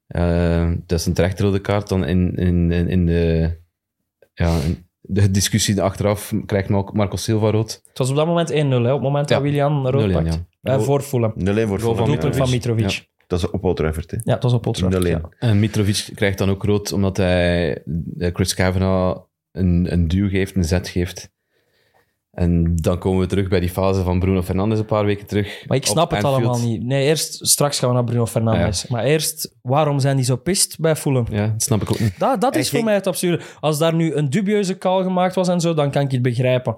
Eh, 0.07 0.71
dat 0.85 0.99
is 0.99 1.05
een 1.05 1.13
terecht 1.13 1.39
rode 1.39 1.59
kaart. 1.59 1.87
Dan 1.89 2.05
in, 2.05 2.35
in, 2.35 2.71
in, 2.71 2.89
in 2.89 3.05
de, 3.05 3.51
ja, 4.33 4.59
in 4.59 4.85
de 5.01 5.31
discussie 5.31 5.81
achteraf 5.81 6.33
krijgt 6.45 6.69
Mar- 6.69 6.89
Marco 6.93 7.15
Silva 7.15 7.49
rood. 7.51 7.81
Het 7.87 7.97
was 7.97 8.09
op 8.09 8.15
dat 8.15 8.27
moment 8.27 8.51
1-0, 8.51 8.55
hè, 8.55 8.77
op 8.77 8.93
het 8.93 9.01
moment 9.01 9.27
dat 9.27 9.37
Ja. 9.37 9.43
Willian 9.43 9.87
rood 9.89 10.09
0-1, 10.09 10.11
pakt. 10.13 10.43
Ja. 10.67 10.73
Eh, 10.73 10.81
voor 10.81 11.01
Fulham. 11.01 11.33
0-1 11.35 11.35
voor 11.35 11.45
Goal 11.45 11.67
van 11.67 11.79
Fulham. 11.79 12.05
Doelpunt 12.05 12.35
ja. 12.35 12.39
van 12.41 12.49
Mitrovic. 12.49 12.89
Ja. 12.89 12.99
Ja. 12.99 13.15
Dat 13.27 13.39
is 13.39 13.49
op 13.49 13.63
Old 13.63 13.75
Trafford, 13.75 14.11
hè. 14.11 14.17
het 14.23 14.43
was 14.43 14.53
op 14.53 14.67
Old 14.67 14.75
Trafford. 14.75 15.05
0-1. 15.05 15.09
ja. 15.09 15.21
En 15.39 15.59
Mitrovic 15.59 16.09
krijgt 16.15 16.37
dan 16.37 16.49
ook 16.49 16.63
rood 16.63 16.91
omdat 16.93 17.17
hij 17.17 17.83
eh, 18.17 18.33
Chris 18.33 18.53
Kavanagh 18.53 19.19
een, 19.51 19.87
een 19.91 20.07
duw 20.07 20.29
geeft, 20.29 20.55
een 20.55 20.63
zet 20.63 20.87
geeft. 20.87 21.29
En 22.31 22.75
dan 22.75 22.97
komen 22.97 23.19
we 23.19 23.25
terug 23.25 23.47
bij 23.47 23.59
die 23.59 23.69
fase 23.69 24.03
van 24.03 24.19
Bruno 24.19 24.41
Fernandes 24.43 24.79
een 24.79 24.85
paar 24.85 25.05
weken 25.05 25.27
terug. 25.27 25.63
Maar 25.67 25.77
ik 25.77 25.83
op 25.83 25.89
snap 25.89 26.11
het 26.11 26.23
Anfield. 26.23 26.51
allemaal 26.51 26.67
niet. 26.67 26.83
Nee, 26.83 27.05
eerst, 27.05 27.47
straks 27.47 27.79
gaan 27.79 27.89
we 27.89 27.95
naar 27.95 28.03
Bruno 28.03 28.25
Fernandes. 28.25 28.87
Maar 28.87 29.03
eerst, 29.03 29.55
waarom 29.61 29.99
zijn 29.99 30.15
die 30.15 30.25
zo 30.25 30.35
pist 30.35 30.79
bij 30.79 30.95
Fulham? 30.95 31.25
Ja, 31.29 31.47
dat 31.47 31.61
snap 31.61 31.81
ik 31.81 31.91
ook 31.91 31.99
niet. 31.99 32.19
Dat, 32.19 32.41
dat 32.41 32.55
is 32.55 32.69
voor 32.69 32.83
mij 32.83 32.93
het 32.93 33.07
absurde. 33.07 33.43
Als 33.59 33.77
daar 33.77 33.93
nu 33.93 34.13
een 34.13 34.29
dubieuze 34.29 34.77
call 34.77 35.03
gemaakt 35.03 35.35
was 35.35 35.47
en 35.47 35.59
zo, 35.59 35.73
dan 35.73 35.91
kan 35.91 36.01
ik 36.01 36.11
het 36.11 36.21
begrijpen. 36.21 36.77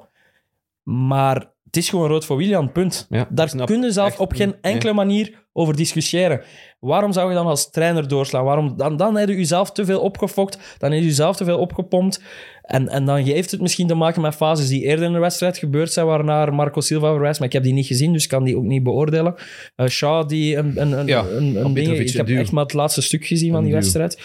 Maar 0.84 1.52
het 1.70 1.78
is 1.78 1.90
gewoon 1.90 2.08
rood 2.08 2.26
voor 2.26 2.38
Willian, 2.38 2.72
punt. 2.72 3.08
Ja, 3.10 3.28
daar 3.32 3.50
snap 3.50 3.68
kun 3.68 3.82
je 3.82 3.92
zelf 3.92 4.08
echt 4.08 4.20
op 4.20 4.34
geen 4.34 4.56
enkele 4.62 4.94
manier 4.94 5.48
over 5.54 5.76
discussiëren. 5.76 6.42
Waarom 6.80 7.14
zou 7.14 7.30
je 7.30 7.36
dan 7.36 7.46
als 7.46 7.70
trainer 7.70 8.08
doorslaan? 8.08 8.44
Waarom, 8.44 8.78
dan, 8.78 8.98
dan 8.98 9.18
heb 9.18 9.30
je 9.30 9.36
jezelf 9.36 9.72
te 9.72 9.86
veel 9.86 10.00
opgefokt, 10.00 10.76
dan 10.78 10.92
heb 10.92 11.00
je 11.00 11.06
jezelf 11.06 11.36
te 11.36 11.44
veel 11.46 11.58
opgepompt. 11.58 12.22
En, 12.62 12.88
en 12.88 13.06
dan 13.06 13.18
heeft 13.18 13.52
het 13.52 13.62
misschien 13.62 13.88
te 13.88 13.94
maken 13.96 14.22
met 14.22 14.36
fases 14.36 14.68
die 14.68 14.84
eerder 14.84 15.06
in 15.06 15.14
de 15.14 15.20
wedstrijd 15.20 15.58
gebeurd 15.58 15.92
zijn, 15.94 16.06
waarnaar 16.06 16.54
Marco 16.54 16.82
Silva 16.82 17.12
verwijst. 17.12 17.40
Maar 17.40 17.48
ik 17.48 17.54
heb 17.54 17.64
die 17.64 17.74
niet 17.74 17.86
gezien, 17.88 18.14
dus 18.14 18.24
ik 18.24 18.30
kan 18.30 18.44
die 18.44 18.58
ook 18.58 18.64
niet 18.64 18.84
beoordelen. 18.84 19.36
Eh, 19.76 19.88
Shaw, 19.88 20.28
die 20.28 20.56
een, 20.56 20.82
een, 20.82 20.92
een, 20.92 21.08
Ja, 21.08 21.26
een, 21.26 21.56
een 21.56 21.66
op 21.66 21.76
ding... 21.76 21.98
Ik 21.98 22.10
heb 22.14 22.26
duw. 22.26 22.38
echt 22.38 22.52
maar 22.52 22.64
het 22.64 22.74
laatste 22.74 23.02
stuk 23.02 23.26
gezien 23.26 23.52
van 23.52 23.62
die 23.64 23.72
duw. 23.72 23.80
wedstrijd. 23.80 24.22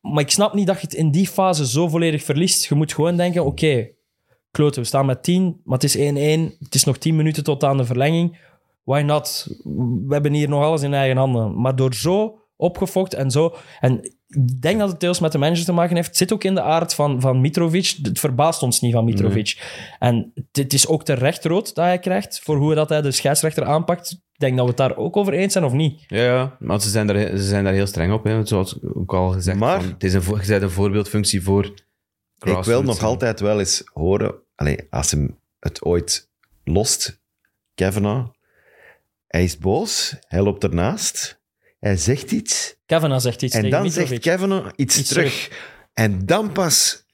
Maar 0.00 0.22
ik 0.22 0.30
snap 0.30 0.54
niet 0.54 0.66
dat 0.66 0.76
je 0.76 0.86
het 0.86 0.94
in 0.94 1.10
die 1.10 1.26
fase 1.26 1.66
zo 1.66 1.88
volledig 1.88 2.22
verliest. 2.22 2.68
Je 2.68 2.74
moet 2.74 2.92
gewoon 2.94 3.16
denken, 3.16 3.44
oké, 3.44 3.88
kloten, 4.52 4.80
we 4.80 4.86
staan 4.86 5.06
met 5.06 5.22
10, 5.22 5.60
maar 5.64 5.78
het 5.78 5.94
is 5.94 5.96
1-1. 5.96 6.00
Het 6.58 6.74
is 6.74 6.84
nog 6.84 6.98
10 6.98 7.16
minuten 7.16 7.44
tot 7.44 7.64
aan 7.64 7.76
de 7.76 7.84
verlenging. 7.84 8.38
Why 8.84 9.00
not? 9.00 9.46
We 10.06 10.12
hebben 10.12 10.32
hier 10.32 10.48
nog 10.48 10.62
alles 10.64 10.82
in 10.82 10.94
eigen 10.94 11.16
handen. 11.16 11.60
Maar 11.60 11.76
door 11.76 11.94
zo 11.94 12.38
opgefokt 12.56 13.14
en 13.14 13.30
zo... 13.30 13.54
En 13.80 14.00
ik 14.28 14.60
denk 14.62 14.78
dat 14.78 14.90
het 14.90 15.00
deels 15.00 15.20
met 15.20 15.32
de 15.32 15.38
manager 15.38 15.64
te 15.64 15.72
maken 15.72 15.96
heeft. 15.96 16.08
Het 16.08 16.16
zit 16.16 16.32
ook 16.32 16.44
in 16.44 16.54
de 16.54 16.62
aard 16.62 16.94
van, 16.94 17.20
van 17.20 17.40
Mitrovic. 17.40 17.94
Het 18.02 18.18
verbaast 18.20 18.62
ons 18.62 18.80
niet 18.80 18.92
van 18.92 19.04
Mitrovic. 19.04 19.80
En 19.98 20.32
het 20.52 20.72
is 20.72 20.86
ook 20.86 21.04
terecht 21.04 21.44
rood 21.44 21.74
dat 21.74 21.84
hij 21.84 21.98
krijgt 21.98 22.40
voor 22.42 22.56
hoe 22.56 22.74
dat 22.74 22.88
hij 22.88 23.02
de 23.02 23.10
scheidsrechter 23.10 23.64
aanpakt. 23.64 24.10
Ik 24.12 24.38
denk 24.38 24.52
dat 24.56 24.62
we 24.64 24.68
het 24.70 24.78
daar 24.78 24.96
ook 24.96 25.16
over 25.16 25.32
eens 25.32 25.52
zijn, 25.52 25.64
of 25.64 25.72
niet? 25.72 26.04
Ja, 26.06 26.22
ja, 26.22 26.56
maar 26.58 26.80
ze 26.80 26.88
zijn 26.88 27.06
daar, 27.06 27.16
ze 27.36 27.42
zijn 27.42 27.64
daar 27.64 27.72
heel 27.72 27.86
streng 27.86 28.12
op. 28.12 28.24
Hè. 28.24 28.46
Zoals 28.46 28.78
ook 28.94 29.14
al 29.14 29.28
gezegd, 29.30 29.58
Maar- 29.58 29.80
van, 29.82 29.90
het 29.90 30.04
is 30.04 30.14
een, 30.14 30.22
je 30.40 30.46
bent 30.46 30.62
een 30.62 30.70
voorbeeldfunctie 30.70 31.42
voor 31.42 31.74
Ik 32.44 32.64
wil 32.64 32.82
nog 32.82 33.02
altijd 33.02 33.40
wel 33.40 33.58
eens 33.58 33.82
horen, 33.92 34.34
allee, 34.54 34.78
als 34.90 35.10
hem 35.10 35.38
het 35.58 35.82
ooit 35.84 36.30
lost, 36.64 37.20
Kavanagh, 37.74 38.28
hij 39.26 39.44
is 39.44 39.58
boos, 39.58 40.16
hij 40.28 40.42
loopt 40.42 40.64
ernaast, 40.64 41.40
hij 41.80 41.96
zegt 41.96 42.30
iets, 42.30 42.76
Kevin 42.86 43.20
zegt 43.20 43.42
iets 43.42 43.54
en 43.54 43.62
tegen 43.62 43.76
dan 43.76 43.86
Mitrovic. 43.86 44.08
zegt 44.08 44.22
Kavanagh 44.22 44.70
iets, 44.76 44.98
Iets 44.98 45.08
terug. 45.08 45.50
En 45.92 46.26
dan 46.26 46.52
pas 46.52 47.04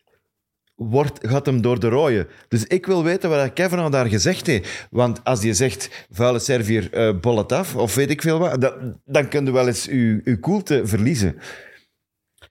wordt, 0.75 1.29
gaat 1.29 1.47
hem 1.47 1.61
door 1.63 1.81
de 1.81 1.89
rooien. 1.89 2.27
Dus 2.49 2.65
ik 2.65 2.87
wil 2.87 3.05
weten 3.05 3.31
wat 3.31 3.53
Kavanagh 3.53 3.91
daar 3.91 4.07
gezegd 4.07 4.47
heeft. 4.47 4.87
Want 4.91 5.25
als 5.25 5.43
je 5.43 5.55
zegt, 5.55 6.07
vuile 6.11 6.39
Servier, 6.39 6.93
eh 6.93 7.21
bol 7.21 7.39
het 7.39 7.53
af, 7.53 7.77
of 7.77 7.95
weet 7.95 8.11
ik 8.11 8.23
veel 8.23 8.39
wat, 8.39 8.61
dan, 8.61 9.01
dan 9.05 9.29
kun 9.29 9.45
je 9.45 9.53
wel 9.53 9.67
eens 9.67 9.85
je, 9.85 10.21
je 10.25 10.39
koelte 10.41 10.83
verliezen. 10.85 11.39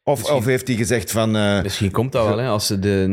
Of, 0.08 0.32
of 0.32 0.46
heeft 0.46 0.68
hij 0.68 0.78
gezegd 0.78 1.12
van... 1.12 1.36
eh, 1.36 1.62
Misschien 1.62 1.92
komt 1.92 2.12
dat 2.12 2.28
wel, 2.28 2.38
hè, 2.38 2.48
als 2.48 2.68
ze 2.68 2.80
de, 2.80 3.06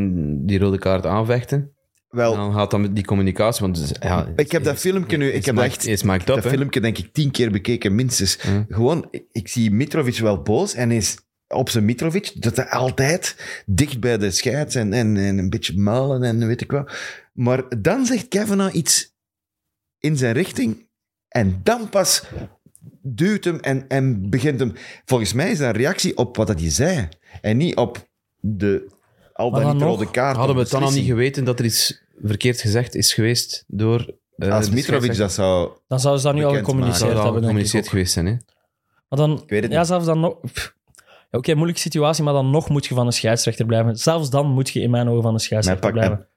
die 0.45 0.59
rode 0.59 0.77
kaart 0.77 1.05
aanvechten. 1.05 1.71
wel, 2.09 2.35
Dan 2.35 2.53
gaat 2.53 2.71
dan 2.71 2.81
met 2.81 2.95
die 2.95 3.05
communicatie... 3.05 3.61
Want 3.61 3.91
ja, 3.99 4.27
Ik 4.35 4.51
heb 4.51 4.63
dat 4.63 4.77
filmpje 4.77 5.17
nu, 5.17 5.29
ik 5.31 5.45
heb 5.45 5.57
echt 5.57 6.25
dat 6.25 6.45
filmpje 6.45 6.81
denk 6.81 6.97
ik 6.97 7.13
tien 7.13 7.31
keer 7.31 7.51
bekeken, 7.51 7.95
minstens. 7.95 8.37
Ja. 8.41 8.65
Gewoon, 8.69 9.07
ik, 9.11 9.23
ik 9.31 9.47
zie 9.47 9.71
Mitrovic 9.71 10.17
wel 10.17 10.41
boos 10.41 10.73
en 10.73 10.91
is 10.91 11.17
op 11.47 11.69
zijn 11.69 11.85
Mitrovic, 11.85 12.31
dat 12.41 12.55
hij 12.55 12.69
altijd 12.69 13.35
dicht 13.65 13.99
bij 13.99 14.17
de 14.17 14.31
scheids 14.31 14.75
en, 14.75 14.93
en, 14.93 15.17
en 15.17 15.37
een 15.37 15.49
beetje 15.49 15.77
malen 15.77 16.23
en 16.23 16.47
weet 16.47 16.61
ik 16.61 16.71
wat. 16.71 16.91
Maar 17.33 17.63
dan 17.81 18.05
zegt 18.05 18.27
Kavanagh 18.27 18.73
iets 18.75 19.13
in 19.99 20.17
zijn 20.17 20.33
richting 20.33 20.87
en 21.27 21.59
dan 21.63 21.89
pas 21.89 22.23
duwt 23.01 23.43
hem 23.43 23.59
en, 23.59 23.87
en 23.87 24.29
begint 24.29 24.59
hem... 24.59 24.73
Volgens 25.05 25.33
mij 25.33 25.51
is 25.51 25.57
dat 25.57 25.67
een 25.67 25.81
reactie 25.81 26.17
op 26.17 26.37
wat 26.37 26.47
dat 26.47 26.59
hij 26.59 26.69
zei 26.69 27.07
en 27.41 27.57
niet 27.57 27.75
op 27.75 28.07
de 28.39 28.93
al 29.33 29.51
dan 29.51 29.73
niet 29.73 29.81
rode 29.81 30.11
kaart. 30.11 30.35
Hadden 30.37 30.55
we 30.55 30.61
het 30.61 30.71
dan 30.71 30.83
al 30.83 30.91
niet 30.91 31.05
geweten 31.05 31.43
dat 31.43 31.59
er 31.59 31.65
iets 31.65 32.03
verkeerd 32.23 32.61
gezegd 32.61 32.95
is 32.95 33.13
geweest 33.13 33.63
door... 33.67 34.13
eh, 34.35 34.51
Als 34.51 34.69
Mitrovic 34.69 35.15
dat 35.15 35.31
zou... 35.31 35.71
Dan 35.87 35.99
zouden 35.99 36.21
ze 36.21 36.27
dat 36.27 36.37
nu 36.37 36.43
al 36.45 36.53
gecommuniceerd 36.53 37.13
hebben, 37.13 37.27
ik 37.27 37.39
gecommuniceerd 37.39 37.87
geweest 37.87 38.13
zijn, 38.13 38.25
hè. 38.25 38.35
Maar 39.09 39.19
dan, 39.19 39.43
weet 39.47 39.63
het 39.63 39.71
ja, 39.71 39.77
niet. 39.77 39.87
zelfs 39.87 40.05
dan 40.05 40.19
nog. 40.19 40.37
Oké, 41.31 41.53
moeilijke 41.53 41.81
situatie, 41.81 42.23
maar 42.23 42.33
dan 42.33 42.49
nog 42.49 42.69
moet 42.69 42.85
je 42.85 42.95
van 42.95 43.05
een 43.05 43.13
scheidsrechter 43.13 43.65
blijven. 43.65 43.95
Zelfs 43.95 44.29
dan 44.29 44.47
moet 44.47 44.69
je 44.69 44.81
in 44.81 44.89
mijn 44.89 45.07
ogen 45.07 45.21
van 45.21 45.33
een 45.33 45.39
scheidsrechter 45.39 45.91
pak, 45.91 45.93
blijven. 45.93 46.27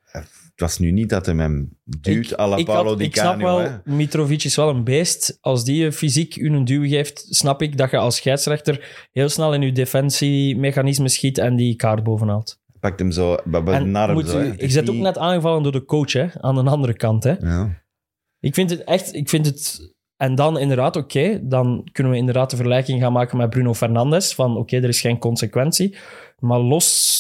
Het 0.59 0.67
was 0.69 0.79
nu 0.79 0.91
niet 0.91 1.09
dat 1.09 1.27
hij 1.27 1.35
hem 1.35 1.79
duwt 1.85 2.39
à 2.39 2.49
la 2.49 2.57
ik, 2.57 2.65
Paolo 2.67 2.97
Di 2.97 3.05
ik 3.05 3.17
snap 3.17 3.41
wel, 3.41 3.59
hè. 3.59 3.71
Mitrovic 3.85 4.45
is 4.45 4.57
wel 4.57 4.69
een 4.69 4.85
beest. 4.85 5.39
Als 5.41 5.65
die 5.65 5.77
je 5.83 5.93
fysiek 5.93 6.37
u 6.37 6.53
een 6.53 6.65
duw 6.65 6.89
geeft, 6.89 7.27
snap 7.29 7.63
ik 7.63 7.77
dat 7.77 7.91
je 7.91 7.97
als 7.97 8.17
scheidsrechter 8.17 9.07
heel 9.13 9.29
snel 9.29 9.55
in 9.55 9.61
je 9.63 9.73
defensiemechanisme 9.73 11.09
schiet 11.09 11.39
en 11.39 11.57
die 11.57 11.77
kaart 11.77 12.03
bovenhaalt. 12.03 12.61
Pakt 12.81 12.99
hem 12.99 13.11
zo 13.11 13.37
narm 13.45 14.13
moet 14.13 14.29
zo, 14.29 14.39
is 14.57 14.75
bent 14.75 14.89
ook 14.89 14.95
niet- 14.95 15.05
net 15.05 15.19
aangevallen 15.19 15.63
door 15.63 15.73
de 15.73 15.85
coach, 15.85 16.13
hè, 16.13 16.27
aan 16.41 16.55
de 16.55 16.71
andere 16.71 16.95
kant. 16.95 17.25
Hè. 17.25 17.33
Ja. 17.41 17.83
Ik 18.41 18.55
vind 18.55 18.71
het 18.71 18.85
echt, 18.85 19.15
ik 19.15 19.29
vind 19.29 19.47
het. 19.47 19.93
En 20.17 20.35
dan 20.35 20.59
inderdaad, 20.59 20.97
oké, 20.97 21.41
dan 21.43 21.89
kunnen 21.93 22.13
we 22.13 22.19
inderdaad 22.19 22.51
de 22.51 22.57
vergelijking 22.57 23.01
gaan 23.03 23.13
maken 23.13 23.37
met 23.37 23.51
Bruno 23.51 23.75
Fernandes. 23.75 24.35
Van 24.35 24.57
oké, 24.57 24.77
er 24.77 24.89
is 24.89 25.01
geen 25.01 25.19
consequentie. 25.19 25.97
Maar 26.39 26.59
los 26.59 27.19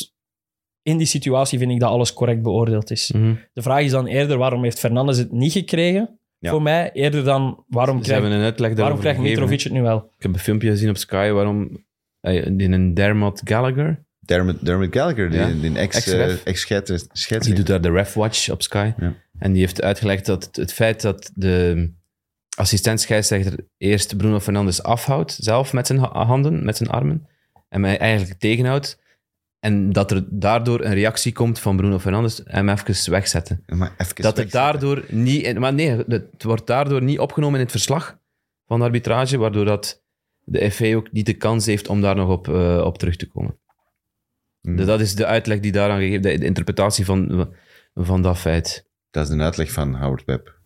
in 0.88 0.96
die 0.98 1.06
situatie 1.06 1.58
vind 1.58 1.70
ik 1.70 1.80
dat 1.80 1.90
alles 1.90 2.12
correct 2.12 2.42
beoordeeld 2.42 2.90
is. 2.90 3.12
Mhm. 3.12 3.34
De 3.52 3.62
vraag 3.62 3.82
is 3.82 3.90
dan 3.90 4.06
eerder, 4.06 4.38
waarom 4.38 4.62
heeft 4.62 4.78
Fernandes 4.78 5.18
het 5.18 5.32
niet 5.32 5.52
gekregen? 5.52 6.18
Ja. 6.38 6.50
Voor 6.50 6.62
mij, 6.62 6.90
eerder 6.92 7.24
dan, 7.24 7.64
waarom 7.68 7.96
Ze 7.96 8.02
krijgt, 8.02 8.22
hebben 8.22 8.38
een 8.40 8.44
uitleg 8.44 8.74
waarom 8.74 8.98
krijgt 8.98 9.20
Mitrovic 9.20 9.60
het 9.62 9.72
nu 9.72 9.82
wel? 9.82 9.96
Ik 10.16 10.22
heb 10.22 10.32
een 10.34 10.38
filmpje 10.38 10.68
gezien 10.70 10.88
op 10.88 10.96
Sky 10.96 11.30
waarom... 11.30 11.84
eh, 12.20 12.46
In 12.46 12.72
een 12.72 12.94
Dermot 12.94 13.40
Gallagher, 13.44 14.04
Dermot, 14.20 14.64
Dermot 14.64 14.94
Gallagher, 14.94 15.30
die, 15.30 15.40
Ja. 15.40 15.46
die 15.46 15.76
ex, 15.78 15.96
Ex-ref. 15.96 16.44
eh, 16.44 17.40
die 17.40 17.54
doet 17.54 17.66
daar 17.66 17.80
de 17.80 17.90
Ref 17.90 18.14
Watch 18.14 18.50
op 18.50 18.62
Sky. 18.62 18.92
Ja. 18.98 19.14
En 19.38 19.52
die 19.52 19.60
heeft 19.60 19.82
uitgelegd 19.82 20.26
dat 20.26 20.44
het, 20.44 20.56
het 20.56 20.72
feit 20.72 21.00
dat 21.02 21.30
de 21.34 21.90
assistent 22.56 23.00
scheidsrechter 23.00 23.54
eerst 23.78 24.16
Bruno 24.16 24.40
Fernandes 24.40 24.82
afhoudt, 24.82 25.36
zelf 25.40 25.72
met 25.72 25.86
zijn 25.86 25.98
ha- 25.98 26.24
handen, 26.24 26.64
met 26.64 26.76
zijn 26.76 26.90
armen, 26.90 27.26
en 27.68 27.80
mij 27.80 27.98
eigenlijk 27.98 28.38
tegenhoudt, 28.40 28.98
En 29.60 29.92
dat 29.92 30.10
er 30.10 30.24
daardoor 30.30 30.80
een 30.84 30.94
reactie 30.94 31.32
komt 31.32 31.58
van 31.58 31.76
Bruno 31.76 31.98
Fernandes, 31.98 32.40
hem 32.44 32.68
even 32.68 33.10
wegzetten. 33.10 33.62
Maar 33.66 33.90
even 33.96 33.96
Dat 33.98 34.08
het 34.08 34.16
wegzetten. 34.36 34.50
daardoor 34.50 35.04
niet... 35.08 35.42
in- 35.42 35.58
Maar 35.60 35.74
nee, 35.74 35.90
het 36.08 36.42
wordt 36.42 36.66
daardoor 36.66 37.02
niet 37.02 37.18
opgenomen 37.18 37.54
in 37.58 37.62
het 37.62 37.70
verslag 37.70 38.18
van 38.66 38.78
de 38.78 38.84
arbitrage, 38.84 39.38
waardoor 39.38 39.64
dat 39.64 40.02
de 40.44 40.70
FA 40.70 40.94
ook 40.94 41.12
niet 41.12 41.26
de 41.26 41.34
kans 41.36 41.66
heeft 41.66 41.88
om 41.88 42.00
daar 42.00 42.16
nog 42.16 42.28
op, 42.28 42.48
eh, 42.48 42.82
op 42.84 42.98
terug 42.98 43.16
te 43.16 43.26
komen. 43.28 43.58
Hmm. 44.60 44.76
Dus 44.76 44.86
dat 44.86 45.00
is 45.00 45.14
de 45.14 45.26
uitleg 45.26 45.60
die 45.60 45.72
daaraan 45.72 45.98
gegeven, 46.00 46.22
de, 46.22 46.38
de 46.38 46.44
interpretatie 46.44 47.04
van, 47.04 47.48
van 47.94 48.22
dat 48.22 48.38
feit. 48.38 48.86
Dat 49.10 49.26
is 49.26 49.32
een 49.32 49.42
uitleg 49.42 49.72
van 49.72 49.94
Howard 49.94 50.24
Webb. 50.24 50.56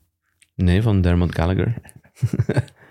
Nee, 0.54 0.82
van 0.82 1.00
Dermot 1.00 1.34
Gallagher. 1.34 1.74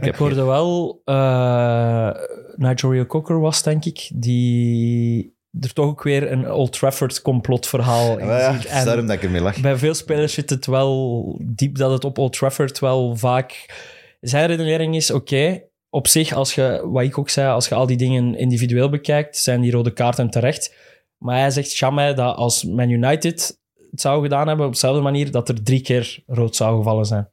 Ik 0.00 0.14
hoorde 0.14 0.44
wel, 0.44 1.02
uh, 1.04 2.10
Nigel 2.56 3.06
Cocker 3.06 3.40
was 3.40 3.62
denk 3.62 3.84
ik, 3.84 4.10
die 4.14 5.36
er 5.60 5.72
toch 5.72 5.86
ook 5.86 6.02
weer 6.02 6.32
een 6.32 6.52
Old 6.52 6.72
Trafford 6.72 7.22
complotverhaal 7.22 8.18
in 8.18 8.26
Ja, 8.26 8.50
is 8.50 8.84
daarom 8.84 9.06
dat 9.06 9.16
ik 9.16 9.22
ermee 9.22 9.40
lach. 9.40 9.60
bij 9.60 9.76
veel 9.76 9.94
spelers 9.94 10.32
zit 10.32 10.50
het 10.50 10.66
wel 10.66 11.40
diep 11.42 11.76
dat 11.76 11.90
het 11.90 12.04
op 12.04 12.18
Old 12.18 12.32
Trafford 12.32 12.78
wel 12.78 13.16
vaak... 13.16 13.66
Zijn 14.20 14.46
redenering 14.46 14.96
is, 14.96 15.10
oké, 15.10 15.62
op 15.90 16.06
zich, 16.06 16.32
als 16.32 16.54
je, 16.54 16.82
wat 16.84 17.02
ik 17.02 17.18
ook 17.18 17.28
zei, 17.28 17.48
als 17.48 17.68
je 17.68 17.74
al 17.74 17.86
die 17.86 17.96
dingen 17.96 18.34
individueel 18.34 18.88
bekijkt, 18.88 19.36
zijn 19.36 19.60
die 19.60 19.72
rode 19.72 19.92
kaarten 19.92 20.30
terecht. 20.30 20.74
Maar 21.18 21.38
hij 21.38 21.50
zegt, 21.50 21.76
Chamay, 21.76 22.14
dat 22.14 22.36
als 22.36 22.64
Man 22.64 22.90
United 22.90 23.58
het 23.90 24.00
zou 24.00 24.22
gedaan 24.22 24.48
hebben 24.48 24.66
op 24.66 24.72
dezelfde 24.72 25.02
manier, 25.02 25.30
dat 25.30 25.48
er 25.48 25.62
drie 25.62 25.80
keer 25.80 26.22
rood 26.26 26.56
zou 26.56 26.76
gevallen 26.76 27.04
zijn. 27.04 27.30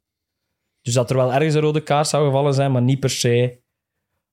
Dus 0.85 0.93
dat 0.93 1.09
er 1.09 1.15
wel 1.15 1.33
ergens 1.33 1.53
een 1.53 1.61
rode 1.61 1.81
kaart 1.81 2.07
zou 2.07 2.25
gevallen 2.25 2.53
zijn, 2.53 2.71
maar 2.71 2.81
niet 2.81 2.99
per 2.99 3.09
se 3.09 3.57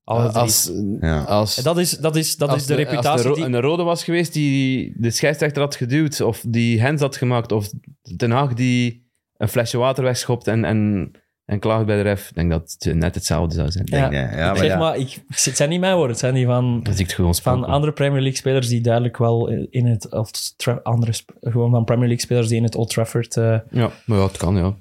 alle 0.04 0.28
drie. 0.28 0.36
Als, 0.42 0.70
Ja. 1.00 1.22
als, 1.22 1.54
dat 1.56 1.78
is, 1.78 1.90
dat 1.90 2.16
is, 2.16 2.36
dat 2.36 2.48
als 2.48 2.60
is 2.60 2.66
de, 2.66 2.74
Als 2.76 2.82
reputatie 2.82 3.22
er 3.22 3.28
ro- 3.28 3.34
die... 3.34 3.44
een 3.44 3.60
rode 3.60 3.82
was 3.82 4.04
geweest 4.04 4.32
die 4.32 4.92
de 4.96 5.10
scheidsrechter 5.10 5.62
had 5.62 5.76
geduwd, 5.76 6.20
of 6.20 6.44
die 6.48 6.82
hands 6.82 7.02
had 7.02 7.16
gemaakt, 7.16 7.52
of 7.52 7.70
Den 8.16 8.30
Haag 8.30 8.54
die 8.54 9.10
een 9.36 9.48
flesje 9.48 9.78
water 9.78 10.04
wegschopt 10.04 10.46
en, 10.46 10.64
en, 10.64 11.10
en 11.44 11.58
klaagt 11.58 11.86
bij 11.86 11.96
de 11.96 12.02
ref, 12.02 12.28
ik 12.28 12.34
denk 12.34 12.50
dat 12.50 12.76
het 12.78 12.94
net 12.94 13.14
hetzelfde 13.14 13.54
zou 13.54 13.70
zijn. 13.70 13.86
Ja. 13.90 14.08
Nee, 14.08 14.20
ja, 14.20 14.46
maar 14.46 14.56
zeg 14.56 14.66
ja. 14.66 14.78
maar, 14.78 14.96
ik, 14.96 15.22
het 15.28 15.56
zijn 15.56 15.68
niet 15.68 15.80
mijn 15.80 15.92
woorden, 15.94 16.10
het 16.10 16.20
zijn 16.20 16.34
die 16.34 16.46
van... 16.46 16.80
Dat 16.82 16.98
is 16.98 17.12
gewoon 17.12 17.34
van 17.34 17.54
spoken. 17.54 17.72
andere 17.72 17.92
Premier 17.92 18.20
League 18.20 18.38
spelers 18.38 18.68
die 18.68 18.80
duidelijk 18.80 19.16
wel 19.16 19.48
in 19.70 19.86
het 19.86 20.12
Old 20.12 20.58
Tra- 20.58 20.80
andere 20.82 21.12
sp- 21.12 21.32
gewoon 21.40 21.70
van 21.70 21.84
Premier 21.84 22.06
League 22.06 22.24
spelers 22.24 22.48
die 22.48 22.56
in 22.56 22.62
het 22.64 22.74
Old 22.74 22.90
Trafford 22.90 23.36
eh, 23.36 23.58
Ja, 23.70 23.90
maar 24.06 24.18
ja, 24.18 24.24
het 24.26 24.36
kan, 24.36 24.56
ja. 24.56 24.74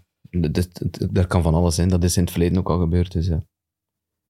Dat, 1.12 1.28
kan 1.28 1.42
van 1.42 1.54
alles 1.54 1.76
zijn. 1.76 1.90
Dat 1.90 2.04
is 2.04 2.18
in 2.18 2.24
het 2.24 2.32
verleden 2.32 2.58
ook 2.58 2.70
al 2.70 2.80
gebeurd, 2.80 3.12
dus 3.12 3.28
ja. 3.28 3.44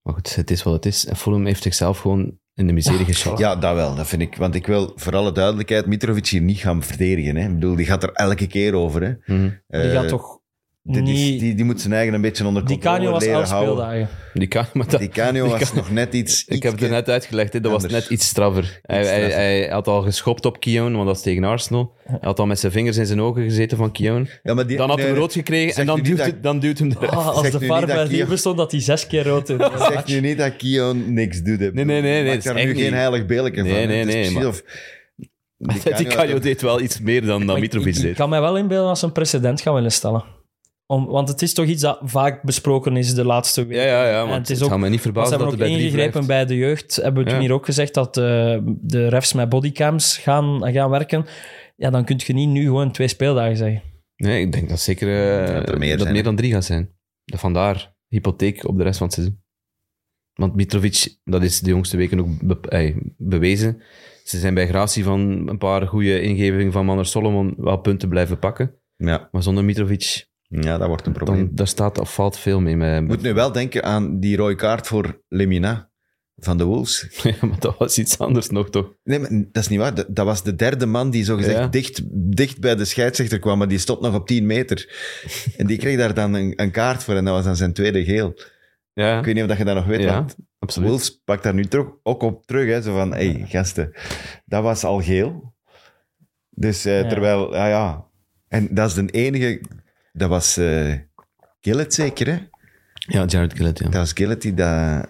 Maar 0.01 0.13
goed, 0.13 0.35
het 0.35 0.51
is 0.51 0.63
wat 0.63 0.73
het 0.73 0.85
is. 0.85 1.05
En 1.05 1.15
Fulham 1.15 1.45
heeft 1.45 1.63
zichzelf 1.63 1.99
gewoon 1.99 2.39
in 2.53 2.67
de 2.67 2.73
miserie 2.73 3.05
geschoten. 3.05 3.45
Ja, 3.45 3.55
dat 3.55 3.75
wel, 3.75 3.95
dat 3.95 4.07
vind 4.07 4.21
ik. 4.21 4.35
Want 4.35 4.55
ik 4.55 4.67
wil 4.67 4.91
voor 4.95 5.15
alle 5.15 5.31
duidelijkheid 5.31 5.85
Mitrovic 5.85 6.27
hier 6.27 6.41
niet 6.41 6.57
gaan 6.57 6.83
verdedigen. 6.83 7.35
Hè. 7.35 7.47
Ik 7.47 7.53
bedoel, 7.53 7.75
die 7.75 7.85
gaat 7.85 8.03
er 8.03 8.11
elke 8.11 8.47
keer 8.47 8.73
over. 8.73 9.01
Hè. 9.01 9.35
Mhm. 9.35 9.49
die 9.67 9.81
Eh, 9.81 9.91
gaat 9.91 10.07
toch 10.07 10.40
dit 10.83 11.07
is- 11.07 11.13
niet 11.13 11.39
die, 11.39 11.55
die 11.55 11.65
moet 11.65 11.81
zijn 11.81 11.93
eigen 11.93 12.13
een 12.13 12.21
beetje 12.21 12.45
onder 12.45 12.65
die 12.65 12.71
controle 12.73 12.95
Canio 12.97 13.11
was 13.11 13.21
leren 13.23 13.39
elf 13.39 13.49
houden. 13.49 13.73
speeldagen 13.73 14.09
Die 14.33 14.47
kan, 14.47 14.65
maar 14.73 14.87
dat, 14.89 14.99
Die 14.99 15.09
Canio 15.09 15.43
die 15.47 15.57
was 15.57 15.73
nog 15.73 15.91
net 15.91 16.13
iets... 16.13 16.45
ik 16.45 16.63
heb 16.63 16.71
het 16.71 16.81
er 16.81 16.89
net 16.89 17.09
uitgelegd, 17.09 17.51
dat 17.63 17.71
was 17.71 17.85
net 17.85 18.09
iets 18.09 18.25
straffer. 18.27 18.79
Hij, 18.81 18.97
hij, 18.97 19.05
straffer. 19.05 19.33
hij 19.39 19.67
had 19.67 19.87
al 19.87 20.01
geschopt 20.01 20.45
op 20.45 20.59
Kion, 20.59 20.93
want 20.93 21.05
dat 21.07 21.15
is 21.15 21.21
tegen 21.21 21.43
Arsenal. 21.43 21.93
Hij 22.03 22.17
had 22.21 22.39
al 22.39 22.45
met 22.45 22.59
zijn 22.59 22.71
vingers 22.71 22.97
in 22.97 23.05
zijn 23.05 23.21
ogen 23.21 23.43
gezeten 23.43 23.77
van 23.77 23.91
Kion. 23.91 24.29
Ja, 24.43 24.53
maar 24.53 24.67
die, 24.67 24.77
Dan 24.77 24.87
had 24.89 24.97
nee, 24.97 25.07
hij 25.07 25.15
rood 25.15 25.33
gekregen 25.33 25.75
en 25.81 25.85
dan 25.85 26.01
duwt, 26.01 26.17
dat- 26.17 26.25
het, 26.25 26.43
dan 26.43 26.59
duwt 26.59 26.79
hem 26.79 26.89
de 26.89 26.97
Ah, 27.07 27.27
als 27.27 27.51
de 27.51 27.59
VAR 27.59 27.79
dat 27.85 27.95
bij 27.95 28.07
die 28.07 28.25
bestond, 28.25 28.57
dat 28.57 28.71
hij 28.71 28.81
zes 28.81 29.07
keer 29.07 29.23
rood 29.23 29.47
Zeg 29.47 30.05
nu 30.07 30.19
niet 30.19 30.37
dat 30.37 30.55
Kion 30.55 31.13
niks 31.13 31.41
doet. 31.41 31.59
Nee, 31.59 31.71
nee, 31.71 31.85
nee, 31.85 32.01
nee, 32.01 32.33
dat 32.33 32.43
daar 32.43 32.55
echt 32.55 32.65
nu 32.65 32.75
geen 32.75 32.93
heilig 32.93 33.25
beelden 33.25 33.53
Nee, 33.63 33.63
van. 33.79 33.87
nee, 33.87 34.05
nee, 34.05 34.47
of- 34.47 34.63
Die 35.97 36.07
Canio 36.07 36.39
deed 36.39 36.61
wel 36.61 36.81
iets 36.81 36.99
meer 36.99 37.25
dan, 37.25 37.41
ik- 37.49 37.59
Mitrovic 37.59 37.95
ik, 37.95 38.01
deed. 38.01 38.09
ik 38.09 38.15
kan 38.15 38.29
mij 38.29 38.41
wel 38.41 38.57
inbeelden 38.57 38.89
als 38.89 39.01
een 39.01 39.11
precedent 39.11 39.61
gaan 39.61 39.73
willen 39.73 39.91
stellen. 39.91 40.23
Om, 40.91 41.05
want 41.05 41.27
het 41.27 41.41
is 41.41 41.53
toch 41.53 41.65
iets 41.65 41.81
dat 41.81 41.99
vaak 42.03 42.41
besproken 42.43 42.97
is 42.97 43.13
de 43.13 43.25
laatste 43.25 43.65
weken. 43.65 43.83
Ja, 43.83 43.89
ja, 44.03 44.09
ja, 44.09 44.23
maar 44.25 44.37
het 44.37 44.47
het, 44.47 44.57
is 44.57 44.63
ook- 44.63 44.77
me 44.77 44.89
niet 44.89 45.01
verbazen 45.01 45.39
dat 45.39 45.47
het 45.49 45.59
bij 45.59 45.69
ingegrepen 45.69 46.25
bij 46.25 46.45
de 46.45 46.55
jeugd, 46.57 46.95
hebben 46.95 47.23
we 47.23 47.29
toen 47.29 47.39
Ja. 47.39 47.45
hier 47.45 47.53
ook 47.53 47.65
gezegd 47.65 47.93
dat 47.93 48.17
eh, 48.17 48.57
de 48.65 49.07
refs 49.07 49.33
met 49.33 49.49
bodycams 49.49 50.17
gaan, 50.17 50.71
gaan 50.73 50.89
werken. 50.89 51.25
Ja, 51.75 51.89
dan 51.89 52.05
kun 52.05 52.19
je 52.25 52.33
niet 52.33 52.49
nu 52.49 52.63
gewoon 52.63 52.91
twee 52.91 53.07
speeldagen 53.07 53.57
zeggen. 53.57 53.81
Nee, 54.15 54.41
ik 54.41 54.51
denk 54.51 54.69
dat 54.69 54.79
zeker 54.79 55.07
eh, 55.47 55.55
Dat 55.55 55.69
er 55.69 55.77
meer 55.77 55.89
dat 55.91 55.99
zijn, 56.01 56.13
meer 56.13 56.21
hè. 56.21 56.27
dan 56.27 56.35
drie 56.35 56.51
gaat 56.51 56.65
zijn. 56.65 56.89
Vandaar 57.25 57.95
hypotheek 58.07 58.67
op 58.67 58.77
de 58.77 58.83
rest 58.83 58.97
van 58.97 59.07
het 59.07 59.15
seizoen. 59.15 59.41
Want 60.33 60.55
Mitrovic, 60.55 61.17
dat 61.23 61.43
is 61.43 61.59
de 61.59 61.69
jongste 61.69 61.97
weken 61.97 62.19
ook 62.19 62.41
be- 62.41 62.69
ey, 62.69 62.95
bewezen. 63.17 63.81
Ze 64.23 64.39
zijn 64.39 64.53
bij 64.53 64.67
gratie 64.67 65.03
van 65.03 65.19
een 65.49 65.57
paar 65.57 65.87
goede 65.87 66.21
ingevingen 66.21 66.71
van 66.71 66.85
Manner 66.85 67.05
Solomon 67.05 67.53
wel 67.57 67.77
punten 67.77 68.09
blijven 68.09 68.39
pakken. 68.39 68.75
Ja, 68.95 69.29
Maar 69.31 69.43
zonder 69.43 69.63
Mitrovic, 69.63 70.29
ja, 70.51 70.77
dat 70.77 70.87
wordt 70.87 71.05
een 71.05 71.13
probleem. 71.13 71.37
dan, 71.45 71.55
daar 71.55 71.67
staat 71.67 71.97
of 71.99 72.13
valt 72.13 72.37
veel 72.37 72.59
mee. 72.61 72.75
Met, 72.75 72.95
Je 72.95 73.01
moet 73.01 73.21
nu 73.21 73.33
wel 73.33 73.51
denken 73.51 73.83
aan 73.83 74.19
die 74.19 74.37
rode 74.37 74.55
kaart 74.55 74.87
voor 74.87 75.21
Lemina 75.27 75.89
van 76.35 76.57
de 76.57 76.63
Wolves. 76.63 77.07
Ja, 77.23 77.33
maar 77.47 77.59
dat 77.59 77.77
was 77.77 77.97
iets 77.97 78.17
anders 78.19 78.49
nog, 78.49 78.69
toch? 78.69 78.93
Nee, 79.03 79.19
maar 79.19 79.29
dat 79.31 79.63
is 79.63 79.67
niet 79.67 79.79
waar. 79.79 80.13
Dat, 80.13 80.25
was 80.25 80.43
de 80.43 80.55
derde 80.55 80.85
man 80.85 81.09
die 81.09 81.23
zogezegd 81.23 81.57
Ja. 81.57 81.67
dicht, 81.67 82.01
dicht 82.35 82.59
bij 82.59 82.75
de 82.75 82.85
scheidsrechter 82.85 83.39
kwam, 83.39 83.57
maar 83.57 83.67
die 83.67 83.77
stond 83.77 84.01
nog 84.01 84.13
op 84.15 84.27
10 84.27 84.45
meter. 84.45 84.89
En 85.57 85.67
die 85.67 85.77
kreeg 85.77 85.97
daar 85.97 86.13
dan 86.13 86.33
een, 86.33 86.53
een 86.55 86.71
kaart 86.71 87.03
voor 87.03 87.15
en 87.15 87.25
dat 87.25 87.33
was 87.33 87.43
dan 87.45 87.55
zijn 87.55 87.73
tweede 87.73 88.03
geel. 88.03 88.33
Ja, 88.93 89.19
Ik 89.19 89.25
weet 89.25 89.33
niet 89.33 89.43
of 89.43 89.49
dat 89.49 89.57
je 89.57 89.63
dat 89.65 89.75
nog 89.75 89.85
weet, 89.85 90.01
Ja, 90.01 90.13
want 90.13 90.35
absoluut. 90.59 90.89
Wolves 90.89 91.21
pakt 91.25 91.43
daar 91.43 91.53
nu 91.53 91.65
terug, 91.65 91.87
ook 92.03 92.21
op 92.23 92.45
terug. 92.45 92.69
Hè, 92.69 92.81
zo 92.81 92.93
van, 92.95 93.13
hé, 93.13 93.31
hey, 93.31 93.45
gasten, 93.47 93.91
dat 94.45 94.63
was 94.63 94.83
al 94.83 95.01
geel. 95.01 95.53
Dus 96.49 96.85
eh, 96.85 97.01
Ja. 97.01 97.07
terwijl, 97.07 97.53
ja, 97.55 97.67
ja. 97.67 98.05
En 98.47 98.67
dat 98.71 98.87
is 98.87 98.93
de 98.93 99.05
enige... 99.11 99.61
Dat 100.11 100.29
was 100.29 100.57
eh 100.57 100.93
Gillett 101.61 101.93
zeker, 101.93 102.27
hè? 102.27 102.37
Ja, 102.93 103.25
Jared 103.25 103.53
Gillett, 103.53 103.79
ja. 103.79 103.85
Dat 103.85 103.93
was 103.93 104.11
Gillett 104.13 104.41
die 104.41 104.53
dat... 104.53 105.09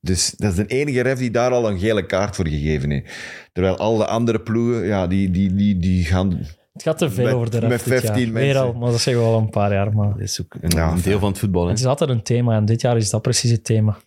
Dus 0.00 0.30
dat 0.30 0.50
is 0.50 0.56
de 0.56 0.66
enige 0.66 1.00
ref 1.00 1.18
die 1.18 1.30
daar 1.30 1.50
al 1.50 1.68
een 1.70 1.78
gele 1.78 2.06
kaart 2.06 2.36
voor 2.36 2.48
gegeven 2.48 2.90
heeft. 2.90 3.14
Terwijl 3.52 3.76
al 3.76 3.96
de 3.96 4.06
andere 4.06 4.40
ploegen, 4.40 4.84
ja, 4.86 5.06
die, 5.06 5.30
die, 5.30 5.54
die, 5.54 5.78
die 5.78 6.04
gaan... 6.04 6.30
Het 6.72 6.82
gaat 6.84 6.98
te 6.98 7.10
veel 7.10 7.24
Met- 7.24 7.32
over 7.34 7.50
de 7.50 7.58
ref 7.58 7.68
met 7.68 7.78
dit 7.84 7.88
jaar. 7.92 8.00
15 8.00 8.32
Weer 8.32 8.42
mensen. 8.44 8.62
al, 8.62 8.72
maar 8.72 8.90
dat 8.90 9.00
zeggen 9.00 9.22
we 9.22 9.28
al 9.28 9.38
een 9.38 9.50
paar 9.50 9.72
jaar. 9.72 9.92
Maar 9.94 10.08
Dat 10.12 10.20
is 10.20 10.40
ook 10.40 10.56
een, 10.60 10.70
Ja, 10.76 10.90
een 10.92 11.00
deel 11.02 11.18
van 11.18 11.28
het 11.28 11.38
voetbal. 11.38 11.62
Hè. 11.64 11.70
het 11.70 11.78
is 11.78 11.84
altijd 11.86 12.10
een 12.10 12.22
thema 12.22 12.56
en 12.56 12.64
dit 12.64 12.80
jaar 12.80 12.96
is 12.96 13.10
dat 13.10 13.22
precies 13.22 13.50
het 13.50 13.64
thema. 13.64 13.98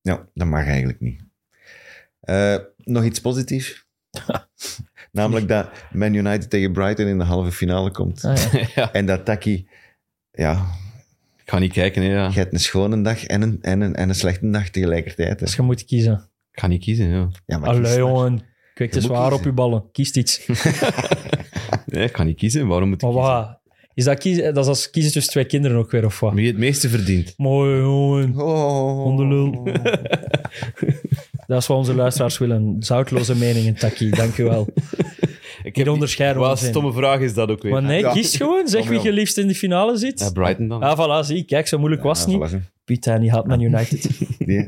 Ja, 0.00 0.28
dat 0.34 0.46
mag 0.46 0.66
eigenlijk 0.66 1.00
niet. 1.00 1.22
Eh, 2.20 2.56
nog 2.76 3.04
iets 3.04 3.20
positiefs? 3.20 3.86
Namelijk 5.12 5.48
dat 5.48 5.68
Man 5.92 6.14
United 6.14 6.50
tegen 6.50 6.72
Brighton 6.72 7.06
in 7.06 7.18
de 7.18 7.24
halve 7.24 7.52
finale 7.52 7.90
komt. 7.90 8.24
Ah, 8.24 8.36
ja. 8.52 8.66
ja, 8.74 8.92
En 8.92 9.06
dat 9.06 9.24
Taki, 9.24 9.66
ja, 10.32 10.52
ik 11.44 11.50
ga 11.50 11.58
niet 11.58 11.72
kijken, 11.72 12.02
hè, 12.02 12.08
ja. 12.12 12.26
je 12.28 12.38
hebt 12.38 12.52
een 12.52 12.60
schone 12.60 13.02
dag 13.02 13.24
en 13.24 13.42
een, 13.42 13.58
en 13.60 13.80
een, 13.80 13.94
en 13.94 14.08
een 14.08 14.14
slechte 14.14 14.50
dag 14.50 14.68
tegelijkertijd. 14.68 15.40
hè. 15.40 15.46
Dus 15.46 15.54
je 15.56 15.62
moet 15.62 15.84
kiezen. 15.84 16.30
Ik 16.52 16.60
ga 16.60 16.66
niet 16.66 16.82
kiezen, 16.82 17.08
ja. 17.08 17.28
Ja, 17.46 17.58
maar 17.58 17.68
Allee, 17.68 17.96
jongen. 17.98 18.38
Kijk, 18.74 18.88
het 18.90 18.96
is 18.98 19.02
Je 19.02 19.08
moet 19.08 19.18
waar 19.18 19.32
op 19.32 19.44
je 19.44 19.52
ballen. 19.52 19.84
Kiest 19.92 20.16
iets. 20.16 20.40
Nee, 21.86 22.04
ik 22.04 22.16
ga 22.16 22.22
niet 22.22 22.36
kiezen. 22.36 22.66
Waarom 22.66 22.88
moet 22.88 23.02
ik 23.02 23.08
Maar 23.08 23.16
kiezen? 23.16 23.32
wat? 23.34 23.60
Is 23.94 24.04
dat, 24.04 24.18
kiezen, 24.18 24.54
dat 24.54 24.64
is 24.64 24.68
als 24.68 24.90
kiezen 24.90 25.12
tussen 25.12 25.32
twee 25.32 25.44
kinderen 25.44 25.76
ook 25.78 25.90
weer, 25.90 26.04
of 26.04 26.20
wat? 26.20 26.32
Wie 26.32 26.46
het 26.46 26.58
meeste 26.58 26.88
verdient. 26.88 27.34
Mooi, 27.36 27.80
jongen. 27.80 28.40
Oh. 28.40 29.66
Dat 31.52 31.60
is 31.60 31.66
wat 31.66 31.76
onze 31.78 31.94
luisteraars 31.94 32.38
willen. 32.38 32.76
Zoutloze 32.78 33.36
meningen, 33.36 33.74
Taki. 33.74 34.10
Dank 34.10 34.36
u 34.38 34.44
wel. 34.44 34.66
Ik 35.62 35.76
Hier 35.76 35.90
onderscheiden 35.90 36.42
we 36.42 36.48
Wat 36.48 36.60
een 36.62 36.68
stomme 36.68 36.92
vraag 36.92 37.20
is 37.20 37.34
dat 37.34 37.50
ook 37.50 37.62
weer. 37.62 37.72
Maar 37.72 37.82
nee, 37.82 38.00
Ja. 38.00 38.12
kies 38.12 38.36
gewoon. 38.36 38.68
Zeg 38.68 38.88
wie 38.88 39.00
je 39.02 39.12
liefst 39.12 39.38
in 39.38 39.46
de 39.46 39.54
finale 39.54 39.96
zit. 39.96 40.20
Ja, 40.20 40.30
Brighton 40.30 40.68
dan. 40.68 40.82
Ah, 40.82 40.98
voilà, 41.22 41.26
zie. 41.26 41.44
Kijk, 41.44 41.68
zo 41.68 41.78
moeilijk 41.78 42.02
was 42.02 42.20
het 42.20 42.30
Ja, 42.30 42.36
niet. 42.36 42.46
voilà, 42.48 42.50
zo. 42.50 42.58
Piet, 42.84 43.04
hij 43.04 43.18
die 43.18 43.30
haat 43.30 43.46
Man 43.52 43.60
United. 43.60 44.02
Die 44.38 44.66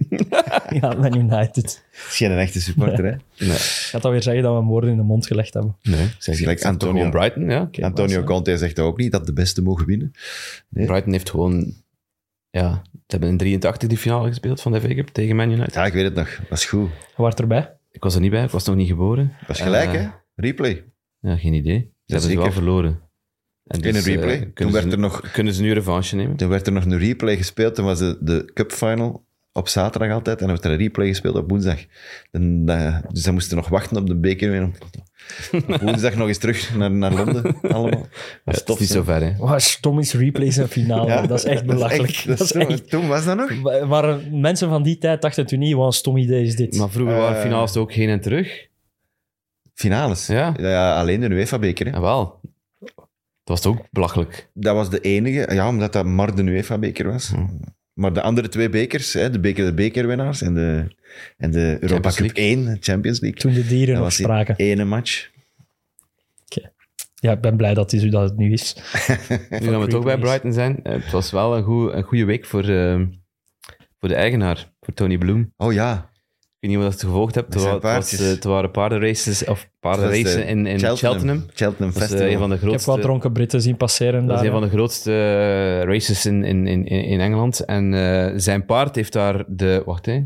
Die 0.68 0.80
haat 0.80 0.98
Man 0.98 1.16
United. 1.16 1.82
is 2.08 2.16
geen 2.16 2.38
echte 2.38 2.60
supporter, 2.60 3.04
hè? 3.04 3.10
Nee, 3.46 3.54
Ik 3.54 3.88
ga 3.90 3.98
alweer 3.98 4.22
zeggen 4.22 4.42
dat 4.42 4.52
we 4.52 4.58
hem 4.58 4.68
woorden 4.68 4.90
in 4.90 4.96
de 4.96 5.02
mond 5.02 5.26
gelegd 5.26 5.54
hebben. 5.54 5.76
nee. 5.82 6.06
Zeg, 6.18 6.36
Gelijk 6.36 6.64
Antonio. 6.64 7.10
Brighton, 7.10 7.50
ja. 7.50 7.68
Antonio 7.80 8.16
was, 8.16 8.24
Conte 8.24 8.58
zegt 8.58 8.78
ook 8.78 8.98
niet 8.98 9.12
dat 9.12 9.26
de 9.26 9.32
beste 9.32 9.62
mogen 9.62 9.86
winnen. 9.86 10.12
Nee. 10.68 10.86
Brighton 10.86 11.12
heeft 11.12 11.30
gewoon... 11.30 11.74
Ja, 12.60 12.82
ze 12.92 13.00
hebben 13.06 13.28
in 13.28 13.36
83 13.38 13.88
die 13.88 13.98
finale 13.98 14.28
gespeeld 14.28 14.60
van 14.60 14.72
de 14.72 14.80
FA 14.80 14.88
Cup 14.94 15.08
tegen 15.08 15.36
Man 15.36 15.50
United. 15.50 15.74
Ja, 15.74 15.84
ik 15.86 15.92
weet 15.92 16.04
het 16.04 16.14
nog. 16.14 16.36
Dat 16.36 16.48
was 16.48 16.64
goed. 16.64 16.88
Je 17.16 17.22
was 17.22 17.34
erbij. 17.34 17.76
Ik 17.90 18.02
was 18.02 18.14
er 18.14 18.20
niet 18.20 18.30
bij, 18.30 18.44
ik 18.44 18.50
was 18.50 18.64
nog 18.64 18.76
niet 18.76 18.88
geboren. 18.88 19.32
Dat 19.38 19.48
was 19.48 19.60
gelijk, 19.60 19.92
Eh, 19.92 20.00
hè? 20.00 20.08
Replay. 20.34 20.84
Ja, 21.20 21.36
geen 21.36 21.52
idee. 21.52 21.78
Ze 21.78 22.12
hebben 22.14 22.28
ze 22.30 22.34
wel 22.34 22.44
zeker. 22.44 22.52
verloren. 22.52 23.00
En 23.64 23.80
In 23.80 23.86
een 23.86 23.92
dus, 23.92 24.06
eh, 24.06 24.14
replay. 24.14 24.38
Toen 24.40 24.52
kunnen, 24.52 24.74
werd 24.74 24.86
ze, 24.86 24.92
er 24.92 24.98
nog 24.98 25.30
kunnen 25.32 25.54
ze 25.54 25.62
nu 25.62 25.72
revanche 25.72 26.16
nemen? 26.16 26.36
Toen 26.36 26.48
werd 26.48 26.66
er 26.66 26.72
nog 26.72 26.84
een 26.84 26.98
replay 26.98 27.36
gespeeld. 27.36 27.74
Toen 27.74 27.84
was 27.84 27.98
de, 27.98 28.18
de 28.20 28.50
Cup 28.54 28.72
Final 28.72 29.26
op 29.56 29.68
zaterdag 29.68 30.10
altijd. 30.10 30.36
En 30.40 30.46
dan 30.46 30.52
werd 30.54 30.64
er 30.64 30.70
een 30.70 30.76
replay 30.78 31.06
gespeeld 31.08 31.36
op 31.36 31.50
woensdag. 31.50 31.78
En, 32.30 32.62
eh, 32.66 32.98
dus 33.12 33.22
dan 33.22 33.34
moesten 33.34 33.56
nog 33.56 33.68
wachten 33.68 33.96
op 33.96 34.06
de 34.06 34.16
beker. 34.16 34.50
weer. 34.50 34.62
Op 35.68 35.80
woensdag 35.82 36.14
nog 36.14 36.28
eens 36.28 36.38
terug 36.38 36.74
naar, 36.76 36.90
naar 36.90 37.12
Londen. 37.14 37.60
Allemaal. 37.62 37.90
Ja, 37.90 38.06
Dat 38.44 38.54
het 38.54 38.56
is 38.56 38.62
tof. 38.64 38.80
niet 38.80 38.88
hè? 38.88 38.94
zo 38.94 39.02
ver, 39.02 39.22
hè. 39.22 39.36
Wow, 39.36 39.58
stom 39.58 39.98
is 39.98 40.12
replays 40.14 40.56
en 40.56 40.68
finale. 40.68 41.06
Ja. 41.08 41.26
Dat 41.26 41.38
is 41.38 41.44
echt 41.44 41.66
belachelijk. 41.74 42.24
dat 42.26 42.26
is 42.26 42.26
Dat 42.38 42.40
is 42.40 42.48
toen, 42.52 42.60
echt... 42.68 42.90
toen 42.90 43.06
was 43.08 43.24
dat 43.24 43.36
nog? 43.36 43.86
Maar 43.88 44.18
mensen 44.30 44.68
van 44.68 44.82
die 44.82 44.98
tijd 44.98 45.22
dachten 45.22 45.46
toen 45.46 45.58
niet, 45.58 45.74
wat 45.74 45.86
een 45.86 45.92
stom 45.92 46.16
idee 46.16 46.44
is 46.44 46.56
dit. 46.56 46.76
Maar 46.76 46.90
vroeger 46.90 47.16
waren 47.16 47.36
Eh. 47.36 47.42
finales 47.42 47.76
ook 47.76 47.92
heen 47.92 48.08
en 48.08 48.20
terug. 48.20 48.66
finales. 49.74 50.26
Ja. 50.26 50.54
Ja, 50.56 50.98
alleen 51.00 51.20
de 51.20 51.28
UEFA-beker. 51.28 51.86
hè. 51.86 51.92
Jawel. 51.92 52.40
Dat 52.80 52.94
was 53.44 53.60
toch 53.60 53.78
ook 53.78 53.86
belachelijk. 53.90 54.50
Dat 54.54 54.74
was 54.74 54.90
de 54.90 55.00
enige, 55.00 55.54
ja, 55.54 55.68
omdat 55.68 55.92
dat 55.92 56.04
maar 56.06 56.34
de 56.34 56.42
UEFA-beker 56.42 57.10
was. 57.12 57.28
Hm. 57.28 57.46
Maar 57.94 58.12
de 58.12 58.22
andere 58.22 58.48
twee 58.48 58.68
bekers, 58.68 59.12
hè, 59.12 59.30
de 59.30 59.40
beker 59.40 59.64
de 59.64 59.74
bekerwinnaars 59.74 60.42
en 60.42 60.54
de, 60.54 60.86
en 61.36 61.50
de 61.50 61.76
Europa 61.80 62.10
Champions 62.10 62.32
Cup 62.32 62.36
1, 62.36 62.76
Champions 62.80 63.20
League. 63.20 63.40
Toen 63.40 63.52
de 63.52 63.66
dieren 63.66 63.98
nog 63.98 64.12
spraken. 64.12 64.56
ene 64.56 64.84
match. 64.84 65.32
Ja, 67.24 67.32
ik 67.32 67.40
ben 67.40 67.56
blij 67.56 67.74
dat 67.74 67.90
het, 67.90 68.02
is, 68.02 68.10
dat 68.10 68.22
het 68.28 68.38
nu 68.38 68.52
is. 68.52 68.76
Nu 69.60 69.70
dat 69.70 69.84
we 69.84 69.86
toch 69.88 70.04
bij 70.04 70.18
Brighton 70.18 70.52
zijn, 70.52 70.82
eh, 70.82 70.92
het 70.92 71.10
was 71.10 71.30
wel 71.30 71.56
een, 71.56 71.62
goed, 71.62 71.92
een 71.92 72.02
goede 72.02 72.24
week 72.24 72.44
voor, 72.44 72.68
eh, 72.68 73.00
voor 73.98 74.08
de 74.08 74.14
eigenaar, 74.14 74.72
voor 74.80 74.94
Tony 74.94 75.18
Bloom. 75.18 75.52
Oh 75.56 75.72
ja, 75.72 76.10
weet 76.70 76.76
niet 76.76 76.86
of 76.86 76.92
je 76.92 76.98
dat 76.98 77.08
gevolgd 77.10 77.34
hebt. 77.34 77.54
Het, 77.54 77.62
wa- 77.62 77.72
het 77.74 77.82
was, 77.82 78.18
eh, 78.18 78.26
het 78.26 78.44
waren 78.44 78.70
paardenraces, 78.70 79.44
of 79.44 79.68
paardenracen 79.80 80.22
Dat 80.24 80.32
is 80.34 80.40
de 80.44 80.50
in, 80.50 80.66
in 80.66 80.78
Cheltenham. 80.78 81.44
Cheltenham 81.54 81.92
Dat 81.92 82.02
is 82.02 82.08
eh, 82.10 82.18
Festival. 82.18 82.26
een 82.32 82.38
van 82.38 82.48
de 82.48 82.54
Ik 82.54 82.60
heb 82.60 82.68
grootste, 82.68 82.90
wat 82.90 83.00
dronken 83.00 83.32
Britten 83.32 83.62
zien 83.62 83.76
passeren 83.76 84.26
dat 84.26 84.40
is 84.40 84.46
een 84.46 84.52
van 84.52 84.62
de 84.62 84.68
grootste 84.68 85.10
eh, 85.10 85.82
races 85.92 86.26
in, 86.26 86.44
in, 86.44 86.66
in, 86.66 86.86
in 86.86 87.20
Engeland. 87.20 87.60
En 87.60 87.94
eh, 87.94 88.32
zijn 88.36 88.64
paard 88.64 88.94
heeft 88.94 89.12
daar 89.12 89.44
de, 89.46 89.82
wacht 89.86 90.06
hè, 90.06 90.24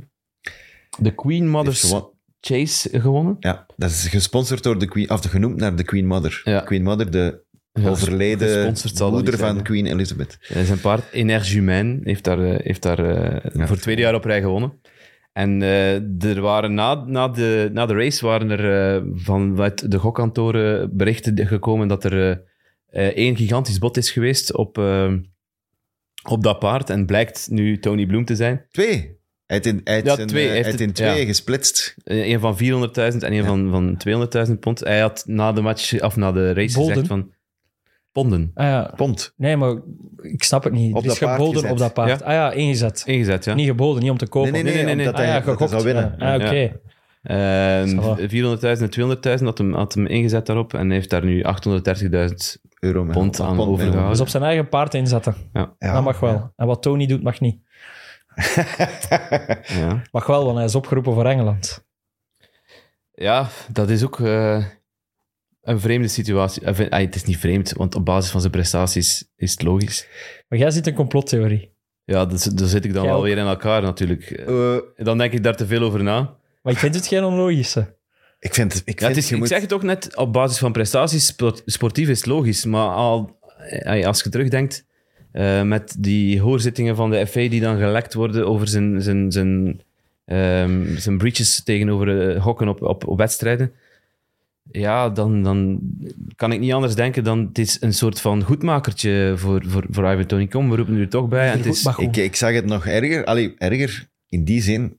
de 0.99 1.15
Queen 1.15 1.49
Mother's. 1.49 1.95
Chase 2.41 3.01
gewonnen. 3.01 3.37
Ja, 3.41 3.67
dat 3.77 3.91
is 3.91 4.07
gesponsord 4.09 4.63
door 4.63 4.79
de 4.79 4.87
Queen, 4.87 5.11
of 5.11 5.25
genoemd 5.25 5.57
naar 5.57 5.77
de 5.77 5.83
Queen 5.85 6.07
Mother. 6.07 6.41
Ja. 6.45 6.61
Queen 6.61 6.83
Mother, 6.83 7.11
de 7.11 7.45
Ja, 7.73 7.89
overleden 7.89 8.75
dat 8.95 9.11
moeder 9.11 9.37
zijn, 9.37 9.55
van. 9.55 9.63
Queen 9.63 9.87
Elizabeth. 9.87 10.39
Eh, 10.49 10.63
Zijn 10.63 10.81
paard 10.81 11.05
Energumijn 11.13 12.01
heeft 12.05 12.25
daar, 12.25 12.45
eh, 12.45 12.59
heeft 12.65 12.83
daar 12.83 12.99
eh, 12.99 13.51
voor 13.53 13.71
het 13.75 13.83
tweede 13.83 14.03
jaar 14.03 14.15
op 14.15 14.25
rij 14.25 14.41
gewonnen. 14.41 14.73
En 15.33 15.63
eh, 15.63 16.25
er 16.25 16.41
waren 16.41 16.75
na, 16.75 16.95
na, 16.95 17.29
de, 17.29 17.71
na 17.73 17.87
de 17.87 17.95
race 17.95 18.27
waren 18.27 18.51
er 18.51 18.95
eh, 18.97 19.03
vanuit 19.15 19.91
de 19.91 19.99
gokkantoren 19.99 20.97
berichten 20.97 21.47
gekomen 21.47 21.89
dat 21.89 22.05
er 22.05 22.31
eh, 22.31 22.37
eh, 23.07 23.17
één 23.17 23.37
gigantisch 23.37 23.79
bot 23.79 23.97
is 23.97 24.11
geweest 24.11 24.55
op, 24.55 24.79
op 26.29 26.43
dat 26.43 26.59
paard. 26.59 26.91
En 26.91 27.07
blijkt 27.07 27.49
nu 27.51 27.79
Tony 27.79 28.07
Bloom 28.07 28.25
te 28.25 28.37
zijn. 28.37 28.67
Twee. 28.71 29.17
Hij 29.47 29.57
heeft 29.57 29.67
in, 29.67 29.81
hij 29.85 29.95
heeft 29.95 30.07
Ja, 30.07 30.15
zijn, 30.15 30.27
twee. 30.27 30.65
in 30.65 30.93
twee 30.93 31.21
ja. 31.21 31.27
gesplitst. 31.27 31.95
Een 32.05 32.41
van 32.41 32.59
400.000 32.59 32.63
en 33.19 33.33
een 33.33 33.45
van, 33.45 33.71
van 33.71 34.27
200.000 34.49 34.59
pond. 34.59 34.81
Hij 34.81 35.01
had 35.01 35.23
na 35.27 35.53
de 35.53 35.61
match, 35.61 36.01
of 36.01 36.17
na 36.17 36.33
de 36.33 36.53
race 36.53 36.75
Bolden? 36.75 36.93
gezegd 36.93 37.09
van... 37.09 37.33
Ponden. 38.21 38.51
Ah, 38.55 38.67
ja. 38.67 38.93
Pond. 38.97 39.33
Nee, 39.37 39.57
maar 39.57 39.77
ik 40.23 40.43
snap 40.43 40.65
het 40.65 40.73
niet. 40.73 40.95
Op 40.95 41.03
Het 41.03 41.13
is 41.13 41.19
dat 41.19 41.29
paard 41.29 41.41
geboden 41.41 41.55
gezet. 41.61 41.71
op 41.71 41.79
dat 41.79 41.93
paard. 41.93 42.21
Ja. 42.21 42.27
Ah 42.27 42.33
ja, 42.33 42.53
ingezet. 42.53 43.03
Ingezet, 43.07 43.45
ja. 43.45 43.55
Niet 43.55 43.67
geboden, 43.67 44.03
niet 44.03 44.11
om 44.11 44.17
te 44.19 44.27
kopen. 44.29 44.53
Nee, 44.53 44.63
nee, 44.63 44.73
nee, 44.75 44.85
nee, 44.85 44.95
nee, 44.95 45.07
omdat 45.07 45.21
Ah 45.21 45.27
hij, 45.27 45.35
ja, 45.39 45.41
dat 45.41 45.45
hij 45.45 45.53
gegokt. 45.55 45.71
zou 45.71 45.85
winnen. 45.85 46.15
Ja. 46.19 46.35
Ah, 46.35 46.45
oké. 46.45 46.81
Ça 47.87 48.01
va. 48.01 48.17
400.000 48.77 48.83
en 48.83 49.39
200.000 49.39 49.45
had 49.45 49.59
hem, 49.59 49.75
had 49.75 49.95
hem 49.95 50.07
ingezet 50.07 50.47
daarop. 50.47 50.75
En 50.75 50.91
heeft 50.91 51.11
daar 51.11 51.25
nu 51.25 51.43
830.000 51.45 52.63
Euro 52.81 53.05
Pond 53.05 53.41
aan 53.41 53.57
pond, 53.57 53.69
overgehouden. 53.69 54.11
Dus 54.11 54.21
op 54.21 54.29
zijn 54.29 54.43
eigen 54.43 54.69
paard 54.69 54.95
inzetten. 54.95 55.35
Ja. 55.53 55.75
Ja, 55.79 55.93
dat 55.93 56.03
mag 56.03 56.21
wel. 56.21 56.33
ja. 56.33 56.53
En 56.57 56.67
wat 56.67 56.83
Tony 56.83 57.07
doet, 57.07 57.23
mag 57.23 57.41
niet. 57.41 57.59
Ja. 59.81 60.03
Mag 60.13 60.27
wel, 60.27 60.45
want 60.45 60.57
hij 60.57 60.65
is 60.67 60.75
opgeroepen 60.75 61.13
voor 61.15 61.27
Engeland. 61.27 61.85
ja, 63.15 63.47
dat 63.73 63.91
is 63.91 64.05
ook 64.05 64.21
eh, 64.21 64.65
een 65.69 65.81
vreemde 65.81 66.09
situatie. 66.09 66.67
Ah, 66.67 67.01
het 67.01 67.15
is 67.15 67.25
niet 67.25 67.37
vreemd, 67.39 67.73
want 67.73 67.95
op 67.95 68.05
basis 68.05 68.31
van 68.31 68.41
zijn 68.41 68.53
prestaties 68.53 69.25
is 69.37 69.51
het 69.51 69.63
logisch. 69.63 70.07
Maar 70.49 70.59
jij 70.59 70.71
ziet 70.71 70.87
een 70.87 70.95
complottheorie. 70.95 71.77
Ja, 72.05 72.27
daar 72.27 72.39
zit- 72.39 72.59
daar 72.59 72.69
zit 72.69 72.85
ik 72.85 72.93
dan 72.93 73.07
wel 73.07 73.23
weer 73.23 73.39
in 73.39 73.47
elkaar 73.47 73.83
natuurlijk. 73.83 74.31
Eh, 74.31 74.77
Dan 74.97 75.19
denk 75.19 75.33
ik 75.33 75.43
daar 75.43 75.57
te 75.57 75.67
veel 75.67 75.83
over 75.83 76.03
na. 76.03 76.37
Maar 76.63 76.73
ik 76.73 76.79
vind 76.79 76.95
het 76.95 77.07
geen 77.07 77.25
onlogische. 77.25 77.97
ik 78.41 78.55
vind 78.55 78.73
het... 78.73 78.83
Ik, 78.85 79.01
Ja, 79.01 79.07
vind, 79.07 79.09
het 79.09 79.17
is, 79.25 79.29
je 79.29 79.35
ik 79.35 79.41
moet- 79.41 79.49
zeg 79.49 79.61
het 79.61 79.73
ook 79.73 79.83
net, 79.83 80.17
op 80.17 80.33
basis 80.33 80.59
van 80.59 80.73
prestaties, 80.73 81.27
sport- 81.27 81.63
sportief 81.67 82.09
is 82.09 82.25
logisch. 82.25 82.65
Maar 82.65 82.89
al, 82.89 83.39
als 84.05 84.23
je 84.23 84.29
terugdenkt 84.31 84.87
eh, 85.33 85.63
met 85.63 85.97
die 85.99 86.41
hoorzittingen 86.41 86.97
van 86.97 87.11
de 87.11 87.27
FA 87.27 87.49
die 87.49 87.61
dan 87.61 87.79
gelekt 87.79 88.15
worden 88.15 88.47
over 88.47 88.69
zijn, 88.69 89.03
zijn, 89.03 89.33
zijn, 89.33 89.81
ehm, 90.25 90.97
zijn 90.97 91.19
breaches 91.19 91.63
tegenover 91.63 92.31
eh, 92.35 92.43
hokken 92.43 92.69
op, 92.69 92.83
op, 92.83 93.07
op 93.07 93.19
wedstrijden. 93.19 93.73
Ja, 94.71 95.09
dan, 95.09 95.43
dan 95.43 95.81
kan 96.37 96.53
ik 96.53 96.61
niet 96.61 96.73
anders 96.73 96.95
denken 96.95 97.25
dan 97.25 97.39
het 97.39 97.59
is 97.59 97.77
een 97.81 97.95
soort 97.95 98.21
van 98.21 98.43
goedmakertje 98.43 99.33
voor, 99.37 99.65
voor, 99.67 99.85
voor 99.91 100.13
Ivan 100.13 100.27
Tony. 100.27 100.47
Kom, 100.47 100.71
we 100.71 100.77
roepen 100.77 100.95
u 100.97 101.01
er 101.01 101.09
toch 101.09 101.29
bij. 101.29 101.51
En 101.51 101.57
het 101.57 101.67
is, 101.67 101.87
Ik, 101.97 102.17
ik 102.17 102.37
zag 102.37 102.53
het 102.53 102.67
nog 102.67 102.87
erger. 102.87 103.25
Allee, 103.25 103.55
erger 103.59 104.09
in 104.29 104.45
die 104.45 104.63
zin 104.63 104.97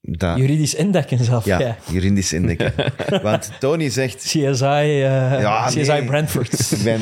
dat... 0.00 0.38
juridisch 0.38 0.74
indekken 0.74 1.24
zelf. 1.24 1.44
Ja, 1.44 1.58
Ja. 1.60 1.76
juridisch 1.92 2.32
indekken. 2.32 2.72
Want 3.22 3.50
Tony 3.58 3.88
zegt... 3.88 4.16
CSI, 4.22 4.64
eh, 4.64 5.00
Ja, 5.40 5.66
CSI 5.66 5.80
nee. 5.90 6.04
Brentford. 6.04 6.70
Ik 6.76 6.82
ben, 6.82 7.00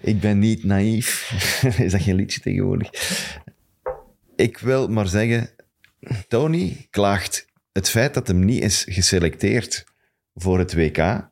ik 0.00 0.20
ben 0.20 0.38
niet 0.38 0.64
naïef. 0.64 1.32
Is 1.78 1.92
dat 1.92 2.02
geen 2.02 2.14
liedje 2.14 2.40
tegenwoordig? 2.40 2.90
Ik 4.36 4.58
wil 4.58 4.88
maar 4.88 5.08
zeggen, 5.08 5.50
Tony 6.28 6.86
klaagt 6.90 7.46
het 7.72 7.88
feit 7.90 8.14
dat 8.14 8.26
hem 8.28 8.44
niet 8.44 8.62
is 8.62 8.84
geselecteerd 8.88 9.84
voor 10.42 10.58
het 10.58 10.74
WK, 10.74 11.28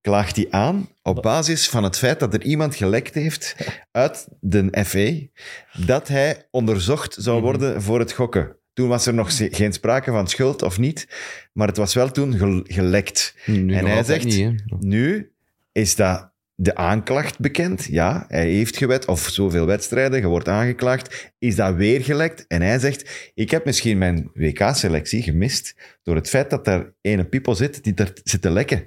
klaagt 0.00 0.36
hij 0.36 0.46
aan 0.50 0.88
op 1.02 1.22
basis 1.22 1.68
van 1.68 1.84
het 1.84 1.98
feit 1.98 2.20
dat 2.20 2.34
er 2.34 2.42
iemand 2.42 2.74
gelekt 2.74 3.14
heeft 3.14 3.56
uit 3.90 4.28
de 4.40 4.84
FA 4.84 5.40
dat 5.84 6.08
hij 6.08 6.46
onderzocht 6.50 7.16
zou 7.18 7.36
Mhm. 7.36 7.44
worden 7.44 7.82
voor 7.82 7.98
het 7.98 8.12
gokken. 8.12 8.56
Toen 8.72 8.88
was 8.88 9.06
er 9.06 9.14
nog 9.14 9.30
geen 9.36 9.72
sprake 9.72 10.10
van 10.10 10.28
schuld 10.28 10.62
of 10.62 10.78
niet, 10.78 11.06
maar 11.52 11.68
het 11.68 11.76
was 11.76 11.94
wel 11.94 12.10
toen 12.10 12.36
gel- 12.38 12.60
gelekt. 12.64 13.34
nu 13.46 13.74
en 13.74 13.86
hij 13.86 14.04
zegt, 14.04 14.24
niet, 14.24 14.62
nu 14.78 15.32
is 15.72 15.96
dat 15.96 16.31
de 16.54 16.74
aanklacht 16.74 17.38
bekend. 17.38 17.84
Ja, 17.84 18.24
hij 18.28 18.48
heeft 18.50 18.76
gewet, 18.76 19.04
of 19.06 19.28
zoveel 19.28 19.66
wedstrijden, 19.66 20.20
je 20.20 20.26
wordt 20.26 20.48
aangeklaagd. 20.48 21.32
Is 21.38 21.56
dat 21.56 21.74
weer 21.74 22.04
gelekt? 22.04 22.46
En 22.46 22.62
hij 22.62 22.78
zegt, 22.78 23.30
ik 23.34 23.50
heb 23.50 23.64
misschien 23.64 23.98
mijn 23.98 24.30
WK-selectie 24.34 25.22
gemist 25.22 25.74
door 26.02 26.14
het 26.14 26.28
feit 26.28 26.50
dat 26.50 26.64
daar 26.64 26.92
ene 27.00 27.24
pipo 27.24 27.54
zit 27.54 27.84
die 27.84 27.94
daar 27.94 28.10
zit 28.24 28.42
te 28.42 28.50
lekken. 28.50 28.84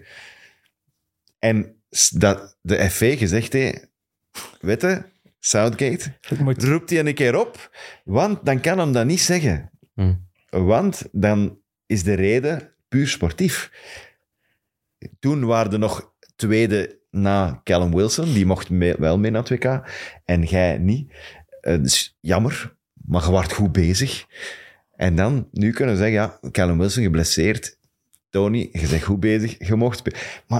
En 1.39 1.75
dat 2.13 2.57
de 2.61 2.89
FA 2.89 3.15
gezegd 3.15 3.53
heeft, 3.53 3.87
weet 4.61 4.81
je, 4.81 5.03
Southgate, 5.39 6.13
moet- 6.43 6.63
roept 6.63 6.89
hij 6.89 6.99
een 6.99 7.13
keer 7.13 7.39
op, 7.39 7.77
want 8.03 8.45
dan 8.45 8.59
kan 8.61 8.79
hem 8.79 8.91
dat 8.91 9.05
niet 9.05 9.21
zeggen. 9.21 9.71
Hm. 9.93 10.13
Want 10.49 11.03
dan 11.11 11.59
is 11.85 12.03
de 12.03 12.13
reden 12.13 12.73
puur 12.87 13.07
sportief. 13.07 13.71
Toen 15.19 15.45
waren 15.45 15.71
er 15.71 15.79
nog 15.79 16.13
tweede 16.35 16.99
na 17.15 17.61
Callum 17.63 17.95
Wilson, 17.95 18.33
die 18.33 18.45
mocht 18.45 18.69
mee- 18.69 18.95
wel 18.97 19.17
mee 19.17 19.31
naar 19.31 19.41
het 19.41 19.49
WK, 19.49 19.81
en 20.25 20.41
jij 20.43 20.77
niet. 20.77 21.13
Eh, 21.61 21.77
dus 21.81 22.17
jammer, 22.19 22.75
maar 23.05 23.23
je 23.23 23.29
wordt 23.29 23.53
goed 23.53 23.71
bezig. 23.71 24.25
En 24.95 25.15
dan, 25.15 25.47
nu 25.51 25.71
kunnen 25.71 25.93
we 25.95 25.99
zeggen, 26.01 26.17
ja, 26.17 26.39
Callum 26.51 26.77
Wilson 26.77 27.03
geblesseerd, 27.03 27.77
Tony, 28.29 28.69
je 28.71 28.87
bent 28.87 29.03
goed 29.03 29.19
bezig, 29.19 29.67
je 29.67 29.75
mocht... 29.75 30.01
Maar 30.47 30.59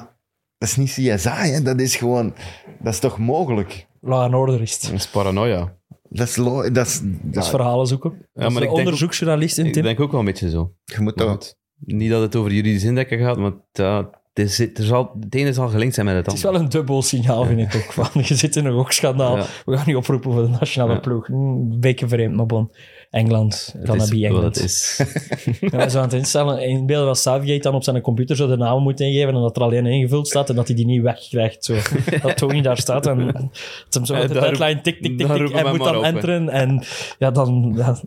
dat 0.58 0.70
is 0.70 0.76
niet 0.76 0.90
CSI, 0.92 1.30
hè? 1.30 1.62
dat 1.62 1.80
is 1.80 1.96
gewoon... 1.96 2.34
Dat 2.80 2.94
is 2.94 3.00
toch 3.00 3.18
mogelijk? 3.18 3.88
Law 4.02 4.22
and 4.22 4.34
Order 4.34 4.62
is 4.62 4.74
het. 4.74 4.82
Dat 4.82 4.92
is 4.94 5.08
paranoia. 5.08 5.76
Dat 6.10 6.28
is... 6.28 6.36
lo- 6.36 6.72
Dat 6.72 6.88
is 6.88 7.02
Dat 7.04 7.44
is 7.44 7.50
verhalen 7.50 7.88
zoeken. 7.88 8.12
Ja, 8.34 8.50
maar 8.50 8.52
ik 8.52 8.68
denk 8.68 8.72
onderzoeksjournalist 8.72 9.58
in 9.58 9.66
Ik 9.66 9.74
Tim. 9.74 9.84
denk 9.84 10.00
ook 10.00 10.12
wel 10.12 10.20
een 10.20 10.26
beetje 10.26 10.50
zo. 10.50 10.74
je 10.86 11.02
moet 11.02 11.56
niet 11.80 12.10
dat 12.12 12.22
het 12.22 12.36
over 12.36 12.52
juridisch 12.52 12.84
indekken 12.84 13.20
gaat, 13.20 13.38
maar 13.38 13.52
dat, 13.72 14.10
het, 14.36 14.78
er 14.78 14.84
zal, 14.84 15.12
het 15.20 15.36
ene 15.36 15.54
zal 15.54 15.68
gelinkt 15.68 15.94
zijn 15.94 16.06
met 16.06 16.16
het 16.16 16.26
Het 16.26 16.36
is 16.36 16.46
andere. 16.46 16.64
wel 16.64 16.72
een 16.74 16.78
dubbel 16.78 17.02
signaal, 17.02 17.46
vind 17.46 17.60
ik 17.60 17.76
ook. 17.76 17.94
Van, 17.94 18.24
je 18.24 18.36
zit 18.36 18.56
in 18.56 18.66
een 18.66 18.74
gokschandaal. 18.74 19.38
Ja. 19.38 19.46
We 19.66 19.78
gaan 19.78 19.84
nu 19.88 19.96
oproepen 19.96 20.32
voor 20.32 20.42
de 20.42 20.50
nationale 20.50 20.94
Ja. 20.94 21.00
ploeg. 21.00 21.28
Hm, 21.28 21.34
Een 21.34 21.80
beetje 21.80 22.08
vreemd, 22.08 22.36
maar 22.36 22.46
bon. 22.46 22.72
Engeland, 23.10 23.76
Het 23.78 23.92
je 23.92 23.98
wat 23.98 24.12
Engeland. 24.12 24.56
het 24.56 24.64
is. 24.64 25.04
Ja, 25.60 25.78
we 25.78 25.90
zo 25.90 25.98
aan 25.98 26.04
het 26.04 26.14
instellen. 26.14 26.62
In 26.62 26.86
beelden 26.86 27.08
was 27.08 27.22
Southgate 27.22 27.60
dan 27.60 27.74
op 27.76 27.84
zijn 27.84 28.02
computer 28.02 28.36
zo 28.36 28.48
de 28.48 28.58
naam 28.58 28.82
moet 28.84 29.00
ingeven 29.00 29.36
en 29.36 29.42
dat 29.42 29.56
er 29.56 29.62
alleen 29.62 29.86
ingevuld 29.86 30.28
staat 30.28 30.50
en 30.50 30.56
dat 30.56 30.68
hij 30.68 30.76
die 30.76 30.86
niet 30.86 31.02
wegkrijgt. 31.02 31.66
Zo. 31.66 31.76
dat 32.22 32.38
Tony 32.38 32.62
daar 32.62 32.78
staat 32.78 33.08
en 33.08 33.26
dat 33.26 33.94
hem 33.94 34.06
zo 34.06 34.14
met 34.14 34.28
de 34.28 34.34
deadline 34.34 34.82
tik, 34.82 35.02
tik, 35.02 35.18
tik, 35.18 35.28
tik 35.28 35.54
wij 35.54 35.72
moet 35.72 35.84
dan 35.84 35.98
op, 35.98 36.04
enteren. 36.04 36.50
En 36.50 36.84
ja, 37.20 37.32
dan... 37.32 37.74
Ja, 37.76 38.00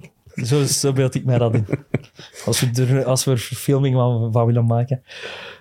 zo, 0.44 0.64
zo 0.64 0.92
beeld 0.92 1.14
ik 1.14 1.24
mij 1.24 1.38
dat 1.38 1.54
in. 1.54 1.66
Als 2.46 2.60
we 2.60 2.86
er, 2.86 3.04
als 3.04 3.24
we 3.24 3.36
filming 3.38 3.94
van, 3.94 4.32
van 4.32 4.46
willen 4.46 4.66
maken. 4.66 5.02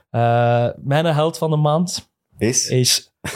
Eh, 0.09 0.67
mijn 0.77 1.05
held 1.05 1.37
van 1.37 1.49
de 1.49 1.55
maand 1.57 2.09
Is... 2.37 2.67
is... 2.69 3.11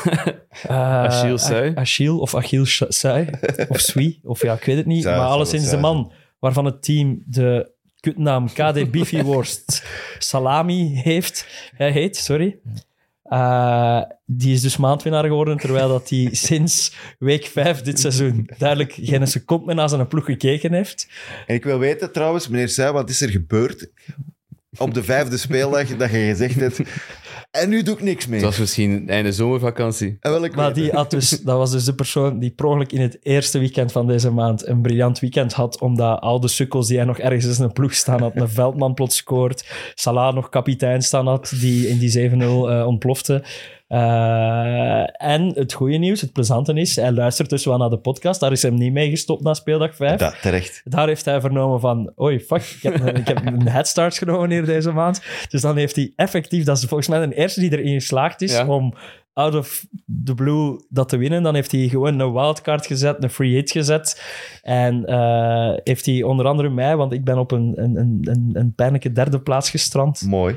eh, 0.67 0.77
Achille 1.03 1.37
Sui. 1.37 1.69
A- 1.69 1.79
Achille 1.79 2.19
of 2.19 2.35
Achille 2.35 2.65
Sui. 2.87 3.29
Of 3.67 3.79
Sui. 3.79 4.19
Of 4.23 4.41
ja, 4.41 4.53
ik 4.53 4.63
weet 4.63 4.77
het 4.77 4.85
niet. 4.85 5.03
Maar 5.03 5.15
zal 5.15 5.23
alleszins 5.25 5.63
de 5.63 5.69
zijn. 5.69 5.81
man 5.81 6.11
waarvan 6.39 6.65
het 6.65 6.83
team 6.83 7.23
de 7.25 7.71
kutnaam 7.99 8.47
KD 8.47 8.91
Beefy-worst 8.91 9.83
Salami 10.19 10.95
heeft. 10.95 11.47
Hij 11.75 11.91
heet, 11.91 12.15
sorry. 12.17 12.59
Eh, 13.23 14.01
die 14.25 14.53
is 14.53 14.61
dus 14.61 14.77
maandwinnaar 14.77 15.23
geworden, 15.25 15.57
terwijl 15.57 15.87
dat 15.87 16.09
hij 16.09 16.29
sinds 16.47 16.93
week 17.19 17.45
5 17.45 17.81
dit 17.81 17.99
seizoen 17.99 18.49
duidelijk 18.57 18.93
geen 19.01 19.27
seconde 19.27 19.65
meer 19.65 19.75
naar 19.75 19.89
zijn 19.89 20.07
ploeg 20.07 20.25
gekeken 20.25 20.73
heeft. 20.73 21.07
En 21.47 21.55
ik 21.55 21.63
wil 21.63 21.79
weten 21.79 22.11
trouwens, 22.11 22.47
meneer 22.47 22.69
Suij, 22.69 22.91
wat 22.91 23.09
is 23.09 23.21
er 23.21 23.29
gebeurd? 23.29 23.89
Op 24.77 24.93
de 24.93 25.03
vijfde 25.03 25.37
speeldag 25.37 25.87
dat 25.87 26.11
je 26.11 26.17
gezegd 26.17 26.59
hebt. 26.59 26.79
En 27.51 27.69
nu 27.69 27.83
doe 27.83 27.95
ik 27.95 28.01
niks 28.01 28.27
meer. 28.27 28.35
Het 28.35 28.45
was 28.45 28.59
misschien 28.59 29.09
einde 29.09 29.31
zomervakantie. 29.31 30.17
En 30.19 30.51
Maar 30.55 30.73
die 30.73 30.91
had 30.91 31.09
dus, 31.09 31.29
dat 31.29 31.57
was 31.57 31.71
dus 31.71 31.83
de 31.83 31.95
persoon 31.95 32.39
die 32.39 32.51
per 32.51 32.65
ongeluk 32.65 32.91
in 32.91 33.01
het 33.01 33.17
eerste 33.21 33.59
weekend 33.59 33.91
van 33.91 34.07
deze 34.07 34.31
maand 34.31 34.67
een 34.67 34.81
briljant 34.81 35.19
weekend 35.19 35.53
had, 35.53 35.79
omdat 35.79 36.19
al 36.19 36.39
de 36.39 36.47
sukkels 36.47 36.87
die 36.87 36.97
hij 36.97 37.05
nog 37.05 37.19
ergens 37.19 37.57
in 37.57 37.63
een 37.63 37.71
ploeg 37.71 37.93
staan 37.93 38.21
had, 38.21 38.35
een 38.35 38.49
Veldman 38.49 38.93
plots 38.93 39.17
scoort, 39.17 39.65
Salah 39.95 40.33
nog 40.33 40.49
kapitein 40.49 41.01
staan 41.01 41.27
had, 41.27 41.53
die 41.59 41.87
in 41.87 41.97
die 41.97 42.29
7-0 42.29 42.33
eh, 42.41 42.87
ontplofte. 42.87 43.43
Eh, 43.91 45.31
en 45.31 45.51
het 45.55 45.73
goede 45.73 45.97
nieuws, 45.97 46.21
het 46.21 46.31
plezante 46.31 46.73
is, 46.73 46.95
hij 46.95 47.11
luistert 47.11 47.49
dus 47.49 47.65
wel 47.65 47.77
naar 47.77 47.89
de 47.89 47.97
podcast, 47.97 48.39
daar 48.39 48.51
is 48.51 48.61
hem 48.61 48.73
niet 48.73 48.93
mee 48.93 49.09
gestopt 49.09 49.43
na 49.43 49.53
speeldag 49.53 49.95
5. 49.95 50.19
Dat, 50.19 50.41
terecht. 50.41 50.81
Daar 50.83 51.07
heeft 51.07 51.25
hij 51.25 51.41
vernomen 51.41 51.79
van, 51.79 52.13
oei, 52.21 52.39
fuck, 52.39 52.61
ik 52.61 52.83
heb, 52.83 53.17
ik 53.17 53.27
heb 53.27 53.45
een 53.45 53.67
headstart 53.67 54.17
genomen 54.17 54.49
hier 54.51 54.65
deze 54.65 54.91
maand. 54.91 55.21
Dus 55.49 55.61
dan 55.61 55.77
heeft 55.77 55.95
hij 55.95 56.13
effectief, 56.15 56.63
dat 56.63 56.77
is 56.77 56.83
volgens 56.85 57.09
mij 57.09 57.27
de 57.27 57.35
eerste 57.35 57.59
die 57.59 57.71
erin 57.71 57.93
geslaagd 57.93 58.41
is 58.41 58.51
Ja. 58.53 58.67
om 58.67 58.93
out 59.33 59.55
of 59.55 59.85
the 60.25 60.33
blue 60.35 60.85
dat 60.89 61.09
te 61.09 61.17
winnen. 61.17 61.43
Dan 61.43 61.55
heeft 61.55 61.71
hij 61.71 61.87
gewoon 61.87 62.19
een 62.19 62.33
wildcard 62.33 62.85
gezet, 62.85 63.23
een 63.23 63.29
free 63.29 63.53
hit 63.53 63.71
gezet. 63.71 64.21
En 64.61 65.05
eh, 65.05 65.73
heeft 65.83 66.05
hij 66.05 66.23
onder 66.23 66.45
andere 66.45 66.69
mij, 66.69 66.95
want 66.95 67.13
ik 67.13 67.23
ben 67.23 67.37
op 67.37 67.51
een, 67.51 67.73
een, 67.75 67.95
een, 67.95 68.19
een, 68.21 68.49
een 68.53 68.73
pijnlijke 68.75 69.11
derde 69.11 69.41
plaats 69.41 69.69
gestrand. 69.69 70.21
Mooi. 70.21 70.55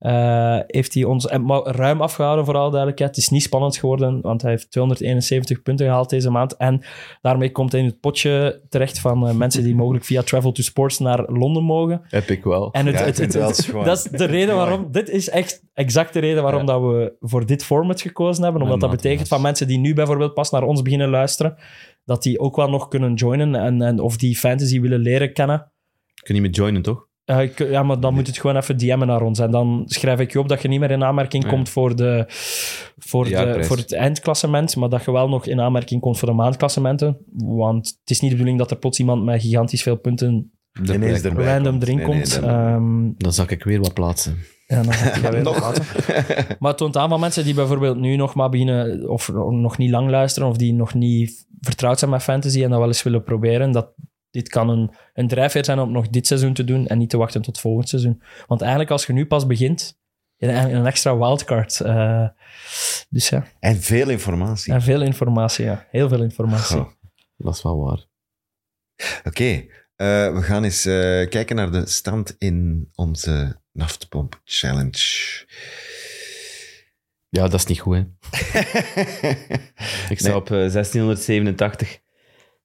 Eh, 0.00 0.58
heeft 0.66 0.94
hij 0.94 1.04
ons 1.04 1.26
ruim 1.64 2.00
afgehouden, 2.00 2.44
voor 2.44 2.54
alle 2.56 2.70
duidelijkheid. 2.70 3.10
Het 3.16 3.24
is 3.24 3.30
niet 3.30 3.42
spannend 3.42 3.76
geworden, 3.76 4.20
want 4.20 4.42
hij 4.42 4.50
heeft 4.50 4.70
271 4.70 5.62
punten 5.62 5.86
gehaald 5.86 6.10
deze 6.10 6.30
maand. 6.30 6.56
En 6.56 6.82
daarmee 7.20 7.52
komt 7.52 7.72
hij 7.72 7.80
in 7.80 7.86
het 7.86 8.00
potje 8.00 8.62
terecht 8.68 8.98
van 9.00 9.28
eh, 9.28 9.34
mensen 9.34 9.62
die 9.62 9.74
mogelijk 9.74 10.04
via 10.04 10.22
Travel 10.22 10.52
to 10.52 10.62
Sports 10.62 10.98
naar 10.98 11.24
Londen 11.32 11.62
mogen. 11.62 12.00
Heb 12.08 12.28
ik 12.28 12.44
wel. 12.44 12.72
En 12.72 12.86
het, 12.86 12.98
Ja, 12.98 13.04
het, 13.04 13.18
het- 13.18 13.72
wel 13.72 13.84
dat 13.84 13.96
is 13.96 14.02
de 14.02 14.24
reden 14.24 14.56
waarom... 14.56 14.92
Dit 14.92 15.08
is 15.08 15.28
echt 15.28 15.62
exact 15.74 16.12
de 16.12 16.18
reden 16.20 16.42
waarom 16.42 16.66
dat 16.66 16.80
we 16.80 17.16
voor 17.20 17.46
dit 17.46 17.64
format 17.64 18.00
gekozen 18.00 18.42
hebben. 18.42 18.62
Omdat 18.62 18.80
dat 18.80 18.90
betekent 18.90 19.28
van 19.28 19.42
mensen 19.42 19.66
die 19.66 19.78
nu 19.78 19.94
bijvoorbeeld 19.94 20.34
pas 20.34 20.50
naar 20.50 20.62
ons 20.62 20.82
beginnen 20.82 21.08
luisteren, 21.08 21.56
dat 22.04 22.22
die 22.22 22.38
ook 22.40 22.56
wel 22.56 22.68
nog 22.70 22.88
kunnen 22.88 23.14
joinen 23.14 23.54
en, 23.54 23.82
en 23.82 23.98
of 24.00 24.16
die 24.16 24.36
fantasy 24.36 24.80
willen 24.80 25.00
leren 25.00 25.32
kennen. 25.32 25.72
Ik 26.14 26.22
kan 26.26 26.34
niet 26.34 26.44
meer 26.44 26.54
joinen, 26.54 26.82
toch? 26.82 27.08
Eh, 27.30 27.40
ik- 27.42 27.58
ja, 27.58 27.82
maar 27.82 28.00
dan 28.00 28.14
moet 28.14 28.26
het 28.26 28.38
gewoon 28.38 28.56
even 28.56 28.76
DM'en 28.76 29.06
naar 29.06 29.22
ons. 29.22 29.38
En 29.38 29.50
dan 29.50 29.82
schrijf 29.86 30.20
ik 30.20 30.32
je 30.32 30.38
op 30.38 30.48
dat 30.48 30.62
je 30.62 30.68
niet 30.68 30.80
meer 30.80 30.90
in 30.90 31.04
aanmerking 31.04 31.46
komt 31.46 31.68
voor, 31.68 31.96
de, 31.96 32.24
voor, 32.98 33.24
De 33.24 33.30
de, 33.30 33.64
voor 33.64 33.76
het 33.76 33.92
eindklassement, 33.94 34.76
maar 34.76 34.88
dat 34.88 35.04
je 35.04 35.12
wel 35.12 35.28
nog 35.28 35.46
in 35.46 35.60
aanmerking 35.60 36.00
komt 36.00 36.18
voor 36.18 36.28
de 36.28 36.34
maandklassementen. 36.34 37.18
Want 37.36 37.86
het 38.00 38.10
is 38.10 38.20
niet 38.20 38.30
de 38.30 38.36
bedoeling 38.36 38.58
dat 38.58 38.70
er 38.70 38.76
plots 38.78 38.98
iemand 38.98 39.24
met 39.24 39.40
gigantisch 39.42 39.82
veel 39.82 39.96
punten 39.96 40.52
Ineens 40.82 41.22
erbij 41.22 41.44
random 41.46 41.70
komt. 41.72 41.82
erin 41.82 41.96
Nee, 41.96 42.06
nee, 42.06 42.14
komt. 42.16 42.40
Ehm, 42.42 43.10
Dan 43.16 43.32
zak 43.32 43.50
ik 43.50 43.64
weer 43.64 43.80
wat 43.80 43.94
plaatsen. 43.94 44.36
ja, 44.66 44.82
dan 44.82 45.30
weer 45.32 45.42
Nog. 45.42 45.60
laten. 45.60 45.84
Maar 46.58 46.68
het 46.70 46.76
toont 46.78 46.96
aan 46.96 47.08
van 47.08 47.20
mensen 47.20 47.44
die 47.44 47.54
bijvoorbeeld 47.54 47.96
nu 47.98 48.16
nog 48.16 48.34
maar 48.34 48.48
beginnen, 48.48 49.08
of 49.10 49.32
nog 49.50 49.78
niet 49.78 49.90
lang 49.90 50.10
luisteren, 50.10 50.48
of 50.48 50.56
die 50.56 50.72
nog 50.74 50.94
niet 50.94 51.46
vertrouwd 51.60 51.98
zijn 51.98 52.10
met 52.10 52.22
fantasy 52.22 52.62
en 52.62 52.70
dat 52.70 52.78
wel 52.78 52.86
eens 52.88 53.02
willen 53.02 53.22
proberen, 53.22 53.72
dat 53.72 53.92
dit 54.30 54.48
kan 54.48 54.68
een, 54.68 54.90
een 55.14 55.28
drijfveer 55.28 55.64
zijn 55.64 55.78
om 55.78 55.92
nog 55.92 56.08
dit 56.08 56.26
seizoen 56.26 56.52
te 56.54 56.64
doen 56.64 56.86
en 56.86 56.98
niet 56.98 57.10
te 57.10 57.16
wachten 57.16 57.42
tot 57.42 57.60
volgend 57.60 57.88
seizoen. 57.88 58.22
Want 58.46 58.60
eigenlijk 58.60 58.90
als 58.90 59.06
je 59.06 59.12
nu 59.12 59.26
pas 59.26 59.46
begint, 59.46 59.98
je 60.36 60.44
hebt 60.46 60.56
eigenlijk 60.58 60.84
een 60.84 60.90
extra 60.90 61.16
wildcard. 61.18 61.80
eh, 61.80 62.28
dus 63.08 63.28
ja, 63.28 63.44
En 63.60 63.76
veel 63.80 64.08
informatie. 64.08 64.72
en 64.72 64.82
veel 64.82 65.02
informatie, 65.02 65.64
ja. 65.64 65.86
Heel 65.90 66.08
veel 66.08 66.22
informatie. 66.22 66.76
Goh. 66.76 66.90
Dat 67.36 67.54
is 67.56 67.62
wel 67.62 67.78
waar. 67.84 68.06
Oké, 69.24 69.44
eh, 69.96 70.32
we 70.34 70.42
gaan 70.42 70.64
eens 70.64 70.84
eh, 70.84 71.28
kijken 71.28 71.56
naar 71.56 71.70
de 71.72 71.86
stand 71.86 72.34
in 72.38 72.88
onze 72.94 73.60
Naftpomp 73.72 74.40
Challenge. 74.44 74.98
Ja, 77.28 77.42
dat 77.42 77.54
is 77.54 77.66
niet 77.66 77.80
goed, 77.80 77.96
hè. 77.96 78.00
Ik 80.08 80.18
sta 80.18 80.28
Nee. 80.28 80.36
op 80.36 80.50
eh, 80.50 80.56
1687 80.56 82.00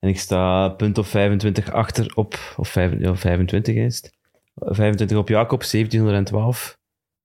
en 0.06 0.12
ik 0.12 0.20
sta 0.20 0.70
punt 0.70 0.97
of 0.97 1.08
25 1.08 1.72
achter 1.72 2.12
op, 2.16 2.56
of 2.58 2.70
vijf- 2.70 2.99
ja, 2.99 3.16
25 3.16 3.76
is 3.76 3.95
het. 3.95 4.14
25 4.56 5.18
op 5.18 5.28
Jacob, 5.28 5.64
1712. 5.64 6.78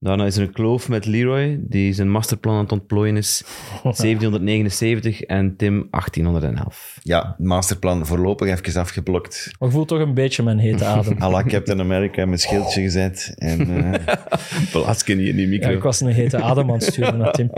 Daarna 0.03 0.27
is 0.27 0.37
er 0.37 0.43
een 0.43 0.53
kloof 0.53 0.89
met 0.89 1.07
Leroy, 1.07 1.59
die 1.63 1.93
zijn 1.93 2.11
masterplan 2.11 2.55
aan 2.55 2.63
het 2.63 2.73
ontplooien 2.73 3.17
is. 3.17 3.45
1779 3.83 5.21
en 5.23 5.57
Tim 5.57 5.87
1811. 5.91 6.99
Ja, 7.03 7.35
masterplan 7.39 8.07
voorlopig 8.07 8.49
even 8.49 8.81
afgeblokt. 8.81 9.51
Maar 9.59 9.69
ik 9.69 9.75
voel 9.75 9.85
toch 9.85 9.99
een 9.99 10.15
beetje 10.15 10.43
mijn 10.43 10.59
hete 10.59 10.85
adem. 10.97 11.23
à 11.23 11.31
la 11.31 11.43
Captain 11.45 11.81
America 11.81 12.27
met 12.27 12.41
schildje 12.41 12.81
gezet. 12.83 13.35
En, 13.39 13.85
eh, 13.93 14.17
Plaatsen 14.73 15.19
hier 15.19 15.29
in 15.29 15.37
die 15.37 15.45
Ja, 15.45 15.51
micro. 15.51 15.71
ik 15.71 15.83
was 15.83 16.01
een 16.01 16.07
hete 16.13 16.43
adem 16.43 16.69
aan 16.69 16.75
het 16.75 16.85
sturen 16.85 17.19
naar 17.19 17.33
Tim. 17.33 17.51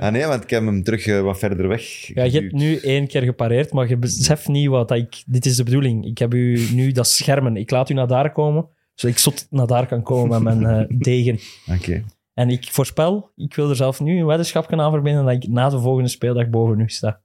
ah 0.00 0.12
nee, 0.12 0.24
want 0.26 0.42
ik 0.42 0.50
heb 0.50 0.64
hem 0.64 0.82
terug 0.82 1.06
eh, 1.06 1.20
wat 1.20 1.38
verder 1.38 1.68
weg. 1.68 1.82
Ja, 2.14 2.22
je 2.24 2.40
hebt 2.40 2.52
nu 2.52 2.76
één 2.76 3.06
keer 3.06 3.22
gepareerd, 3.22 3.72
maar 3.72 3.88
je 3.88 3.96
beseft 3.96 4.48
niet 4.48 4.68
wat 4.68 4.88
dat 4.88 4.98
ik... 4.98 5.22
Dit 5.26 5.46
is 5.46 5.56
de 5.56 5.64
bedoeling. 5.64 6.06
Ik 6.06 6.18
heb 6.18 6.34
u 6.34 6.68
nu 6.72 6.92
dat 6.92 7.06
schermen. 7.08 7.56
Ik 7.56 7.70
laat 7.70 7.90
u 7.90 7.94
naar 7.94 8.06
daar 8.06 8.32
komen, 8.32 8.68
zodat 8.96 9.16
ik 9.16 9.22
zot 9.22 9.46
naar 9.50 9.66
daar 9.66 9.86
kan 9.86 10.02
komen 10.02 10.42
met 10.42 10.58
mijn 10.58 10.88
eh, 10.88 10.96
degen. 11.08 11.38
Oké. 11.76 12.04
En 12.34 12.48
ik 12.50 12.68
voorspel, 12.72 13.30
ik 13.36 13.54
wil 13.54 13.68
er 13.70 13.76
zelf 13.76 14.00
nu 14.00 14.18
een 14.18 14.26
weddenschap 14.26 14.72
aan 14.72 14.90
verbinden 14.92 15.24
dat 15.24 15.34
ik 15.34 15.48
na 15.48 15.68
de 15.68 15.78
volgende 15.80 16.08
speeldag 16.08 16.48
boven 16.48 16.80
u 16.80 16.88
sta. 16.88 17.20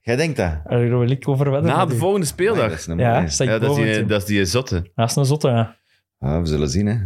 Jij 0.00 0.16
denkt 0.16 0.36
dat? 0.36 0.60
Daar 0.68 0.88
wil 0.88 1.10
ik 1.10 1.28
over 1.28 1.50
wedden. 1.50 1.70
Na 1.70 1.78
met 1.78 1.88
de 1.88 1.94
u. 1.94 1.98
volgende 1.98 2.24
Nee, 2.26 2.34
speeldag. 2.34 2.68
dat 2.70 2.78
is 2.78 2.86
een 2.86 2.98
Ja, 2.98 3.14
mooie. 3.14 3.28
sta 3.28 3.44
ik 3.44 3.50
Ja, 3.50 3.58
dat, 3.58 3.62
is 3.62 3.68
boven 3.76 3.84
die, 3.84 3.94
Tim. 3.98 4.06
dat 4.08 4.20
is 4.20 4.26
die 4.26 4.44
zotte. 4.44 4.90
Dat 4.94 5.10
is 5.10 5.16
een 5.16 5.24
zotte, 5.24 5.48
ja. 5.48 5.76
Ah, 6.18 6.40
we 6.40 6.46
zullen 6.46 6.68
zien, 6.68 6.86
hè. 6.86 6.96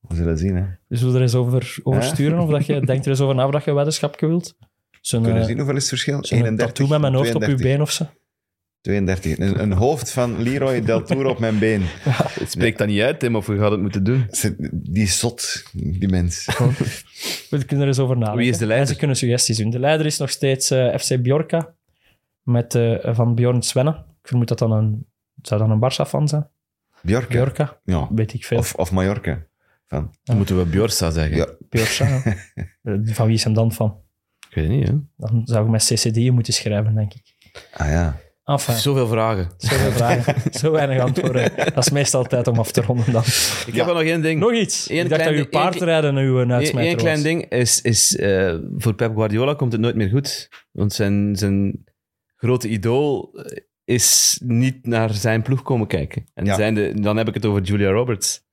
We 0.00 0.14
zullen 0.14 0.38
zien, 0.38 0.56
hè. 0.56 0.64
Dus 0.88 1.02
we 1.02 1.14
er 1.14 1.20
eens 1.20 1.34
over, 1.34 1.76
over 1.82 2.02
Ja. 2.02 2.06
sturen, 2.08 2.38
of 2.38 2.50
dat 2.50 2.66
je 2.66 2.80
denkt 2.80 3.04
er 3.04 3.10
eens 3.10 3.20
over 3.20 3.34
na 3.34 3.46
of 3.46 3.52
dat 3.52 3.64
je 3.64 3.70
een 3.70 3.76
weddenschapje 3.76 4.26
wilt. 4.26 4.56
Zo'n 5.00 5.20
Kunnen 5.22 5.34
we 5.34 5.40
eh, 5.40 5.46
zien 5.50 5.56
hoeveel 5.56 5.74
is 5.76 5.80
het 5.80 5.88
verschil? 5.90 6.24
zo'n 6.24 6.38
31, 6.38 6.66
tattoo 6.66 6.86
met 6.88 7.00
mijn 7.00 7.14
hoofd 7.14 7.34
op 7.34 7.42
uw 7.42 7.56
32. 7.56 7.66
been 7.66 7.80
of 7.82 7.90
zo. 7.90 8.04
32. 8.86 9.38
Een, 9.38 9.60
een 9.60 9.72
hoofd 9.72 10.10
van 10.10 10.42
Leroy 10.42 10.80
Del 10.80 11.02
Tour 11.02 11.26
op 11.26 11.38
mijn 11.38 11.58
been. 11.58 11.82
Spreek 12.48 12.78
dat 12.78 12.86
niet 12.86 13.00
uit, 13.00 13.20
Tim, 13.20 13.36
of 13.36 13.46
we 13.46 13.58
gaan 13.58 13.72
het 13.72 13.80
moeten 13.80 14.04
doen. 14.04 14.30
Die 14.72 15.02
is 15.02 15.18
zot, 15.18 15.62
die 15.72 16.08
mens. 16.08 16.46
We 17.50 17.64
kunnen 17.64 17.80
er 17.80 17.86
eens 17.86 17.98
over 17.98 18.16
nadenken. 18.16 18.42
Wie 18.42 18.50
is 18.50 18.58
de 18.58 18.66
leider? 18.66 18.86
En 18.86 18.92
ze 18.92 18.98
kunnen 18.98 19.16
suggesties 19.16 19.56
doen. 19.56 19.70
De 19.70 19.78
leider 19.78 20.06
is 20.06 20.18
nog 20.18 20.30
steeds 20.30 20.70
eh, 20.70 20.96
FC 20.98 21.22
Bjorka, 21.22 21.74
met, 22.42 22.74
eh, 22.74 23.14
van 23.14 23.34
Bjorn 23.34 23.62
Svenne. 23.62 23.90
Ik 23.90 24.28
vermoed 24.28 24.48
dat 24.48 24.58
dan 24.58 24.72
een... 24.72 25.06
Zou 25.42 25.60
dan 25.60 25.70
een 25.70 25.80
Barça-fan 25.80 26.28
zijn? 26.28 26.48
Bjorka. 27.02 27.28
Bjorka? 27.28 27.80
Ja. 27.84 28.08
Weet 28.10 28.34
ik 28.34 28.44
veel. 28.44 28.58
Of, 28.58 28.74
of 28.74 28.92
Mallorca. 28.92 29.46
Van. 29.86 30.14
Dan 30.24 30.36
moeten 30.36 30.58
we 30.58 30.64
Bjorsa 30.64 31.10
zeggen. 31.10 31.36
Ja. 31.36 31.48
Bjorka, 31.68 32.04
ja. 32.06 32.36
Eh, 32.82 32.94
Van 33.02 33.26
wie 33.26 33.34
is 33.34 33.44
hem 33.44 33.54
dan 33.54 33.72
van? 33.72 34.00
Ik 34.48 34.54
weet 34.54 34.68
het 34.68 34.76
niet, 34.76 34.88
hè. 34.88 34.94
Dan 35.16 35.42
zou 35.44 35.64
ik 35.64 35.70
met 35.70 35.84
CCD 35.84 36.30
moeten 36.30 36.52
schrijven, 36.52 36.94
denk 36.94 37.14
ik. 37.14 37.34
Ah 37.72 37.88
ja. 37.88 38.16
Enfin, 38.46 38.74
Zoveel 38.74 39.06
vragen. 39.06 39.50
zoveel 39.56 39.90
vragen. 39.90 40.34
Zo 40.60 40.70
weinig 40.70 41.00
antwoorden. 41.02 41.52
Dat 41.56 41.76
is 41.76 41.90
meestal 41.90 42.24
tijd 42.24 42.46
om 42.46 42.58
af 42.58 42.70
te 42.72 42.80
ronden 42.82 43.12
dan. 43.12 43.22
Ik 43.66 43.74
heb 43.74 43.86
er 43.86 43.94
nog 43.94 44.02
één 44.02 44.22
ding. 44.22 44.40
Nog 44.40 44.52
iets. 44.52 44.90
Eén 44.90 44.96
ik 45.04 45.08
dacht 45.08 45.20
klein 45.22 45.36
dat 45.36 45.44
uw 45.44 45.50
paardrijden 45.50 46.16
uw 46.16 46.38
Eén 46.38 46.52
uitsmijter 46.52 46.90
één 46.90 46.96
klein 46.96 47.22
ding 47.22 47.44
is, 47.50 47.80
is 47.80 48.16
eh, 48.16 48.54
voor 48.76 48.94
Pep 48.94 49.14
Guardiola 49.14 49.54
komt 49.54 49.72
het 49.72 49.80
nooit 49.80 49.94
meer 49.94 50.08
goed. 50.08 50.48
Want 50.72 50.92
zijn, 50.92 51.36
zijn 51.36 51.84
grote 52.36 52.68
idool 52.68 53.30
eh, 53.34 53.56
is 53.84 54.40
niet 54.44 54.86
naar 54.86 55.14
zijn 55.14 55.42
ploeg 55.42 55.62
komen 55.62 55.86
kijken. 55.86 56.24
En 56.34 56.44
Ja. 56.44 56.54
zijn 56.54 56.74
de, 56.74 57.00
dan 57.00 57.16
heb 57.16 57.28
ik 57.28 57.34
het 57.34 57.46
over 57.46 57.62
Julia 57.62 57.90
Roberts. 57.90 58.44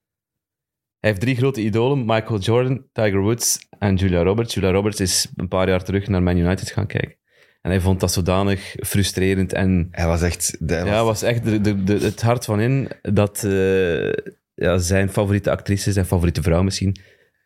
Hij 1.00 1.10
heeft 1.10 1.22
drie 1.22 1.36
grote 1.36 1.62
idolen, 1.62 2.06
Michael 2.06 2.40
Jordan, 2.40 2.86
Tiger 2.92 3.22
Woods 3.22 3.68
en 3.80 3.96
Julia 3.96 4.24
Roberts. 4.24 4.54
Julia 4.54 4.72
Roberts 4.72 5.00
is 5.00 5.28
een 5.36 5.48
paar 5.48 5.68
jaar 5.70 5.84
terug 5.84 6.08
naar 6.08 6.24
Man 6.24 6.38
United 6.38 6.72
gaan 6.72 6.88
kijken. 6.88 7.18
En 7.64 7.72
hij 7.72 7.80
vond 7.80 8.00
dat 8.00 8.12
zodanig 8.12 8.76
frustrerend 8.86 9.54
en 9.54 9.88
Hij 9.92 10.08
was 10.08 10.22
echt... 10.22 10.58
Hij 10.66 10.86
ja, 10.86 11.04
was 11.04 11.22
echt 11.22 11.44
de, 11.44 11.62
de, 11.62 11.84
de- 11.84 12.00
het 12.00 12.22
hart 12.22 12.46
van 12.46 12.60
in 12.60 12.88
dat 13.02 13.44
eh, 13.44 14.12
ja, 14.54 14.78
zijn 14.78 15.10
favoriete 15.10 15.52
actrice, 15.52 15.92
zijn 15.92 16.06
favoriete 16.06 16.42
vrouw 16.42 16.62
misschien, 16.64 16.96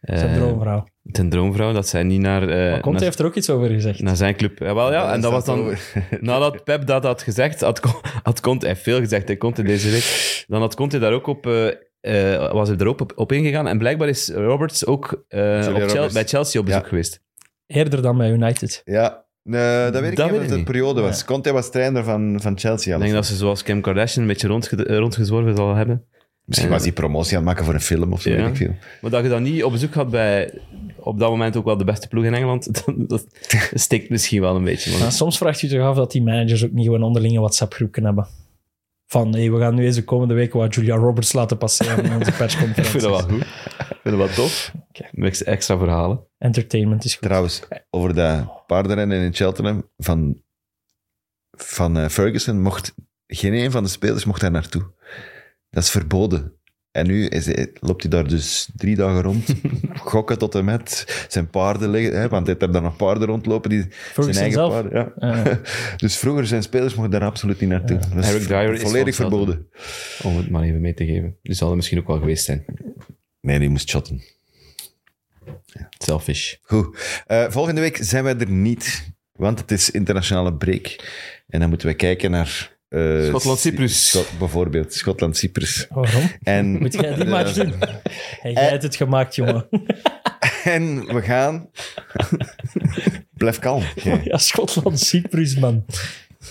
Zijn 0.02 0.30
eh, 0.30 0.36
droomvrouw. 0.36 0.88
ten 1.12 1.30
droomvrouw, 1.30 1.74
dat 1.74 1.88
zij 1.88 2.04
niet 2.04 2.22
naar, 2.22 2.50
eh, 2.50 2.72
Maar 2.72 2.80
Conte 2.82 3.04
heeft 3.04 3.20
er 3.20 3.26
ook 3.26 3.36
iets 3.36 3.50
over 3.50 3.70
gezegd. 3.70 4.02
naar 4.02 4.16
zijn 4.16 4.36
club... 4.36 4.60
Ja, 4.60 5.14
en 5.14 5.22
dat 5.22 5.32
was 5.32 5.46
dan... 5.46 5.74
Nadat 6.20 6.64
Pep 6.64 6.86
dat 6.86 7.04
had 7.04 7.22
gezegd, 7.22 7.62
had, 7.62 7.82
had 8.24 8.40
Conte... 8.42 8.66
Hij 8.66 8.74
heeft 8.74 8.86
veel 8.88 9.00
gezegd, 9.00 9.28
hij 9.28 9.38
Conte 9.38 9.64
deze 9.64 9.90
week. 9.90 10.44
Dan 10.48 10.62
had 10.62 10.76
Conte 10.76 11.00
daar 11.00 11.14
ook 11.14 11.28
op... 11.28 11.46
was 12.52 12.68
hij 12.70 12.78
er 12.78 12.88
ook 12.88 13.02
op, 13.02 13.12
op 13.16 13.32
ingegaan. 13.32 13.68
En 13.68 13.78
blijkbaar 13.78 14.08
is 14.08 14.30
Roberts 14.30 14.86
ook 14.86 15.24
eh, 15.28 15.68
op 15.68 16.14
bij 16.14 16.26
Chelsea 16.28 16.60
op 16.60 16.66
bezoek 16.66 16.82
Ja. 16.84 16.88
geweest. 16.88 17.22
Eerder 17.68 18.02
dan 18.02 18.18
bij 18.18 18.32
United. 18.32 18.82
Ja, 18.86 19.26
eh, 19.52 19.84
dat 19.92 20.02
weet 20.02 20.12
ik 20.12 20.16
Dat 20.18 20.32
niet 20.32 20.42
ik 20.42 20.48
het 20.48 20.56
niet. 20.56 20.66
periode 20.66 21.02
was. 21.02 21.26
Conte 21.26 21.52
was 21.52 21.72
trainer 21.72 22.04
van, 22.04 22.40
van 22.42 22.60
Chelsea. 22.60 22.96
Ik 22.96 23.02
denk 23.02 23.14
dat 23.14 23.26
ze 23.26 23.36
zoals 23.36 23.64
Kim 23.64 23.82
Kardashian 23.82 24.22
een 24.22 24.28
beetje 24.28 24.48
rondge- 24.48 24.86
eh, 24.86 24.98
rondgezworven 24.98 25.56
zal 25.56 25.76
hebben. 25.76 26.04
Misschien 26.46 26.70
Ja. 26.70 26.76
was 26.76 26.84
hij 26.84 26.94
promotie 26.94 27.32
aan 27.32 27.38
het 27.38 27.46
maken 27.46 27.66
voor 27.66 27.74
een 27.74 27.82
film 27.82 28.14
of 28.14 28.22
zo, 28.22 28.30
Ja. 28.30 28.36
weet 28.36 28.48
ik 28.48 28.56
veel. 28.56 28.76
Maar 29.02 29.12
dat 29.12 29.24
je 29.24 29.30
dan 29.30 29.44
niet 29.44 29.64
op 29.64 29.72
bezoek 29.72 29.94
had 29.94 30.10
bij 30.10 30.54
op 31.00 31.20
dat 31.20 31.30
moment 31.30 31.56
ook 31.58 31.66
wel 31.66 31.78
de 31.78 31.84
beste 31.84 32.08
ploeg 32.08 32.24
in 32.24 32.34
Engeland, 32.34 32.74
dat, 32.86 33.10
dat 33.10 33.26
stikt 33.74 34.10
misschien 34.10 34.42
wel 34.42 34.56
een 34.56 34.64
beetje. 34.64 35.00
Maar 35.00 35.12
soms 35.12 35.38
vraagt 35.38 35.62
u 35.62 35.68
zich 35.68 35.82
af 35.82 35.96
dat 35.96 36.12
die 36.12 36.24
managers 36.24 36.66
ook 36.66 36.72
niet 36.72 36.86
gewoon 36.86 37.04
onderlinge 37.04 37.40
WhatsApp-groepen 37.40 38.04
hebben. 38.04 38.28
van 39.08 39.34
hey, 39.36 39.52
we 39.52 39.60
gaan 39.60 39.76
nu 39.76 39.86
eens 39.86 39.96
de 39.96 40.04
komende 40.04 40.34
week 40.34 40.54
wat 40.54 40.76
Julia 40.76 40.96
Roberts 40.96 41.34
laten 41.34 41.58
passeren 41.58 42.04
in 42.04 42.12
onze 42.16 42.18
Ik 42.20 42.24
vind 42.26 42.38
persconferentie. 42.38 43.00
dat 43.02 43.10
wel 43.10 43.20
goed. 43.38 43.42
Ik 43.42 43.98
vind 44.04 44.18
dat 44.18 44.28
wel 44.28 44.28
tof. 44.46 44.72
Met 45.12 45.44
extra 45.44 45.78
verhalen. 45.78 46.20
Entertainment 46.38 47.06
is 47.06 47.14
goed. 47.14 47.22
Trouwens, 47.24 47.62
over 47.90 48.14
dat 48.14 48.66
paardenrennen 48.68 49.22
in 49.22 49.34
Cheltenham 49.34 49.90
van, 49.98 50.42
van 51.52 51.98
eh, 51.98 52.08
Ferguson 52.10 52.62
mocht 52.62 52.94
geen 53.28 53.54
een 53.54 53.72
van 53.72 53.84
de 53.84 53.90
spelers 53.90 54.26
mocht 54.26 54.42
daar 54.42 54.52
naartoe. 54.52 54.92
Dat 55.70 55.84
is 55.84 55.90
verboden. 55.90 56.52
En 56.92 57.08
nu 57.08 57.26
is 57.26 57.46
hij- 57.46 57.72
loopt 57.80 58.02
hij 58.02 58.12
daar 58.12 58.28
dus 58.28 58.70
drie 58.76 58.96
dagen 58.96 59.22
rond, 59.22 59.54
gokken 60.12 60.38
tot 60.38 60.56
en 60.56 60.66
met, 60.66 61.06
zijn 61.30 61.50
paarden 61.50 61.90
liggen, 61.90 62.14
hè, 62.20 62.28
want 62.28 62.32
hij 62.48 62.56
heeft 62.56 62.60
daar 62.60 62.72
dan 62.72 62.84
nog 62.84 62.96
paarden 62.96 63.28
rondlopen, 63.28 63.70
die, 63.70 63.80
zijn 63.82 63.92
Ferguson 63.94 64.42
eigen 64.42 64.52
zelf? 64.52 64.72
paarden. 64.72 65.14
Ja. 65.20 65.44
Eh, 65.44 65.56
Dus 65.98 66.18
vroeger 66.18 66.48
zijn 66.48 66.64
spelers 66.64 66.94
mochten 66.96 67.20
daar 67.20 67.30
absoluut 67.30 67.60
niet 67.60 67.70
naartoe. 67.70 67.98
Dat 67.98 68.24
is 68.24 68.30
Eric 68.30 68.48
Dyer 68.48 68.74
is 68.74 68.82
volledig 68.82 69.16
verboden. 69.16 69.68
Om 70.24 70.38
het 70.38 70.50
maar 70.50 70.64
even 70.64 70.82
mee 70.82 70.94
te 70.94 71.06
geven. 71.06 71.38
Die 71.42 71.54
zal 71.56 71.70
er 71.70 71.76
misschien 71.76 72.00
ook 72.00 72.08
wel 72.08 72.20
geweest 72.20 72.46
zijn. 72.46 72.66
Nee, 73.42 73.60
die 73.60 73.70
moest 73.70 73.90
shotten. 73.90 74.22
Selfish. 75.98 76.54
Goed. 76.62 76.98
Eh, 77.28 77.46
volgende 77.50 77.82
week 77.82 77.98
zijn 78.02 78.24
wij 78.24 78.38
er 78.38 78.50
niet, 78.50 79.12
want 79.32 79.60
het 79.60 79.72
is 79.72 79.92
internationale 79.92 80.54
break. 80.54 80.96
En 81.48 81.60
dan 81.60 81.70
moeten 81.70 81.88
we 81.88 81.94
kijken 81.94 82.32
naar... 82.32 82.78
eh, 82.90 83.26
Schotland-Cyprus. 83.26 84.10
Schot- 84.10 84.32
bijvoorbeeld, 84.40 84.94
Schotland-Cyprus. 84.94 85.86
waarom? 85.90 86.32
En, 86.44 86.72
Moet 86.82 86.94
jij 86.94 87.14
die 87.16 87.26
match 87.26 87.54
doen? 87.54 87.74
Hey, 88.42 88.52
jij 88.52 88.70
hebt 88.70 88.84
het 88.84 88.96
gemaakt, 88.96 89.36
jongen. 89.36 89.68
en 90.64 91.06
we 91.14 91.22
gaan... 91.22 91.70
Blijf 93.38 93.60
kalm. 93.60 93.84
jij. 94.04 94.22
Ja, 94.24 94.38
Schotland, 94.38 95.00
Cyprus, 95.00 95.56
man. 95.58 95.86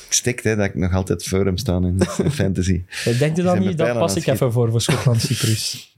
Stikt, 0.09 0.45
hè, 0.45 0.57
dat 0.57 0.65
ik 0.65 0.75
nog 0.75 0.93
altijd 0.93 1.25
voor 1.25 1.45
hem 1.45 1.57
staan 1.57 1.87
in, 1.87 2.01
fantasy. 2.31 2.85
Hey, 2.87 3.17
Denk 3.19 3.37
je 3.37 3.43
dan 3.43 3.59
niet, 3.59 3.79
dat 3.79 3.99
pas 3.99 4.17
ik 4.17 4.27
even 4.27 4.53
voor, 4.53 4.71
voor 4.71 4.81
Schotland, 4.81 5.21
Cyprus? 5.21 5.95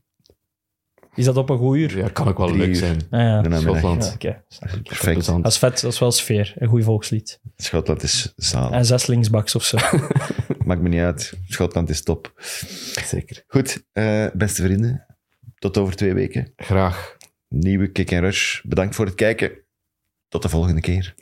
Is 1.15 1.25
dat 1.25 1.37
op 1.37 1.51
een 1.51 1.59
goed 1.59 1.77
uur? 1.77 1.97
Ja, 1.97 2.09
kan 2.09 2.29
ook 2.29 2.39
wel 2.39 2.57
leuk 2.57 2.69
uur. 2.69 2.77
zijn. 2.77 2.97
Ah, 3.11 3.21
ja. 3.21 3.41
Namiddag. 3.41 3.61
Schotland. 3.61 4.15
Ja. 4.19 4.43
Perfect. 4.83 5.27
Dat 5.27 5.47
is 5.47 5.59
vet, 5.59 5.81
dat 5.81 5.93
is 5.93 5.99
wel 5.99 6.13
sfeer. 6.13 6.55
Een 6.57 6.69
goed 6.69 6.85
volkslied. 6.85 7.41
Schotland 7.57 8.03
is 8.03 8.33
zaal. 8.37 8.73
En 8.73 8.85
zes 8.85 9.07
linksbacks 9.07 9.55
of 9.55 9.65
zo. 9.65 9.77
Maakt 10.65 10.81
me 10.81 10.89
niet 10.89 11.01
uit. 11.01 11.33
Schotland 11.47 11.89
is 11.89 12.03
top. 12.03 12.33
Zeker. 13.05 13.45
Goed, 13.47 13.85
eh, 13.93 14.27
beste 14.35 14.63
vrienden. 14.63 15.07
Tot 15.59 15.79
over 15.79 15.97
twee 15.97 16.15
weken. 16.15 16.53
Graag. 16.57 17.17
Nieuwe 17.49 17.93
Kick 17.93 18.13
and 18.13 18.21
Rush. 18.21 18.61
Bedankt 18.63 18.95
voor 18.95 19.07
het 19.07 19.15
kijken. 19.15 19.51
Tot 20.29 20.43
de 20.43 20.49
volgende 20.49 20.81
keer. 20.81 21.15